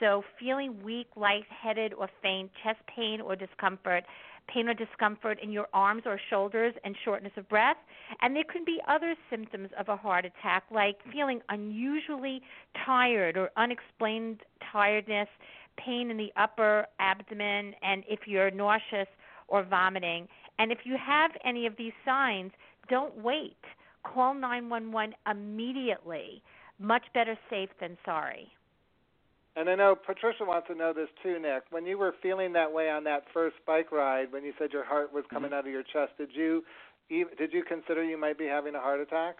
So, 0.00 0.24
feeling 0.38 0.82
weak, 0.82 1.06
lightheaded, 1.16 1.94
or 1.94 2.08
faint, 2.22 2.50
chest 2.62 2.80
pain 2.94 3.20
or 3.20 3.36
discomfort, 3.36 4.04
pain 4.48 4.68
or 4.68 4.74
discomfort 4.74 5.38
in 5.42 5.50
your 5.50 5.68
arms 5.72 6.02
or 6.04 6.18
shoulders, 6.30 6.74
and 6.84 6.94
shortness 7.04 7.32
of 7.36 7.48
breath. 7.48 7.76
And 8.20 8.34
there 8.34 8.44
can 8.44 8.64
be 8.64 8.80
other 8.88 9.14
symptoms 9.30 9.70
of 9.78 9.88
a 9.88 9.96
heart 9.96 10.24
attack, 10.24 10.64
like 10.70 10.96
feeling 11.12 11.40
unusually 11.48 12.42
tired 12.84 13.36
or 13.36 13.50
unexplained 13.56 14.40
tiredness, 14.72 15.28
pain 15.76 16.10
in 16.10 16.16
the 16.16 16.32
upper 16.36 16.86
abdomen, 16.98 17.74
and 17.82 18.04
if 18.08 18.20
you're 18.26 18.50
nauseous 18.50 19.08
or 19.48 19.62
vomiting. 19.62 20.28
And 20.58 20.70
if 20.70 20.78
you 20.84 20.96
have 21.04 21.30
any 21.44 21.66
of 21.66 21.76
these 21.76 21.92
signs, 22.04 22.52
don't 22.88 23.16
wait. 23.16 23.56
Call 24.04 24.34
911 24.34 25.14
immediately. 25.30 26.42
Much 26.78 27.04
better 27.14 27.38
safe 27.48 27.70
than 27.80 27.96
sorry. 28.04 28.52
And 29.56 29.68
I 29.68 29.76
know 29.76 29.94
Patricia 29.94 30.44
wants 30.44 30.66
to 30.68 30.74
know 30.74 30.92
this 30.92 31.08
too, 31.22 31.38
Nick. 31.38 31.64
When 31.70 31.86
you 31.86 31.96
were 31.96 32.14
feeling 32.20 32.52
that 32.54 32.72
way 32.72 32.90
on 32.90 33.04
that 33.04 33.22
first 33.32 33.56
bike 33.66 33.92
ride, 33.92 34.32
when 34.32 34.44
you 34.44 34.52
said 34.58 34.72
your 34.72 34.84
heart 34.84 35.12
was 35.12 35.24
coming 35.30 35.52
out 35.52 35.66
of 35.66 35.72
your 35.72 35.84
chest, 35.84 36.12
did 36.18 36.30
you 36.34 36.64
did 37.08 37.52
you 37.52 37.62
consider 37.62 38.02
you 38.02 38.18
might 38.18 38.38
be 38.38 38.46
having 38.46 38.74
a 38.74 38.80
heart 38.80 39.00
attack? 39.00 39.36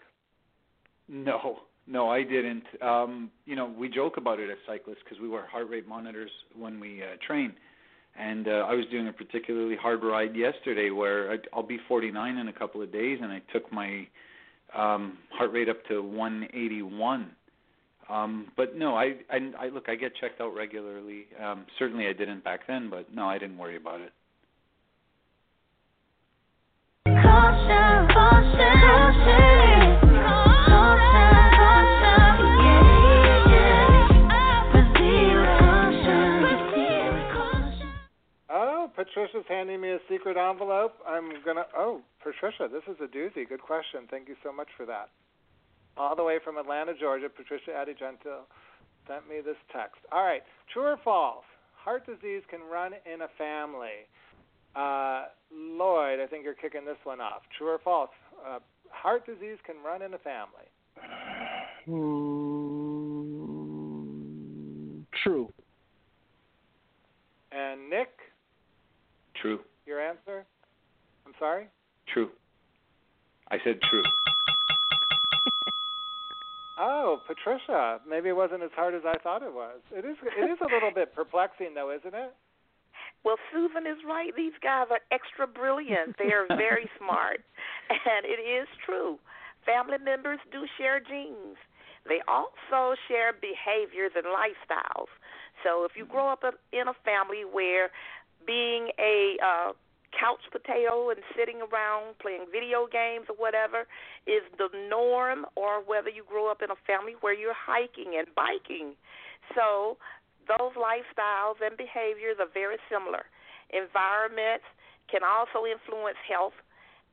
No, 1.09 1.59
no, 1.87 2.09
I 2.09 2.23
didn't. 2.23 2.63
Um, 2.81 3.29
you 3.45 3.55
know, 3.55 3.65
we 3.65 3.89
joke 3.89 4.17
about 4.17 4.39
it 4.39 4.49
as 4.49 4.57
cyclists 4.65 4.99
because 5.03 5.19
we 5.19 5.27
wear 5.27 5.45
heart 5.47 5.69
rate 5.69 5.87
monitors 5.87 6.31
when 6.57 6.79
we 6.79 7.03
uh, 7.03 7.17
train. 7.25 7.53
And 8.17 8.47
uh, 8.47 8.65
I 8.69 8.73
was 8.73 8.85
doing 8.89 9.09
a 9.09 9.13
particularly 9.13 9.75
hard 9.75 10.01
ride 10.01 10.35
yesterday 10.35 10.89
where 10.89 11.33
I, 11.33 11.37
I'll 11.53 11.63
be 11.63 11.79
49 11.87 12.37
in 12.37 12.47
a 12.47 12.53
couple 12.53 12.81
of 12.81 12.91
days, 12.91 13.19
and 13.21 13.31
I 13.31 13.41
took 13.51 13.71
my 13.73 14.07
um, 14.73 15.17
heart 15.31 15.51
rate 15.51 15.67
up 15.67 15.85
to 15.89 16.01
181 16.01 17.31
Um, 18.09 18.51
but 18.55 18.75
no, 18.75 18.95
I, 18.95 19.15
I, 19.31 19.51
I 19.59 19.67
look. 19.69 19.89
I 19.89 19.95
get 19.95 20.15
checked 20.15 20.39
out 20.39 20.53
regularly. 20.53 21.25
Um, 21.43 21.65
certainly, 21.79 22.07
I 22.07 22.13
didn't 22.13 22.43
back 22.43 22.61
then, 22.67 22.89
but 22.89 23.13
no, 23.13 23.27
I 23.27 23.39
didn't 23.39 23.57
worry 23.57 23.77
about 23.77 24.01
it. 24.01 24.11
Oh, 38.57 38.91
Patricia's 38.95 39.45
handing 39.49 39.81
me 39.81 39.89
a 39.89 39.99
secret 40.09 40.37
envelope. 40.37 40.93
I'm 41.07 41.31
gonna. 41.43 41.65
Oh, 41.75 42.01
Patricia, 42.23 42.67
this 42.71 42.83
is 42.87 42.97
a 43.01 43.07
doozy. 43.07 43.49
Good 43.49 43.61
question. 43.61 44.01
Thank 44.11 44.27
you 44.27 44.35
so 44.43 44.53
much 44.53 44.69
for 44.77 44.85
that. 44.85 45.09
All 45.97 46.15
the 46.15 46.23
way 46.23 46.39
from 46.43 46.57
Atlanta, 46.57 46.93
Georgia, 46.99 47.29
Patricia 47.29 47.71
Adigento 47.71 48.43
sent 49.07 49.27
me 49.29 49.37
this 49.43 49.55
text. 49.71 49.97
All 50.11 50.23
right, 50.23 50.43
true 50.73 50.83
or 50.83 50.97
false? 51.03 51.45
Heart 51.75 52.05
disease 52.05 52.41
can 52.49 52.61
run 52.71 52.93
in 53.11 53.21
a 53.21 53.27
family. 53.37 54.07
Uh, 54.75 55.25
Lloyd, 55.53 56.19
I 56.19 56.27
think 56.29 56.43
you're 56.43 56.53
kicking 56.53 56.83
this 56.85 56.97
one 57.03 57.21
off. 57.21 57.43
True 57.57 57.69
or 57.69 57.79
false? 57.79 58.09
Uh, 58.45 58.59
heart 58.89 59.25
disease 59.25 59.57
can 59.65 59.75
run 59.85 60.01
in 60.01 60.13
a 60.13 60.17
family. 60.17 60.67
Hmm, 61.85 62.21
true. 65.23 65.49
And 67.51 67.89
Nick, 67.89 68.09
True. 69.41 69.59
your 69.85 70.01
answer? 70.01 70.45
I'm 71.25 71.33
sorry. 71.39 71.67
True. 72.13 72.29
I 73.49 73.57
said 73.63 73.79
true. 73.89 74.03
Oh, 76.77 77.19
Patricia, 77.25 77.99
maybe 78.07 78.29
it 78.29 78.35
wasn't 78.35 78.63
as 78.63 78.71
hard 78.75 78.95
as 78.95 79.01
I 79.05 79.17
thought 79.23 79.43
it 79.43 79.53
was. 79.53 79.79
It 79.91 80.03
is. 80.03 80.17
It 80.37 80.51
is 80.51 80.59
a 80.61 80.73
little 80.73 80.91
bit 80.93 81.15
perplexing, 81.15 81.73
though, 81.73 81.91
isn't 81.91 82.13
it? 82.13 82.33
Well, 83.23 83.37
Susan 83.51 83.87
is 83.87 83.97
right. 84.05 84.35
These 84.35 84.53
guys 84.61 84.87
are 84.91 84.99
extra 85.11 85.47
brilliant. 85.47 86.15
They 86.19 86.31
are 86.31 86.45
very 86.47 86.89
smart. 86.99 87.41
And 87.89 88.25
it 88.25 88.41
is 88.43 88.67
true. 88.85 89.17
Family 89.65 89.97
members 90.03 90.39
do 90.51 90.65
share 90.77 90.99
genes. 90.99 91.57
They 92.07 92.21
also 92.27 92.93
share 93.07 93.33
behaviors 93.33 94.11
and 94.15 94.25
lifestyles. 94.25 95.09
So 95.63 95.85
if 95.85 95.93
you 95.97 96.05
grow 96.05 96.29
up 96.29 96.43
in 96.71 96.87
a 96.87 96.93
family 97.03 97.43
where 97.49 97.89
being 98.45 98.89
a 98.99 99.37
uh, 99.41 99.71
couch 100.15 100.41
potato 100.51 101.11
and 101.11 101.19
sitting 101.35 101.59
around 101.59 102.17
playing 102.19 102.47
video 102.51 102.87
games 102.87 103.27
or 103.27 103.35
whatever 103.35 103.85
is 104.25 104.41
the 104.57 104.71
norm, 104.89 105.45
or 105.55 105.83
whether 105.83 106.09
you 106.09 106.23
grow 106.23 106.49
up 106.49 106.63
in 106.63 106.71
a 106.71 106.79
family 106.87 107.13
where 107.21 107.35
you're 107.35 107.55
hiking 107.55 108.15
and 108.17 108.27
biking. 108.33 108.95
So 109.53 109.99
those 110.47 110.73
lifestyles 110.79 111.59
and 111.59 111.75
behaviors 111.77 112.37
are 112.39 112.49
very 112.53 112.77
similar. 112.89 113.27
Environments 113.73 114.65
can 115.11 115.21
also 115.21 115.67
influence 115.67 116.17
health 116.25 116.55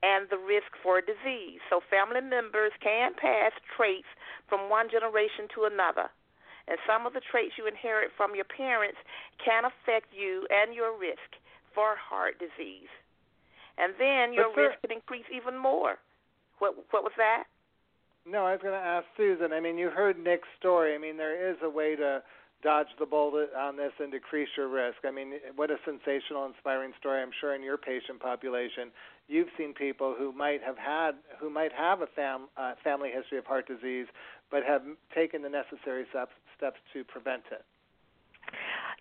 and 0.03 0.26
the 0.30 0.38
risk 0.38 0.70
for 0.82 1.00
disease. 1.00 1.62
So 1.70 1.80
family 1.86 2.20
members 2.20 2.72
can 2.82 3.14
pass 3.14 3.53
traits 3.76 4.09
from 4.48 4.68
one 4.68 4.90
generation 4.90 5.46
to 5.55 5.70
another. 5.70 6.11
And 6.68 6.78
some 6.86 7.07
of 7.07 7.12
the 7.12 7.22
traits 7.22 7.59
you 7.59 7.66
inherit 7.66 8.14
from 8.16 8.34
your 8.34 8.46
parents 8.46 8.98
can 9.42 9.66
affect 9.66 10.14
you 10.14 10.46
and 10.50 10.74
your 10.74 10.94
risk 10.94 11.38
for 11.75 11.97
heart 11.97 12.39
disease. 12.39 12.91
And 13.79 13.95
then 13.99 14.33
your 14.33 14.53
sir- 14.55 14.68
risk 14.68 14.81
can 14.83 14.93
increase 14.93 15.27
even 15.35 15.57
more. 15.57 15.97
What 16.59 16.75
what 16.91 17.03
was 17.03 17.12
that? 17.16 17.45
No, 18.25 18.47
I 18.47 18.53
was 18.53 18.61
going 18.62 18.75
to 18.75 18.87
ask 18.87 19.07
Susan. 19.16 19.53
I 19.53 19.59
mean, 19.59 19.77
you 19.77 19.91
heard 19.91 20.16
Nick's 20.16 20.47
story. 20.59 20.95
I 20.95 20.99
mean, 20.99 21.16
there 21.16 21.51
is 21.51 21.57
a 21.62 21.68
way 21.68 21.97
to 21.97 22.23
dodge 22.62 22.87
the 23.01 23.07
bullet 23.07 23.51
on 23.59 23.77
this 23.77 23.91
and 23.99 24.12
decrease 24.12 24.49
your 24.57 24.68
risk. 24.68 24.99
I 25.05 25.11
mean, 25.11 25.35
what 25.57 25.70
a 25.70 25.77
sensational, 25.85 26.47
inspiring 26.47 26.93
story! 26.99 27.20
I'm 27.20 27.33
sure 27.41 27.55
in 27.55 27.62
your 27.62 27.77
patient 27.77 28.20
population, 28.20 28.93
you've 29.27 29.49
seen 29.59 29.75
people 29.75 30.14
who 30.16 30.33
might 30.33 30.62
have 30.62 30.79
had, 30.79 31.12
who 31.41 31.51
might 31.51 31.73
have 31.73 32.03
a 32.03 32.07
fam, 32.07 32.49
uh, 32.57 32.75
family 32.85 33.11
history 33.12 33.39
of 33.39 33.47
heart 33.47 33.66
disease, 33.66 34.07
but 34.51 34.62
have 34.62 34.83
taken 35.14 35.43
the 35.43 35.49
necessary 35.49 36.07
steps 36.11 36.33
steps 36.57 36.79
to 36.93 37.03
prevent 37.03 37.43
it. 37.51 37.64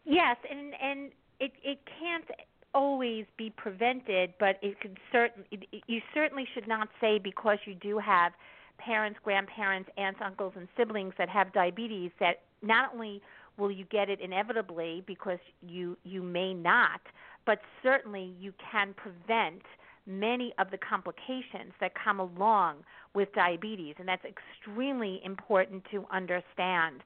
Yes, 0.03 0.37
and 0.49 0.73
and 0.81 1.11
it 1.39 1.51
it 1.63 1.79
can't 1.99 2.25
always 2.73 3.25
be 3.37 3.49
prevented, 3.49 4.33
but 4.39 4.57
it 4.61 4.79
could 4.79 4.97
certain 5.11 5.43
you 5.87 6.01
certainly 6.13 6.45
should 6.53 6.67
not 6.67 6.89
say 6.99 7.19
because 7.19 7.57
you 7.65 7.75
do 7.75 7.97
have 7.97 8.33
parents, 8.77 9.19
grandparents, 9.23 9.89
aunts, 9.97 10.19
uncles, 10.23 10.53
and 10.55 10.67
siblings 10.77 11.13
that 11.17 11.29
have 11.29 11.53
diabetes 11.53 12.11
that 12.19 12.41
not 12.61 12.93
only 12.93 13.21
will 13.57 13.71
you 13.71 13.85
get 13.85 14.09
it 14.09 14.19
inevitably 14.21 15.03
because 15.05 15.39
you 15.61 15.97
you 16.03 16.21
may 16.23 16.53
not, 16.53 17.01
but 17.45 17.59
certainly 17.83 18.33
you 18.39 18.53
can 18.71 18.93
prevent 18.93 19.61
many 20.07 20.53
of 20.57 20.71
the 20.71 20.77
complications 20.77 21.73
that 21.79 21.91
come 22.03 22.19
along 22.19 22.77
with 23.13 23.31
diabetes, 23.33 23.95
and 23.99 24.07
that's 24.07 24.25
extremely 24.25 25.21
important 25.23 25.83
to 25.91 26.05
understand. 26.11 27.01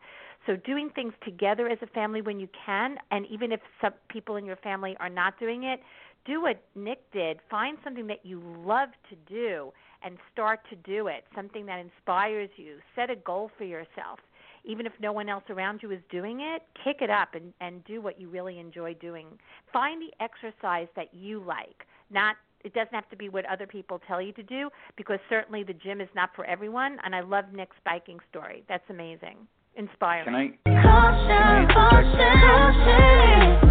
So, 0.45 0.55
doing 0.55 0.91
things 0.93 1.13
together 1.23 1.67
as 1.67 1.79
a 1.81 1.87
family 1.87 2.21
when 2.21 2.39
you 2.39 2.47
can, 2.65 2.97
and 3.11 3.25
even 3.27 3.51
if 3.51 3.59
some 3.81 3.93
people 4.09 4.35
in 4.35 4.45
your 4.45 4.57
family 4.57 4.95
are 4.99 5.09
not 5.09 5.39
doing 5.39 5.63
it, 5.63 5.79
do 6.25 6.41
what 6.41 6.63
Nick 6.75 6.99
did. 7.11 7.39
Find 7.49 7.77
something 7.83 8.07
that 8.07 8.25
you 8.25 8.41
love 8.65 8.89
to 9.09 9.15
do 9.27 9.71
and 10.03 10.17
start 10.31 10.59
to 10.69 10.75
do 10.75 11.07
it, 11.07 11.23
something 11.35 11.65
that 11.65 11.79
inspires 11.79 12.49
you. 12.57 12.77
Set 12.95 13.09
a 13.09 13.15
goal 13.15 13.49
for 13.57 13.63
yourself. 13.63 14.19
Even 14.63 14.85
if 14.85 14.93
no 14.99 15.11
one 15.11 15.29
else 15.29 15.43
around 15.49 15.81
you 15.83 15.91
is 15.91 15.99
doing 16.09 16.41
it, 16.41 16.63
kick 16.83 16.97
it 17.01 17.09
up 17.09 17.35
and, 17.35 17.53
and 17.61 17.83
do 17.85 18.01
what 18.01 18.19
you 18.19 18.29
really 18.29 18.59
enjoy 18.59 18.93
doing. 18.95 19.27
Find 19.71 20.01
the 20.01 20.11
exercise 20.23 20.87
that 20.95 21.13
you 21.13 21.43
like, 21.43 21.85
not 22.09 22.35
it 22.63 22.73
doesn't 22.73 22.95
have 22.95 23.07
to 23.11 23.15
be 23.15 23.29
what 23.29 23.45
other 23.45 23.67
people 23.67 24.01
tell 24.07 24.19
you 24.19 24.33
to 24.33 24.41
do 24.41 24.71
because 24.97 25.19
certainly 25.29 25.61
the 25.61 25.73
gym 25.73 26.01
is 26.01 26.09
not 26.15 26.31
for 26.35 26.45
everyone 26.45 26.97
and 27.05 27.13
I 27.13 27.21
love 27.21 27.45
Nick's 27.53 27.77
biking 27.85 28.17
story. 28.31 28.63
That's 28.67 28.83
amazing. 28.89 29.37
Inspiring. 29.75 30.57
Can 30.65 30.75
I? 30.75 30.81
Caution, 30.81 31.67
caution, 31.73 32.39
caution. 32.41 33.65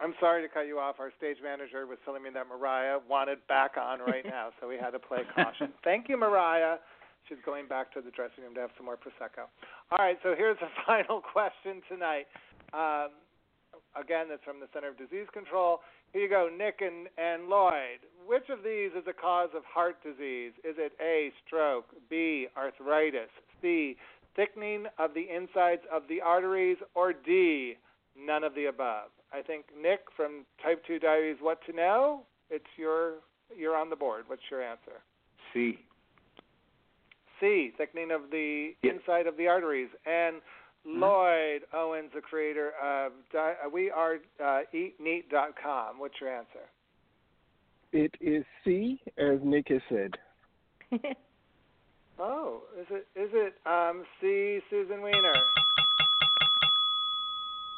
I'm 0.00 0.14
sorry 0.18 0.42
to 0.42 0.48
cut 0.48 0.66
you 0.66 0.80
off. 0.80 0.96
Our 0.98 1.12
stage 1.18 1.36
manager 1.42 1.86
was 1.86 1.98
telling 2.04 2.22
me 2.22 2.30
that 2.34 2.48
Mariah 2.48 2.98
wanted 3.08 3.46
back 3.46 3.76
on 3.76 4.00
right 4.00 4.24
now, 4.24 4.50
so 4.60 4.66
we 4.66 4.76
had 4.76 4.90
to 4.90 4.98
play 4.98 5.22
caution. 5.36 5.72
Thank 5.84 6.08
you, 6.08 6.16
Mariah. 6.16 6.78
She's 7.28 7.38
going 7.46 7.68
back 7.68 7.92
to 7.94 8.00
the 8.00 8.10
dressing 8.10 8.42
room 8.42 8.54
to 8.54 8.60
have 8.60 8.70
some 8.76 8.86
more 8.86 8.96
prosecco. 8.96 9.46
All 9.92 9.98
right, 9.98 10.18
so 10.24 10.34
here's 10.36 10.58
the 10.58 10.66
final 10.86 11.20
question 11.20 11.80
tonight. 11.88 12.26
Um, 12.72 13.14
again, 13.94 14.26
that's 14.28 14.42
from 14.42 14.58
the 14.58 14.66
Center 14.74 14.88
of 14.88 14.98
Disease 14.98 15.28
Control. 15.32 15.78
Here 16.12 16.22
you 16.22 16.28
go, 16.28 16.48
Nick 16.56 16.80
and, 16.80 17.06
and 17.18 17.48
Lloyd. 17.48 18.00
Which 18.26 18.48
of 18.50 18.64
these 18.64 18.90
is 18.96 19.06
a 19.08 19.12
cause 19.12 19.50
of 19.56 19.62
heart 19.64 19.96
disease? 20.02 20.52
Is 20.64 20.76
it 20.78 20.92
A, 21.00 21.30
stroke, 21.46 21.86
B, 22.08 22.48
arthritis, 22.56 23.30
C, 23.62 23.96
thickening 24.34 24.86
of 24.98 25.14
the 25.14 25.26
insides 25.34 25.82
of 25.92 26.02
the 26.08 26.20
arteries, 26.20 26.78
or 26.94 27.12
D, 27.12 27.74
none 28.18 28.44
of 28.44 28.54
the 28.54 28.66
above? 28.66 29.10
I 29.32 29.42
think 29.42 29.66
Nick 29.80 30.00
from 30.16 30.44
Type 30.62 30.82
2 30.86 30.98
Diabetes 30.98 31.36
What 31.40 31.64
to 31.66 31.72
Know, 31.72 32.22
it's 32.50 32.64
your 32.76 33.14
you're 33.56 33.76
on 33.76 33.90
the 33.90 33.96
board. 33.96 34.24
What's 34.26 34.42
your 34.50 34.62
answer? 34.62 35.02
C. 35.52 35.78
C, 37.40 37.72
thickening 37.76 38.10
of 38.10 38.30
the 38.30 38.72
inside 38.82 39.26
of 39.26 39.36
the 39.36 39.48
arteries. 39.48 39.88
And 40.06 40.36
Lloyd 40.84 41.62
Owens, 41.74 42.10
the 42.14 42.20
creator 42.20 42.72
of 42.82 43.12
di- 43.32 43.54
uh, 43.64 43.68
we 43.68 43.90
are 43.90 44.14
uh, 44.42 44.60
eatneat.com. 44.74 45.98
What's 45.98 46.14
your 46.20 46.34
answer? 46.34 46.66
It 47.92 48.14
is 48.20 48.44
C, 48.64 49.00
as 49.18 49.38
Nick 49.44 49.68
has 49.68 49.80
said. 49.88 50.14
Oh, 52.22 52.64
is 52.78 52.86
it 52.90 53.06
is 53.18 53.30
it 53.32 53.54
um, 53.64 54.04
C, 54.20 54.58
Susan 54.68 55.00
Weiner? 55.00 55.32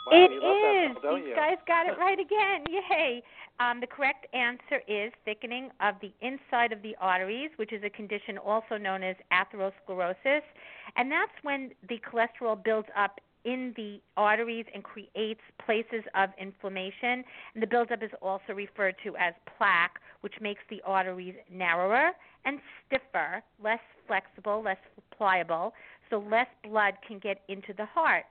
Wow, 0.05 0.13
It 0.19 0.33
you 0.33 0.43
love 0.43 0.57
that 0.63 0.91
is. 0.91 0.97
don't 1.01 1.21
These 1.21 1.29
you? 1.29 1.37
guys 1.37 1.59
got 1.69 1.87
it 1.87 1.97
right 2.01 2.19
again. 2.19 2.65
Yay. 2.69 3.23
Um, 3.61 3.79
the 3.81 3.87
correct 3.87 4.27
answer 4.35 4.83
is 4.89 5.13
thickening 5.25 5.71
of 5.81 5.95
the 6.03 6.11
inside 6.27 6.73
of 6.73 6.83
the 6.83 6.97
arteries, 7.01 7.51
which 7.55 7.73
is 7.73 7.85
a 7.85 7.91
condition 7.91 8.37
also 8.37 8.77
known 8.77 9.05
as 9.05 9.15
atherosclerosis. 9.31 10.43
And 10.97 11.11
that's 11.11 11.33
when 11.43 11.71
the 11.89 11.99
cholesterol 12.01 12.63
builds 12.63 12.89
up 12.97 13.21
in 13.45 13.73
the 13.77 14.01
arteries 14.17 14.67
and 14.73 14.85
creates 14.85 15.41
places 15.65 16.05
of 16.15 16.31
inflammation. 16.41 17.25
And 17.55 17.63
the 17.63 17.67
buildup 17.67 18.03
is 18.03 18.11
also 18.21 18.53
referred 18.55 18.95
to 19.05 19.17
as 19.17 19.35
plaque, 19.59 19.99
which 20.21 20.35
makes 20.41 20.61
the 20.71 20.81
arteries 20.85 21.35
narrower 21.51 22.13
and 22.45 22.61
stiffer, 22.87 23.43
less 23.63 23.81
flexible, 24.07 24.63
less 24.63 24.79
pliable, 25.17 25.75
so 26.09 26.19
less 26.19 26.47
blood 26.63 26.95
can 27.07 27.19
get 27.19 27.43
into 27.49 27.73
the 27.73 27.87
heart. 27.87 28.25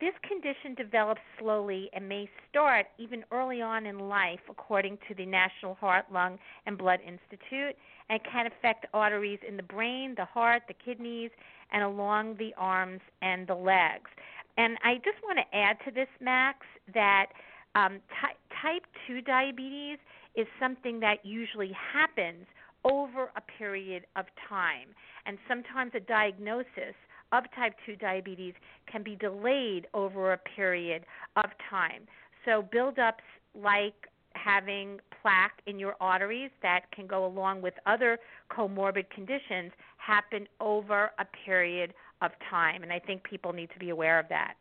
this 0.00 0.14
condition 0.22 0.74
develops 0.76 1.20
slowly 1.38 1.90
and 1.92 2.08
may 2.08 2.28
start 2.48 2.86
even 2.98 3.24
early 3.32 3.60
on 3.60 3.84
in 3.84 3.98
life, 3.98 4.40
according 4.48 4.96
to 5.08 5.14
the 5.14 5.26
National 5.26 5.74
Heart, 5.74 6.06
Lung, 6.12 6.38
and 6.66 6.78
Blood 6.78 7.00
Institute, 7.06 7.76
and 8.08 8.20
can 8.22 8.46
affect 8.46 8.86
arteries 8.94 9.40
in 9.46 9.56
the 9.56 9.62
brain, 9.62 10.14
the 10.16 10.24
heart, 10.24 10.62
the 10.68 10.74
kidneys, 10.74 11.30
and 11.72 11.82
along 11.82 12.36
the 12.38 12.52
arms 12.56 13.00
and 13.22 13.46
the 13.46 13.54
legs. 13.54 14.10
And 14.56 14.76
I 14.82 14.96
just 14.96 15.22
want 15.22 15.38
to 15.38 15.56
add 15.56 15.76
to 15.84 15.90
this, 15.90 16.08
Max, 16.20 16.58
that 16.94 17.26
um, 17.74 18.00
ty- 18.20 18.36
type 18.62 18.84
2 19.06 19.22
diabetes 19.22 19.98
is 20.34 20.46
something 20.60 21.00
that 21.00 21.24
usually 21.24 21.72
happens 21.92 22.46
over 22.84 23.30
a 23.36 23.40
period 23.58 24.04
of 24.16 24.26
time. 24.48 24.88
And 25.26 25.38
sometimes 25.46 25.92
a 25.94 26.00
diagnosis 26.00 26.94
of 27.32 27.44
type 27.54 27.74
2 27.86 27.96
diabetes 27.96 28.54
can 28.90 29.02
be 29.02 29.14
delayed 29.14 29.86
over 29.94 30.32
a 30.32 30.38
period 30.38 31.04
of 31.36 31.46
time. 31.70 32.02
So, 32.44 32.62
buildups 32.62 33.26
like 33.54 34.08
having 34.34 35.00
plaque 35.20 35.60
in 35.66 35.78
your 35.78 35.96
arteries 36.00 36.50
that 36.62 36.90
can 36.92 37.06
go 37.06 37.26
along 37.26 37.62
with 37.62 37.74
other 37.86 38.18
comorbid 38.50 39.10
conditions 39.10 39.72
happen 40.08 40.48
over 40.60 41.10
a 41.18 41.26
period 41.44 41.92
of 42.22 42.30
time. 42.50 42.82
And 42.82 42.92
I 42.92 42.98
think 42.98 43.22
people 43.22 43.52
need 43.52 43.70
to 43.74 43.78
be 43.78 43.90
aware 43.90 44.18
of 44.18 44.26
that. 44.30 44.54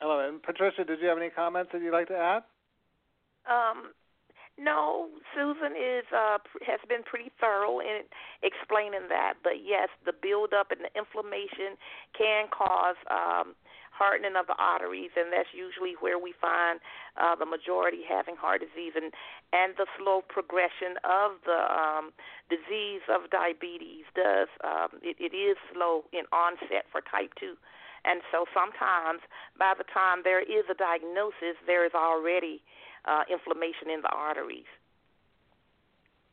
Hello, 0.00 0.26
and 0.26 0.42
Patricia, 0.42 0.84
did 0.84 1.00
you 1.00 1.08
have 1.08 1.18
any 1.18 1.30
comments 1.30 1.70
that 1.72 1.82
you'd 1.82 1.92
like 1.92 2.08
to 2.08 2.16
add? 2.16 2.42
Um, 3.50 3.90
no, 4.58 5.08
Susan 5.34 5.74
is 5.74 6.04
uh, 6.14 6.38
has 6.66 6.80
been 6.88 7.02
pretty 7.02 7.30
thorough 7.40 7.78
in 7.80 8.02
explaining 8.42 9.06
that. 9.08 9.34
But 9.42 9.62
yes, 9.64 9.88
the 10.04 10.12
buildup 10.12 10.70
and 10.70 10.82
the 10.82 10.92
inflammation 10.98 11.78
can 12.16 12.46
cause 12.50 12.98
um, 13.10 13.54
hardening 13.98 14.38
of 14.38 14.46
the 14.46 14.54
arteries, 14.54 15.10
and 15.18 15.34
that's 15.34 15.50
usually 15.50 15.98
where 15.98 16.18
we 16.18 16.32
find 16.38 16.78
uh, 17.18 17.34
the 17.34 17.46
majority 17.46 18.06
having 18.06 18.38
heart 18.38 18.62
disease 18.62 18.94
and 18.94 19.10
and 19.50 19.74
the 19.74 19.90
slow 19.98 20.22
progression 20.22 20.94
of 21.02 21.42
the 21.42 21.60
um, 21.66 22.14
disease 22.46 23.02
of 23.10 23.26
diabetes 23.34 24.06
does 24.14 24.46
um, 24.62 25.02
it, 25.02 25.18
it 25.18 25.34
is 25.34 25.58
slow 25.74 26.06
in 26.14 26.22
onset 26.30 26.86
for 26.94 27.02
type 27.02 27.34
two. 27.34 27.58
And 28.04 28.22
so 28.30 28.46
sometimes 28.54 29.20
by 29.58 29.74
the 29.76 29.84
time 29.90 30.22
there 30.22 30.40
is 30.40 30.64
a 30.70 30.76
diagnosis, 30.78 31.58
there 31.66 31.84
is 31.84 31.92
already 31.92 32.62
uh, 33.04 33.26
inflammation 33.26 33.90
in 33.90 34.00
the 34.02 34.12
arteries. 34.14 34.70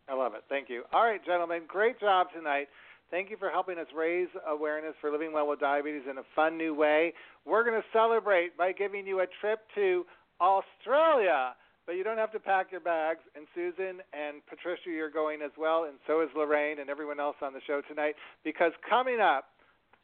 I 0.07 0.13
love 0.13 0.35
it. 0.35 0.43
Thank 0.49 0.69
you. 0.69 0.83
All 0.93 1.03
right, 1.03 1.23
gentlemen, 1.25 1.63
great 1.67 1.99
job 1.99 2.27
tonight. 2.29 2.69
Thank 3.15 3.29
you 3.29 3.37
for 3.37 3.49
helping 3.49 3.79
us 3.79 3.87
raise 3.95 4.27
awareness 4.45 4.93
for 4.99 5.09
living 5.09 5.31
well 5.31 5.47
with 5.47 5.61
diabetes 5.61 6.01
in 6.11 6.17
a 6.17 6.27
fun 6.35 6.57
new 6.57 6.75
way. 6.75 7.13
We're 7.45 7.63
going 7.63 7.81
to 7.81 7.87
celebrate 7.93 8.57
by 8.57 8.73
giving 8.73 9.07
you 9.07 9.21
a 9.21 9.25
trip 9.39 9.59
to 9.75 10.05
Australia, 10.41 11.55
but 11.85 11.93
you 11.93 12.03
don't 12.03 12.17
have 12.17 12.33
to 12.33 12.41
pack 12.41 12.73
your 12.73 12.81
bags. 12.81 13.21
And 13.33 13.47
Susan 13.55 14.03
and 14.11 14.45
Patricia, 14.49 14.89
you're 14.91 15.09
going 15.09 15.41
as 15.41 15.51
well, 15.57 15.85
and 15.85 15.95
so 16.05 16.19
is 16.19 16.29
Lorraine 16.35 16.79
and 16.81 16.89
everyone 16.89 17.21
else 17.21 17.37
on 17.41 17.53
the 17.53 17.61
show 17.65 17.79
tonight, 17.87 18.15
because 18.43 18.73
coming 18.83 19.21
up, 19.21 19.45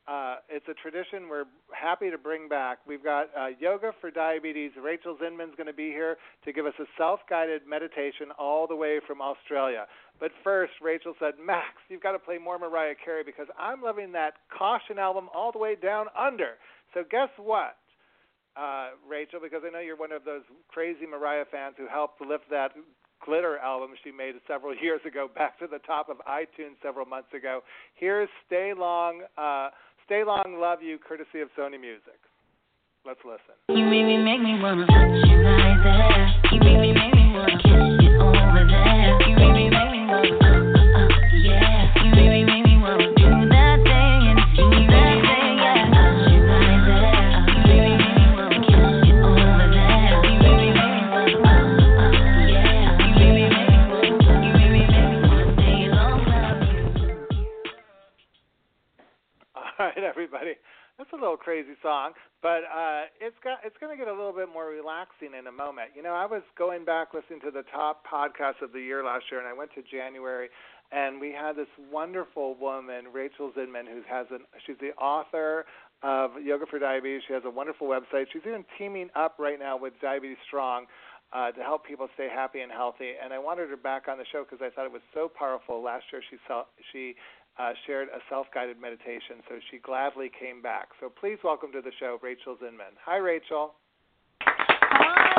uh, 0.08 0.38
it's 0.50 0.66
a 0.68 0.74
tradition 0.74 1.30
we're 1.30 1.46
happy 1.74 2.10
to 2.10 2.18
bring 2.18 2.50
back. 2.50 2.80
We've 2.88 3.04
got 3.04 3.30
uh, 3.38 3.50
Yoga 3.60 3.92
for 4.02 4.10
Diabetes. 4.10 4.72
Rachel 4.82 5.16
Zinman's 5.22 5.56
going 5.56 5.68
to 5.68 5.74
be 5.74 5.90
here 5.90 6.18
to 6.44 6.52
give 6.52 6.66
us 6.66 6.74
a 6.80 6.86
self 6.98 7.20
guided 7.30 7.62
meditation 7.68 8.28
all 8.38 8.66
the 8.68 8.76
way 8.76 9.00
from 9.06 9.22
Australia. 9.22 9.86
But 10.20 10.32
first, 10.44 10.74
Rachel 10.82 11.14
said, 11.20 11.34
Max, 11.44 11.78
you've 11.88 12.02
got 12.02 12.14
to 12.14 12.20
play 12.20 12.40
more 12.40 12.58
Mariah 12.58 12.96
Carey 13.04 13.24
because 13.24 13.48
I'm 13.60 13.82
loving 13.82 14.12
that 14.14 14.34
Caution 14.56 14.98
album 14.98 15.30
all 15.36 15.52
the 15.52 15.60
way 15.60 15.76
down 15.76 16.08
under. 16.18 16.58
So, 16.94 17.04
guess 17.10 17.30
what? 17.38 17.78
Uh, 18.58 18.90
Rachel, 19.08 19.40
because 19.42 19.62
I 19.66 19.72
know 19.72 19.80
you're 19.80 19.96
one 19.96 20.12
of 20.12 20.26
those 20.26 20.44
crazy 20.68 21.06
Mariah 21.06 21.46
fans 21.50 21.76
who 21.78 21.88
helped 21.88 22.22
lift 22.22 22.50
that 22.50 22.72
glitter 23.24 23.58
album 23.60 23.92
she 24.04 24.12
made 24.12 24.34
several 24.48 24.76
years 24.82 25.02
ago 25.08 25.30
back 25.34 25.58
to 25.60 25.68
the 25.68 25.80
top 25.80 26.10
of 26.10 26.18
iTunes 26.28 26.76
several 26.84 27.06
months 27.06 27.34
ago. 27.34 27.62
Here's 27.96 28.30
Stay 28.48 28.74
Long. 28.78 29.22
Uh, 29.38 29.70
Stay 30.12 30.26
Long, 30.26 30.60
Love 30.60 30.80
You, 30.82 30.98
courtesy 31.00 31.40
of 31.40 31.48
Sony 31.58 31.80
Music. 31.80 32.20
Let's 33.06 33.22
listen. 33.24 33.56
You 33.70 33.86
make 33.86 34.06
me, 34.06 34.18
make 34.18 34.42
me 34.42 34.60
wanna 34.62 34.82
you 34.84 35.38
right 35.40 35.80
there. 35.86 36.52
You 36.52 36.60
make 36.60 36.82
me, 36.82 36.92
make 36.92 37.16
me 37.16 37.32
wanna 37.32 37.56
kiss 37.64 38.01
everybody. 60.22 60.54
That's 60.98 61.10
a 61.14 61.16
little 61.16 61.38
crazy 61.38 61.74
song, 61.82 62.12
but 62.44 62.62
uh, 62.70 63.10
it's 63.20 63.36
got 63.44 63.60
it's 63.66 63.76
going 63.82 63.90
to 63.90 63.98
get 63.98 64.12
a 64.12 64.14
little 64.14 64.34
bit 64.34 64.50
more 64.54 64.68
relaxing 64.70 65.34
in 65.34 65.48
a 65.48 65.52
moment. 65.52 65.90
You 65.96 66.04
know, 66.04 66.14
I 66.14 66.28
was 66.28 66.44
going 66.58 66.86
back 66.86 67.16
listening 67.16 67.40
to 67.42 67.50
the 67.50 67.64
top 67.74 68.06
podcasts 68.06 68.62
of 68.62 68.72
the 68.72 68.82
year 68.82 69.04
last 69.04 69.26
year, 69.32 69.40
and 69.40 69.50
I 69.50 69.54
went 69.54 69.72
to 69.74 69.82
January, 69.82 70.50
and 70.92 71.20
we 71.20 71.32
had 71.32 71.56
this 71.56 71.72
wonderful 71.92 72.54
woman, 72.54 73.06
Rachel 73.12 73.52
Zinman, 73.58 73.88
who 73.88 74.02
has 74.08 74.28
an 74.30 74.42
she's 74.68 74.78
the 74.80 74.94
author 75.02 75.66
of 76.04 76.32
Yoga 76.44 76.66
for 76.70 76.78
Diabetes. 76.78 77.22
She 77.28 77.34
has 77.34 77.44
a 77.46 77.50
wonderful 77.50 77.88
website. 77.88 78.26
She's 78.32 78.46
even 78.46 78.66
teaming 78.78 79.10
up 79.16 79.38
right 79.40 79.58
now 79.58 79.78
with 79.78 79.94
Diabetes 80.02 80.38
Strong. 80.46 80.86
Uh, 81.34 81.50
to 81.50 81.64
help 81.64 81.88
people 81.88 82.10
stay 82.16 82.28
happy 82.28 82.60
and 82.60 82.70
healthy, 82.70 83.14
and 83.24 83.32
I 83.32 83.40
wanted 83.40 83.70
her 83.70 83.78
back 83.78 84.10
on 84.10 84.18
the 84.18 84.26
show 84.34 84.44
because 84.44 84.60
I 84.62 84.70
thought 84.70 84.86
it 84.86 84.92
was 84.92 85.02
so 85.14 85.32
powerful. 85.34 85.82
Last 85.82 86.04
year, 86.12 86.22
she 86.30 86.36
saw, 86.46 86.66
she 86.92 87.16
uh, 87.60 87.74
shared 87.86 88.08
a 88.10 88.20
self-guided 88.30 88.80
meditation, 88.80 89.44
so 89.50 89.56
she 89.70 89.78
gladly 89.78 90.32
came 90.40 90.62
back. 90.62 90.90
So 91.00 91.10
please 91.10 91.38
welcome 91.44 91.72
to 91.74 91.82
the 91.82 91.92
show 92.00 92.18
Rachel 92.22 92.56
Zinman. 92.56 92.96
Hi, 93.06 93.18
Rachel. 93.18 93.76
Hi, 94.42 95.32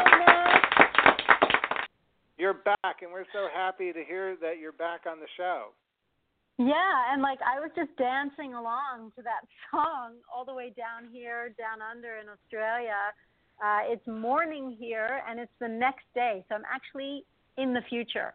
You're 2.38 2.54
back, 2.54 3.02
and 3.02 3.12
we're 3.12 3.26
so 3.32 3.48
happy 3.54 3.92
to 3.92 4.04
hear 4.04 4.36
that 4.36 4.58
you're 4.60 4.72
back 4.72 5.02
on 5.10 5.20
the 5.20 5.28
show. 5.36 5.68
Yeah, 6.58 7.12
and 7.12 7.22
like 7.22 7.38
I 7.40 7.60
was 7.60 7.70
just 7.74 7.96
dancing 7.96 8.54
along 8.54 9.12
to 9.16 9.22
that 9.22 9.46
song 9.70 10.14
all 10.32 10.44
the 10.44 10.54
way 10.54 10.72
down 10.76 11.10
here, 11.12 11.54
down 11.58 11.78
under 11.80 12.18
in 12.18 12.28
Australia. 12.28 13.14
Uh, 13.62 13.80
it's 13.86 14.06
morning 14.06 14.76
here, 14.78 15.22
and 15.28 15.40
it's 15.40 15.52
the 15.60 15.68
next 15.68 16.04
day, 16.14 16.44
so 16.48 16.56
I'm 16.56 16.64
actually 16.72 17.24
in 17.56 17.72
the 17.72 17.82
future. 17.88 18.34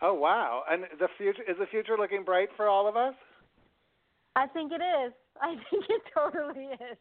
Oh 0.00 0.14
wow! 0.14 0.62
And 0.70 0.84
the 0.98 1.08
future 1.16 1.42
is 1.48 1.56
the 1.58 1.66
future 1.66 1.96
looking 1.98 2.24
bright 2.24 2.48
for 2.56 2.68
all 2.68 2.88
of 2.88 2.96
us? 2.96 3.14
I 4.36 4.46
think 4.46 4.72
it 4.72 4.82
is. 4.82 5.12
I 5.40 5.54
think 5.70 5.84
it 5.88 6.02
totally 6.14 6.66
is. 6.66 6.98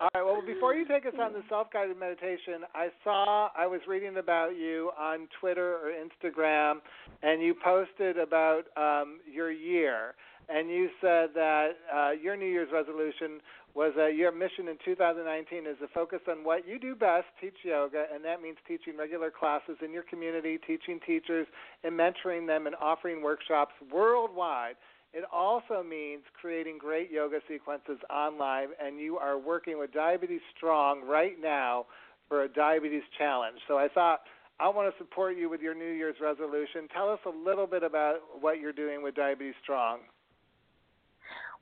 All 0.00 0.08
right. 0.14 0.24
Well, 0.24 0.42
before 0.46 0.74
you 0.74 0.86
take 0.86 1.06
us 1.06 1.14
on 1.20 1.32
the 1.32 1.42
self-guided 1.48 1.98
meditation, 1.98 2.64
I 2.74 2.88
saw 3.04 3.48
I 3.56 3.66
was 3.66 3.80
reading 3.88 4.16
about 4.18 4.56
you 4.56 4.90
on 4.98 5.28
Twitter 5.40 5.76
or 5.76 5.92
Instagram, 5.92 6.76
and 7.22 7.42
you 7.42 7.54
posted 7.62 8.18
about 8.18 8.64
um, 8.76 9.20
your 9.30 9.50
year, 9.50 10.14
and 10.48 10.70
you 10.70 10.88
said 11.00 11.30
that 11.34 11.70
uh, 11.94 12.10
your 12.12 12.36
New 12.36 12.46
Year's 12.46 12.70
resolution 12.72 13.40
was 13.74 13.92
that 13.96 14.16
your 14.16 14.32
mission 14.32 14.68
in 14.68 14.76
2019 14.84 15.66
is 15.66 15.78
to 15.80 15.88
focus 15.94 16.20
on 16.28 16.44
what 16.44 16.66
you 16.66 16.78
do 16.78 16.94
best, 16.94 17.26
teach 17.40 17.54
yoga, 17.62 18.04
and 18.12 18.24
that 18.24 18.42
means 18.42 18.56
teaching 18.66 18.96
regular 18.98 19.30
classes 19.30 19.76
in 19.84 19.92
your 19.92 20.02
community, 20.02 20.58
teaching 20.66 20.98
teachers, 21.06 21.46
and 21.84 21.98
mentoring 21.98 22.46
them, 22.46 22.66
and 22.66 22.74
offering 22.80 23.22
workshops 23.22 23.72
worldwide. 23.92 24.74
It 25.12 25.24
also 25.32 25.82
means 25.82 26.22
creating 26.40 26.78
great 26.78 27.10
yoga 27.10 27.38
sequences 27.48 27.98
online, 28.10 28.68
and 28.82 29.00
you 29.00 29.18
are 29.18 29.38
working 29.38 29.78
with 29.78 29.92
Diabetes 29.92 30.40
Strong 30.56 31.02
right 31.06 31.40
now 31.40 31.86
for 32.28 32.44
a 32.44 32.48
diabetes 32.48 33.02
challenge. 33.18 33.58
So 33.66 33.76
I 33.76 33.88
thought 33.88 34.20
I 34.60 34.68
want 34.68 34.92
to 34.92 34.98
support 35.02 35.36
you 35.36 35.48
with 35.48 35.60
your 35.60 35.74
New 35.74 35.90
Year's 35.90 36.16
resolution. 36.20 36.86
Tell 36.94 37.10
us 37.10 37.18
a 37.26 37.30
little 37.30 37.66
bit 37.66 37.82
about 37.82 38.20
what 38.40 38.60
you're 38.60 38.72
doing 38.72 39.02
with 39.02 39.14
Diabetes 39.14 39.54
Strong. 39.62 40.00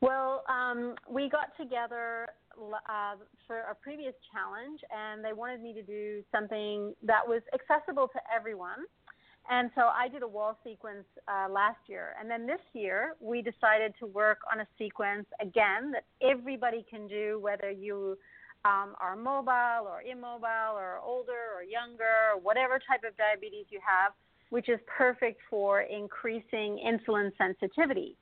Well, 0.01 0.45
um, 0.49 0.95
we 1.11 1.29
got 1.29 1.57
together 1.59 2.29
uh, 2.57 3.17
for 3.47 3.59
a 3.71 3.75
previous 3.75 4.15
challenge, 4.33 4.81
and 4.91 5.25
they 5.25 5.33
wanted 5.33 5.61
me 5.61 5.73
to 5.75 5.83
do 5.83 6.23
something 6.31 6.95
that 7.03 7.27
was 7.27 7.43
accessible 7.53 8.09
to 8.09 8.21
everyone. 8.35 8.87
And 9.51 9.71
so 9.75 9.83
I 9.83 10.09
did 10.09 10.23
a 10.23 10.29
wall 10.29 10.59
sequence 10.63 11.07
uh, 11.27 11.51
last 11.51 11.79
year. 11.87 12.15
And 12.21 12.31
then 12.31 12.47
this 12.47 12.61
year, 12.75 13.15
we 13.19 13.41
decided 13.43 13.95
to 13.99 14.07
work 14.07 14.39
on 14.53 14.61
a 14.61 14.67
sequence 14.77 15.27
again 15.41 15.91
that 15.93 16.05
everybody 16.23 16.85
can 16.89 17.09
do, 17.09 17.41
whether 17.41 17.71
you 17.71 18.19
um, 18.65 18.95
are 19.01 19.17
mobile 19.17 19.89
or 19.89 20.03
immobile 20.03 20.77
or 20.77 20.99
older 21.03 21.57
or 21.57 21.63
younger 21.63 22.35
or 22.35 22.41
whatever 22.41 22.79
type 22.79 23.03
of 23.09 23.17
diabetes 23.17 23.67
you 23.71 23.81
have, 23.81 24.13
which 24.51 24.69
is 24.69 24.79
perfect 24.87 25.41
for 25.49 25.81
increasing 25.81 26.79
insulin 26.85 27.31
sensitivity. 27.39 28.17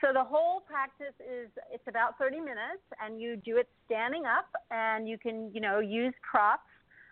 So 0.00 0.14
the 0.14 0.24
whole 0.24 0.60
practice 0.60 1.14
is 1.20 1.50
it's 1.70 1.86
about 1.86 2.16
30 2.18 2.38
minutes, 2.40 2.84
and 3.04 3.20
you 3.20 3.36
do 3.36 3.58
it 3.58 3.68
standing 3.84 4.24
up, 4.24 4.48
and 4.70 5.08
you 5.08 5.18
can 5.18 5.50
you 5.52 5.60
know 5.60 5.80
use 5.80 6.14
props. 6.28 6.62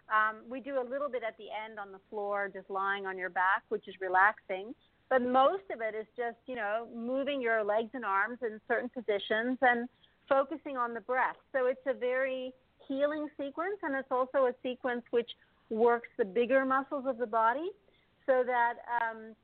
Um, 0.08 0.36
we 0.48 0.60
do 0.60 0.80
a 0.80 0.86
little 0.88 1.10
bit 1.10 1.22
at 1.22 1.36
the 1.36 1.48
end 1.52 1.78
on 1.78 1.92
the 1.92 2.00
floor, 2.08 2.50
just 2.52 2.70
lying 2.70 3.04
on 3.04 3.18
your 3.18 3.28
back, 3.28 3.62
which 3.68 3.86
is 3.88 3.94
relaxing. 4.00 4.74
But 5.10 5.22
most 5.22 5.64
of 5.70 5.80
it 5.82 5.94
is 5.94 6.06
just 6.16 6.38
you 6.46 6.56
know 6.56 6.88
moving 6.94 7.42
your 7.42 7.62
legs 7.62 7.90
and 7.92 8.04
arms 8.04 8.38
in 8.42 8.58
certain 8.66 8.88
positions 8.88 9.58
and 9.60 9.88
focusing 10.26 10.76
on 10.78 10.94
the 10.94 11.00
breath. 11.00 11.36
So 11.52 11.66
it's 11.66 11.86
a 11.86 11.94
very 11.94 12.52
healing 12.86 13.28
sequence, 13.36 13.76
and 13.82 13.94
it's 13.94 14.10
also 14.10 14.46
a 14.46 14.52
sequence 14.62 15.02
which 15.10 15.30
works 15.68 16.08
the 16.16 16.24
bigger 16.24 16.64
muscles 16.64 17.04
of 17.06 17.18
the 17.18 17.26
body, 17.26 17.68
so 18.24 18.42
that 18.46 18.74
um, 19.02 19.34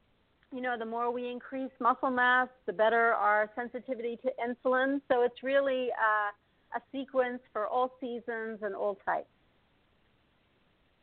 you 0.55 0.61
know, 0.61 0.77
the 0.79 0.87
more 0.87 1.11
we 1.11 1.29
increase 1.29 1.73
muscle 1.81 2.11
mass, 2.11 2.49
the 2.67 2.73
better 2.73 3.13
our 3.13 3.51
sensitivity 3.57 4.19
to 4.23 4.31
insulin. 4.39 5.01
So 5.11 5.23
it's 5.23 5.43
really 5.43 5.89
uh, 5.91 6.79
a 6.79 6.81
sequence 6.93 7.41
for 7.53 7.67
all 7.67 7.91
seasons 8.01 8.61
and 8.63 8.75
all 8.75 8.97
types. 9.05 9.27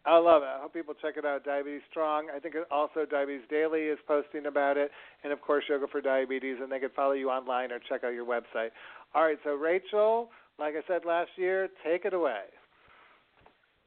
I 0.05 0.17
love 0.17 0.41
it. 0.41 0.47
I 0.47 0.59
hope 0.61 0.73
people 0.73 0.95
check 0.99 1.15
it 1.17 1.25
out. 1.25 1.43
Diabetes 1.43 1.81
Strong. 1.91 2.29
I 2.35 2.39
think 2.39 2.55
also 2.71 3.05
Diabetes 3.05 3.45
Daily 3.49 3.81
is 3.81 3.99
posting 4.07 4.47
about 4.47 4.77
it, 4.77 4.89
and 5.23 5.31
of 5.31 5.41
course 5.41 5.65
Yoga 5.69 5.85
for 5.91 6.01
Diabetes. 6.01 6.57
And 6.61 6.71
they 6.71 6.79
can 6.79 6.89
follow 6.95 7.11
you 7.11 7.29
online 7.29 7.71
or 7.71 7.79
check 7.87 8.03
out 8.03 8.13
your 8.13 8.25
website. 8.25 8.69
All 9.13 9.23
right. 9.23 9.37
So 9.43 9.51
Rachel, 9.51 10.31
like 10.57 10.73
I 10.75 10.81
said 10.87 11.05
last 11.05 11.31
year, 11.35 11.67
take 11.85 12.05
it 12.05 12.13
away. 12.13 12.45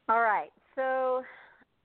All 0.09 0.21
right. 0.21 0.51
So 0.77 1.25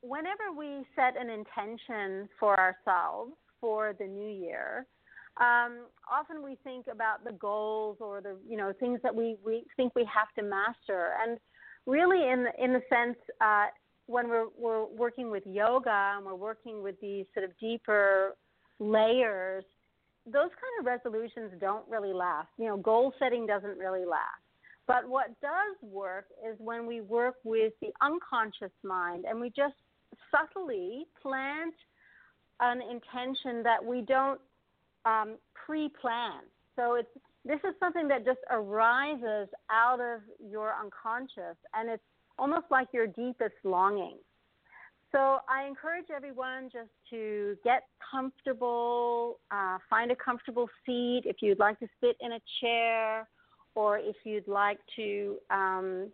whenever 0.01 0.51
we 0.55 0.85
set 0.95 1.19
an 1.19 1.29
intention 1.29 2.29
for 2.39 2.59
ourselves, 2.59 3.31
for 3.59 3.95
the 3.99 4.05
new 4.05 4.29
year, 4.29 4.85
um, 5.39 5.85
often 6.11 6.43
we 6.43 6.57
think 6.63 6.87
about 6.91 7.23
the 7.23 7.31
goals 7.31 7.97
or 8.01 8.19
the 8.21 8.35
you 8.47 8.57
know 8.57 8.73
things 8.79 8.99
that 9.03 9.15
we, 9.15 9.37
we 9.45 9.63
think 9.77 9.95
we 9.95 10.03
have 10.05 10.27
to 10.37 10.43
master. 10.43 11.11
And 11.21 11.39
really, 11.85 12.29
in 12.29 12.45
in 12.61 12.73
the 12.73 12.81
sense 12.89 13.17
uh, 13.39 13.67
when 14.07 14.27
we're 14.27 14.47
we're 14.57 14.85
working 14.85 15.31
with 15.31 15.43
yoga 15.45 16.13
and 16.17 16.25
we're 16.25 16.35
working 16.35 16.83
with 16.83 16.99
these 16.99 17.25
sort 17.33 17.45
of 17.45 17.51
deeper 17.59 18.35
layers, 18.79 19.63
those 20.25 20.49
kind 20.49 20.75
of 20.79 20.85
resolutions 20.85 21.51
don't 21.61 21.87
really 21.89 22.13
last. 22.13 22.49
You 22.57 22.67
know, 22.67 22.77
goal 22.77 23.13
setting 23.17 23.45
doesn't 23.45 23.77
really 23.77 24.05
last. 24.05 24.43
But 24.87 25.07
what 25.07 25.27
does 25.39 25.77
work 25.83 26.25
is 26.43 26.55
when 26.57 26.87
we 26.87 27.01
work 27.01 27.35
with 27.43 27.73
the 27.79 27.89
unconscious 28.01 28.71
mind 28.83 29.25
and 29.29 29.39
we 29.39 29.49
just 29.49 29.75
subtly 30.31 31.05
plant 31.21 31.75
an 32.59 32.81
intention 32.81 33.63
that 33.63 33.83
we 33.83 34.01
don't 34.01 34.39
um, 35.05 35.37
pre-plan. 35.53 36.41
So 36.75 36.95
it's 36.95 37.09
this 37.45 37.59
is 37.63 37.73
something 37.79 38.07
that 38.09 38.25
just 38.25 38.39
arises 38.51 39.47
out 39.71 39.99
of 40.01 40.21
your 40.39 40.73
unconscious, 40.73 41.57
and 41.73 41.89
it's 41.89 42.03
almost 42.37 42.65
like 42.69 42.89
your 42.93 43.07
deepest 43.07 43.55
longing. 43.63 44.17
So 45.11 45.39
I 45.49 45.65
encourage 45.65 46.05
everyone 46.15 46.69
just 46.71 46.91
to 47.09 47.57
get 47.63 47.83
comfortable, 48.11 49.39
uh, 49.49 49.77
find 49.89 50.11
a 50.11 50.15
comfortable 50.15 50.69
seat. 50.85 51.23
If 51.25 51.37
you'd 51.41 51.59
like 51.59 51.79
to 51.79 51.87
sit 52.01 52.15
in 52.19 52.33
a 52.33 52.39
chair, 52.61 53.27
or 53.73 53.97
if 53.97 54.15
you'd 54.25 54.47
like 54.47 54.79
to 54.97 55.37
um, 55.49 56.09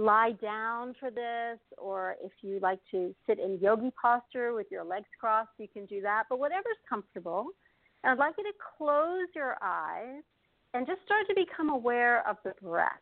lie 0.00 0.32
down 0.40 0.94
for 0.98 1.10
this, 1.10 1.58
or 1.76 2.16
if 2.22 2.32
you 2.40 2.58
like 2.60 2.80
to 2.90 3.14
sit 3.26 3.38
in 3.38 3.58
yogi 3.60 3.92
posture 4.00 4.54
with 4.54 4.66
your 4.70 4.84
legs 4.84 5.08
crossed, 5.18 5.50
you 5.58 5.68
can 5.68 5.86
do 5.86 6.00
that. 6.00 6.24
But 6.28 6.38
whatever's 6.38 6.78
comfortable. 6.88 7.48
And 8.02 8.12
I'd 8.12 8.18
like 8.18 8.34
you 8.38 8.44
to 8.44 8.52
close 8.78 9.28
your 9.34 9.56
eyes 9.62 10.22
and 10.72 10.86
just 10.86 11.02
start 11.04 11.26
to 11.28 11.34
become 11.34 11.68
aware 11.68 12.26
of 12.28 12.36
the 12.44 12.54
breath. 12.62 12.92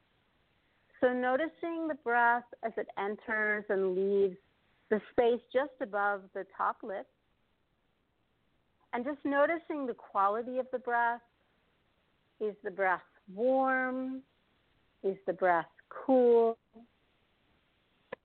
So 1.00 1.12
noticing 1.12 1.86
the 1.86 1.96
breath 2.02 2.44
as 2.64 2.72
it 2.76 2.88
enters 2.98 3.64
and 3.68 3.94
leaves 3.94 4.36
the 4.90 5.00
space 5.12 5.40
just 5.52 5.72
above 5.80 6.22
the 6.34 6.44
top 6.56 6.78
lip. 6.82 7.06
And 8.92 9.04
just 9.04 9.18
noticing 9.24 9.86
the 9.86 9.94
quality 9.94 10.58
of 10.58 10.66
the 10.72 10.78
breath. 10.78 11.20
Is 12.40 12.54
the 12.64 12.70
breath 12.70 13.02
warm? 13.34 14.22
Is 15.04 15.16
the 15.26 15.32
breath 15.32 15.66
cool? 15.90 16.56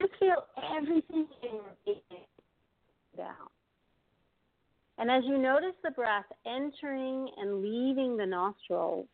You 0.04 0.10
feel 0.20 0.44
everything 0.78 1.28
in 1.44 1.98
down. 3.16 3.48
And 4.98 5.10
as 5.10 5.24
you 5.26 5.38
notice 5.38 5.76
the 5.82 5.92
breath 5.92 6.26
entering 6.46 7.30
and 7.38 7.62
leaving 7.62 8.18
the 8.18 8.26
nostrils, 8.26 9.08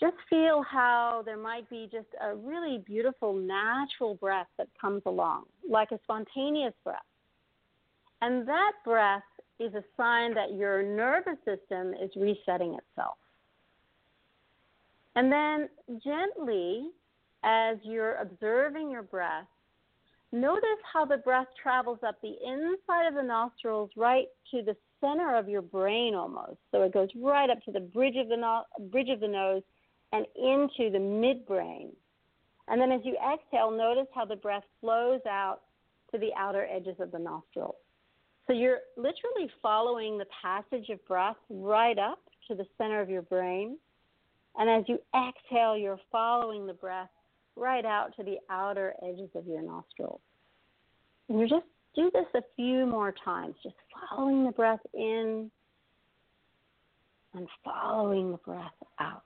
just 0.00 0.16
feel 0.28 0.64
how 0.68 1.22
there 1.24 1.36
might 1.36 1.70
be 1.70 1.88
just 1.90 2.08
a 2.20 2.34
really 2.34 2.78
beautiful 2.84 3.32
natural 3.32 4.16
breath 4.16 4.48
that 4.58 4.68
comes 4.80 5.02
along, 5.06 5.44
like 5.68 5.92
a 5.92 6.00
spontaneous 6.02 6.74
breath. 6.82 6.98
And 8.20 8.46
that 8.48 8.72
breath 8.84 9.22
is 9.60 9.72
a 9.74 9.84
sign 9.96 10.34
that 10.34 10.54
your 10.54 10.82
nervous 10.82 11.38
system 11.44 11.94
is 11.94 12.10
resetting 12.16 12.74
itself. 12.74 13.18
And 15.14 15.30
then 15.30 15.68
gently, 16.04 16.90
as 17.44 17.78
you're 17.82 18.16
observing 18.16 18.90
your 18.90 19.02
breath, 19.02 19.46
notice 20.32 20.64
how 20.92 21.04
the 21.04 21.18
breath 21.18 21.46
travels 21.60 21.98
up 22.06 22.20
the 22.20 22.34
inside 22.44 23.06
of 23.06 23.14
the 23.14 23.22
nostrils 23.22 23.90
right 23.96 24.26
to 24.50 24.62
the 24.62 24.76
center 25.00 25.36
of 25.36 25.48
your 25.48 25.62
brain 25.62 26.14
almost. 26.14 26.58
So 26.72 26.82
it 26.82 26.92
goes 26.92 27.08
right 27.16 27.50
up 27.50 27.62
to 27.64 27.72
the 27.72 27.80
bridge 27.80 28.16
of 28.16 28.28
the 28.28 28.36
no- 28.36 28.64
bridge 28.90 29.08
of 29.10 29.20
the 29.20 29.28
nose 29.28 29.62
and 30.12 30.26
into 30.36 30.90
the 30.90 30.98
midbrain. 30.98 31.90
And 32.68 32.80
then 32.80 32.92
as 32.92 33.00
you 33.04 33.16
exhale, 33.16 33.70
notice 33.70 34.08
how 34.14 34.24
the 34.24 34.36
breath 34.36 34.64
flows 34.80 35.20
out 35.28 35.60
to 36.12 36.18
the 36.18 36.30
outer 36.36 36.66
edges 36.70 36.96
of 37.00 37.12
the 37.12 37.18
nostrils. 37.18 37.76
So 38.46 38.54
you're 38.54 38.80
literally 38.96 39.50
following 39.62 40.18
the 40.18 40.26
passage 40.42 40.88
of 40.88 41.04
breath 41.06 41.36
right 41.50 41.98
up 41.98 42.20
to 42.48 42.54
the 42.54 42.66
center 42.78 43.00
of 43.00 43.10
your 43.10 43.22
brain. 43.22 43.76
And 44.56 44.68
as 44.68 44.84
you 44.88 44.98
exhale, 45.14 45.76
you're 45.76 46.00
following 46.10 46.66
the 46.66 46.72
breath 46.72 47.10
right 47.58 47.84
out 47.84 48.14
to 48.16 48.22
the 48.22 48.38
outer 48.50 48.94
edges 49.02 49.30
of 49.34 49.46
your 49.46 49.62
nostrils. 49.62 50.20
And 51.28 51.40
you 51.40 51.48
just 51.48 51.66
do 51.94 52.10
this 52.12 52.26
a 52.34 52.42
few 52.56 52.86
more 52.86 53.14
times, 53.24 53.54
just 53.62 53.74
following 54.08 54.44
the 54.44 54.52
breath 54.52 54.80
in 54.94 55.50
and 57.34 57.48
following 57.64 58.32
the 58.32 58.38
breath 58.38 58.72
out. 58.98 59.22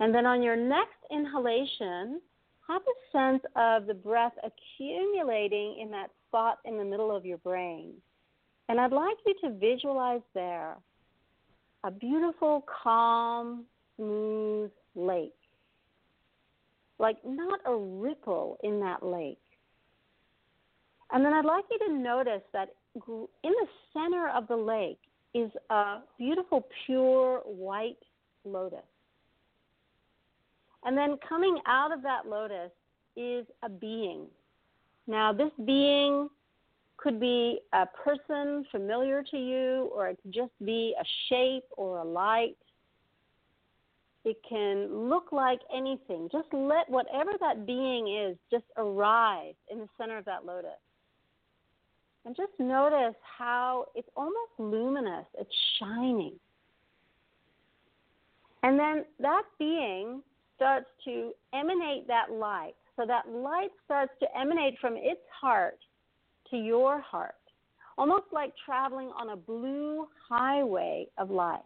And 0.00 0.14
then 0.14 0.26
on 0.26 0.42
your 0.42 0.56
next 0.56 0.98
inhalation, 1.10 2.20
have 2.68 2.82
a 2.82 3.12
sense 3.12 3.42
of 3.56 3.86
the 3.86 3.94
breath 3.94 4.32
accumulating 4.42 5.78
in 5.80 5.90
that 5.90 6.10
spot 6.28 6.58
in 6.64 6.78
the 6.78 6.84
middle 6.84 7.14
of 7.14 7.26
your 7.26 7.38
brain. 7.38 7.92
And 8.68 8.80
I'd 8.80 8.92
like 8.92 9.16
you 9.26 9.34
to 9.42 9.58
visualize 9.58 10.22
there 10.34 10.76
a 11.84 11.90
beautiful, 11.90 12.64
calm, 12.82 13.64
smooth 13.96 14.70
lake. 14.94 15.34
Like 16.98 17.16
not 17.24 17.60
a 17.66 17.74
ripple 17.74 18.58
in 18.62 18.80
that 18.80 19.04
lake. 19.04 19.38
And 21.12 21.24
then 21.24 21.32
I'd 21.32 21.44
like 21.44 21.64
you 21.70 21.78
to 21.88 21.92
notice 21.92 22.42
that 22.52 22.70
in 22.94 23.02
the 23.42 23.66
center 23.92 24.28
of 24.28 24.48
the 24.48 24.56
lake 24.56 24.98
is 25.34 25.50
a 25.70 25.98
beautiful, 26.18 26.66
pure 26.86 27.40
white 27.44 27.98
lotus. 28.44 28.78
And 30.84 30.96
then 30.96 31.16
coming 31.26 31.58
out 31.66 31.92
of 31.92 32.02
that 32.02 32.26
lotus 32.26 32.70
is 33.16 33.46
a 33.62 33.68
being. 33.68 34.26
Now, 35.06 35.32
this 35.32 35.50
being 35.64 36.28
could 36.96 37.20
be 37.20 37.60
a 37.72 37.86
person 37.86 38.64
familiar 38.70 39.22
to 39.30 39.36
you, 39.36 39.90
or 39.94 40.08
it 40.08 40.18
could 40.22 40.32
just 40.32 40.52
be 40.64 40.94
a 40.98 41.04
shape 41.28 41.64
or 41.76 41.98
a 41.98 42.04
light. 42.04 42.56
It 44.24 44.38
can 44.48 45.08
look 45.10 45.32
like 45.32 45.60
anything. 45.74 46.28
Just 46.32 46.48
let 46.52 46.88
whatever 46.88 47.32
that 47.40 47.66
being 47.66 48.08
is 48.08 48.36
just 48.50 48.64
arise 48.76 49.54
in 49.70 49.80
the 49.80 49.88
center 49.98 50.16
of 50.16 50.24
that 50.24 50.46
lotus. 50.46 50.70
And 52.24 52.34
just 52.34 52.52
notice 52.58 53.14
how 53.38 53.86
it's 53.94 54.08
almost 54.16 54.52
luminous, 54.58 55.26
it's 55.38 55.54
shining. 55.78 56.32
And 58.62 58.78
then 58.78 59.04
that 59.20 59.42
being 59.58 60.22
starts 60.56 60.86
to 61.04 61.32
emanate 61.52 62.06
that 62.08 62.32
light. 62.32 62.74
So 62.96 63.04
that 63.06 63.28
light 63.28 63.70
starts 63.84 64.12
to 64.20 64.38
emanate 64.38 64.78
from 64.80 64.94
its 64.96 65.20
heart 65.38 65.78
to 66.50 66.56
your 66.56 67.00
heart, 67.00 67.34
almost 67.98 68.26
like 68.32 68.54
traveling 68.64 69.10
on 69.18 69.30
a 69.30 69.36
blue 69.36 70.06
highway 70.28 71.08
of 71.18 71.30
light. 71.30 71.64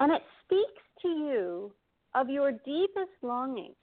And 0.00 0.10
it 0.10 0.22
speaks 0.44 0.81
to 1.02 1.08
you 1.08 1.72
of 2.14 2.28
your 2.28 2.52
deepest 2.52 3.12
longing. 3.22 3.74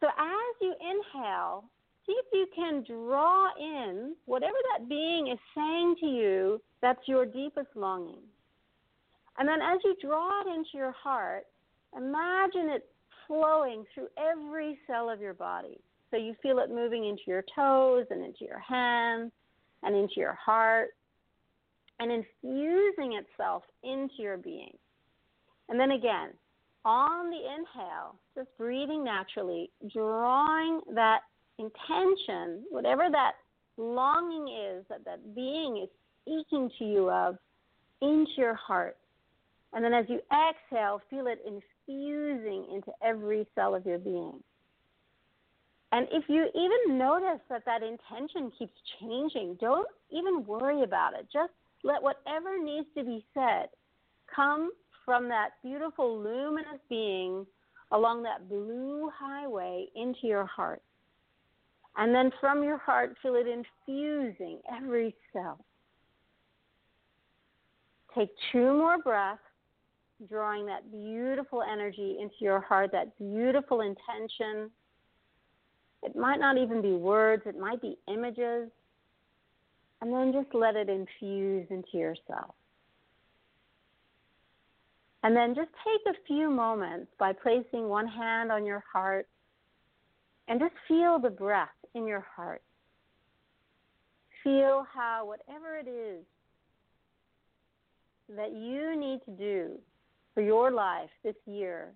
So 0.00 0.06
as 0.06 0.54
you 0.60 0.74
inhale, 0.80 1.64
see 2.06 2.12
if 2.12 2.26
you 2.32 2.46
can 2.54 2.84
draw 2.84 3.48
in 3.58 4.14
whatever 4.26 4.56
that 4.72 4.88
being 4.88 5.28
is 5.28 5.38
saying 5.54 5.96
to 6.00 6.06
you 6.06 6.60
that's 6.80 7.00
your 7.06 7.26
deepest 7.26 7.68
longing. 7.74 8.22
And 9.38 9.48
then 9.48 9.60
as 9.62 9.78
you 9.84 9.96
draw 10.00 10.42
it 10.42 10.48
into 10.48 10.70
your 10.74 10.92
heart, 10.92 11.44
imagine 11.96 12.70
it 12.70 12.88
flowing 13.26 13.84
through 13.94 14.08
every 14.18 14.78
cell 14.86 15.10
of 15.10 15.20
your 15.20 15.34
body. 15.34 15.80
So 16.10 16.16
you 16.16 16.34
feel 16.42 16.58
it 16.58 16.70
moving 16.70 17.06
into 17.06 17.22
your 17.26 17.44
toes 17.54 18.06
and 18.10 18.24
into 18.24 18.44
your 18.44 18.58
hands 18.58 19.30
and 19.82 19.94
into 19.94 20.14
your 20.16 20.34
heart 20.34 20.90
and 22.00 22.10
infusing 22.10 23.14
itself 23.14 23.62
into 23.82 24.14
your 24.18 24.36
being. 24.36 24.76
And 25.68 25.78
then 25.78 25.92
again, 25.92 26.30
on 26.84 27.30
the 27.30 27.36
inhale, 27.36 28.16
just 28.34 28.48
breathing 28.56 29.04
naturally, 29.04 29.70
drawing 29.92 30.80
that 30.94 31.20
intention, 31.58 32.64
whatever 32.70 33.08
that 33.10 33.32
longing 33.76 34.48
is 34.48 34.84
that 34.88 35.04
that 35.04 35.34
being 35.34 35.82
is 35.82 35.88
speaking 36.22 36.70
to 36.78 36.84
you 36.84 37.10
of, 37.10 37.36
into 38.00 38.32
your 38.36 38.54
heart. 38.54 38.96
And 39.72 39.84
then 39.84 39.92
as 39.92 40.06
you 40.08 40.20
exhale, 40.32 41.02
feel 41.10 41.26
it 41.26 41.40
infusing 41.46 42.66
into 42.72 42.92
every 43.02 43.46
cell 43.54 43.74
of 43.74 43.84
your 43.84 43.98
being. 43.98 44.42
And 45.92 46.06
if 46.12 46.24
you 46.28 46.48
even 46.54 46.98
notice 46.98 47.40
that 47.48 47.64
that 47.64 47.82
intention 47.82 48.52
keeps 48.58 48.72
changing, 49.00 49.56
don't 49.60 49.88
even 50.10 50.44
worry 50.44 50.82
about 50.82 51.14
it. 51.14 51.26
Just 51.32 51.52
let 51.82 52.02
whatever 52.02 52.62
needs 52.62 52.86
to 52.96 53.04
be 53.04 53.24
said 53.34 53.68
come 54.34 54.70
from 55.08 55.26
that 55.26 55.52
beautiful 55.64 56.22
luminous 56.22 56.78
being 56.90 57.46
along 57.92 58.22
that 58.24 58.46
blue 58.46 59.10
highway 59.18 59.86
into 59.96 60.26
your 60.26 60.44
heart. 60.44 60.82
And 61.96 62.14
then 62.14 62.30
from 62.42 62.62
your 62.62 62.76
heart, 62.76 63.16
feel 63.22 63.34
it 63.36 63.46
infusing 63.46 64.58
every 64.70 65.16
cell. 65.32 65.64
Take 68.14 68.28
two 68.52 68.74
more 68.74 68.98
breaths, 68.98 69.40
drawing 70.28 70.66
that 70.66 70.92
beautiful 70.92 71.62
energy 71.62 72.18
into 72.20 72.36
your 72.40 72.60
heart, 72.60 72.90
that 72.92 73.18
beautiful 73.18 73.80
intention. 73.80 74.70
It 76.02 76.16
might 76.16 76.38
not 76.38 76.58
even 76.58 76.82
be 76.82 76.92
words, 76.92 77.44
it 77.46 77.58
might 77.58 77.80
be 77.80 77.96
images. 78.08 78.68
And 80.02 80.12
then 80.12 80.34
just 80.34 80.54
let 80.54 80.76
it 80.76 80.90
infuse 80.90 81.66
into 81.70 81.96
yourself. 81.96 82.54
And 85.22 85.34
then 85.34 85.54
just 85.54 85.70
take 85.84 86.14
a 86.14 86.18
few 86.26 86.48
moments 86.48 87.10
by 87.18 87.32
placing 87.32 87.88
one 87.88 88.06
hand 88.06 88.52
on 88.52 88.64
your 88.64 88.84
heart 88.92 89.26
and 90.46 90.60
just 90.60 90.74
feel 90.86 91.18
the 91.18 91.30
breath 91.30 91.68
in 91.94 92.06
your 92.06 92.24
heart. 92.34 92.62
Feel 94.44 94.86
how 94.92 95.26
whatever 95.26 95.76
it 95.76 95.88
is 95.88 96.24
that 98.36 98.52
you 98.52 98.98
need 98.98 99.20
to 99.24 99.30
do 99.32 99.78
for 100.34 100.42
your 100.42 100.70
life 100.70 101.10
this 101.24 101.34
year 101.46 101.92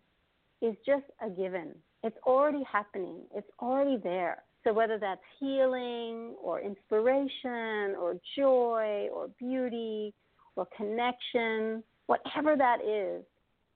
is 0.61 0.74
just 0.85 1.05
a 1.24 1.31
given. 1.31 1.74
It's 2.03 2.16
already 2.27 2.62
happening, 2.70 3.20
it's 3.35 3.51
already 3.61 3.99
there. 4.03 4.43
So, 4.65 4.73
whether 4.73 4.99
that's 4.99 5.20
healing 5.40 6.35
or 6.43 6.61
inspiration 6.61 7.97
or 7.99 8.16
joy 8.36 9.09
or 9.12 9.28
beauty 9.39 10.15
or 10.55 10.66
connection, 10.77 11.82
whatever 12.06 12.56
that 12.56 12.78
is, 12.84 13.24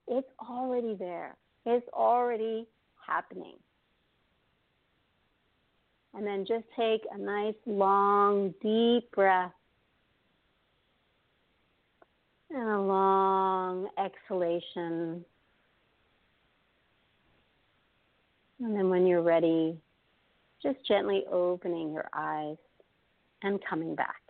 it's 0.09 0.29
already 0.49 0.95
there. 0.95 1.37
It's 1.65 1.87
already 1.93 2.67
happening. 3.07 3.57
And 6.15 6.27
then 6.27 6.47
just 6.47 6.65
take 6.77 7.03
a 7.13 7.19
nice, 7.19 7.55
long, 7.67 8.55
deep 8.63 9.11
breath. 9.13 9.53
And 12.51 12.69
a 12.69 12.81
long 12.81 13.89
exhalation. 13.99 15.25
And 18.61 18.75
then 18.75 18.89
when 18.89 19.07
you're 19.07 19.23
ready, 19.23 19.77
just 20.63 20.79
gently 20.87 21.25
opening 21.31 21.93
your 21.93 22.09
eyes 22.15 22.57
and 23.43 23.61
coming 23.69 23.95
back. 23.95 24.26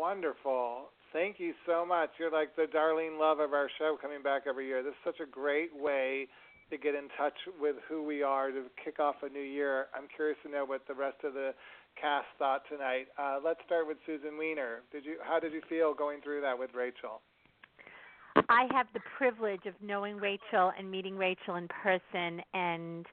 Wonderful. 0.00 0.88
Thank 1.12 1.38
you 1.38 1.52
so 1.66 1.84
much. 1.84 2.08
You're 2.18 2.30
like 2.30 2.56
the 2.56 2.66
darling 2.72 3.18
love 3.20 3.38
of 3.38 3.52
our 3.52 3.68
show 3.78 3.98
coming 4.00 4.22
back 4.22 4.44
every 4.48 4.66
year. 4.66 4.82
This 4.82 4.92
is 4.92 5.04
such 5.04 5.20
a 5.20 5.30
great 5.30 5.76
way 5.76 6.26
to 6.70 6.78
get 6.78 6.94
in 6.94 7.08
touch 7.18 7.34
with 7.60 7.76
who 7.86 8.02
we 8.02 8.22
are 8.22 8.50
to 8.50 8.62
kick 8.82 8.98
off 8.98 9.16
a 9.22 9.28
new 9.28 9.42
year. 9.42 9.88
I'm 9.94 10.08
curious 10.16 10.38
to 10.46 10.50
know 10.50 10.64
what 10.64 10.88
the 10.88 10.94
rest 10.94 11.18
of 11.22 11.34
the 11.34 11.52
cast 12.00 12.28
thought 12.38 12.62
tonight. 12.70 13.08
Uh, 13.18 13.40
let's 13.44 13.60
start 13.66 13.86
with 13.86 13.98
Susan 14.06 14.38
Weiner. 14.38 14.80
Did 14.90 15.04
you 15.04 15.16
how 15.22 15.38
did 15.38 15.52
you 15.52 15.60
feel 15.68 15.92
going 15.92 16.22
through 16.22 16.40
that 16.40 16.58
with 16.58 16.70
Rachel? 16.72 17.20
I 18.48 18.68
have 18.72 18.86
the 18.94 19.00
privilege 19.18 19.66
of 19.66 19.74
knowing 19.82 20.16
Rachel 20.16 20.72
and 20.78 20.90
meeting 20.90 21.18
Rachel 21.18 21.56
in 21.56 21.68
person 21.68 22.40
and 22.54 23.04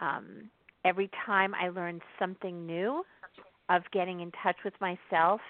um 0.00 0.50
every 0.86 1.10
time 1.26 1.54
I 1.54 1.68
learn 1.68 2.00
something 2.18 2.64
new 2.64 3.04
of 3.68 3.82
getting 3.92 4.20
in 4.20 4.32
touch 4.42 4.56
with 4.64 4.74
myself 4.80 5.42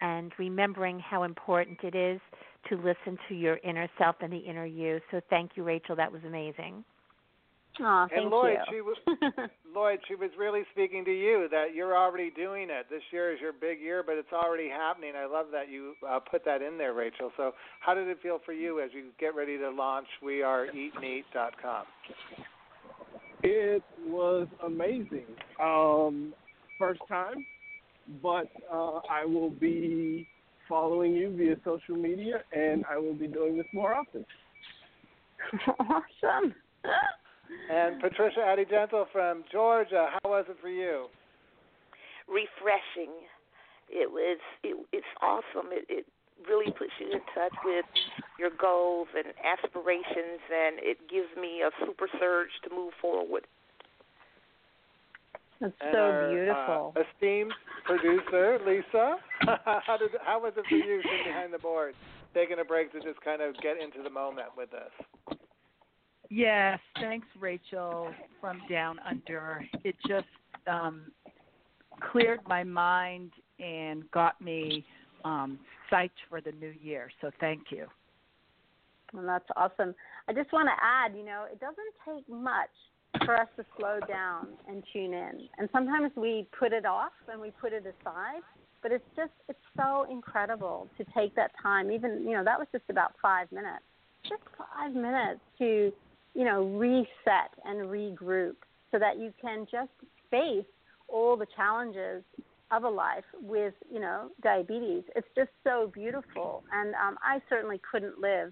and 0.00 0.32
remembering 0.38 0.98
how 0.98 1.22
important 1.24 1.78
it 1.82 1.94
is 1.94 2.20
to 2.68 2.76
listen 2.76 3.18
to 3.28 3.34
your 3.34 3.58
inner 3.64 3.88
self 3.98 4.16
and 4.20 4.32
the 4.32 4.38
inner 4.38 4.66
you. 4.66 5.00
So 5.10 5.20
thank 5.30 5.52
you, 5.54 5.64
Rachel. 5.64 5.96
That 5.96 6.10
was 6.10 6.22
amazing. 6.26 6.84
Oh, 7.80 8.06
thank 8.10 8.22
and 8.22 8.30
Lloyd, 8.30 8.56
you. 8.70 8.74
she 8.74 8.80
was 8.80 9.50
Lloyd, 9.74 10.00
she 10.08 10.16
was 10.16 10.30
really 10.36 10.62
speaking 10.72 11.04
to 11.04 11.12
you 11.12 11.48
that 11.50 11.74
you're 11.74 11.96
already 11.96 12.30
doing 12.30 12.70
it. 12.70 12.86
This 12.90 13.02
year 13.12 13.32
is 13.32 13.40
your 13.40 13.52
big 13.52 13.80
year, 13.80 14.02
but 14.04 14.16
it's 14.16 14.32
already 14.32 14.68
happening. 14.68 15.12
I 15.16 15.26
love 15.26 15.46
that 15.52 15.70
you 15.70 15.94
uh, 16.08 16.18
put 16.18 16.44
that 16.44 16.60
in 16.60 16.76
there, 16.76 16.92
Rachel. 16.94 17.30
So, 17.36 17.52
how 17.80 17.94
did 17.94 18.08
it 18.08 18.18
feel 18.20 18.40
for 18.44 18.52
you 18.52 18.80
as 18.80 18.90
you 18.92 19.10
get 19.20 19.36
ready 19.36 19.58
to 19.58 19.70
launch 19.70 20.08
WeAreEatNeat.com? 20.24 21.84
It 23.44 23.82
was 24.04 24.48
amazing. 24.64 25.26
Um, 25.62 26.34
first 26.78 27.00
time, 27.08 27.36
but 28.22 28.48
uh, 28.72 29.00
I 29.10 29.24
will 29.24 29.50
be 29.50 30.26
following 30.68 31.14
you 31.14 31.34
via 31.36 31.56
social 31.64 31.96
media, 31.96 32.42
and 32.52 32.84
I 32.90 32.98
will 32.98 33.14
be 33.14 33.26
doing 33.26 33.56
this 33.56 33.66
more 33.72 33.94
often. 33.94 34.24
awesome. 35.78 36.54
And 37.70 38.00
Patricia 38.00 38.40
Addy 38.44 38.64
Gentle 38.64 39.06
from 39.12 39.44
Georgia, 39.50 40.08
how 40.12 40.30
was 40.30 40.44
it 40.48 40.56
for 40.60 40.68
you? 40.68 41.06
Refreshing. 42.28 43.12
It 43.88 44.10
was. 44.10 44.38
It, 44.62 44.76
it's 44.92 45.06
awesome. 45.22 45.72
It, 45.72 45.86
it 45.88 46.06
really 46.48 46.70
puts 46.70 46.92
you 47.00 47.06
in 47.12 47.20
touch 47.34 47.52
with 47.64 47.84
your 48.38 48.50
goals 48.50 49.08
and 49.16 49.32
aspirations, 49.40 50.40
and 50.52 50.76
it 50.80 50.98
gives 51.08 51.28
me 51.40 51.62
a 51.62 51.70
super 51.84 52.08
surge 52.20 52.52
to 52.64 52.70
move 52.74 52.92
forward. 53.00 53.46
That's 55.60 55.72
and 55.80 55.90
so 55.92 55.98
our, 55.98 56.30
beautiful. 56.30 56.94
Uh, 56.96 57.02
esteemed 57.02 57.52
producer 57.84 58.58
Lisa, 58.66 59.16
how 59.64 59.96
did 59.98 60.10
how 60.24 60.40
was 60.40 60.52
it 60.56 60.64
for 60.68 60.76
you 60.76 61.00
sitting 61.02 61.24
behind 61.26 61.52
the 61.52 61.58
board, 61.58 61.94
taking 62.34 62.58
a 62.60 62.64
break 62.64 62.92
to 62.92 63.00
just 63.00 63.20
kind 63.22 63.42
of 63.42 63.54
get 63.60 63.80
into 63.82 64.02
the 64.02 64.10
moment 64.10 64.48
with 64.56 64.70
us? 64.72 65.38
Yes, 66.30 66.78
thanks, 67.00 67.26
Rachel 67.40 68.12
from 68.40 68.60
Down 68.68 68.98
Under. 69.08 69.64
It 69.82 69.96
just 70.06 70.26
um, 70.66 71.10
cleared 72.12 72.40
my 72.46 72.62
mind 72.62 73.32
and 73.58 74.08
got 74.10 74.40
me 74.40 74.84
um, 75.24 75.58
psyched 75.90 76.10
for 76.28 76.40
the 76.40 76.52
new 76.52 76.72
year. 76.82 77.10
So 77.20 77.30
thank 77.40 77.70
you. 77.70 77.86
Well, 79.12 79.24
that's 79.24 79.48
awesome. 79.56 79.94
I 80.28 80.34
just 80.34 80.52
want 80.52 80.68
to 80.68 80.84
add, 80.84 81.16
you 81.16 81.24
know, 81.24 81.46
it 81.50 81.60
doesn't 81.60 81.78
take 82.06 82.28
much 82.28 82.68
for 83.24 83.36
us 83.36 83.48
to 83.56 83.64
slow 83.78 84.00
down 84.06 84.48
and 84.68 84.82
tune 84.92 85.14
in. 85.14 85.48
And 85.58 85.68
sometimes 85.72 86.12
we 86.16 86.46
put 86.58 86.72
it 86.72 86.84
off 86.84 87.12
and 87.30 87.40
we 87.40 87.50
put 87.60 87.72
it 87.72 87.84
aside, 87.86 88.40
but 88.82 88.92
it's 88.92 89.04
just 89.16 89.32
it's 89.48 89.58
so 89.76 90.06
incredible 90.10 90.88
to 90.98 91.04
take 91.16 91.34
that 91.36 91.52
time. 91.62 91.90
Even, 91.90 92.24
you 92.24 92.32
know, 92.32 92.44
that 92.44 92.58
was 92.58 92.68
just 92.72 92.84
about 92.88 93.14
5 93.20 93.50
minutes. 93.52 93.84
Just 94.28 94.42
5 94.76 94.94
minutes 94.94 95.40
to, 95.58 95.92
you 96.34 96.44
know, 96.44 96.64
reset 96.64 97.50
and 97.64 97.88
regroup 97.88 98.56
so 98.90 98.98
that 98.98 99.18
you 99.18 99.32
can 99.40 99.66
just 99.70 99.90
face 100.30 100.64
all 101.08 101.36
the 101.36 101.46
challenges 101.56 102.22
of 102.70 102.84
a 102.84 102.88
life 102.88 103.24
with, 103.40 103.74
you 103.90 104.00
know, 104.00 104.30
diabetes. 104.42 105.02
It's 105.16 105.28
just 105.34 105.50
so 105.64 105.90
beautiful. 105.92 106.62
And 106.72 106.94
um 106.94 107.18
I 107.22 107.40
certainly 107.48 107.80
couldn't 107.90 108.18
live 108.20 108.50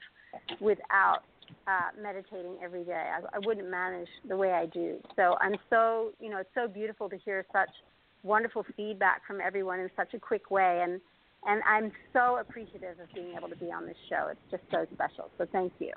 without 0.60 1.22
uh, 1.66 2.00
meditating 2.00 2.56
every 2.62 2.84
day. 2.84 2.92
I, 2.92 3.36
I 3.36 3.38
wouldn't 3.44 3.68
manage 3.68 4.08
the 4.28 4.36
way 4.36 4.52
I 4.52 4.66
do. 4.66 4.98
So 5.16 5.36
I'm 5.40 5.56
so, 5.70 6.12
you 6.20 6.30
know, 6.30 6.38
it's 6.38 6.50
so 6.54 6.68
beautiful 6.68 7.08
to 7.08 7.16
hear 7.24 7.44
such 7.52 7.70
wonderful 8.22 8.64
feedback 8.76 9.26
from 9.26 9.40
everyone 9.40 9.80
in 9.80 9.90
such 9.96 10.14
a 10.14 10.18
quick 10.18 10.50
way. 10.50 10.82
And 10.82 11.00
and 11.46 11.62
I'm 11.62 11.92
so 12.12 12.38
appreciative 12.38 12.98
of 12.98 13.12
being 13.14 13.34
able 13.36 13.48
to 13.48 13.56
be 13.56 13.66
on 13.66 13.86
this 13.86 13.96
show. 14.08 14.28
It's 14.30 14.40
just 14.50 14.64
so 14.70 14.86
special. 14.92 15.30
So 15.38 15.46
thank 15.52 15.72
you. 15.78 15.92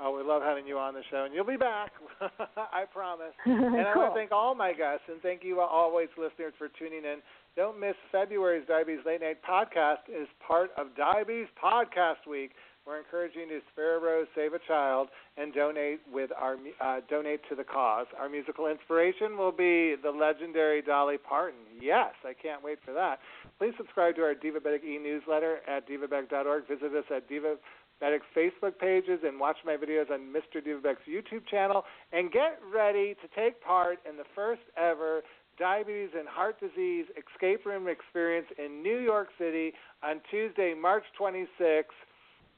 Oh, 0.00 0.16
we 0.16 0.22
love 0.22 0.42
having 0.42 0.66
you 0.66 0.76
on 0.76 0.94
the 0.94 1.02
show, 1.10 1.24
and 1.24 1.34
you'll 1.34 1.46
be 1.46 1.56
back. 1.56 1.92
I 2.56 2.84
promise. 2.92 3.32
And 3.46 3.86
I 3.86 3.96
want 3.96 4.12
to 4.12 4.18
thank 4.18 4.32
all 4.32 4.54
my 4.54 4.72
guests, 4.72 5.04
and 5.08 5.20
thank 5.22 5.44
you 5.44 5.60
always, 5.60 6.08
listeners, 6.18 6.52
for 6.58 6.68
tuning 6.78 7.04
in. 7.04 7.18
Don't 7.56 7.78
miss 7.78 7.94
February's 8.10 8.66
Diabetes 8.66 9.04
Late 9.06 9.20
Nite 9.20 9.42
podcast 9.42 10.02
is 10.08 10.26
part 10.46 10.70
of 10.76 10.88
Diabetes 10.96 11.46
Podcast 11.62 12.26
Week. 12.28 12.50
We're 12.86 12.98
encouraging 12.98 13.48
you 13.48 13.60
to 13.60 13.66
spare 13.72 13.96
a 13.96 14.00
rose, 14.00 14.26
save 14.34 14.52
a 14.52 14.58
child, 14.58 15.08
and 15.38 15.54
donate 15.54 16.00
with 16.12 16.30
our 16.38 16.56
uh, 16.82 17.00
donate 17.08 17.40
to 17.48 17.54
the 17.54 17.64
cause. 17.64 18.06
Our 18.18 18.28
musical 18.28 18.66
inspiration 18.66 19.38
will 19.38 19.52
be 19.52 19.96
the 20.02 20.10
legendary 20.10 20.82
Dolly 20.82 21.16
Parton. 21.16 21.60
Yes, 21.80 22.12
I 22.24 22.34
can't 22.34 22.62
wait 22.62 22.78
for 22.84 22.92
that. 22.92 23.20
Please 23.58 23.72
subscribe 23.78 24.16
to 24.16 24.22
our 24.22 24.34
Divabetic 24.34 24.84
e-newsletter 24.84 25.60
at 25.66 25.88
divabetic.org. 25.88 26.68
Visit 26.68 26.92
us 26.94 27.04
at 27.10 27.26
Divabetic's 27.26 28.28
Facebook 28.36 28.78
pages 28.78 29.20
and 29.24 29.40
watch 29.40 29.56
my 29.64 29.78
videos 29.78 30.10
on 30.10 30.30
Mr. 30.30 30.60
Divabetic's 30.60 31.08
YouTube 31.08 31.46
channel. 31.50 31.84
And 32.12 32.30
get 32.30 32.60
ready 32.70 33.14
to 33.14 33.28
take 33.34 33.62
part 33.62 33.98
in 34.06 34.18
the 34.18 34.28
first 34.34 34.62
ever 34.76 35.22
diabetes 35.58 36.10
and 36.18 36.28
heart 36.28 36.60
disease 36.60 37.06
escape 37.16 37.64
room 37.64 37.88
experience 37.88 38.48
in 38.58 38.82
New 38.82 38.98
York 38.98 39.28
City 39.38 39.72
on 40.02 40.20
Tuesday, 40.30 40.74
March 40.74 41.04
26th 41.18 41.84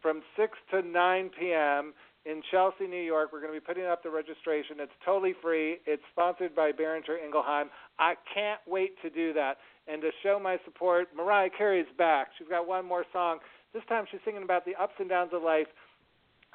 from 0.06 0.22
6 0.38 0.52
to 0.70 0.82
9 0.82 1.30
p.m. 1.36 1.92
in 2.26 2.40
Chelsea, 2.52 2.86
New 2.86 3.02
York. 3.02 3.30
We're 3.32 3.40
going 3.40 3.52
to 3.52 3.58
be 3.58 3.66
putting 3.66 3.86
up 3.86 4.04
the 4.04 4.10
registration. 4.10 4.76
It's 4.78 4.94
totally 5.04 5.34
free. 5.42 5.78
It's 5.84 6.02
sponsored 6.12 6.54
by 6.54 6.70
Boehringer 6.70 7.18
Ingelheim. 7.26 7.70
I 7.98 8.14
can't 8.32 8.60
wait 8.68 8.94
to 9.02 9.10
do 9.10 9.32
that. 9.32 9.56
And 9.88 10.00
to 10.02 10.10
show 10.22 10.38
my 10.38 10.58
support, 10.64 11.08
Mariah 11.16 11.50
Carey's 11.50 11.90
back. 11.98 12.28
She's 12.38 12.46
got 12.46 12.68
one 12.68 12.86
more 12.86 13.04
song. 13.12 13.38
This 13.74 13.82
time 13.88 14.04
she's 14.08 14.20
singing 14.24 14.44
about 14.44 14.64
the 14.64 14.76
ups 14.80 14.94
and 15.00 15.08
downs 15.08 15.32
of 15.34 15.42
life 15.42 15.66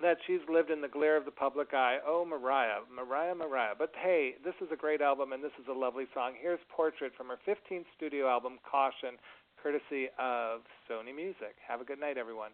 that 0.02 0.15
she's 0.26 0.40
lived 0.49 0.72
in 0.72 0.80
the 0.80 0.88
glare 0.88 1.18
of 1.18 1.26
the 1.26 1.32
public 1.32 1.73
eye. 1.73 1.98
Oh, 2.07 2.23
Mariah, 2.23 2.88
Mariah, 2.88 3.36
Mariah. 3.36 3.76
But 3.78 3.91
hey, 4.02 4.36
this 4.45 4.56
is 4.61 4.69
a 4.72 4.78
great 4.78 5.02
album 5.02 5.34
and 5.34 5.44
this 5.44 5.52
is 5.60 5.68
a 5.69 5.78
lovely 5.78 6.06
song. 6.14 6.36
Here's 6.41 6.61
Portrait 6.73 7.11
from 7.18 7.28
her 7.28 7.40
15th 7.45 7.84
studio 7.98 8.30
album, 8.30 8.60
Caution, 8.64 9.19
courtesy 9.61 10.07
of 10.18 10.61
Sony 10.90 11.14
Music. 11.14 11.60
Have 11.68 11.82
a 11.82 11.84
good 11.84 11.99
night, 11.99 12.18
everyone. 12.18 12.52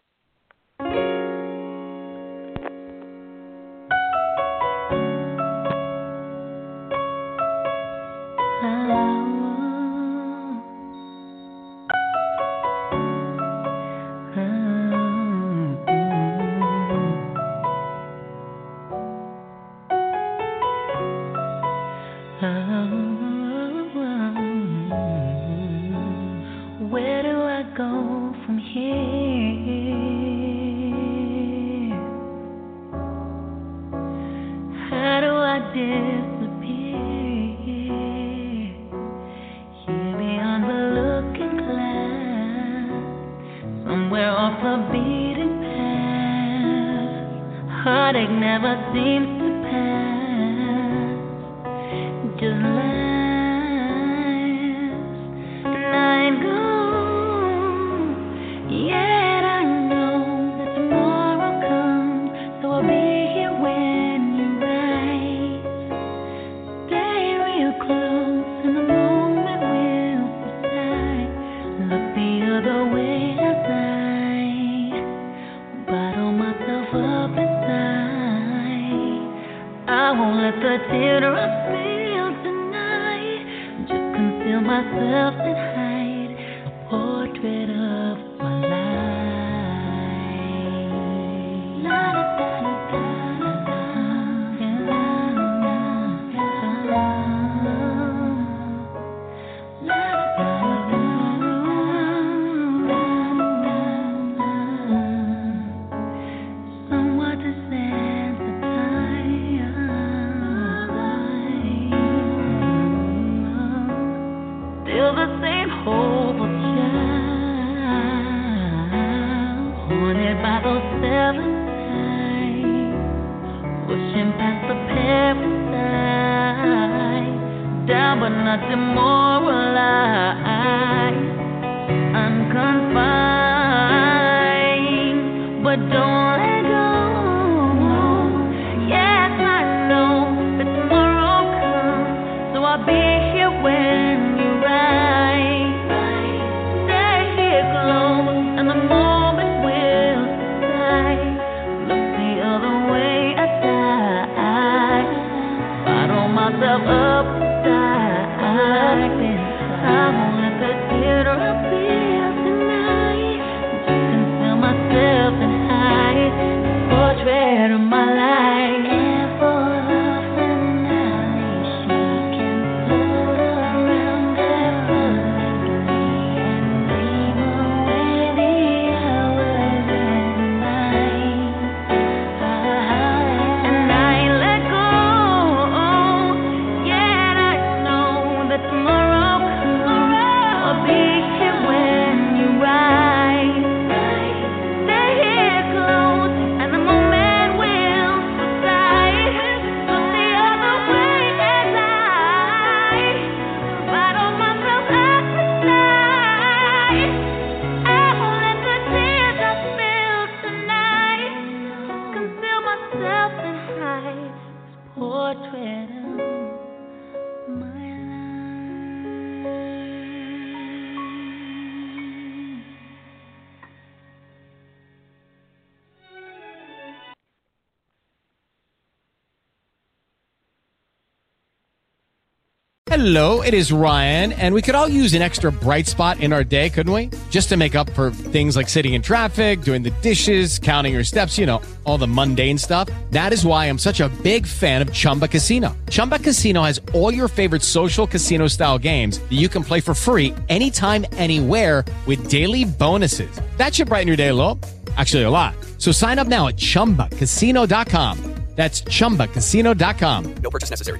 Hello, 233.08 233.42
it 233.42 233.54
is 233.54 233.72
Ryan, 233.72 234.34
and 234.34 234.54
we 234.54 234.62
could 234.62 234.76
all 234.76 234.90
use 234.90 235.14
an 235.14 235.22
extra 235.22 235.50
bright 235.50 235.88
spot 235.88 236.20
in 236.20 236.34
our 236.34 236.44
day, 236.44 236.70
couldn't 236.70 236.92
we? 236.92 237.10
Just 237.30 237.48
to 237.48 237.56
make 237.56 237.74
up 237.74 237.90
for 237.92 238.12
things 238.12 238.58
like 238.58 238.68
sitting 238.68 238.96
in 238.96 239.02
traffic, 239.02 239.62
doing 239.62 239.82
the 239.82 239.92
dishes, 240.02 240.60
counting 240.60 240.94
your 240.94 241.06
steps, 241.06 241.38
you 241.38 241.46
know, 241.46 241.62
all 241.86 241.98
the 241.98 242.08
mundane 242.08 242.58
stuff. 242.58 242.90
That 243.12 243.32
is 243.32 243.46
why 243.46 243.68
I'm 243.68 243.78
such 243.78 244.02
a 244.02 244.10
big 244.24 244.46
fan 244.46 244.82
of 244.82 244.92
Chumba 244.92 245.30
Casino. 245.30 245.74
Chumba 245.90 246.20
Casino 246.20 246.64
has 246.64 246.82
all 246.94 247.14
your 247.14 247.30
favorite 247.30 247.64
social 247.64 248.06
casino 248.06 248.48
style 248.48 248.78
games 248.78 249.20
that 249.20 249.40
you 249.40 249.48
can 249.48 249.64
play 249.64 249.80
for 249.80 249.94
free 249.94 250.36
anytime, 250.50 251.06
anywhere 251.14 251.86
with 252.08 252.30
daily 252.30 252.66
bonuses. 252.66 253.30
That 253.56 253.74
should 253.74 253.88
brighten 253.88 254.10
your 254.10 254.18
day 254.18 254.28
a 254.28 254.36
little. 254.36 254.60
Actually, 254.98 255.24
a 255.24 255.30
lot. 255.30 255.56
So 255.78 255.94
sign 255.94 256.20
up 256.20 256.28
now 256.28 256.50
at 256.50 256.58
chumbacasino.com. 256.58 258.38
That's 258.58 258.82
chumbacasino.com. 258.82 260.36
No 260.42 260.50
purchase 260.50 260.72
necessary. 260.72 261.00